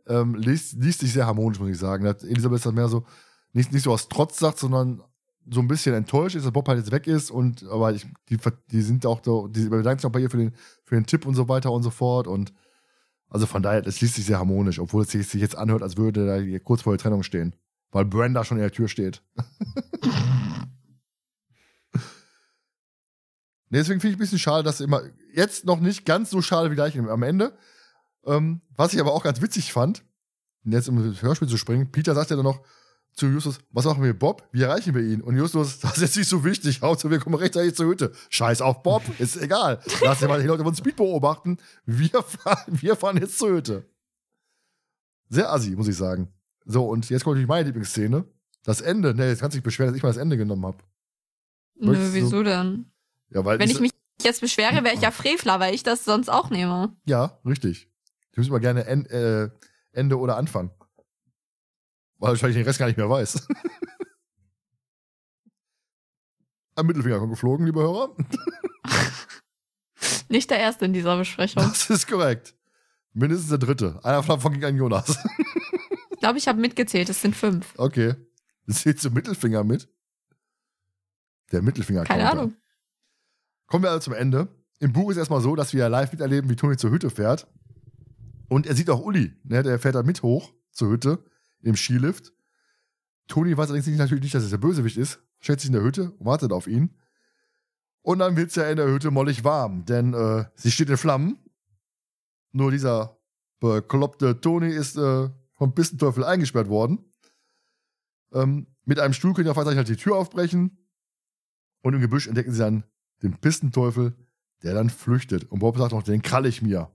ähm, 0.06 0.34
liest, 0.34 0.74
liest 0.74 1.00
sich 1.00 1.12
sehr 1.12 1.26
harmonisch, 1.26 1.58
muss 1.58 1.68
ich 1.68 1.78
sagen. 1.78 2.04
Elisabeth 2.06 2.64
das 2.64 2.72
mehr 2.72 2.88
so, 2.88 3.04
nicht, 3.52 3.72
nicht 3.72 3.82
so 3.82 3.92
aus 3.92 4.08
Trotz 4.08 4.38
sagt, 4.38 4.58
sondern 4.58 5.02
so 5.50 5.60
ein 5.60 5.68
bisschen 5.68 5.94
enttäuscht 5.94 6.36
ist, 6.36 6.44
dass 6.44 6.52
Bob 6.52 6.68
halt 6.68 6.78
jetzt 6.78 6.92
weg 6.92 7.06
ist 7.06 7.30
und 7.30 7.64
aber 7.64 7.92
ich, 7.92 8.06
die, 8.28 8.38
die 8.70 8.82
sind 8.82 9.04
auch 9.06 9.20
so, 9.22 9.48
die 9.48 9.68
bedanken 9.68 10.00
sich 10.00 10.06
auch 10.06 10.12
bei 10.12 10.20
ihr 10.20 10.30
für 10.30 10.38
den, 10.38 10.52
für 10.84 10.94
den 10.94 11.06
Tipp 11.06 11.26
und 11.26 11.34
so 11.34 11.48
weiter 11.48 11.72
und 11.72 11.82
so 11.82 11.90
fort 11.90 12.26
und 12.26 12.52
also 13.28 13.46
von 13.46 13.62
daher, 13.62 13.82
das 13.82 14.00
liest 14.00 14.14
sich 14.14 14.26
sehr 14.26 14.38
harmonisch, 14.38 14.78
obwohl 14.78 15.02
es 15.02 15.10
sich 15.10 15.32
jetzt 15.34 15.56
anhört, 15.56 15.82
als 15.82 15.96
würde 15.96 16.26
da 16.26 16.58
kurz 16.60 16.82
vor 16.82 16.92
der 16.92 17.02
Trennung 17.02 17.22
stehen. 17.24 17.56
Weil 17.90 18.04
Brenda 18.04 18.44
schon 18.44 18.58
in 18.58 18.62
der 18.62 18.72
Tür 18.72 18.88
steht. 18.88 19.22
Nee, 23.74 23.80
deswegen 23.80 23.98
finde 23.98 24.12
ich 24.12 24.18
ein 24.18 24.20
bisschen 24.20 24.38
schade, 24.38 24.62
dass 24.62 24.80
immer 24.80 25.02
jetzt 25.32 25.64
noch 25.64 25.80
nicht 25.80 26.04
ganz 26.04 26.30
so 26.30 26.40
schade 26.40 26.70
wie 26.70 26.76
gleich 26.76 26.96
am 26.96 27.22
Ende. 27.24 27.58
Ähm, 28.24 28.60
was 28.76 28.94
ich 28.94 29.00
aber 29.00 29.12
auch 29.12 29.24
ganz 29.24 29.40
witzig 29.42 29.72
fand, 29.72 30.04
jetzt 30.62 30.88
um 30.88 31.04
ins 31.04 31.22
Hörspiel 31.22 31.48
zu 31.48 31.56
springen, 31.56 31.90
Peter 31.90 32.14
sagt 32.14 32.30
ja 32.30 32.36
dann 32.36 32.44
noch 32.44 32.60
zu 33.14 33.26
Justus, 33.26 33.58
was 33.70 33.84
machen 33.84 34.02
wir 34.02 34.12
Bob? 34.12 34.48
Wie 34.52 34.62
erreichen 34.62 34.94
wir 34.94 35.02
ihn? 35.02 35.20
Und 35.20 35.36
Justus, 35.36 35.78
das 35.80 35.96
ist 35.96 36.02
jetzt 36.02 36.16
nicht 36.16 36.28
so 36.28 36.44
wichtig, 36.44 36.82
Hauptsache 36.82 37.10
wir 37.10 37.18
kommen 37.18 37.36
rechtzeitig 37.36 37.74
zur 37.74 37.86
Hütte. 37.86 38.12
Scheiß 38.30 38.60
auf 38.60 38.82
Bob, 38.82 39.02
ist 39.18 39.36
egal. 39.36 39.80
Lass 40.02 40.18
dir 40.18 40.28
mal 40.28 40.40
die 40.40 40.46
Leute 40.46 40.64
von 40.64 40.74
Speed 40.74 40.96
beobachten. 40.96 41.58
Wir 41.86 42.22
fahren, 42.22 42.64
wir 42.80 42.96
fahren 42.96 43.16
jetzt 43.18 43.38
zur 43.38 43.50
Hütte. 43.50 43.84
Sehr 45.28 45.52
assi, 45.52 45.70
muss 45.70 45.88
ich 45.88 45.96
sagen. 45.96 46.28
So, 46.66 46.86
und 46.88 47.08
jetzt 47.10 47.24
kommt 47.24 47.34
natürlich 47.34 47.48
meine 47.48 47.66
Lieblingsszene. 47.66 48.24
Das 48.64 48.80
Ende, 48.80 49.14
ne, 49.14 49.28
jetzt 49.28 49.40
kannst 49.40 49.54
du 49.54 49.58
dich 49.58 49.64
beschweren, 49.64 49.90
dass 49.90 49.96
ich 49.96 50.02
mal 50.02 50.08
das 50.08 50.16
Ende 50.16 50.36
genommen 50.36 50.64
habe. 50.64 50.78
Nö, 51.76 51.96
wieso 52.12 52.42
denn? 52.42 52.86
Ja, 53.30 53.44
weil 53.44 53.58
Wenn 53.58 53.70
ich 53.70 53.80
mich 53.80 53.90
jetzt 54.22 54.40
beschwere, 54.40 54.84
wäre 54.84 54.94
ich 54.94 55.02
ja 55.02 55.10
Frevler, 55.10 55.60
weil 55.60 55.74
ich 55.74 55.82
das 55.82 56.04
sonst 56.04 56.28
auch 56.28 56.50
nehme. 56.50 56.96
Ja, 57.04 57.38
richtig. 57.44 57.90
Du 58.32 58.40
müssen 58.40 58.52
mal 58.52 58.58
gerne 58.58 58.86
en, 58.86 59.06
äh, 59.06 59.50
Ende 59.92 60.18
oder 60.18 60.36
Anfang. 60.36 60.70
Weil 62.24 62.30
wahrscheinlich 62.30 62.56
den 62.56 62.64
Rest 62.64 62.78
gar 62.78 62.86
nicht 62.86 62.96
mehr 62.96 63.10
weiß. 63.10 63.46
Ein 66.74 66.86
Mittelfinger 66.86 67.18
kommt 67.18 67.32
geflogen, 67.32 67.66
liebe 67.66 67.80
Hörer. 67.80 68.16
Nicht 70.30 70.50
der 70.50 70.58
erste 70.58 70.86
in 70.86 70.94
dieser 70.94 71.18
Besprechung. 71.18 71.62
Das 71.62 71.90
ist 71.90 72.06
korrekt. 72.08 72.54
Mindestens 73.12 73.50
der 73.50 73.58
dritte. 73.58 74.00
Einer 74.02 74.22
davon 74.22 74.54
ging 74.54 74.64
an 74.64 74.74
Jonas. 74.74 75.18
Ich 76.12 76.20
glaube, 76.20 76.38
ich 76.38 76.48
habe 76.48 76.58
mitgezählt, 76.58 77.10
es 77.10 77.20
sind 77.20 77.36
fünf. 77.36 77.74
Okay. 77.76 78.14
Zählst 78.70 79.04
du 79.04 79.10
Mittelfinger 79.10 79.62
mit? 79.62 79.90
Der 81.52 81.60
Mittelfinger 81.60 82.04
Keine 82.04 82.30
Ahnung. 82.30 82.54
Kommen 83.66 83.84
wir 83.84 83.90
also 83.90 84.04
zum 84.04 84.14
Ende. 84.14 84.48
Im 84.78 84.94
Buch 84.94 85.10
ist 85.10 85.18
erstmal 85.18 85.42
so, 85.42 85.54
dass 85.54 85.74
wir 85.74 85.86
live 85.90 86.10
miterleben, 86.12 86.48
wie 86.48 86.56
Toni 86.56 86.78
zur 86.78 86.90
Hütte 86.90 87.10
fährt. 87.10 87.46
Und 88.48 88.66
er 88.66 88.74
sieht 88.74 88.88
auch 88.88 89.00
Uli, 89.00 89.36
ne? 89.44 89.62
der 89.62 89.78
fährt 89.78 89.96
da 89.96 90.02
mit 90.02 90.22
hoch 90.22 90.54
zur 90.72 90.88
Hütte 90.88 91.22
im 91.64 91.76
Skilift. 91.76 92.32
Toni 93.26 93.56
weiß 93.56 93.70
allerdings 93.70 93.98
natürlich 93.98 94.22
nicht, 94.22 94.34
dass 94.34 94.44
es 94.44 94.50
der 94.50 94.58
Bösewicht 94.58 94.96
ist, 94.96 95.20
stellt 95.40 95.60
sich 95.60 95.68
in 95.68 95.74
der 95.74 95.82
Hütte 95.82 96.12
und 96.12 96.26
wartet 96.26 96.52
auf 96.52 96.66
ihn. 96.66 96.96
Und 98.02 98.18
dann 98.18 98.36
wird's 98.36 98.54
ja 98.54 98.68
in 98.68 98.76
der 98.76 98.86
Hütte 98.86 99.10
mollig 99.10 99.44
warm, 99.44 99.86
denn 99.86 100.12
äh, 100.12 100.44
sie 100.54 100.70
steht 100.70 100.90
in 100.90 100.96
Flammen. 100.98 101.38
Nur 102.52 102.70
dieser 102.70 103.18
bekloppte 103.60 104.40
Toni 104.40 104.68
ist 104.68 104.96
äh, 104.96 105.30
vom 105.52 105.74
Pissenteufel 105.74 106.22
eingesperrt 106.22 106.68
worden. 106.68 107.04
Ähm, 108.32 108.66
mit 108.84 109.00
einem 109.00 109.14
Stuhl 109.14 109.32
können 109.32 109.46
die 109.46 109.58
einmal 109.58 109.74
halt 109.74 109.88
die 109.88 109.96
Tür 109.96 110.16
aufbrechen. 110.16 110.78
Und 111.82 111.94
im 111.94 112.00
Gebüsch 112.00 112.26
entdecken 112.26 112.52
sie 112.52 112.58
dann 112.58 112.84
den 113.22 113.38
Pissenteufel, 113.38 114.14
der 114.62 114.74
dann 114.74 114.90
flüchtet. 114.90 115.50
Und 115.50 115.60
Bob 115.60 115.78
sagt 115.78 115.92
noch, 115.92 116.02
den 116.02 116.22
krall 116.22 116.46
ich 116.46 116.62
mir. 116.62 116.93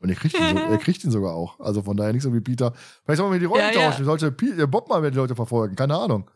Und 0.00 0.10
er 0.10 0.14
kriegt 0.16 0.34
ihn, 0.38 0.56
so, 0.56 0.62
er 0.70 0.78
kriegt 0.78 1.04
ihn 1.04 1.10
sogar 1.10 1.34
auch. 1.34 1.58
Also 1.60 1.82
von 1.82 1.96
daher 1.96 2.12
nicht 2.12 2.22
so 2.22 2.32
wie 2.32 2.40
Peter. 2.40 2.72
Vielleicht 3.04 3.18
sollen 3.18 3.32
wir 3.32 3.38
die 3.40 3.46
Rollen 3.46 3.62
Ja, 3.72 3.80
ja. 3.80 3.90
tauschen. 3.90 4.04
Sollte 4.04 4.30
Pi- 4.32 4.60
äh, 4.60 4.66
Bob 4.66 4.88
mal 4.88 5.00
mehr 5.00 5.10
die 5.10 5.16
Leute 5.16 5.34
verfolgen. 5.34 5.74
Keine 5.76 5.96
Ahnung. 5.96 6.30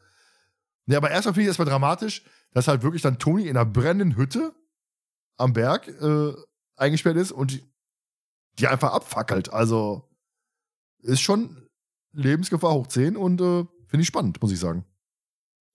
Nee, 0.87 0.97
aber 0.97 1.11
erstmal 1.11 1.35
finde 1.35 1.43
ich 1.43 1.49
erstmal 1.49 1.69
dramatisch, 1.69 2.25
dass 2.53 2.67
halt 2.69 2.83
wirklich 2.83 3.03
dann 3.03 3.19
Toni 3.19 3.45
in 3.47 3.57
einer 3.57 3.65
brennenden 3.65 4.17
Hütte 4.17 4.53
am 5.37 5.53
Berg 5.53 5.87
äh, 5.89 6.33
eingesperrt 6.77 7.17
ist 7.17 7.31
und 7.33 7.53
die, 7.53 7.63
die 8.59 8.67
einfach 8.67 8.93
abfackelt. 8.93 9.53
Also 9.53 10.09
ist 11.03 11.21
schon 11.21 11.69
Lebensgefahr 12.13 12.73
hoch 12.75 12.89
10 12.89 13.17
und 13.17 13.41
äh, 13.41 13.65
finde 13.87 14.03
ich 14.03 14.07
spannend, 14.09 14.43
muss 14.43 14.53
ich 14.53 14.59
sagen. 14.61 14.85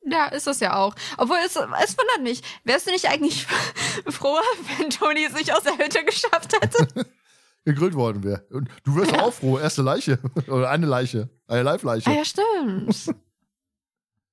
Ja, 0.10 0.28
ist 0.28 0.48
es 0.48 0.60
ja 0.60 0.76
auch. 0.78 0.94
Obwohl, 1.18 1.38
es, 1.46 1.56
es 1.56 1.98
wundert 1.98 2.22
mich. 2.24 2.42
Wärst 2.64 2.88
du 2.88 2.92
nicht 2.92 3.10
eigentlich 3.10 3.46
froher, 4.10 4.42
wenn 4.78 4.90
Toni 4.90 5.24
es 5.26 5.34
nicht 5.34 5.54
aus 5.54 5.64
der 5.64 5.78
Hütte 5.78 6.04
geschafft 6.06 6.54
hätte? 6.62 7.06
gegrillt 7.68 7.94
worden 7.95 8.23
wäre. 8.23 8.45
Und 8.52 8.69
du 8.84 8.95
wirst 8.95 9.11
Ja. 9.11 9.22
auch 9.23 9.34
froh, 9.34 9.60
erste 9.60 9.81
Leiche. 9.81 10.19
Oder 10.48 10.69
eine 10.69 10.85
Leiche. 10.85 11.30
Eine 11.48 11.64
Live-Leiche. 11.64 12.10
ah 12.10 12.14
ja, 12.14 12.26
stimmt. 12.26 13.14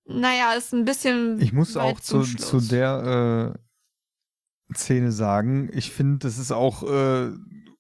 naja, 0.07 0.53
ist 0.55 0.73
ein 0.73 0.85
bisschen. 0.85 1.41
Ich 1.41 1.53
muss 1.53 1.75
weit 1.75 1.83
auch 1.97 2.01
zu, 2.01 2.23
zu 2.23 2.61
der 2.61 3.55
äh, 4.71 4.75
Szene 4.77 5.13
sagen, 5.13 5.69
ich 5.73 5.91
finde, 5.93 6.19
das 6.27 6.39
ist 6.39 6.53
auch 6.53 6.83
äh, 6.85 7.31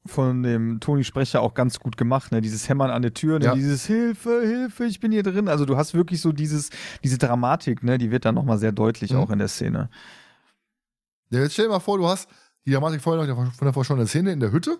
von 0.06 0.42
dem 0.42 0.80
Toni 0.80 1.04
Sprecher 1.04 1.40
auch 1.40 1.54
ganz 1.54 1.78
gut 1.80 1.96
gemacht, 1.96 2.30
ne? 2.32 2.40
Dieses 2.40 2.68
Hämmern 2.68 2.90
an 2.90 3.02
der 3.02 3.14
Tür, 3.14 3.38
ne? 3.38 3.46
Ja. 3.46 3.54
dieses 3.54 3.86
Hilfe, 3.86 4.42
Hilfe, 4.44 4.84
ich 4.84 5.00
bin 5.00 5.12
hier 5.12 5.22
drin. 5.22 5.48
Also 5.48 5.64
du 5.64 5.76
hast 5.76 5.94
wirklich 5.94 6.20
so 6.20 6.32
dieses, 6.32 6.70
diese 7.02 7.16
Dramatik, 7.18 7.82
ne? 7.82 7.96
Die 7.98 8.10
wird 8.10 8.24
dann 8.24 8.34
nochmal 8.34 8.58
sehr 8.58 8.72
deutlich 8.72 9.12
Mhm. 9.12 9.18
auch 9.18 9.30
in 9.30 9.38
der 9.38 9.48
Szene. 9.48 9.88
Ja, 11.30 11.40
jetzt 11.40 11.54
stell 11.54 11.66
dir 11.66 11.70
mal 11.72 11.80
vor, 11.80 11.96
du 11.98 12.06
hast 12.06 12.28
die 12.66 12.70
Dramatik 12.72 13.00
vorher 13.00 13.26
noch 13.26 13.52
von 13.54 13.64
der 13.66 13.72
verschollenen 13.72 14.06
Szene 14.06 14.32
in 14.32 14.40
der 14.40 14.52
Hütte, 14.52 14.78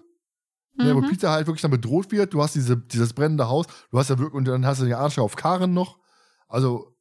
ne, 0.77 0.95
wo 0.95 1.01
Mhm. 1.01 1.09
Peter 1.11 1.31
halt 1.31 1.47
wirklich 1.47 1.63
dann 1.63 1.71
bedroht 1.71 2.11
wird. 2.13 2.33
Du 2.35 2.43
hast 2.43 2.55
diese, 2.55 2.77
dieses 2.77 3.13
brennende 3.13 3.49
Haus, 3.49 3.67
du 3.91 3.99
hast 3.99 4.11
ja 4.11 4.19
wirklich, 4.19 4.35
und 4.35 4.45
dann 4.47 4.65
hast 4.67 4.81
du 4.81 4.85
den 4.85 4.95
Arsch 4.95 5.19
auf 5.19 5.37
Karen 5.37 5.73
noch. 5.75 5.99
Also 6.49 6.97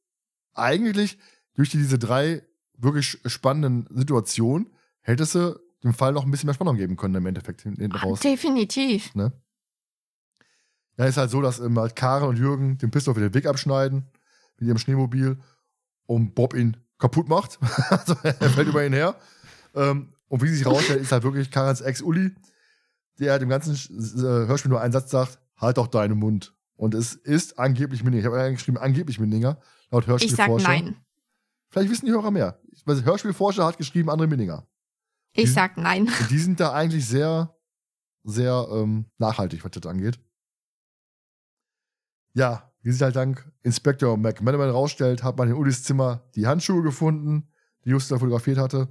eigentlich 0.54 1.18
durch 1.54 1.70
die, 1.70 1.78
diese 1.78 1.98
drei 1.98 2.42
wirklich 2.76 3.18
spannenden 3.26 3.86
Situationen 3.90 4.72
hättest 5.00 5.34
du 5.34 5.58
dem 5.82 5.94
Fall 5.94 6.12
noch 6.12 6.24
ein 6.24 6.30
bisschen 6.30 6.46
mehr 6.46 6.54
Spannung 6.54 6.76
geben 6.76 6.96
können 6.96 7.14
im 7.14 7.26
Endeffekt 7.26 7.62
hin- 7.62 7.76
hinten 7.76 7.96
raus. 7.96 8.20
Definitiv. 8.20 9.10
Ja, 10.96 11.06
ist 11.06 11.16
halt 11.16 11.30
so, 11.30 11.40
dass 11.42 11.58
ähm, 11.60 11.78
halt 11.78 11.96
Karen 11.96 12.28
und 12.28 12.38
Jürgen 12.38 12.78
den 12.78 12.90
Pistol 12.90 13.16
wieder 13.16 13.28
den 13.28 13.34
Weg 13.34 13.46
abschneiden 13.46 14.06
mit 14.58 14.68
ihrem 14.68 14.78
Schneemobil 14.78 15.38
und 16.06 16.34
Bob 16.34 16.54
ihn 16.54 16.76
kaputt 16.98 17.28
macht. 17.28 17.58
also 17.90 18.14
er 18.22 18.34
fällt 18.50 18.68
über 18.68 18.84
ihn 18.86 18.92
her. 18.92 19.16
Ähm, 19.74 20.12
und 20.28 20.42
wie 20.42 20.48
sich 20.48 20.64
herausstellt, 20.64 21.00
ist 21.02 21.12
halt 21.12 21.24
wirklich 21.24 21.50
Karens 21.50 21.80
Ex 21.80 22.00
Uli, 22.00 22.32
der 23.18 23.32
halt 23.32 23.42
im 23.42 23.48
ganzen 23.48 23.74
äh, 23.74 24.46
Hörspiel 24.48 24.70
nur 24.70 24.80
einen 24.80 24.92
Satz 24.92 25.10
sagt, 25.10 25.38
halt 25.56 25.76
doch 25.76 25.86
deinen 25.86 26.18
Mund. 26.18 26.54
Und 26.76 26.94
es 26.94 27.14
ist 27.14 27.58
angeblich 27.58 28.02
Minninger. 28.02 28.20
Ich 28.22 28.26
habe 28.32 28.40
eingeschrieben, 28.42 28.78
angeblich 28.78 29.20
Minninger, 29.20 29.60
laut 29.90 30.02
Ich 30.02 30.06
sag 30.32 30.48
Hörspielforscher. 30.48 30.68
nein. 30.68 30.96
Vielleicht 31.70 31.90
wissen 31.90 32.06
die 32.06 32.12
Hörer 32.12 32.30
mehr. 32.30 32.60
Weiß, 32.84 33.04
Hörspielforscher 33.04 33.64
hat 33.64 33.78
geschrieben, 33.78 34.10
andere 34.10 34.28
Minninger. 34.28 34.66
Ich 35.32 35.44
Die- 35.44 35.50
sag 35.50 35.76
nein. 35.76 36.08
Die 36.30 36.38
sind 36.38 36.60
da 36.60 36.72
eigentlich 36.72 37.06
sehr, 37.06 37.54
sehr 38.24 38.66
ähm, 38.72 39.06
nachhaltig, 39.18 39.64
was 39.64 39.70
das 39.72 39.86
angeht. 39.86 40.18
Ja, 42.34 42.72
wie 42.82 42.90
sich 42.92 43.02
halt 43.02 43.16
dank 43.16 43.50
Inspektor 43.62 44.16
McManaman 44.16 44.70
rausstellt, 44.70 45.22
hat 45.22 45.38
man 45.38 45.48
in 45.48 45.54
Ulis 45.54 45.82
Zimmer 45.84 46.28
die 46.34 46.46
Handschuhe 46.46 46.82
gefunden, 46.82 47.48
die 47.84 47.90
Justus 47.90 48.08
da 48.10 48.18
fotografiert 48.18 48.58
hatte. 48.58 48.88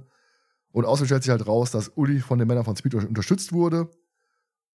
Und 0.72 0.84
außerdem 0.86 1.06
stellt 1.06 1.22
sich 1.22 1.30
halt 1.30 1.46
raus, 1.46 1.70
dass 1.70 1.90
Uli 1.90 2.20
von 2.20 2.38
den 2.38 2.48
Männern 2.48 2.64
von 2.64 2.74
Speed 2.76 2.94
unterstützt 2.94 3.52
wurde. 3.52 3.88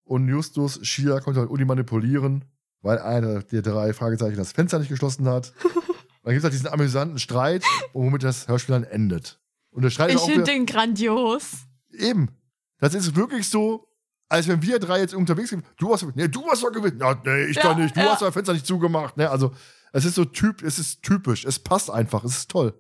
Und 0.09 0.27
Justus 0.27 0.79
Schier 0.85 1.21
konnte 1.21 1.39
halt 1.39 1.49
Uli 1.49 1.65
manipulieren 1.65 2.45
weil 2.81 2.99
einer 2.99 3.43
der 3.43 3.61
drei 3.61 3.93
Fragezeichen 3.93 4.37
das 4.37 4.51
Fenster 4.51 4.79
nicht 4.79 4.89
geschlossen 4.89 5.27
hat. 5.27 5.53
dann 6.23 6.33
gibt 6.33 6.37
es 6.37 6.43
halt 6.43 6.53
diesen 6.53 6.67
amüsanten 6.67 7.19
Streit, 7.19 7.63
womit 7.93 8.23
das 8.23 8.47
Hörspiel 8.47 8.73
dann 8.73 8.83
endet. 8.83 9.39
Und 9.71 9.83
der 9.83 9.89
Streit 9.89 10.13
Ich 10.13 10.21
finde 10.21 10.43
den 10.43 10.65
grandios. 10.65 11.51
eben. 11.91 12.29
Das 12.79 12.93
ist 12.93 13.15
wirklich 13.15 13.49
so, 13.49 13.87
als 14.29 14.47
wenn 14.47 14.61
wir 14.61 14.79
drei 14.79 14.99
jetzt 14.99 15.13
unterwegs 15.13 15.49
sind. 15.49 15.65
Du 15.77 15.93
hast, 15.93 16.05
nee, 16.15 16.27
du 16.27 16.47
hast 16.49 16.63
doch 16.63 16.71
gewinnt. 16.71 17.01
Ja, 17.01 17.19
nee, 17.25 17.45
ich 17.45 17.57
Ja, 17.57 17.73
nicht. 17.73 17.95
Du 17.95 17.99
ja. 17.99 18.11
hast 18.11 18.21
das 18.21 18.33
Fenster 18.33 18.53
nicht 18.53 18.65
zugemacht. 18.65 19.17
Ne? 19.17 19.29
Also, 19.29 19.51
es 19.91 20.05
ist 20.05 20.15
so 20.15 20.23
typ, 20.23 20.63
es 20.63 20.79
ist 20.79 21.03
typisch. 21.03 21.43
Es 21.45 21.59
passt 21.59 21.89
einfach. 21.89 22.23
Es 22.23 22.37
ist 22.37 22.51
toll. 22.51 22.73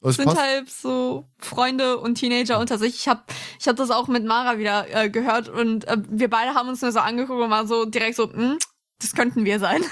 Es 0.00 0.16
sind 0.16 0.26
passt. 0.26 0.38
halt 0.40 0.70
so 0.70 1.28
Freunde 1.38 1.98
und 1.98 2.14
Teenager 2.14 2.60
unter 2.60 2.78
sich. 2.78 2.94
Ich 2.94 3.08
habe 3.08 3.22
ich 3.58 3.66
hab 3.66 3.76
das 3.76 3.90
auch 3.90 4.06
mit 4.06 4.24
Mara 4.24 4.58
wieder 4.58 4.86
äh, 4.94 5.10
gehört 5.10 5.48
und 5.48 5.86
äh, 5.88 5.96
wir 6.08 6.30
beide 6.30 6.54
haben 6.54 6.68
uns 6.68 6.82
nur 6.82 6.92
so 6.92 7.00
angeguckt 7.00 7.42
und 7.42 7.50
waren 7.50 7.66
so 7.66 7.84
direkt 7.84 8.16
so, 8.16 8.32
hm, 8.32 8.58
das 9.00 9.14
könnten 9.14 9.44
wir 9.44 9.58
sein. 9.58 9.82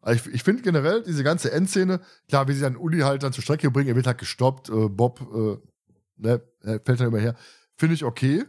Also 0.00 0.28
ich, 0.28 0.34
ich 0.36 0.42
finde 0.42 0.62
generell 0.62 1.02
diese 1.02 1.22
ganze 1.22 1.52
Endszene, 1.52 2.00
klar, 2.28 2.48
wie 2.48 2.54
sie 2.54 2.62
dann 2.62 2.76
Uli 2.76 3.00
halt 3.00 3.22
dann 3.22 3.32
zur 3.32 3.42
Strecke 3.42 3.70
bringen, 3.70 3.88
er 3.88 3.96
wird 3.96 4.06
halt 4.06 4.18
gestoppt, 4.18 4.70
äh, 4.70 4.88
Bob 4.88 5.20
äh, 5.20 5.58
ne, 6.16 6.42
er 6.60 6.80
fällt 6.80 7.00
dann 7.00 7.08
immer 7.08 7.20
her. 7.20 7.36
Finde 7.76 7.94
ich 7.94 8.04
okay. 8.04 8.44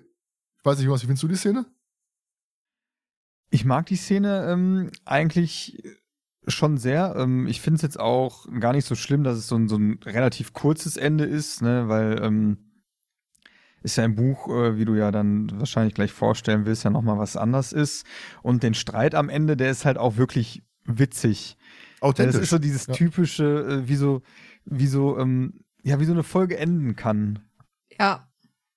Ich 0.58 0.66
weiß 0.66 0.80
nicht, 0.80 0.90
was, 0.90 1.02
wie 1.02 1.08
findest 1.08 1.24
du 1.24 1.28
die 1.28 1.36
Szene? 1.36 1.66
Ich 3.50 3.66
mag 3.66 3.86
die 3.86 3.98
Szene 3.98 4.48
ähm, 4.50 4.90
eigentlich 5.06 5.84
schon 6.48 6.78
sehr. 6.78 7.16
Ähm, 7.18 7.48
ich 7.48 7.62
finde 7.62 7.78
es 7.78 7.82
jetzt 7.82 8.00
auch 8.00 8.48
gar 8.60 8.74
nicht 8.74 8.86
so 8.86 8.96
schlimm, 8.96 9.24
dass 9.24 9.38
es 9.38 9.48
so 9.48 9.56
ein, 9.56 9.68
so 9.68 9.78
ein 9.78 10.00
relativ 10.06 10.54
kurzes 10.54 10.98
Ende 10.98 11.26
ist, 11.26 11.62
ne, 11.62 11.88
weil 11.88 12.22
ähm, 12.24 12.58
ist 13.82 13.98
ja 13.98 14.06
im 14.06 14.16
Buch, 14.16 14.48
äh, 14.50 14.78
wie 14.78 14.86
du 14.86 14.96
ja 14.96 15.12
dann 15.12 15.52
wahrscheinlich 15.60 15.94
gleich 15.94 16.12
vorstellen 16.12 16.66
willst, 16.66 16.84
ja 16.84 16.90
nochmal 16.90 17.18
was 17.18 17.36
anders 17.38 17.74
ist. 17.74 18.06
Und 18.42 18.64
den 18.64 18.74
Streit 18.74 19.16
am 19.16 19.30
Ende, 19.30 19.58
der 19.58 19.72
ist 19.72 19.86
halt 19.86 19.98
auch 19.98 20.18
wirklich 20.18 20.64
witzig. 20.86 21.58
Authentisch. 22.02 22.36
das 22.36 22.44
ist 22.44 22.50
so 22.50 22.60
dieses 22.60 22.88
Ja. 22.88 22.94
typische, 22.94 23.44
äh, 23.84 23.88
wie 23.88 23.96
so, 23.96 24.22
wie 24.66 24.88
so, 24.88 25.18
ähm, 25.20 25.62
ja, 25.84 26.00
wie 26.00 26.06
so 26.06 26.14
eine 26.14 26.24
Folge 26.24 26.58
enden 26.58 26.96
kann. 26.96 27.40
Ja, 28.00 28.28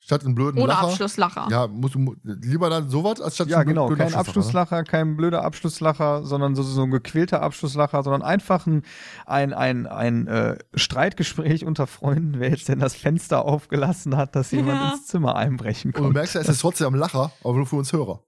statt 0.06 0.24
einen 0.24 0.36
blöden 0.36 0.58
ohne 0.60 0.68
Lacher. 0.68 0.86
Abschlusslacher. 0.86 1.48
Ja, 1.50 1.66
musst 1.66 1.96
du 1.96 2.14
lieber 2.22 2.70
dann 2.70 2.88
sowas, 2.88 3.20
als 3.20 3.34
statt 3.34 3.48
Ja, 3.48 3.58
einen 3.58 3.70
genau. 3.70 3.88
Kein 3.88 4.14
Abschlusslacher, 4.14 4.18
Abschlusslacher, 4.20 4.84
kein 4.84 5.16
blöder 5.16 5.42
Abschlusslacher, 5.42 6.24
sondern 6.24 6.54
so, 6.54 6.62
so 6.62 6.84
ein 6.84 6.92
gequälter 6.92 7.42
Abschlusslacher, 7.42 8.04
sondern 8.04 8.22
einfach 8.22 8.66
ein, 8.68 8.84
ein, 9.26 9.52
ein, 9.52 9.88
ein 9.88 10.28
äh, 10.28 10.58
Streitgespräch 10.74 11.64
unter 11.64 11.88
Freunden, 11.88 12.38
wer 12.38 12.50
jetzt 12.50 12.68
denn 12.68 12.78
das 12.78 12.94
Fenster 12.94 13.44
aufgelassen 13.44 14.16
hat, 14.16 14.36
dass 14.36 14.52
jemand 14.52 14.80
Ja. 14.80 14.92
ins 14.92 15.06
Zimmer 15.06 15.34
einbrechen 15.34 15.90
Ne? 15.90 15.98
Und 15.98 16.04
du 16.04 16.12
merkst 16.12 16.36
ja, 16.36 16.40
es 16.40 16.48
ist 16.48 16.60
trotzdem 16.60 16.86
am 16.86 16.94
Lacher, 16.94 17.32
aber 17.42 17.54
nur 17.54 17.66
für 17.66 17.76
uns 17.76 17.92
Hörer. 17.92 18.22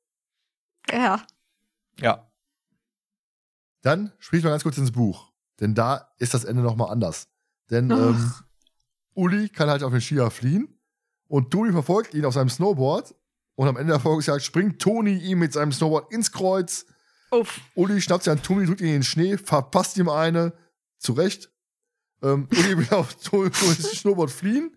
Ja. 0.91 1.23
Ja. 2.01 2.29
Dann 3.83 4.11
spricht 4.19 4.43
man 4.43 4.53
ganz 4.53 4.65
kurz 4.65 4.79
ins 4.79 4.91
Buch. 4.91 5.31
Denn 5.61 5.75
da 5.77 6.09
ist 6.19 6.35
das 6.35 6.45
Ende 6.45 6.63
nochmal 6.63 6.91
anders. 6.91 7.29
Denn 7.71 7.93
Ach. 7.93 7.99
ähm, 7.99 8.33
Uli 9.15 9.49
kann 9.49 9.69
halt 9.71 9.85
auf 9.85 9.93
den 9.93 10.01
Skier 10.01 10.31
fliehen 10.31 10.78
und 11.29 11.51
Toni 11.51 11.73
verfolgt 11.73 12.15
ihn 12.15 12.25
auf 12.25 12.35
seinem 12.35 12.49
Snowboard 12.49 13.15
und 13.55 13.69
am 13.69 13.77
Ende 13.77 13.93
der 13.93 14.01
Folgejagd 14.01 14.43
springt 14.43 14.81
Toni 14.81 15.17
ihm 15.19 15.39
mit 15.39 15.53
seinem 15.53 15.73
Snowboard 15.73 16.13
ins 16.13 16.33
Kreuz. 16.33 16.87
Uff. 17.31 17.61
Uli 17.75 18.01
schnappt 18.01 18.25
sich 18.25 18.31
an 18.31 18.43
Toni, 18.43 18.67
drückt 18.67 18.81
ihn 18.81 18.87
in 18.87 18.93
den 18.95 19.03
Schnee, 19.03 19.37
verpasst 19.37 19.97
ihm 19.99 20.09
eine. 20.09 20.53
Zurecht. 20.99 21.51
Ähm, 22.23 22.49
Uli 22.51 22.79
will 22.79 22.89
auf 22.91 23.15
Toni- 23.23 23.51
Tonis 23.51 24.01
Snowboard 24.01 24.31
fliehen. 24.31 24.75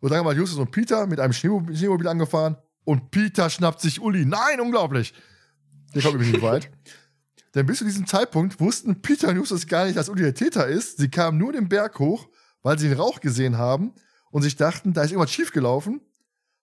Und 0.00 0.10
dann 0.10 0.18
haben 0.18 0.26
wir 0.26 0.32
Justus 0.34 0.58
und 0.58 0.70
Peter 0.72 1.06
mit 1.06 1.20
einem 1.20 1.32
Schneemobil, 1.32 1.76
Schneemobil 1.76 2.08
angefahren. 2.08 2.56
Und 2.84 3.10
Peter 3.10 3.48
schnappt 3.50 3.80
sich 3.80 4.00
Uli. 4.00 4.24
Nein, 4.24 4.60
unglaublich. 4.60 5.14
Der 5.94 6.02
kommt 6.02 6.14
übrigens 6.14 6.32
nicht 6.34 6.42
weit. 6.42 6.70
Denn 7.54 7.66
bis 7.66 7.78
zu 7.78 7.84
diesem 7.84 8.06
Zeitpunkt 8.06 8.58
wussten 8.58 9.02
Peter 9.02 9.28
und 9.28 9.36
Justus 9.36 9.66
gar 9.66 9.84
nicht, 9.84 9.96
dass 9.96 10.08
Uli 10.08 10.22
der 10.22 10.34
Täter 10.34 10.66
ist. 10.66 10.96
Sie 10.98 11.10
kamen 11.10 11.36
nur 11.38 11.52
den 11.52 11.68
Berg 11.68 11.98
hoch, 11.98 12.28
weil 12.62 12.78
sie 12.78 12.88
den 12.88 12.98
Rauch 12.98 13.20
gesehen 13.20 13.58
haben 13.58 13.92
und 14.32 14.42
sich 14.42 14.56
dachten, 14.56 14.94
da 14.94 15.02
ist 15.02 15.12
irgendwas 15.12 15.30
schiefgelaufen. 15.30 16.00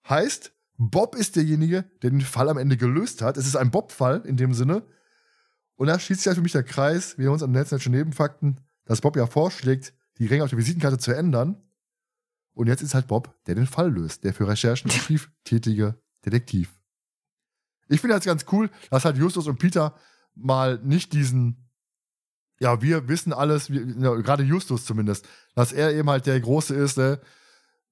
Heißt, 0.10 0.52
Bob 0.78 1.16
ist 1.16 1.36
derjenige, 1.36 1.84
der 2.02 2.10
den 2.10 2.22
Fall 2.22 2.50
am 2.50 2.58
Ende 2.58 2.78
gelöst 2.78 3.22
hat. 3.22 3.38
Es 3.38 3.46
ist 3.46 3.56
ein 3.56 3.70
Bob-Fall 3.72 4.24
in 4.26 4.38
dem 4.38 4.54
Sinne. 4.54 4.84
Und 5.76 5.88
da 5.88 6.00
schließt 6.00 6.22
sich 6.22 6.28
halt 6.28 6.36
für 6.36 6.42
mich 6.42 6.52
der 6.52 6.64
Kreis, 6.64 7.18
wir 7.18 7.32
uns 7.32 7.44
an 7.44 7.54
den 7.54 7.62
letzten 7.62 7.92
Nebenfakten, 7.92 8.60
dass 8.86 9.02
Bob 9.02 9.16
ja 9.16 9.28
vorschlägt, 9.28 9.94
die 10.18 10.26
Ränge 10.26 10.44
auf 10.44 10.50
der 10.50 10.58
Visitenkarte 10.58 10.98
zu 10.98 11.16
ändern. 11.16 11.62
Und 12.54 12.68
jetzt 12.68 12.82
ist 12.82 12.96
halt 12.96 13.08
Bob, 13.08 13.36
der 13.46 13.56
den 13.56 13.68
Fall 13.68 13.92
löst, 13.92 14.24
der 14.24 14.34
für 14.34 14.48
Recherchen 14.48 14.90
aktiv 14.92 15.32
tätige 15.44 16.02
Detektiv. 16.26 16.82
Ich 17.88 18.02
finde 18.02 18.16
das 18.16 18.26
ganz 18.26 18.46
cool, 18.52 18.70
dass 18.90 19.06
halt 19.06 19.18
Justus 19.18 19.48
und 19.48 19.60
Peter 19.60 19.96
mal 20.34 20.80
nicht 20.84 21.14
diesen, 21.14 21.70
ja, 22.60 22.82
wir 22.82 23.08
wissen 23.08 23.32
alles, 23.32 23.70
wir, 23.70 23.86
ja, 23.86 24.16
gerade 24.16 24.44
Justus 24.44 24.86
zumindest, 24.86 25.28
dass 25.54 25.72
er 25.72 25.94
eben 25.94 26.10
halt 26.10 26.26
der 26.26 26.40
Große 26.40 26.74
ist, 26.74 26.98
ne? 26.98 27.22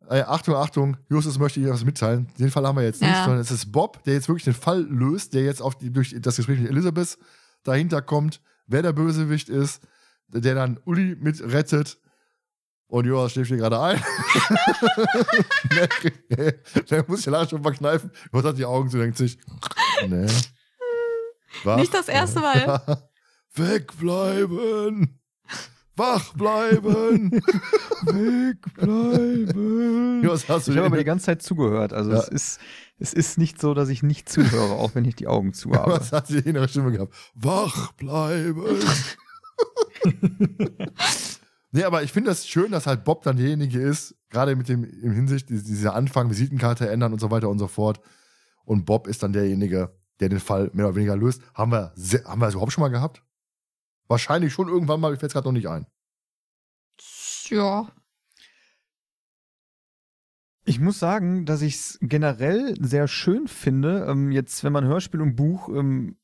Äh, 0.10 0.22
Achtung, 0.22 0.56
Achtung, 0.56 0.98
Justus 1.10 1.38
möchte 1.38 1.60
Ihnen 1.60 1.72
was 1.72 1.84
mitteilen. 1.84 2.28
Den 2.40 2.50
Fall 2.50 2.66
haben 2.66 2.78
wir 2.78 2.84
jetzt 2.84 3.02
nicht, 3.02 3.12
Ja. 3.12 3.24
sondern 3.26 3.42
es 3.42 3.52
ist 3.52 3.72
Bob, 3.72 4.04
der 4.04 4.14
jetzt 4.14 4.30
wirklich 4.30 4.46
den 4.46 4.54
Fall 4.54 4.82
löst, 4.84 5.34
der 5.34 5.44
jetzt 5.44 5.62
auf 5.62 5.78
die, 5.78 5.92
durch 5.92 6.16
das 6.20 6.38
Gespräch 6.38 6.60
mit 6.60 6.70
Elizabeth 6.70 7.18
dahinter 7.64 8.02
kommt, 8.02 8.42
wer 8.68 8.82
der 8.82 8.94
Bösewicht 8.94 9.50
ist, 9.50 9.82
der 10.30 10.56
dann 10.56 10.80
Uli 10.86 11.18
mit 11.20 11.42
rettet. 11.42 12.00
Und 12.90 13.06
Jonas 13.06 13.34
schläft 13.34 13.50
hier 13.50 13.58
gerade 13.58 13.82
ein. 13.82 14.02
der, 15.76 16.54
der 16.90 17.06
muss 17.08 17.26
ja 17.26 17.34
nachher 17.34 17.50
schon 17.50 17.64
verkneifen. 17.64 18.12
Jonas 18.32 18.48
hat 18.50 18.58
die 18.58 18.66
Augen 18.66 18.90
zu, 18.90 18.98
denkt 18.98 19.18
sich, 19.18 19.38
nee. 20.08 20.28
Wach 21.66 21.78
Nicht 21.78 21.94
das 21.94 22.08
erste 22.08 22.40
Mal. 22.40 22.82
Wegbleiben! 23.56 25.20
Wach 25.98 26.34
bleiben! 26.36 27.32
Wegbleiben! 28.88 30.24
Jonas, 30.24 30.48
hast 30.48 30.68
du 30.68 30.72
Ich 30.72 30.78
habe 30.78 30.88
aber 30.88 30.98
die 30.98 31.04
ganze 31.04 31.26
Zeit 31.26 31.42
zugehört. 31.42 31.94
Also 31.94 32.12
Ja. 32.12 32.20
es 32.20 32.28
ist, 32.30 32.60
es 33.00 33.14
ist 33.14 33.38
nicht 33.38 33.60
so, 33.60 33.74
dass 33.74 33.90
ich 33.90 34.04
nicht 34.04 34.30
zuhöre, 34.30 34.74
auch 34.74 34.96
wenn 34.96 35.06
ich 35.06 35.16
die 35.16 35.28
Augen 35.28 35.54
zu 35.54 35.72
habe. 35.74 35.92
was 35.94 36.12
hat 36.12 36.28
sie 36.28 36.40
in 36.40 36.56
ihrer 36.56 36.68
Stimme 36.68 36.92
gehabt? 36.92 37.14
Wach 37.36 37.92
bleiben! 37.94 38.64
nee, 41.72 41.84
aber 41.84 42.04
ich 42.04 42.12
finde 42.12 42.30
das 42.32 42.48
schön, 42.48 42.72
dass 42.72 42.88
halt 42.88 43.04
Bob 43.04 43.24
dann 43.24 43.38
derjenige 43.38 43.80
ist, 43.80 44.16
gerade 44.30 44.56
mit 44.56 44.70
dem 44.70 44.84
im 44.84 45.12
Hinsicht, 45.14 45.50
die- 45.50 45.64
dieser 45.64 45.96
Anfang, 45.96 46.30
Visitenkarte 46.30 46.90
ändern 46.90 47.14
und 47.14 47.20
so 47.20 47.32
weiter 47.32 47.50
und 47.50 47.60
so 47.60 47.68
fort. 47.68 48.00
Und 48.66 48.86
Bob 48.86 49.08
ist 49.08 49.24
dann 49.24 49.34
derjenige, 49.34 49.96
der 50.20 50.30
den 50.30 50.40
Fall 50.40 50.70
mehr 50.74 50.88
oder 50.88 50.96
weniger 50.96 51.16
löst. 51.16 51.42
Haben 51.54 51.72
wir, 51.72 51.94
haben 52.26 52.42
wir 52.42 52.46
das 52.46 52.54
überhaupt 52.54 52.74
schon 52.74 52.82
mal 52.82 52.90
gehabt? 52.90 53.24
Wahrscheinlich 54.08 54.54
schon 54.54 54.68
irgendwann 54.70 55.00
mal, 55.00 55.12
mir 55.12 55.18
fällt 55.18 55.32
es 55.32 55.34
gerade 55.34 55.48
noch 55.48 55.54
nicht 55.54 55.68
ein. 55.68 55.86
Ja. 57.50 57.92
Ich 60.66 60.80
muss 60.80 61.00
sagen, 61.00 61.46
dass 61.46 61.62
ich 61.62 61.76
es 61.76 61.98
generell 62.02 62.76
sehr 62.80 63.08
schön 63.08 63.48
finde, 63.48 64.06
ähm, 64.10 64.32
jetzt, 64.32 64.64
wenn 64.64 64.74
man 64.74 64.84
Hörspiel 64.86 65.22
und 65.22 65.36
Buch 65.36 65.70
ähm, 65.70 66.18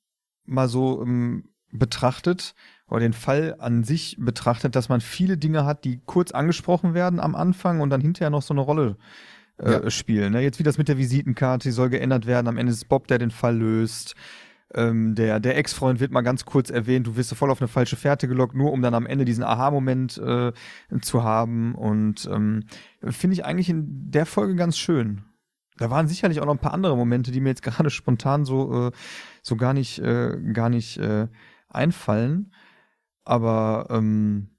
mal 0.45 0.68
so 0.68 1.01
ähm, 1.01 1.49
betrachtet 1.72 2.53
oder 2.88 2.99
den 2.99 3.14
Fall 3.14 3.55
an 3.60 3.84
sich 3.84 4.18
betrachtet, 4.19 4.76
dass 4.76 4.89
man 4.89 4.99
viele 5.01 5.38
Dinge 5.38 5.65
hat, 5.65 5.85
die 5.85 6.01
kurz 6.05 6.31
angesprochen 6.31 6.93
werden 6.93 7.19
am 7.22 7.35
Anfang 7.35 7.80
und 7.80 7.89
dann 7.89 8.01
hinterher 8.01 8.30
noch 8.30 8.41
so 8.41 8.53
eine 8.53 8.61
Rolle 8.61 8.97
äh, 9.57 9.72
Ja. 9.72 9.89
spielen. 9.89 10.34
Ne? 10.34 10.41
Jetzt 10.41 10.60
wie 10.60 10.64
das 10.64 10.77
mit 10.77 10.89
der 10.89 10.97
Visitenkarte, 10.97 11.69
die 11.69 11.73
soll 11.73 11.89
geändert 11.89 12.26
werden. 12.26 12.47
Am 12.47 12.57
Ende 12.57 12.73
ist 12.73 12.89
Bob, 12.89 13.07
der 13.07 13.19
den 13.19 13.31
Fall 13.31 13.57
löst. 13.57 14.14
Ähm, 14.76 15.16
der 15.16 15.40
der 15.40 15.58
Ex-Freund 15.58 16.00
wird 16.00 16.12
mal 16.12 16.22
ganz 16.22 16.45
kurz 16.45 16.70
erwähnt, 16.70 17.08
du 17.08 17.16
wirst 17.16 17.34
voll 17.36 17.52
auf 17.52 17.62
eine 17.62 17.68
falsche 17.68 17.95
Fährte 17.95 18.28
gelockt, 18.28 18.56
nur 18.56 18.72
um 18.72 18.82
dann 18.82 18.94
am 18.94 19.06
Ende 19.06 19.26
diesen 19.26 19.44
Aha-Moment 19.44 20.18
äh, 20.18 20.52
zu 21.02 21.24
haben. 21.24 21.76
Und 21.76 22.30
ähm, 22.32 22.66
finde 23.04 23.36
ich 23.36 23.45
eigentlich 23.45 23.70
in 23.70 24.12
der 24.12 24.26
Folge 24.26 24.56
ganz 24.56 24.78
schön. 24.78 25.24
Da 25.78 25.90
waren 25.90 26.08
sicherlich 26.08 26.40
auch 26.40 26.45
noch 26.45 26.54
ein 26.54 26.60
paar 26.60 26.74
andere 26.74 26.95
Momente, 26.95 27.32
die 27.32 27.41
mir 27.41 27.50
jetzt 27.50 27.64
gerade 27.64 27.90
spontan 27.90 28.45
so, 28.45 28.88
äh, 28.88 28.91
so 29.41 29.56
gar 29.56 29.74
nicht, 29.74 30.00
äh, 30.00 30.38
gar 30.54 30.70
nicht 30.70 30.98
äh, 30.98 31.28
einfallen. 31.70 32.52
Aber 33.26 33.88
ähm, 33.90 34.50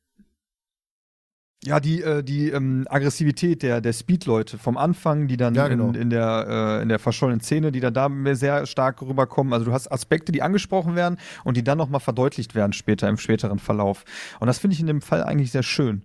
ja, 1.66 1.80
die, 1.80 2.02
äh, 2.02 2.22
die 2.22 2.50
ähm, 2.50 2.86
Aggressivität 2.88 3.62
der, 3.62 3.80
der 3.80 3.92
Speed-Leute 3.92 4.58
vom 4.58 4.76
Anfang, 4.76 5.28
die 5.28 5.36
dann 5.36 5.54
Ja, 5.54 5.68
genau. 5.68 5.88
in, 5.88 5.94
in, 5.94 6.10
der, 6.10 6.46
äh, 6.78 6.82
in 6.82 6.88
der 6.88 6.98
verschollenen 6.98 7.40
Szene, 7.40 7.72
die 7.72 7.80
dann 7.80 7.94
da 7.94 8.10
sehr 8.34 8.66
stark 8.66 9.00
rüberkommen. 9.02 9.52
Also 9.52 9.64
du 9.66 9.72
hast 9.72 9.90
Aspekte, 9.90 10.32
die 10.32 10.42
angesprochen 10.42 10.94
werden 10.94 11.18
und 11.44 11.56
die 11.56 11.64
dann 11.64 11.78
nochmal 11.78 12.00
verdeutlicht 12.00 12.54
werden 12.54 12.72
später, 12.72 13.08
im 13.08 13.16
späteren 13.16 13.58
Verlauf. 13.58 14.04
Und 14.40 14.46
das 14.46 14.58
finde 14.58 14.74
ich 14.74 14.80
in 14.80 14.86
dem 14.86 15.00
Fall 15.00 15.24
eigentlich 15.24 15.52
sehr 15.52 15.62
schön. 15.62 16.04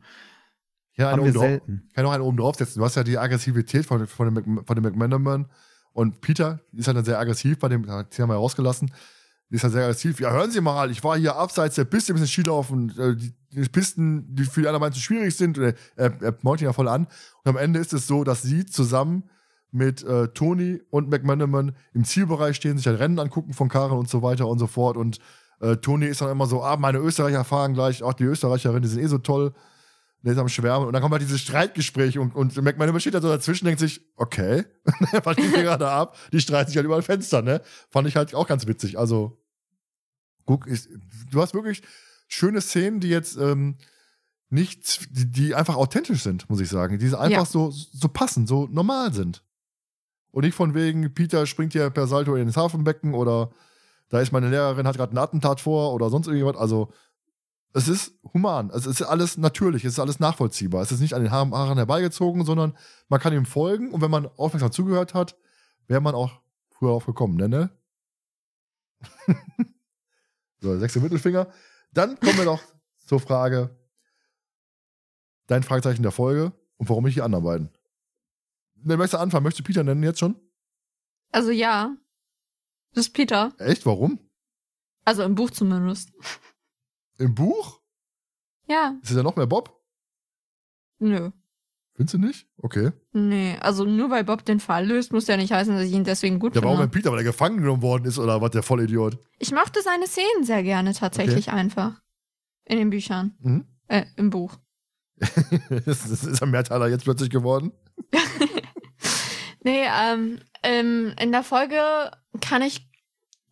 Ja, 0.95 1.11
Haben 1.11 1.21
eine 1.21 1.25
wir 1.25 1.33
drauf, 1.33 1.43
selten. 1.43 1.89
kann 1.93 2.03
noch 2.03 2.11
einen 2.11 2.23
oben 2.23 2.37
draufsetzen. 2.37 2.79
Du 2.79 2.85
hast 2.85 2.95
ja 2.95 3.03
die 3.03 3.17
Aggressivität 3.17 3.85
von, 3.85 4.05
von, 4.07 4.33
dem, 4.33 4.65
von 4.65 4.75
dem 4.75 4.83
McManaman 4.83 5.47
und 5.93 6.21
Peter 6.21 6.59
ist 6.73 6.87
halt 6.87 6.97
dann 6.97 7.05
sehr 7.05 7.19
aggressiv, 7.19 7.59
bei 7.59 7.69
dem, 7.69 7.83
den 7.83 7.91
haben 7.93 8.29
wir 8.29 8.35
rausgelassen, 8.35 8.91
ist 9.55 9.63
halt 9.63 9.73
sehr 9.73 9.83
aggressiv. 9.83 10.19
Ja, 10.19 10.31
hören 10.31 10.51
Sie 10.51 10.61
mal, 10.61 10.91
ich 10.91 11.03
war 11.03 11.17
hier 11.17 11.35
abseits 11.35 11.75
der 11.75 11.85
Piste, 11.85 12.13
ein 12.13 12.15
bisschen 12.15 12.27
Skilaufen, 12.27 12.93
äh, 12.99 13.15
die, 13.15 13.33
die 13.51 13.69
Pisten, 13.69 14.35
die 14.35 14.43
für 14.43 14.61
die 14.61 14.67
anderen 14.67 14.93
zu 14.93 14.99
schwierig 14.99 15.35
sind, 15.35 15.57
und 15.57 15.75
er, 15.95 16.21
er, 16.21 16.37
mault 16.41 16.61
ihn 16.61 16.65
ja 16.65 16.73
voll 16.73 16.87
an. 16.87 17.07
Und 17.43 17.49
am 17.49 17.57
Ende 17.57 17.79
ist 17.79 17.93
es 17.93 18.05
so, 18.05 18.23
dass 18.23 18.43
sie 18.43 18.65
zusammen 18.65 19.23
mit 19.71 20.03
äh, 20.03 20.27
Tony 20.29 20.81
und 20.89 21.09
McManaman 21.09 21.75
im 21.93 22.03
Zielbereich 22.03 22.55
stehen, 22.55 22.77
sich 22.77 22.87
ein 22.89 22.95
Rennen 22.95 23.19
angucken 23.19 23.53
von 23.53 23.69
Karen 23.69 23.97
und 23.97 24.09
so 24.09 24.21
weiter 24.21 24.47
und 24.47 24.59
so 24.59 24.67
fort. 24.67 24.97
Und 24.97 25.19
äh, 25.61 25.77
Tony 25.77 26.05
ist 26.05 26.21
dann 26.21 26.29
immer 26.29 26.45
so, 26.45 26.63
ah, 26.63 26.77
meine 26.77 26.99
Österreicher 26.99 27.43
fahren 27.43 27.73
gleich, 27.73 28.03
auch 28.03 28.13
die 28.13 28.23
Österreicherinnen, 28.23 28.83
die 28.83 28.87
sind 28.87 29.01
eh 29.01 29.07
so 29.07 29.17
toll. 29.17 29.53
Der 30.21 30.33
ist 30.33 30.37
am 30.37 30.49
Schwärmen. 30.49 30.87
Und 30.87 30.93
dann 30.93 31.01
kommt 31.01 31.13
halt 31.13 31.21
dieses 31.21 31.39
Streitgespräch 31.41 32.17
und, 32.17 32.35
und 32.35 32.55
McManaman 32.61 32.99
steht 32.99 33.13
da 33.13 33.21
so 33.21 33.29
dazwischen 33.29 33.65
denkt 33.65 33.79
sich, 33.79 34.01
okay, 34.17 34.65
was 35.23 35.37
geht 35.37 35.53
hier 35.53 35.63
gerade 35.63 35.89
ab? 35.89 36.17
Die 36.33 36.41
streiten 36.41 36.67
sich 36.69 36.75
halt 36.75 36.85
über 36.85 36.97
ein 36.97 37.03
Fenster, 37.03 37.41
ne? 37.41 37.61
Fand 37.89 38.07
ich 38.07 38.15
halt 38.17 38.35
auch 38.35 38.47
ganz 38.47 38.67
witzig. 38.67 38.99
Also, 38.99 39.41
guck, 40.45 40.67
ist, 40.67 40.89
du 41.31 41.41
hast 41.41 41.53
wirklich 41.53 41.83
schöne 42.27 42.59
Szenen, 42.59 42.99
die 42.99 43.07
jetzt 43.07 43.37
ähm, 43.37 43.77
nicht, 44.49 45.07
die, 45.17 45.31
die 45.31 45.55
einfach 45.55 45.75
authentisch 45.75 46.21
sind, 46.21 46.49
muss 46.49 46.59
ich 46.59 46.69
sagen. 46.69 46.99
Die 46.99 47.05
einfach 47.15 47.29
Ja. 47.29 47.45
so, 47.45 47.71
so 47.71 48.07
passen, 48.09 48.45
so 48.45 48.67
normal 48.67 49.13
sind. 49.13 49.43
Und 50.31 50.43
nicht 50.43 50.55
von 50.55 50.73
wegen, 50.73 51.13
Peter 51.13 51.45
springt 51.45 51.73
hier 51.73 51.89
per 51.89 52.07
Salto 52.07 52.35
ins 52.35 52.57
Hafenbecken 52.57 53.13
oder 53.13 53.51
da 54.09 54.19
ist 54.19 54.31
meine 54.31 54.49
Lehrerin, 54.49 54.87
hat 54.87 54.97
gerade 54.97 55.13
ein 55.13 55.17
Attentat 55.17 55.61
vor 55.61 55.93
oder 55.93 56.09
sonst 56.09 56.27
irgendwas. 56.27 56.57
Also, 56.57 56.91
es 57.73 57.87
ist 57.87 58.19
human. 58.33 58.71
Es 58.71 58.85
ist 58.85 59.01
alles 59.01 59.37
natürlich, 59.37 59.85
es 59.85 59.93
ist 59.93 59.99
alles 59.99 60.19
nachvollziehbar. 60.19 60.81
Es 60.81 60.91
ist 60.91 61.01
nicht 61.01 61.13
an 61.13 61.21
den 61.21 61.31
Haaren 61.31 61.77
herbeigezogen, 61.77 62.45
sondern 62.45 62.75
man 63.07 63.19
kann 63.19 63.33
ihm 63.33 63.45
folgen 63.45 63.91
und 63.91 64.01
wenn 64.01 64.11
man 64.11 64.27
aufmerksam 64.37 64.71
zugehört 64.71 65.13
hat, 65.13 65.37
wäre 65.87 66.01
man 66.01 66.15
auch 66.15 66.41
früher 66.71 66.89
drauf 66.89 67.05
gekommen, 67.05 67.35
ne? 67.35 67.49
ne? 67.49 67.69
so, 70.61 70.77
sechste 70.79 70.99
Mittelfinger. 70.99 71.51
Dann 71.91 72.19
kommen 72.19 72.37
wir 72.37 72.45
doch 72.45 72.61
zur 73.05 73.19
Frage, 73.19 73.77
dein 75.47 75.63
Fragezeichen 75.63 76.03
der 76.03 76.11
Folge 76.11 76.53
und 76.77 76.89
warum 76.89 77.03
nicht 77.03 77.15
die 77.15 77.21
anderen 77.21 77.43
beiden? 77.43 77.69
Möchtest 78.75 79.13
du 79.13 79.17
anfangen? 79.19 79.43
Möchtest 79.43 79.59
du 79.59 79.63
Peter 79.63 79.83
nennen 79.83 80.03
jetzt 80.03 80.19
schon? 80.19 80.39
Also 81.31 81.51
ja. 81.51 81.95
Das 82.93 83.07
ist 83.07 83.13
Peter. 83.13 83.53
Echt? 83.57 83.85
Warum? 83.85 84.19
Also 85.05 85.23
im 85.23 85.35
Buch 85.35 85.51
zumindest. 85.51 86.11
Im 87.19 87.35
Buch? 87.35 87.79
Ja. 88.67 88.95
Ist 89.03 89.15
ja 89.15 89.23
noch 89.23 89.35
mehr 89.35 89.47
Bob? 89.47 89.79
Nö. 90.99 91.31
Findest 91.95 92.13
du 92.13 92.17
nicht? 92.17 92.47
Okay. 92.57 92.91
Nee, 93.11 93.57
also 93.59 93.83
nur 93.83 94.09
weil 94.09 94.23
Bob 94.23 94.45
den 94.45 94.59
Fall 94.59 94.87
löst, 94.87 95.11
muss 95.11 95.27
ja 95.27 95.35
nicht 95.35 95.51
heißen, 95.51 95.75
dass 95.75 95.85
ich 95.85 95.91
ihn 95.91 96.05
deswegen 96.05 96.39
gut 96.39 96.55
Ja, 96.55 96.63
warum 96.63 96.77
denn 96.77 96.83
finde. 96.83 96.97
Peter? 96.97 97.11
Weil 97.11 97.19
er 97.19 97.25
gefangen 97.25 97.57
genommen 97.57 97.81
worden 97.81 98.05
ist 98.05 98.17
oder 98.17 98.41
was, 98.41 98.51
der 98.51 98.63
Vollidiot? 98.63 99.17
Ich 99.37 99.51
mochte 99.51 99.81
seine 99.81 100.07
Szenen 100.07 100.43
sehr 100.43 100.63
gerne 100.63 100.93
tatsächlich 100.93 101.51
einfach. 101.51 102.01
In 102.63 102.77
den 102.77 102.89
Büchern. 102.89 103.35
Mhm. 103.39 103.65
Äh, 103.87 104.05
im 104.15 104.29
Buch. 104.29 104.57
das, 105.17 106.09
das 106.09 106.23
ist 106.23 106.41
ein 106.41 106.51
Mehrteiler 106.51 106.87
jetzt 106.87 107.03
plötzlich 107.03 107.29
geworden. 107.29 107.73
Nee, 109.63 109.85
ähm, 109.87 110.39
ähm, 110.63 111.13
in 111.19 111.31
der 111.31 111.43
Folge 111.43 112.11
kann 112.41 112.61
ich 112.61 112.88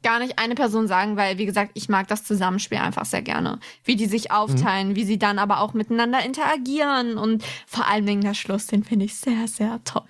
gar 0.03 0.19
nicht 0.19 0.39
eine 0.39 0.55
Person 0.55 0.87
sagen, 0.87 1.17
weil, 1.17 1.37
wie 1.37 1.45
gesagt, 1.45 1.71
ich 1.73 1.89
mag 1.89 2.07
das 2.07 2.23
Zusammenspiel 2.23 2.77
einfach 2.77 3.05
sehr 3.05 3.21
gerne. 3.21 3.59
Wie 3.83 3.95
die 3.95 4.05
sich 4.05 4.31
aufteilen, 4.31 4.95
wie 4.95 5.03
sie 5.05 5.19
dann 5.19 5.39
aber 5.39 5.59
auch 5.59 5.73
miteinander 5.73 6.23
interagieren 6.23 7.17
und 7.17 7.43
vor 7.65 7.87
allem 7.87 8.05
Dingen 8.05 8.21
der 8.21 8.33
Schluss, 8.33 8.67
den 8.67 8.83
finde 8.83 9.05
ich 9.05 9.15
sehr, 9.15 9.47
sehr 9.47 9.83
toll. 9.83 10.07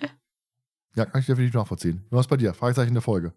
Ja, 0.94 1.04
kann 1.04 1.20
ich 1.20 1.26
definitiv 1.26 1.54
nachvollziehen. 1.54 2.04
Was 2.10 2.26
bei 2.26 2.36
dir? 2.36 2.54
Fragezeichen 2.54 2.94
der 2.94 3.02
Folge. 3.02 3.32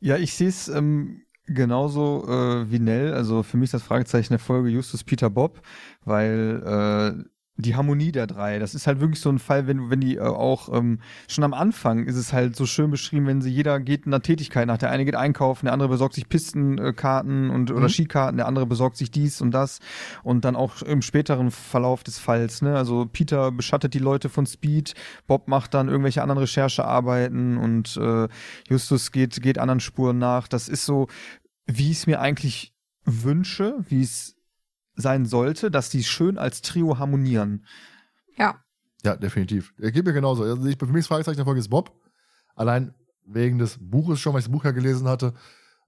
Ja, 0.00 0.16
ich 0.16 0.34
sehe 0.34 0.48
es 0.48 0.68
ähm, 0.68 1.22
genauso 1.46 2.26
äh, 2.28 2.70
wie 2.70 2.78
Nell. 2.78 3.12
Also 3.12 3.42
für 3.42 3.56
mich 3.56 3.66
ist 3.66 3.74
das 3.74 3.82
Fragezeichen 3.82 4.32
der 4.32 4.38
Folge 4.38 4.70
Justus 4.70 5.04
Peter 5.04 5.28
Bob, 5.28 5.60
weil 6.04 7.24
äh, 7.26 7.30
die 7.56 7.76
Harmonie 7.76 8.12
der 8.12 8.26
drei, 8.26 8.58
das 8.58 8.74
ist 8.74 8.86
halt 8.86 9.00
wirklich 9.00 9.20
so 9.20 9.28
ein 9.28 9.38
Fall, 9.38 9.66
wenn, 9.66 9.90
wenn 9.90 10.00
die 10.00 10.16
äh, 10.16 10.20
auch 10.20 10.72
ähm, 10.72 11.00
schon 11.28 11.44
am 11.44 11.52
Anfang 11.54 12.06
ist 12.06 12.16
es 12.16 12.32
halt 12.32 12.56
so 12.56 12.66
schön 12.66 12.90
beschrieben, 12.90 13.26
wenn 13.26 13.42
sie 13.42 13.50
jeder 13.50 13.80
geht 13.80 14.06
einer 14.06 14.22
Tätigkeit 14.22 14.66
nach. 14.66 14.78
Der 14.78 14.90
eine 14.90 15.04
geht 15.04 15.14
einkaufen, 15.14 15.66
der 15.66 15.72
andere 15.72 15.88
besorgt 15.88 16.14
sich 16.14 16.28
Pistenkarten 16.28 17.50
und 17.50 17.70
oder 17.70 17.82
Mhm. 17.82 17.88
Skikarten, 17.88 18.36
der 18.38 18.46
andere 18.46 18.66
besorgt 18.66 18.96
sich 18.96 19.10
dies 19.10 19.40
und 19.40 19.50
das 19.50 19.80
und 20.22 20.44
dann 20.44 20.56
auch 20.56 20.82
im 20.82 21.02
späteren 21.02 21.50
Verlauf 21.50 22.02
des 22.02 22.18
Falls. 22.18 22.62
Ne? 22.62 22.76
Also 22.76 23.06
Peter 23.12 23.52
beschattet 23.52 23.94
die 23.94 23.98
Leute 23.98 24.28
von 24.28 24.46
Speed, 24.46 24.94
Bob 25.26 25.48
macht 25.48 25.74
dann 25.74 25.88
irgendwelche 25.88 26.22
anderen 26.22 26.38
Recherchearbeiten 26.38 27.58
und 27.58 27.96
äh, 27.96 28.28
Justus 28.68 29.12
geht, 29.12 29.42
geht 29.42 29.58
anderen 29.58 29.80
Spuren 29.80 30.18
nach. 30.18 30.48
Das 30.48 30.68
ist 30.68 30.86
so, 30.86 31.08
wie 31.66 31.90
ich 31.90 31.98
es 31.98 32.06
mir 32.06 32.20
eigentlich 32.20 32.72
wünsche, 33.04 33.76
wie 33.88 34.02
es 34.02 34.36
sein 34.94 35.26
sollte, 35.26 35.70
dass 35.70 35.90
die 35.90 36.04
schön 36.04 36.38
als 36.38 36.62
Trio 36.62 36.98
harmonieren. 36.98 37.66
Ja. 38.36 38.62
Ja, 39.02 39.16
definitiv. 39.16 39.72
Er 39.78 39.92
geht 39.92 40.04
mir 40.04 40.12
genauso. 40.12 40.42
Also 40.42 40.66
ich, 40.66 40.76
für 40.78 40.86
mich 40.86 41.02
das 41.02 41.06
Fragezeichen 41.06 41.36
der 41.36 41.44
Folge 41.44 41.60
ist 41.60 41.68
Bob. 41.68 41.98
Allein 42.54 42.94
wegen 43.24 43.58
des 43.58 43.78
Buches 43.80 44.20
schon, 44.20 44.32
weil 44.32 44.40
ich 44.40 44.46
das 44.46 44.52
Buch 44.52 44.64
ja 44.64 44.72
gelesen 44.72 45.08
hatte. 45.08 45.34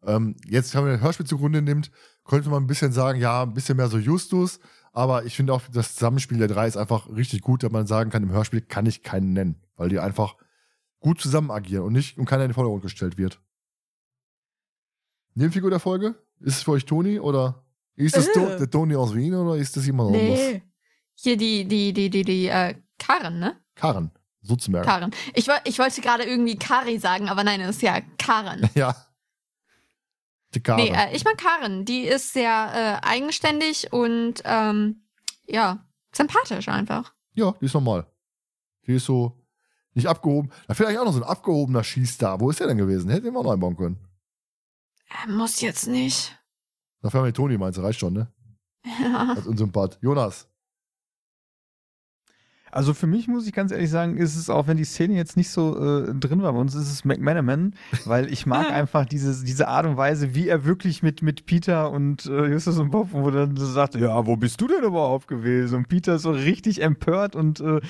Ähm, 0.04 0.36
jetzt, 0.46 0.74
wenn 0.74 0.84
man 0.84 0.92
ein 0.94 1.00
Hörspiel 1.00 1.26
zugrunde 1.26 1.62
nimmt, 1.62 1.90
könnte 2.24 2.48
man 2.48 2.62
ein 2.62 2.66
bisschen 2.66 2.92
sagen, 2.92 3.20
ja, 3.20 3.42
ein 3.42 3.54
bisschen 3.54 3.76
mehr 3.76 3.88
so 3.88 3.98
Justus. 3.98 4.60
Aber 4.92 5.24
ich 5.24 5.36
finde 5.36 5.52
auch, 5.54 5.62
das 5.72 5.94
Zusammenspiel 5.94 6.38
der 6.38 6.48
drei 6.48 6.66
ist 6.66 6.76
einfach 6.76 7.08
richtig 7.08 7.40
gut, 7.40 7.62
dass 7.62 7.72
man 7.72 7.86
sagen 7.86 8.10
kann, 8.10 8.22
im 8.22 8.32
Hörspiel 8.32 8.60
kann 8.60 8.86
ich 8.86 9.02
keinen 9.02 9.32
nennen, 9.32 9.62
weil 9.76 9.88
die 9.88 9.98
einfach 9.98 10.36
gut 11.00 11.20
zusammen 11.20 11.50
agieren 11.50 11.84
und 11.84 11.92
nicht 11.92 12.18
und 12.18 12.26
keiner 12.26 12.44
in 12.44 12.50
den 12.50 12.54
Vordergrund 12.54 12.82
gestellt 12.82 13.18
wird. 13.18 13.40
Nebenfigur 15.34 15.70
der 15.70 15.80
Folge? 15.80 16.14
Ist 16.40 16.56
es 16.56 16.62
für 16.62 16.72
euch 16.72 16.84
Toni 16.84 17.18
oder 17.18 17.61
ist 17.96 18.14
to 18.32 18.46
Äh. 18.46 18.58
der 18.58 18.70
Toni 18.70 18.96
aus 18.96 19.14
Wien 19.14 19.34
oder 19.34 19.56
ist 19.56 19.76
es 19.76 19.86
jemand? 19.86 20.12
Nee. 20.12 20.62
Hier 21.14 21.36
die, 21.36 21.64
die, 21.66 21.92
die, 21.92 22.10
die, 22.10 22.24
die, 22.24 22.46
äh, 22.48 22.74
Karen, 22.98 23.38
ne? 23.38 23.56
Karen, 23.74 24.10
Sutzmerk. 24.42 24.84
Karen. 24.84 25.12
Ich, 25.34 25.48
ich 25.64 25.78
wollte 25.78 26.00
gerade 26.00 26.24
irgendwie 26.24 26.56
Kari 26.56 26.98
sagen, 26.98 27.28
aber 27.28 27.44
nein, 27.44 27.60
es 27.60 27.76
ist 27.76 27.82
ja 27.82 28.00
Karen. 28.18 28.68
Ja. 28.74 28.94
Die 30.54 30.62
Karen. 30.62 30.82
Nee, 30.84 30.90
äh, 30.90 31.14
ich 31.16 31.24
mag 31.24 31.38
Karen. 31.38 31.84
Die 31.84 32.02
ist 32.02 32.32
sehr 32.32 33.00
äh, 33.02 33.06
eigenständig 33.06 33.92
und 33.92 34.42
ähm, 34.44 35.02
ja, 35.46 35.86
sympathisch 36.14 36.68
einfach. 36.68 37.14
Ja, 37.34 37.52
die 37.60 37.64
ist 37.66 37.74
normal. 37.74 38.06
Die 38.86 38.94
ist 38.94 39.06
so 39.06 39.38
nicht 39.94 40.06
abgehoben. 40.06 40.50
Da 40.66 40.74
fehlt 40.74 40.88
eigentlich 40.88 40.98
auch 41.00 41.04
noch 41.06 41.12
so 41.12 41.22
ein 41.22 41.28
abgehobener 41.28 41.84
Schießstar. 41.84 42.40
Wo 42.40 42.50
ist 42.50 42.60
der 42.60 42.66
denn 42.66 42.78
gewesen? 42.78 43.10
Hätte 43.10 43.22
den 43.22 43.34
wir 43.34 43.42
noch 43.42 43.52
einbauen 43.52 43.76
können. 43.76 43.98
Er 45.08 45.30
muss 45.30 45.60
jetzt 45.60 45.86
nicht. 45.86 46.36
Dafür 47.02 47.20
haben 47.20 47.26
wir 47.26 47.34
Toni, 47.34 47.58
meinst 47.58 47.78
du, 47.78 47.82
reicht 47.82 48.00
schon, 48.00 48.12
ne? 48.14 48.28
Ja. 49.00 49.34
Als 49.36 49.46
Unsympath. 49.46 49.98
Jonas. 50.00 50.48
Also 52.72 52.94
für 52.94 53.06
mich 53.06 53.28
muss 53.28 53.46
ich 53.46 53.52
ganz 53.52 53.70
ehrlich 53.70 53.90
sagen, 53.90 54.16
ist 54.16 54.34
es 54.34 54.48
auch, 54.48 54.66
wenn 54.66 54.78
die 54.78 54.84
Szene 54.84 55.12
jetzt 55.12 55.36
nicht 55.36 55.50
so 55.50 55.76
äh, 55.76 56.14
drin 56.14 56.42
war, 56.42 56.54
bei 56.54 56.58
uns 56.58 56.74
ist 56.74 56.90
es 56.90 57.04
McManaman, 57.04 57.74
weil 58.06 58.32
ich 58.32 58.46
mag 58.46 58.72
einfach 58.72 59.04
diese, 59.04 59.44
diese 59.44 59.68
Art 59.68 59.84
und 59.84 59.98
Weise, 59.98 60.34
wie 60.34 60.48
er 60.48 60.64
wirklich 60.64 61.02
mit, 61.02 61.20
mit 61.20 61.44
Peter 61.44 61.90
und 61.90 62.24
äh, 62.24 62.46
Justus 62.46 62.78
und 62.78 62.90
Bob, 62.90 63.08
wo 63.12 63.30
dann 63.30 63.58
so 63.58 63.66
sagt, 63.66 63.94
ja, 63.96 64.26
wo 64.26 64.36
bist 64.36 64.58
du 64.62 64.68
denn 64.68 64.82
überhaupt 64.84 65.28
gewesen? 65.28 65.76
Und 65.76 65.88
Peter 65.88 66.14
ist 66.14 66.22
so 66.22 66.30
richtig 66.30 66.80
empört 66.80 67.36
und 67.36 67.60
äh, 67.60 67.82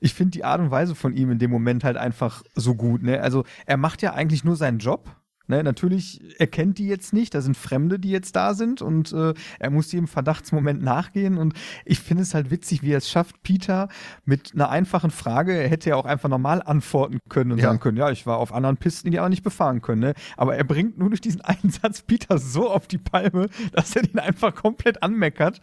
ich 0.00 0.12
finde 0.12 0.32
die 0.32 0.44
Art 0.44 0.60
und 0.60 0.70
Weise 0.70 0.94
von 0.94 1.16
ihm 1.16 1.30
in 1.30 1.38
dem 1.38 1.50
Moment 1.50 1.82
halt 1.82 1.96
einfach 1.96 2.42
so 2.54 2.74
gut. 2.74 3.02
Ne? 3.02 3.22
Also 3.22 3.44
er 3.64 3.78
macht 3.78 4.02
ja 4.02 4.12
eigentlich 4.12 4.44
nur 4.44 4.56
seinen 4.56 4.80
Job. 4.80 5.08
Ne, 5.48 5.62
natürlich 5.62 6.20
erkennt 6.40 6.78
die 6.78 6.88
jetzt 6.88 7.12
nicht, 7.12 7.32
da 7.32 7.40
sind 7.40 7.56
Fremde, 7.56 8.00
die 8.00 8.10
jetzt 8.10 8.34
da 8.34 8.52
sind 8.52 8.82
und 8.82 9.12
äh, 9.12 9.32
er 9.60 9.70
muss 9.70 9.92
jedem 9.92 10.08
Verdachtsmoment 10.08 10.82
nachgehen 10.82 11.38
und 11.38 11.54
ich 11.84 12.00
finde 12.00 12.24
es 12.24 12.34
halt 12.34 12.50
witzig, 12.50 12.82
wie 12.82 12.90
er 12.90 12.98
es 12.98 13.08
schafft, 13.08 13.44
Peter 13.44 13.88
mit 14.24 14.54
einer 14.54 14.70
einfachen 14.70 15.12
Frage, 15.12 15.52
er 15.56 15.68
hätte 15.68 15.90
ja 15.90 15.94
auch 15.96 16.04
einfach 16.04 16.28
normal 16.28 16.62
antworten 16.64 17.20
können 17.28 17.52
und 17.52 17.58
Ja. 17.58 17.66
sagen 17.68 17.78
können, 17.78 17.96
ja, 17.96 18.10
ich 18.10 18.26
war 18.26 18.38
auf 18.38 18.52
anderen 18.52 18.76
Pisten, 18.76 19.12
die 19.12 19.20
aber 19.20 19.28
nicht 19.28 19.44
befahren 19.44 19.82
können, 19.82 20.00
ne? 20.00 20.14
aber 20.36 20.56
er 20.56 20.64
bringt 20.64 20.98
nur 20.98 21.10
durch 21.10 21.20
diesen 21.20 21.40
einen 21.42 21.70
Satz 21.70 22.02
Peter 22.02 22.38
so 22.38 22.68
auf 22.68 22.88
die 22.88 22.98
Palme, 22.98 23.48
dass 23.72 23.94
er 23.94 24.02
ihn 24.02 24.18
einfach 24.18 24.52
komplett 24.52 25.02
anmeckert 25.04 25.60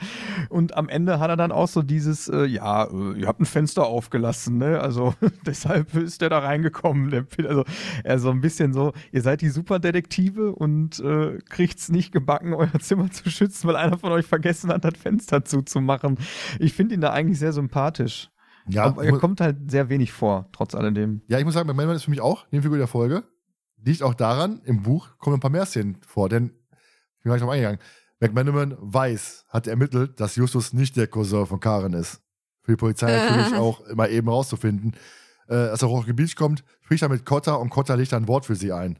und 0.48 0.78
am 0.78 0.88
Ende 0.88 1.20
hat 1.20 1.30
er 1.30 1.36
dann 1.36 1.52
auch 1.52 1.68
so 1.68 1.82
dieses, 1.82 2.30
äh, 2.30 2.46
ja, 2.46 2.86
äh, 2.86 3.20
ihr 3.20 3.28
habt 3.28 3.42
ein 3.42 3.46
Fenster 3.46 3.86
aufgelassen, 3.86 4.60
ne, 4.60 4.80
also 4.80 5.14
deshalb 5.46 5.94
ist 5.96 6.22
der 6.22 6.30
da 6.30 6.40
reingekommen, 6.40 7.10
der 7.10 7.24
Peter, 7.24 7.50
also 7.50 7.66
er 8.06 8.20
so 8.20 8.30
ein 8.32 8.40
bisschen 8.40 8.72
so, 8.72 8.94
ihr 9.12 9.22
seid 9.22 9.42
die 9.42 9.50
Superdetektive 9.74 10.54
und 10.54 11.00
äh, 11.00 11.40
kriegt's 11.50 11.90
nicht 11.90 12.12
gebacken, 12.12 12.54
euer 12.54 12.80
Zimmer 12.80 13.10
zu 13.10 13.30
schützen, 13.30 13.68
weil 13.68 13.76
einer 13.76 13.98
von 13.98 14.12
euch 14.12 14.26
vergessen 14.28 14.70
hat, 14.70 14.86
das 14.86 14.94
Fenster 14.98 15.44
zuzumachen. 15.44 16.20
Ich 16.60 16.74
finde 16.74 16.94
ihn 16.96 17.02
da 17.02 17.12
eigentlich 17.12 17.40
sehr 17.40 17.54
sympathisch. 17.54 18.30
Ja, 18.68 18.86
Aber 18.86 19.04
er 19.04 19.18
kommt 19.18 19.42
halt 19.42 19.72
sehr 19.72 19.90
wenig 19.90 20.12
vor, 20.14 20.48
trotz 20.54 20.76
alledem. 20.76 21.22
ja, 21.28 21.40
ich 21.40 21.44
muss 21.44 21.56
sagen, 21.56 21.68
McManaman 21.68 21.96
ist 21.96 22.04
für 22.04 22.12
mich 22.12 22.22
auch 22.22 22.46
Nebenfigur 22.52 22.78
der 22.78 22.88
Folge. 22.88 23.24
Liegt 23.84 24.04
auch 24.04 24.14
daran, 24.14 24.62
im 24.64 24.84
Buch 24.84 25.18
kommen 25.18 25.38
ein 25.38 25.40
paar 25.42 25.52
mehr 25.52 25.66
Szenen 25.66 25.98
vor, 26.08 26.30
denn 26.30 26.54
ich 27.18 27.24
bin 27.24 27.32
gleich 27.32 27.42
drauf 27.42 27.50
eingegangen. 27.50 27.80
McManaman 28.20 28.78
weiß, 28.80 29.46
hat 29.50 29.68
ermittelt, 29.68 30.20
dass 30.20 30.36
Justus 30.36 30.72
nicht 30.72 30.96
der 30.96 31.08
Cousin 31.08 31.46
von 31.46 31.60
Karen 31.60 31.94
ist. 31.94 32.22
Für 32.62 32.74
die 32.74 32.78
Polizei 32.78 33.12
natürlich 33.12 33.56
auch 33.60 33.82
immer 33.88 34.08
eben 34.08 34.30
rauszufinden. 34.30 34.96
Äh, 35.50 35.56
als 35.56 35.82
er 35.82 35.90
auf 35.90 36.06
die 36.06 36.14
Beach 36.14 36.38
kommt, 36.38 36.64
spricht 36.82 37.04
er 37.04 37.10
mit 37.10 37.26
Cotta 37.26 37.56
und 37.56 37.70
Cotta 37.70 37.96
legt 37.96 38.14
ein 38.14 38.30
Wort 38.30 38.46
für 38.46 38.56
sie 38.56 38.72
ein. 38.72 38.98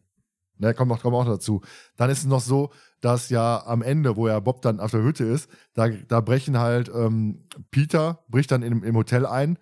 Ne, 0.64 0.74
kommt 0.74 0.92
auch, 0.92 1.02
kommt 1.02 1.16
auch 1.16 1.26
dazu. 1.26 1.62
Dann 1.98 2.10
ist 2.10 2.20
es 2.20 2.26
noch 2.26 2.42
so, 2.42 2.72
dass 3.02 3.30
ja 3.30 3.66
am 3.66 3.82
Ende, 3.82 4.16
wo 4.16 4.28
ja 4.28 4.40
Bob 4.40 4.62
dann 4.62 4.80
auf 4.80 4.92
der 4.92 5.04
Hütte 5.04 5.26
ist, 5.26 5.50
da, 5.74 5.90
da 5.90 6.22
brechen 6.22 6.58
halt 6.58 6.90
ähm, 6.94 7.48
Peter, 7.70 8.24
bricht 8.30 8.52
dann 8.52 8.64
im, 8.64 8.84
im 8.84 8.96
Hotel 8.96 9.26
ein 9.26 9.60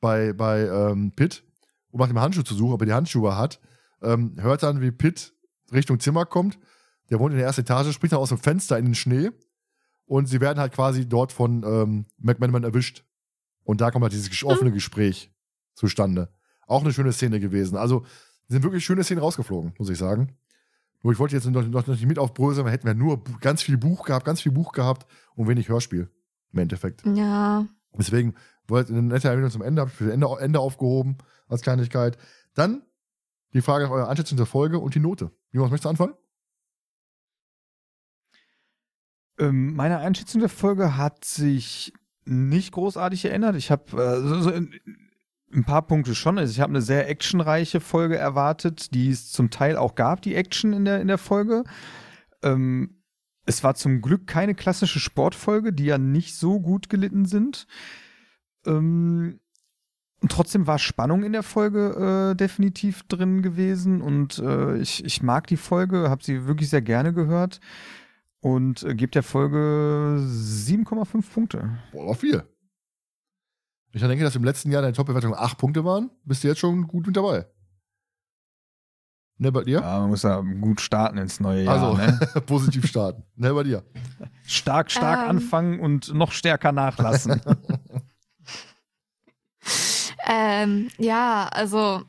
bei, 0.00 0.32
bei 0.32 0.66
ähm, 0.66 1.12
Pitt 1.14 1.44
um 1.90 2.00
nach 2.00 2.08
dem 2.08 2.20
Handschuh 2.20 2.42
zu 2.42 2.54
suchen, 2.54 2.72
ob 2.72 2.82
er 2.82 2.86
die 2.86 2.92
Handschuhe 2.92 3.36
hat. 3.36 3.60
Ähm, 4.02 4.36
hört 4.38 4.62
dann, 4.62 4.80
wie 4.80 4.90
Pitt 4.90 5.34
Richtung 5.72 6.00
Zimmer 6.00 6.24
kommt. 6.24 6.58
Der 7.10 7.18
wohnt 7.18 7.32
in 7.32 7.38
der 7.38 7.46
ersten 7.46 7.62
Etage, 7.62 7.92
springt 7.92 8.12
dann 8.12 8.20
aus 8.20 8.28
dem 8.28 8.38
Fenster 8.38 8.78
in 8.78 8.86
den 8.86 8.94
Schnee. 8.94 9.30
Und 10.06 10.26
sie 10.26 10.40
werden 10.40 10.58
halt 10.58 10.72
quasi 10.72 11.08
dort 11.08 11.32
von 11.32 11.62
ähm, 11.64 12.06
McManaman 12.18 12.64
erwischt. 12.64 13.04
Und 13.62 13.80
da 13.80 13.90
kommt 13.90 14.02
halt 14.02 14.12
dieses 14.12 14.42
offene 14.44 14.72
Gespräch 14.72 15.32
zustande. 15.74 16.32
Auch 16.66 16.82
eine 16.82 16.92
schöne 16.92 17.12
Szene 17.12 17.40
gewesen. 17.40 17.76
Also 17.76 18.04
sind 18.50 18.62
wirklich 18.62 18.84
schöne 18.84 19.04
Szenen 19.04 19.20
rausgeflogen, 19.20 19.74
muss 19.78 19.90
ich 19.90 19.98
sagen. 19.98 20.36
Nur 21.02 21.12
ich 21.12 21.18
wollte 21.18 21.34
jetzt 21.34 21.48
noch, 21.48 21.66
noch 21.66 21.86
nicht 21.86 22.06
mit 22.06 22.18
aufbröseln, 22.18 22.64
weil 22.64 22.72
hätten 22.72 22.86
wir 22.86 22.94
nur 22.94 23.22
ganz 23.40 23.62
viel 23.62 23.78
Buch 23.78 24.04
gehabt, 24.04 24.26
ganz 24.26 24.42
viel 24.42 24.52
Buch 24.52 24.72
gehabt 24.72 25.06
und 25.34 25.48
wenig 25.48 25.68
Hörspiel. 25.68 26.10
Im 26.52 26.58
Endeffekt. 26.58 27.06
Ja. 27.06 27.66
Deswegen 27.96 28.34
wollte 28.66 28.92
eine 28.92 29.02
nette 29.02 29.28
Erwähnung 29.28 29.50
zum 29.50 29.62
Ende, 29.62 29.80
habe 29.80 29.90
ich 29.90 29.96
für 29.96 30.04
das 30.04 30.14
Ende, 30.14 30.26
Ende 30.40 30.60
aufgehoben 30.60 31.18
als 31.48 31.62
Kleinigkeit. 31.62 32.18
Dann 32.54 32.82
die 33.54 33.62
Frage 33.62 33.84
nach 33.84 33.90
eurer 33.90 34.08
Einschätzung 34.08 34.36
der 34.36 34.46
Folge 34.46 34.78
und 34.78 34.94
die 34.94 35.00
Note. 35.00 35.30
Jonas, 35.52 35.70
möchtest 35.70 35.84
du 35.84 35.88
anfangen? 35.90 36.14
Ähm, 39.38 39.74
meine 39.74 39.98
Einschätzung 39.98 40.40
der 40.40 40.50
Folge 40.50 40.96
hat 40.96 41.24
sich 41.24 41.92
nicht 42.24 42.72
großartig 42.72 43.22
geändert. 43.22 43.56
Ich 43.56 43.70
habe 43.70 43.84
äh, 43.92 44.20
so, 44.20 44.40
so 44.40 44.50
in, 44.50 44.72
ein 45.52 45.64
paar 45.64 45.82
Punkte 45.82 46.14
schon. 46.14 46.38
Also 46.38 46.52
ich 46.52 46.60
habe 46.60 46.70
eine 46.70 46.82
sehr 46.82 47.08
actionreiche 47.08 47.80
Folge 47.80 48.16
erwartet, 48.16 48.94
die 48.94 49.10
es 49.10 49.30
zum 49.32 49.50
Teil 49.50 49.76
auch 49.76 49.94
gab, 49.94 50.22
die 50.22 50.34
Action 50.34 50.72
in 50.72 50.84
der, 50.84 51.00
in 51.00 51.08
der 51.08 51.18
Folge. 51.18 51.64
Ähm, 52.42 53.00
es 53.46 53.64
war 53.64 53.74
zum 53.74 54.00
Glück 54.00 54.26
keine 54.26 54.54
klassische 54.54 55.00
Sportfolge, 55.00 55.72
die 55.72 55.86
ja 55.86 55.98
nicht 55.98 56.36
so 56.36 56.60
gut 56.60 56.88
gelitten 56.88 57.24
sind. 57.24 57.66
Ähm, 58.66 59.40
trotzdem 60.28 60.66
war 60.66 60.78
Spannung 60.78 61.24
in 61.24 61.32
der 61.32 61.42
Folge 61.42 62.30
äh, 62.32 62.36
definitiv 62.36 63.02
drin 63.04 63.42
gewesen 63.42 64.02
und 64.02 64.38
äh, 64.38 64.76
ich, 64.78 65.04
ich 65.04 65.22
mag 65.22 65.46
die 65.46 65.56
Folge, 65.56 66.10
habe 66.10 66.22
sie 66.22 66.46
wirklich 66.46 66.70
sehr 66.70 66.82
gerne 66.82 67.12
gehört 67.12 67.60
und 68.40 68.82
äh, 68.82 68.94
gebe 68.94 69.10
der 69.10 69.22
Folge 69.22 70.20
7,5 70.20 71.32
Punkte. 71.32 71.78
Boah, 71.92 72.14
viel. 72.14 72.44
Ich 73.92 74.00
denke, 74.00 74.22
dass 74.22 74.36
im 74.36 74.44
letzten 74.44 74.70
Jahr 74.70 74.82
deine 74.82 74.94
Top-Bewertung 74.94 75.34
8 75.34 75.58
Punkte 75.58 75.84
waren, 75.84 76.10
bist 76.24 76.44
du 76.44 76.48
jetzt 76.48 76.60
schon 76.60 76.86
gut 76.86 77.06
mit 77.06 77.16
dabei. 77.16 77.46
Ne, 79.38 79.50
bei 79.50 79.64
dir? 79.64 79.80
Ja, 79.80 80.00
man 80.00 80.10
muss 80.10 80.22
ja 80.22 80.38
gut 80.40 80.80
starten 80.80 81.16
ins 81.16 81.40
neue 81.40 81.64
Jahr. 81.64 81.74
also, 81.74 81.96
ne? 81.96 82.18
positiv 82.46 82.86
starten. 82.86 83.24
Ne, 83.36 83.52
bei 83.54 83.62
dir. 83.62 83.82
Stark, 84.44 84.90
stark 84.90 85.20
Ähm. 85.22 85.30
anfangen 85.30 85.80
und 85.80 86.12
noch 86.12 86.32
stärker 86.32 86.72
nachlassen. 86.72 87.40
Ähm, 90.26 90.90
ja, 90.98 91.48
also 91.48 92.02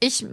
ich, 0.00 0.26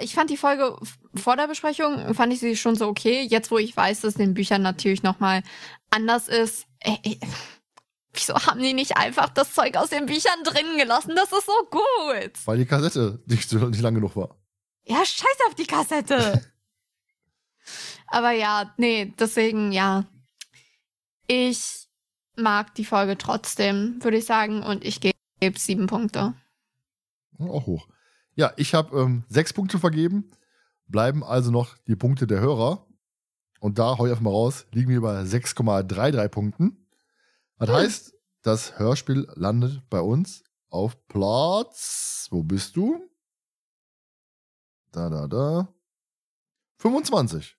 ich 0.00 0.14
fand 0.14 0.30
die 0.30 0.36
Folge 0.36 0.76
vor 1.14 1.36
der 1.36 1.46
Besprechung, 1.46 2.14
fand 2.14 2.32
ich 2.32 2.40
sie 2.40 2.56
schon 2.56 2.74
so 2.74 2.88
okay. 2.88 3.22
Jetzt, 3.28 3.50
wo 3.50 3.58
ich 3.58 3.76
weiß, 3.76 4.00
dass 4.00 4.14
es 4.14 4.20
in 4.20 4.30
den 4.30 4.34
Büchern 4.34 4.62
natürlich 4.62 5.02
nochmal 5.02 5.42
anders 5.90 6.28
ist, 6.28 6.66
äh, 6.80 6.96
äh, 7.04 7.18
wieso 8.12 8.34
haben 8.34 8.60
die 8.60 8.74
nicht 8.74 8.96
einfach 8.96 9.28
das 9.30 9.54
Zeug 9.54 9.76
aus 9.76 9.90
den 9.90 10.06
Büchern 10.06 10.42
drin 10.44 10.76
gelassen? 10.78 11.14
Das 11.14 11.32
ist 11.32 11.46
so 11.46 11.68
gut. 11.70 12.32
Weil 12.44 12.58
die 12.58 12.66
Kassette 12.66 13.22
nicht, 13.26 13.52
nicht 13.52 13.80
lang 13.80 13.94
genug 13.94 14.16
war. 14.16 14.36
Ja, 14.84 15.04
scheiß 15.04 15.38
auf 15.48 15.54
die 15.54 15.66
Kassette. 15.66 16.44
Aber 18.06 18.32
ja, 18.32 18.74
nee, 18.76 19.14
deswegen, 19.18 19.72
ja. 19.72 20.04
Ich 21.26 21.88
mag 22.36 22.74
die 22.74 22.84
Folge 22.84 23.16
trotzdem, 23.16 24.02
würde 24.02 24.16
ich 24.16 24.24
sagen, 24.24 24.62
und 24.62 24.84
ich 24.84 25.00
gebe 25.00 25.58
sieben 25.58 25.86
Punkte. 25.86 26.34
Auch 27.38 27.66
hoch. 27.66 27.88
Ja, 28.34 28.52
ich 28.56 28.74
habe 28.74 28.98
ähm, 28.98 29.24
sechs 29.28 29.52
Punkte 29.52 29.78
vergeben. 29.78 30.30
Bleiben 30.86 31.22
also 31.22 31.50
noch 31.50 31.76
die 31.86 31.96
Punkte 31.96 32.26
der 32.26 32.40
Hörer. 32.40 32.86
Und 33.60 33.78
da 33.78 33.98
hau 33.98 34.06
ich 34.06 34.10
einfach 34.10 34.24
mal 34.24 34.30
raus, 34.30 34.66
liegen 34.72 34.88
wir 34.88 35.02
bei 35.02 35.22
6,33 35.22 36.28
Punkten. 36.28 36.86
Das 37.60 37.68
heißt, 37.76 38.14
das 38.42 38.78
Hörspiel 38.78 39.28
landet 39.34 39.82
bei 39.90 40.00
uns 40.00 40.42
auf 40.70 41.06
Platz. 41.08 42.26
Wo 42.30 42.42
bist 42.42 42.74
du? 42.76 43.06
Da, 44.92 45.08
da, 45.10 45.26
da. 45.28 45.68
25. 46.78 47.56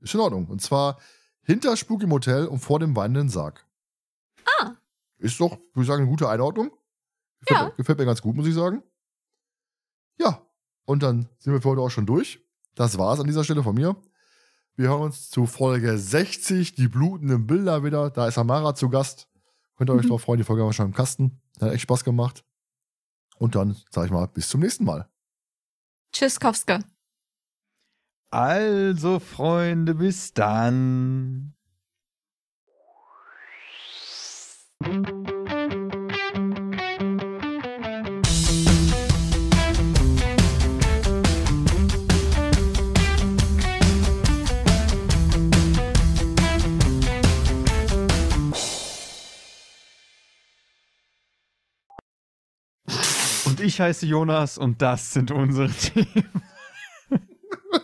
Ist 0.00 0.14
in 0.14 0.20
Ordnung. 0.20 0.46
Und 0.46 0.62
zwar 0.62 0.98
hinter 1.42 1.76
Spuk 1.76 2.02
im 2.02 2.10
Hotel 2.12 2.46
und 2.46 2.60
vor 2.60 2.78
dem 2.80 2.96
weinenden 2.96 3.28
Sarg. 3.28 3.66
Ah. 4.58 4.72
Ist 5.18 5.38
doch, 5.40 5.50
würde 5.52 5.82
ich 5.82 5.86
sagen, 5.86 6.02
eine 6.02 6.10
gute 6.10 6.28
Einordnung. 6.28 6.70
Gefällt, 7.40 7.60
Ja. 7.60 7.66
mir, 7.66 7.72
gefällt 7.72 7.98
mir 7.98 8.06
ganz 8.06 8.22
gut, 8.22 8.34
muss 8.34 8.46
ich 8.46 8.54
sagen. 8.54 8.82
Ja, 10.18 10.44
und 10.84 11.02
dann 11.02 11.28
sind 11.38 11.52
wir 11.52 11.60
für 11.60 11.68
heute 11.70 11.80
auch 11.82 11.90
schon 11.90 12.06
durch. 12.06 12.40
Das 12.74 12.96
war's 12.98 13.20
an 13.20 13.26
dieser 13.26 13.44
Stelle 13.44 13.62
von 13.62 13.74
mir. 13.74 13.94
Wir 14.76 14.88
hören 14.88 15.02
uns 15.02 15.28
zu 15.30 15.46
Folge 15.46 15.98
60, 15.98 16.74
die 16.74 16.88
blutenden 16.88 17.46
Bilder 17.46 17.84
wieder. 17.84 18.10
Da 18.10 18.26
ist 18.28 18.38
Amara 18.38 18.74
zu 18.74 18.88
Gast. 18.88 19.28
Könnt 19.76 19.90
ihr 19.90 19.94
euch 19.94 20.04
Mhm. 20.04 20.08
drauf 20.10 20.22
freuen, 20.22 20.38
die 20.38 20.44
Folge 20.44 20.62
haben 20.62 20.68
wir 20.70 20.72
schon 20.72 20.86
im 20.86 20.94
Kasten. 20.94 21.40
Hat 21.60 21.72
echt 21.72 21.82
Spaß 21.82 22.04
gemacht. 22.04 22.44
Und 23.38 23.54
dann 23.54 23.76
sage 23.90 24.06
ich 24.06 24.12
mal, 24.12 24.26
bis 24.28 24.48
zum 24.48 24.60
nächsten 24.60 24.84
Mal. 24.84 25.08
Tschüss, 26.12 26.38
Kowske. 26.40 26.80
also, 28.30 29.18
Freunde, 29.20 29.94
bis 29.94 30.32
dann. 30.32 31.54
Ich 53.62 53.80
heiße 53.80 54.06
Jonas 54.06 54.58
und 54.58 54.82
das 54.82 55.12
sind 55.12 55.30
unsere 55.30 55.68
Themen. 55.72 56.24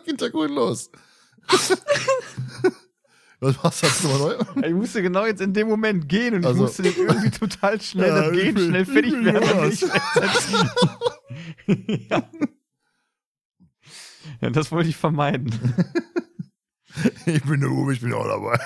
Hintergrund 0.04 0.50
los. 0.50 0.90
Was 3.40 3.62
machst 3.62 3.82
du 3.82 3.86
jetzt 3.86 4.02
nochmal 4.04 4.36
neu? 4.56 4.66
Ich 4.66 4.74
musste 4.74 5.00
genau 5.00 5.24
jetzt 5.24 5.40
in 5.40 5.54
dem 5.54 5.68
Moment 5.68 6.08
gehen 6.08 6.34
und 6.34 6.44
Also- 6.44 6.56
ich 6.56 6.62
musste 6.62 6.82
den 6.82 6.96
irgendwie 6.96 7.30
total 7.30 7.80
schnell 7.80 8.08
Ja, 8.14 8.22
das 8.22 8.32
gehen, 8.32 8.54
bin- 8.54 8.68
schnell 8.68 8.82
ich 8.82 8.88
fertig 8.88 9.12
werden 9.24 9.44
ja. 12.10 12.28
ja, 14.40 14.50
das 14.50 14.72
wollte 14.72 14.88
ich 14.88 14.96
vermeiden. 14.96 15.54
Ich 17.26 17.42
bin 17.44 17.60
der 17.60 17.70
Uwe, 17.70 17.92
ich 17.92 18.00
bin 18.00 18.12
auch 18.12 18.26
dabei. 18.26 18.58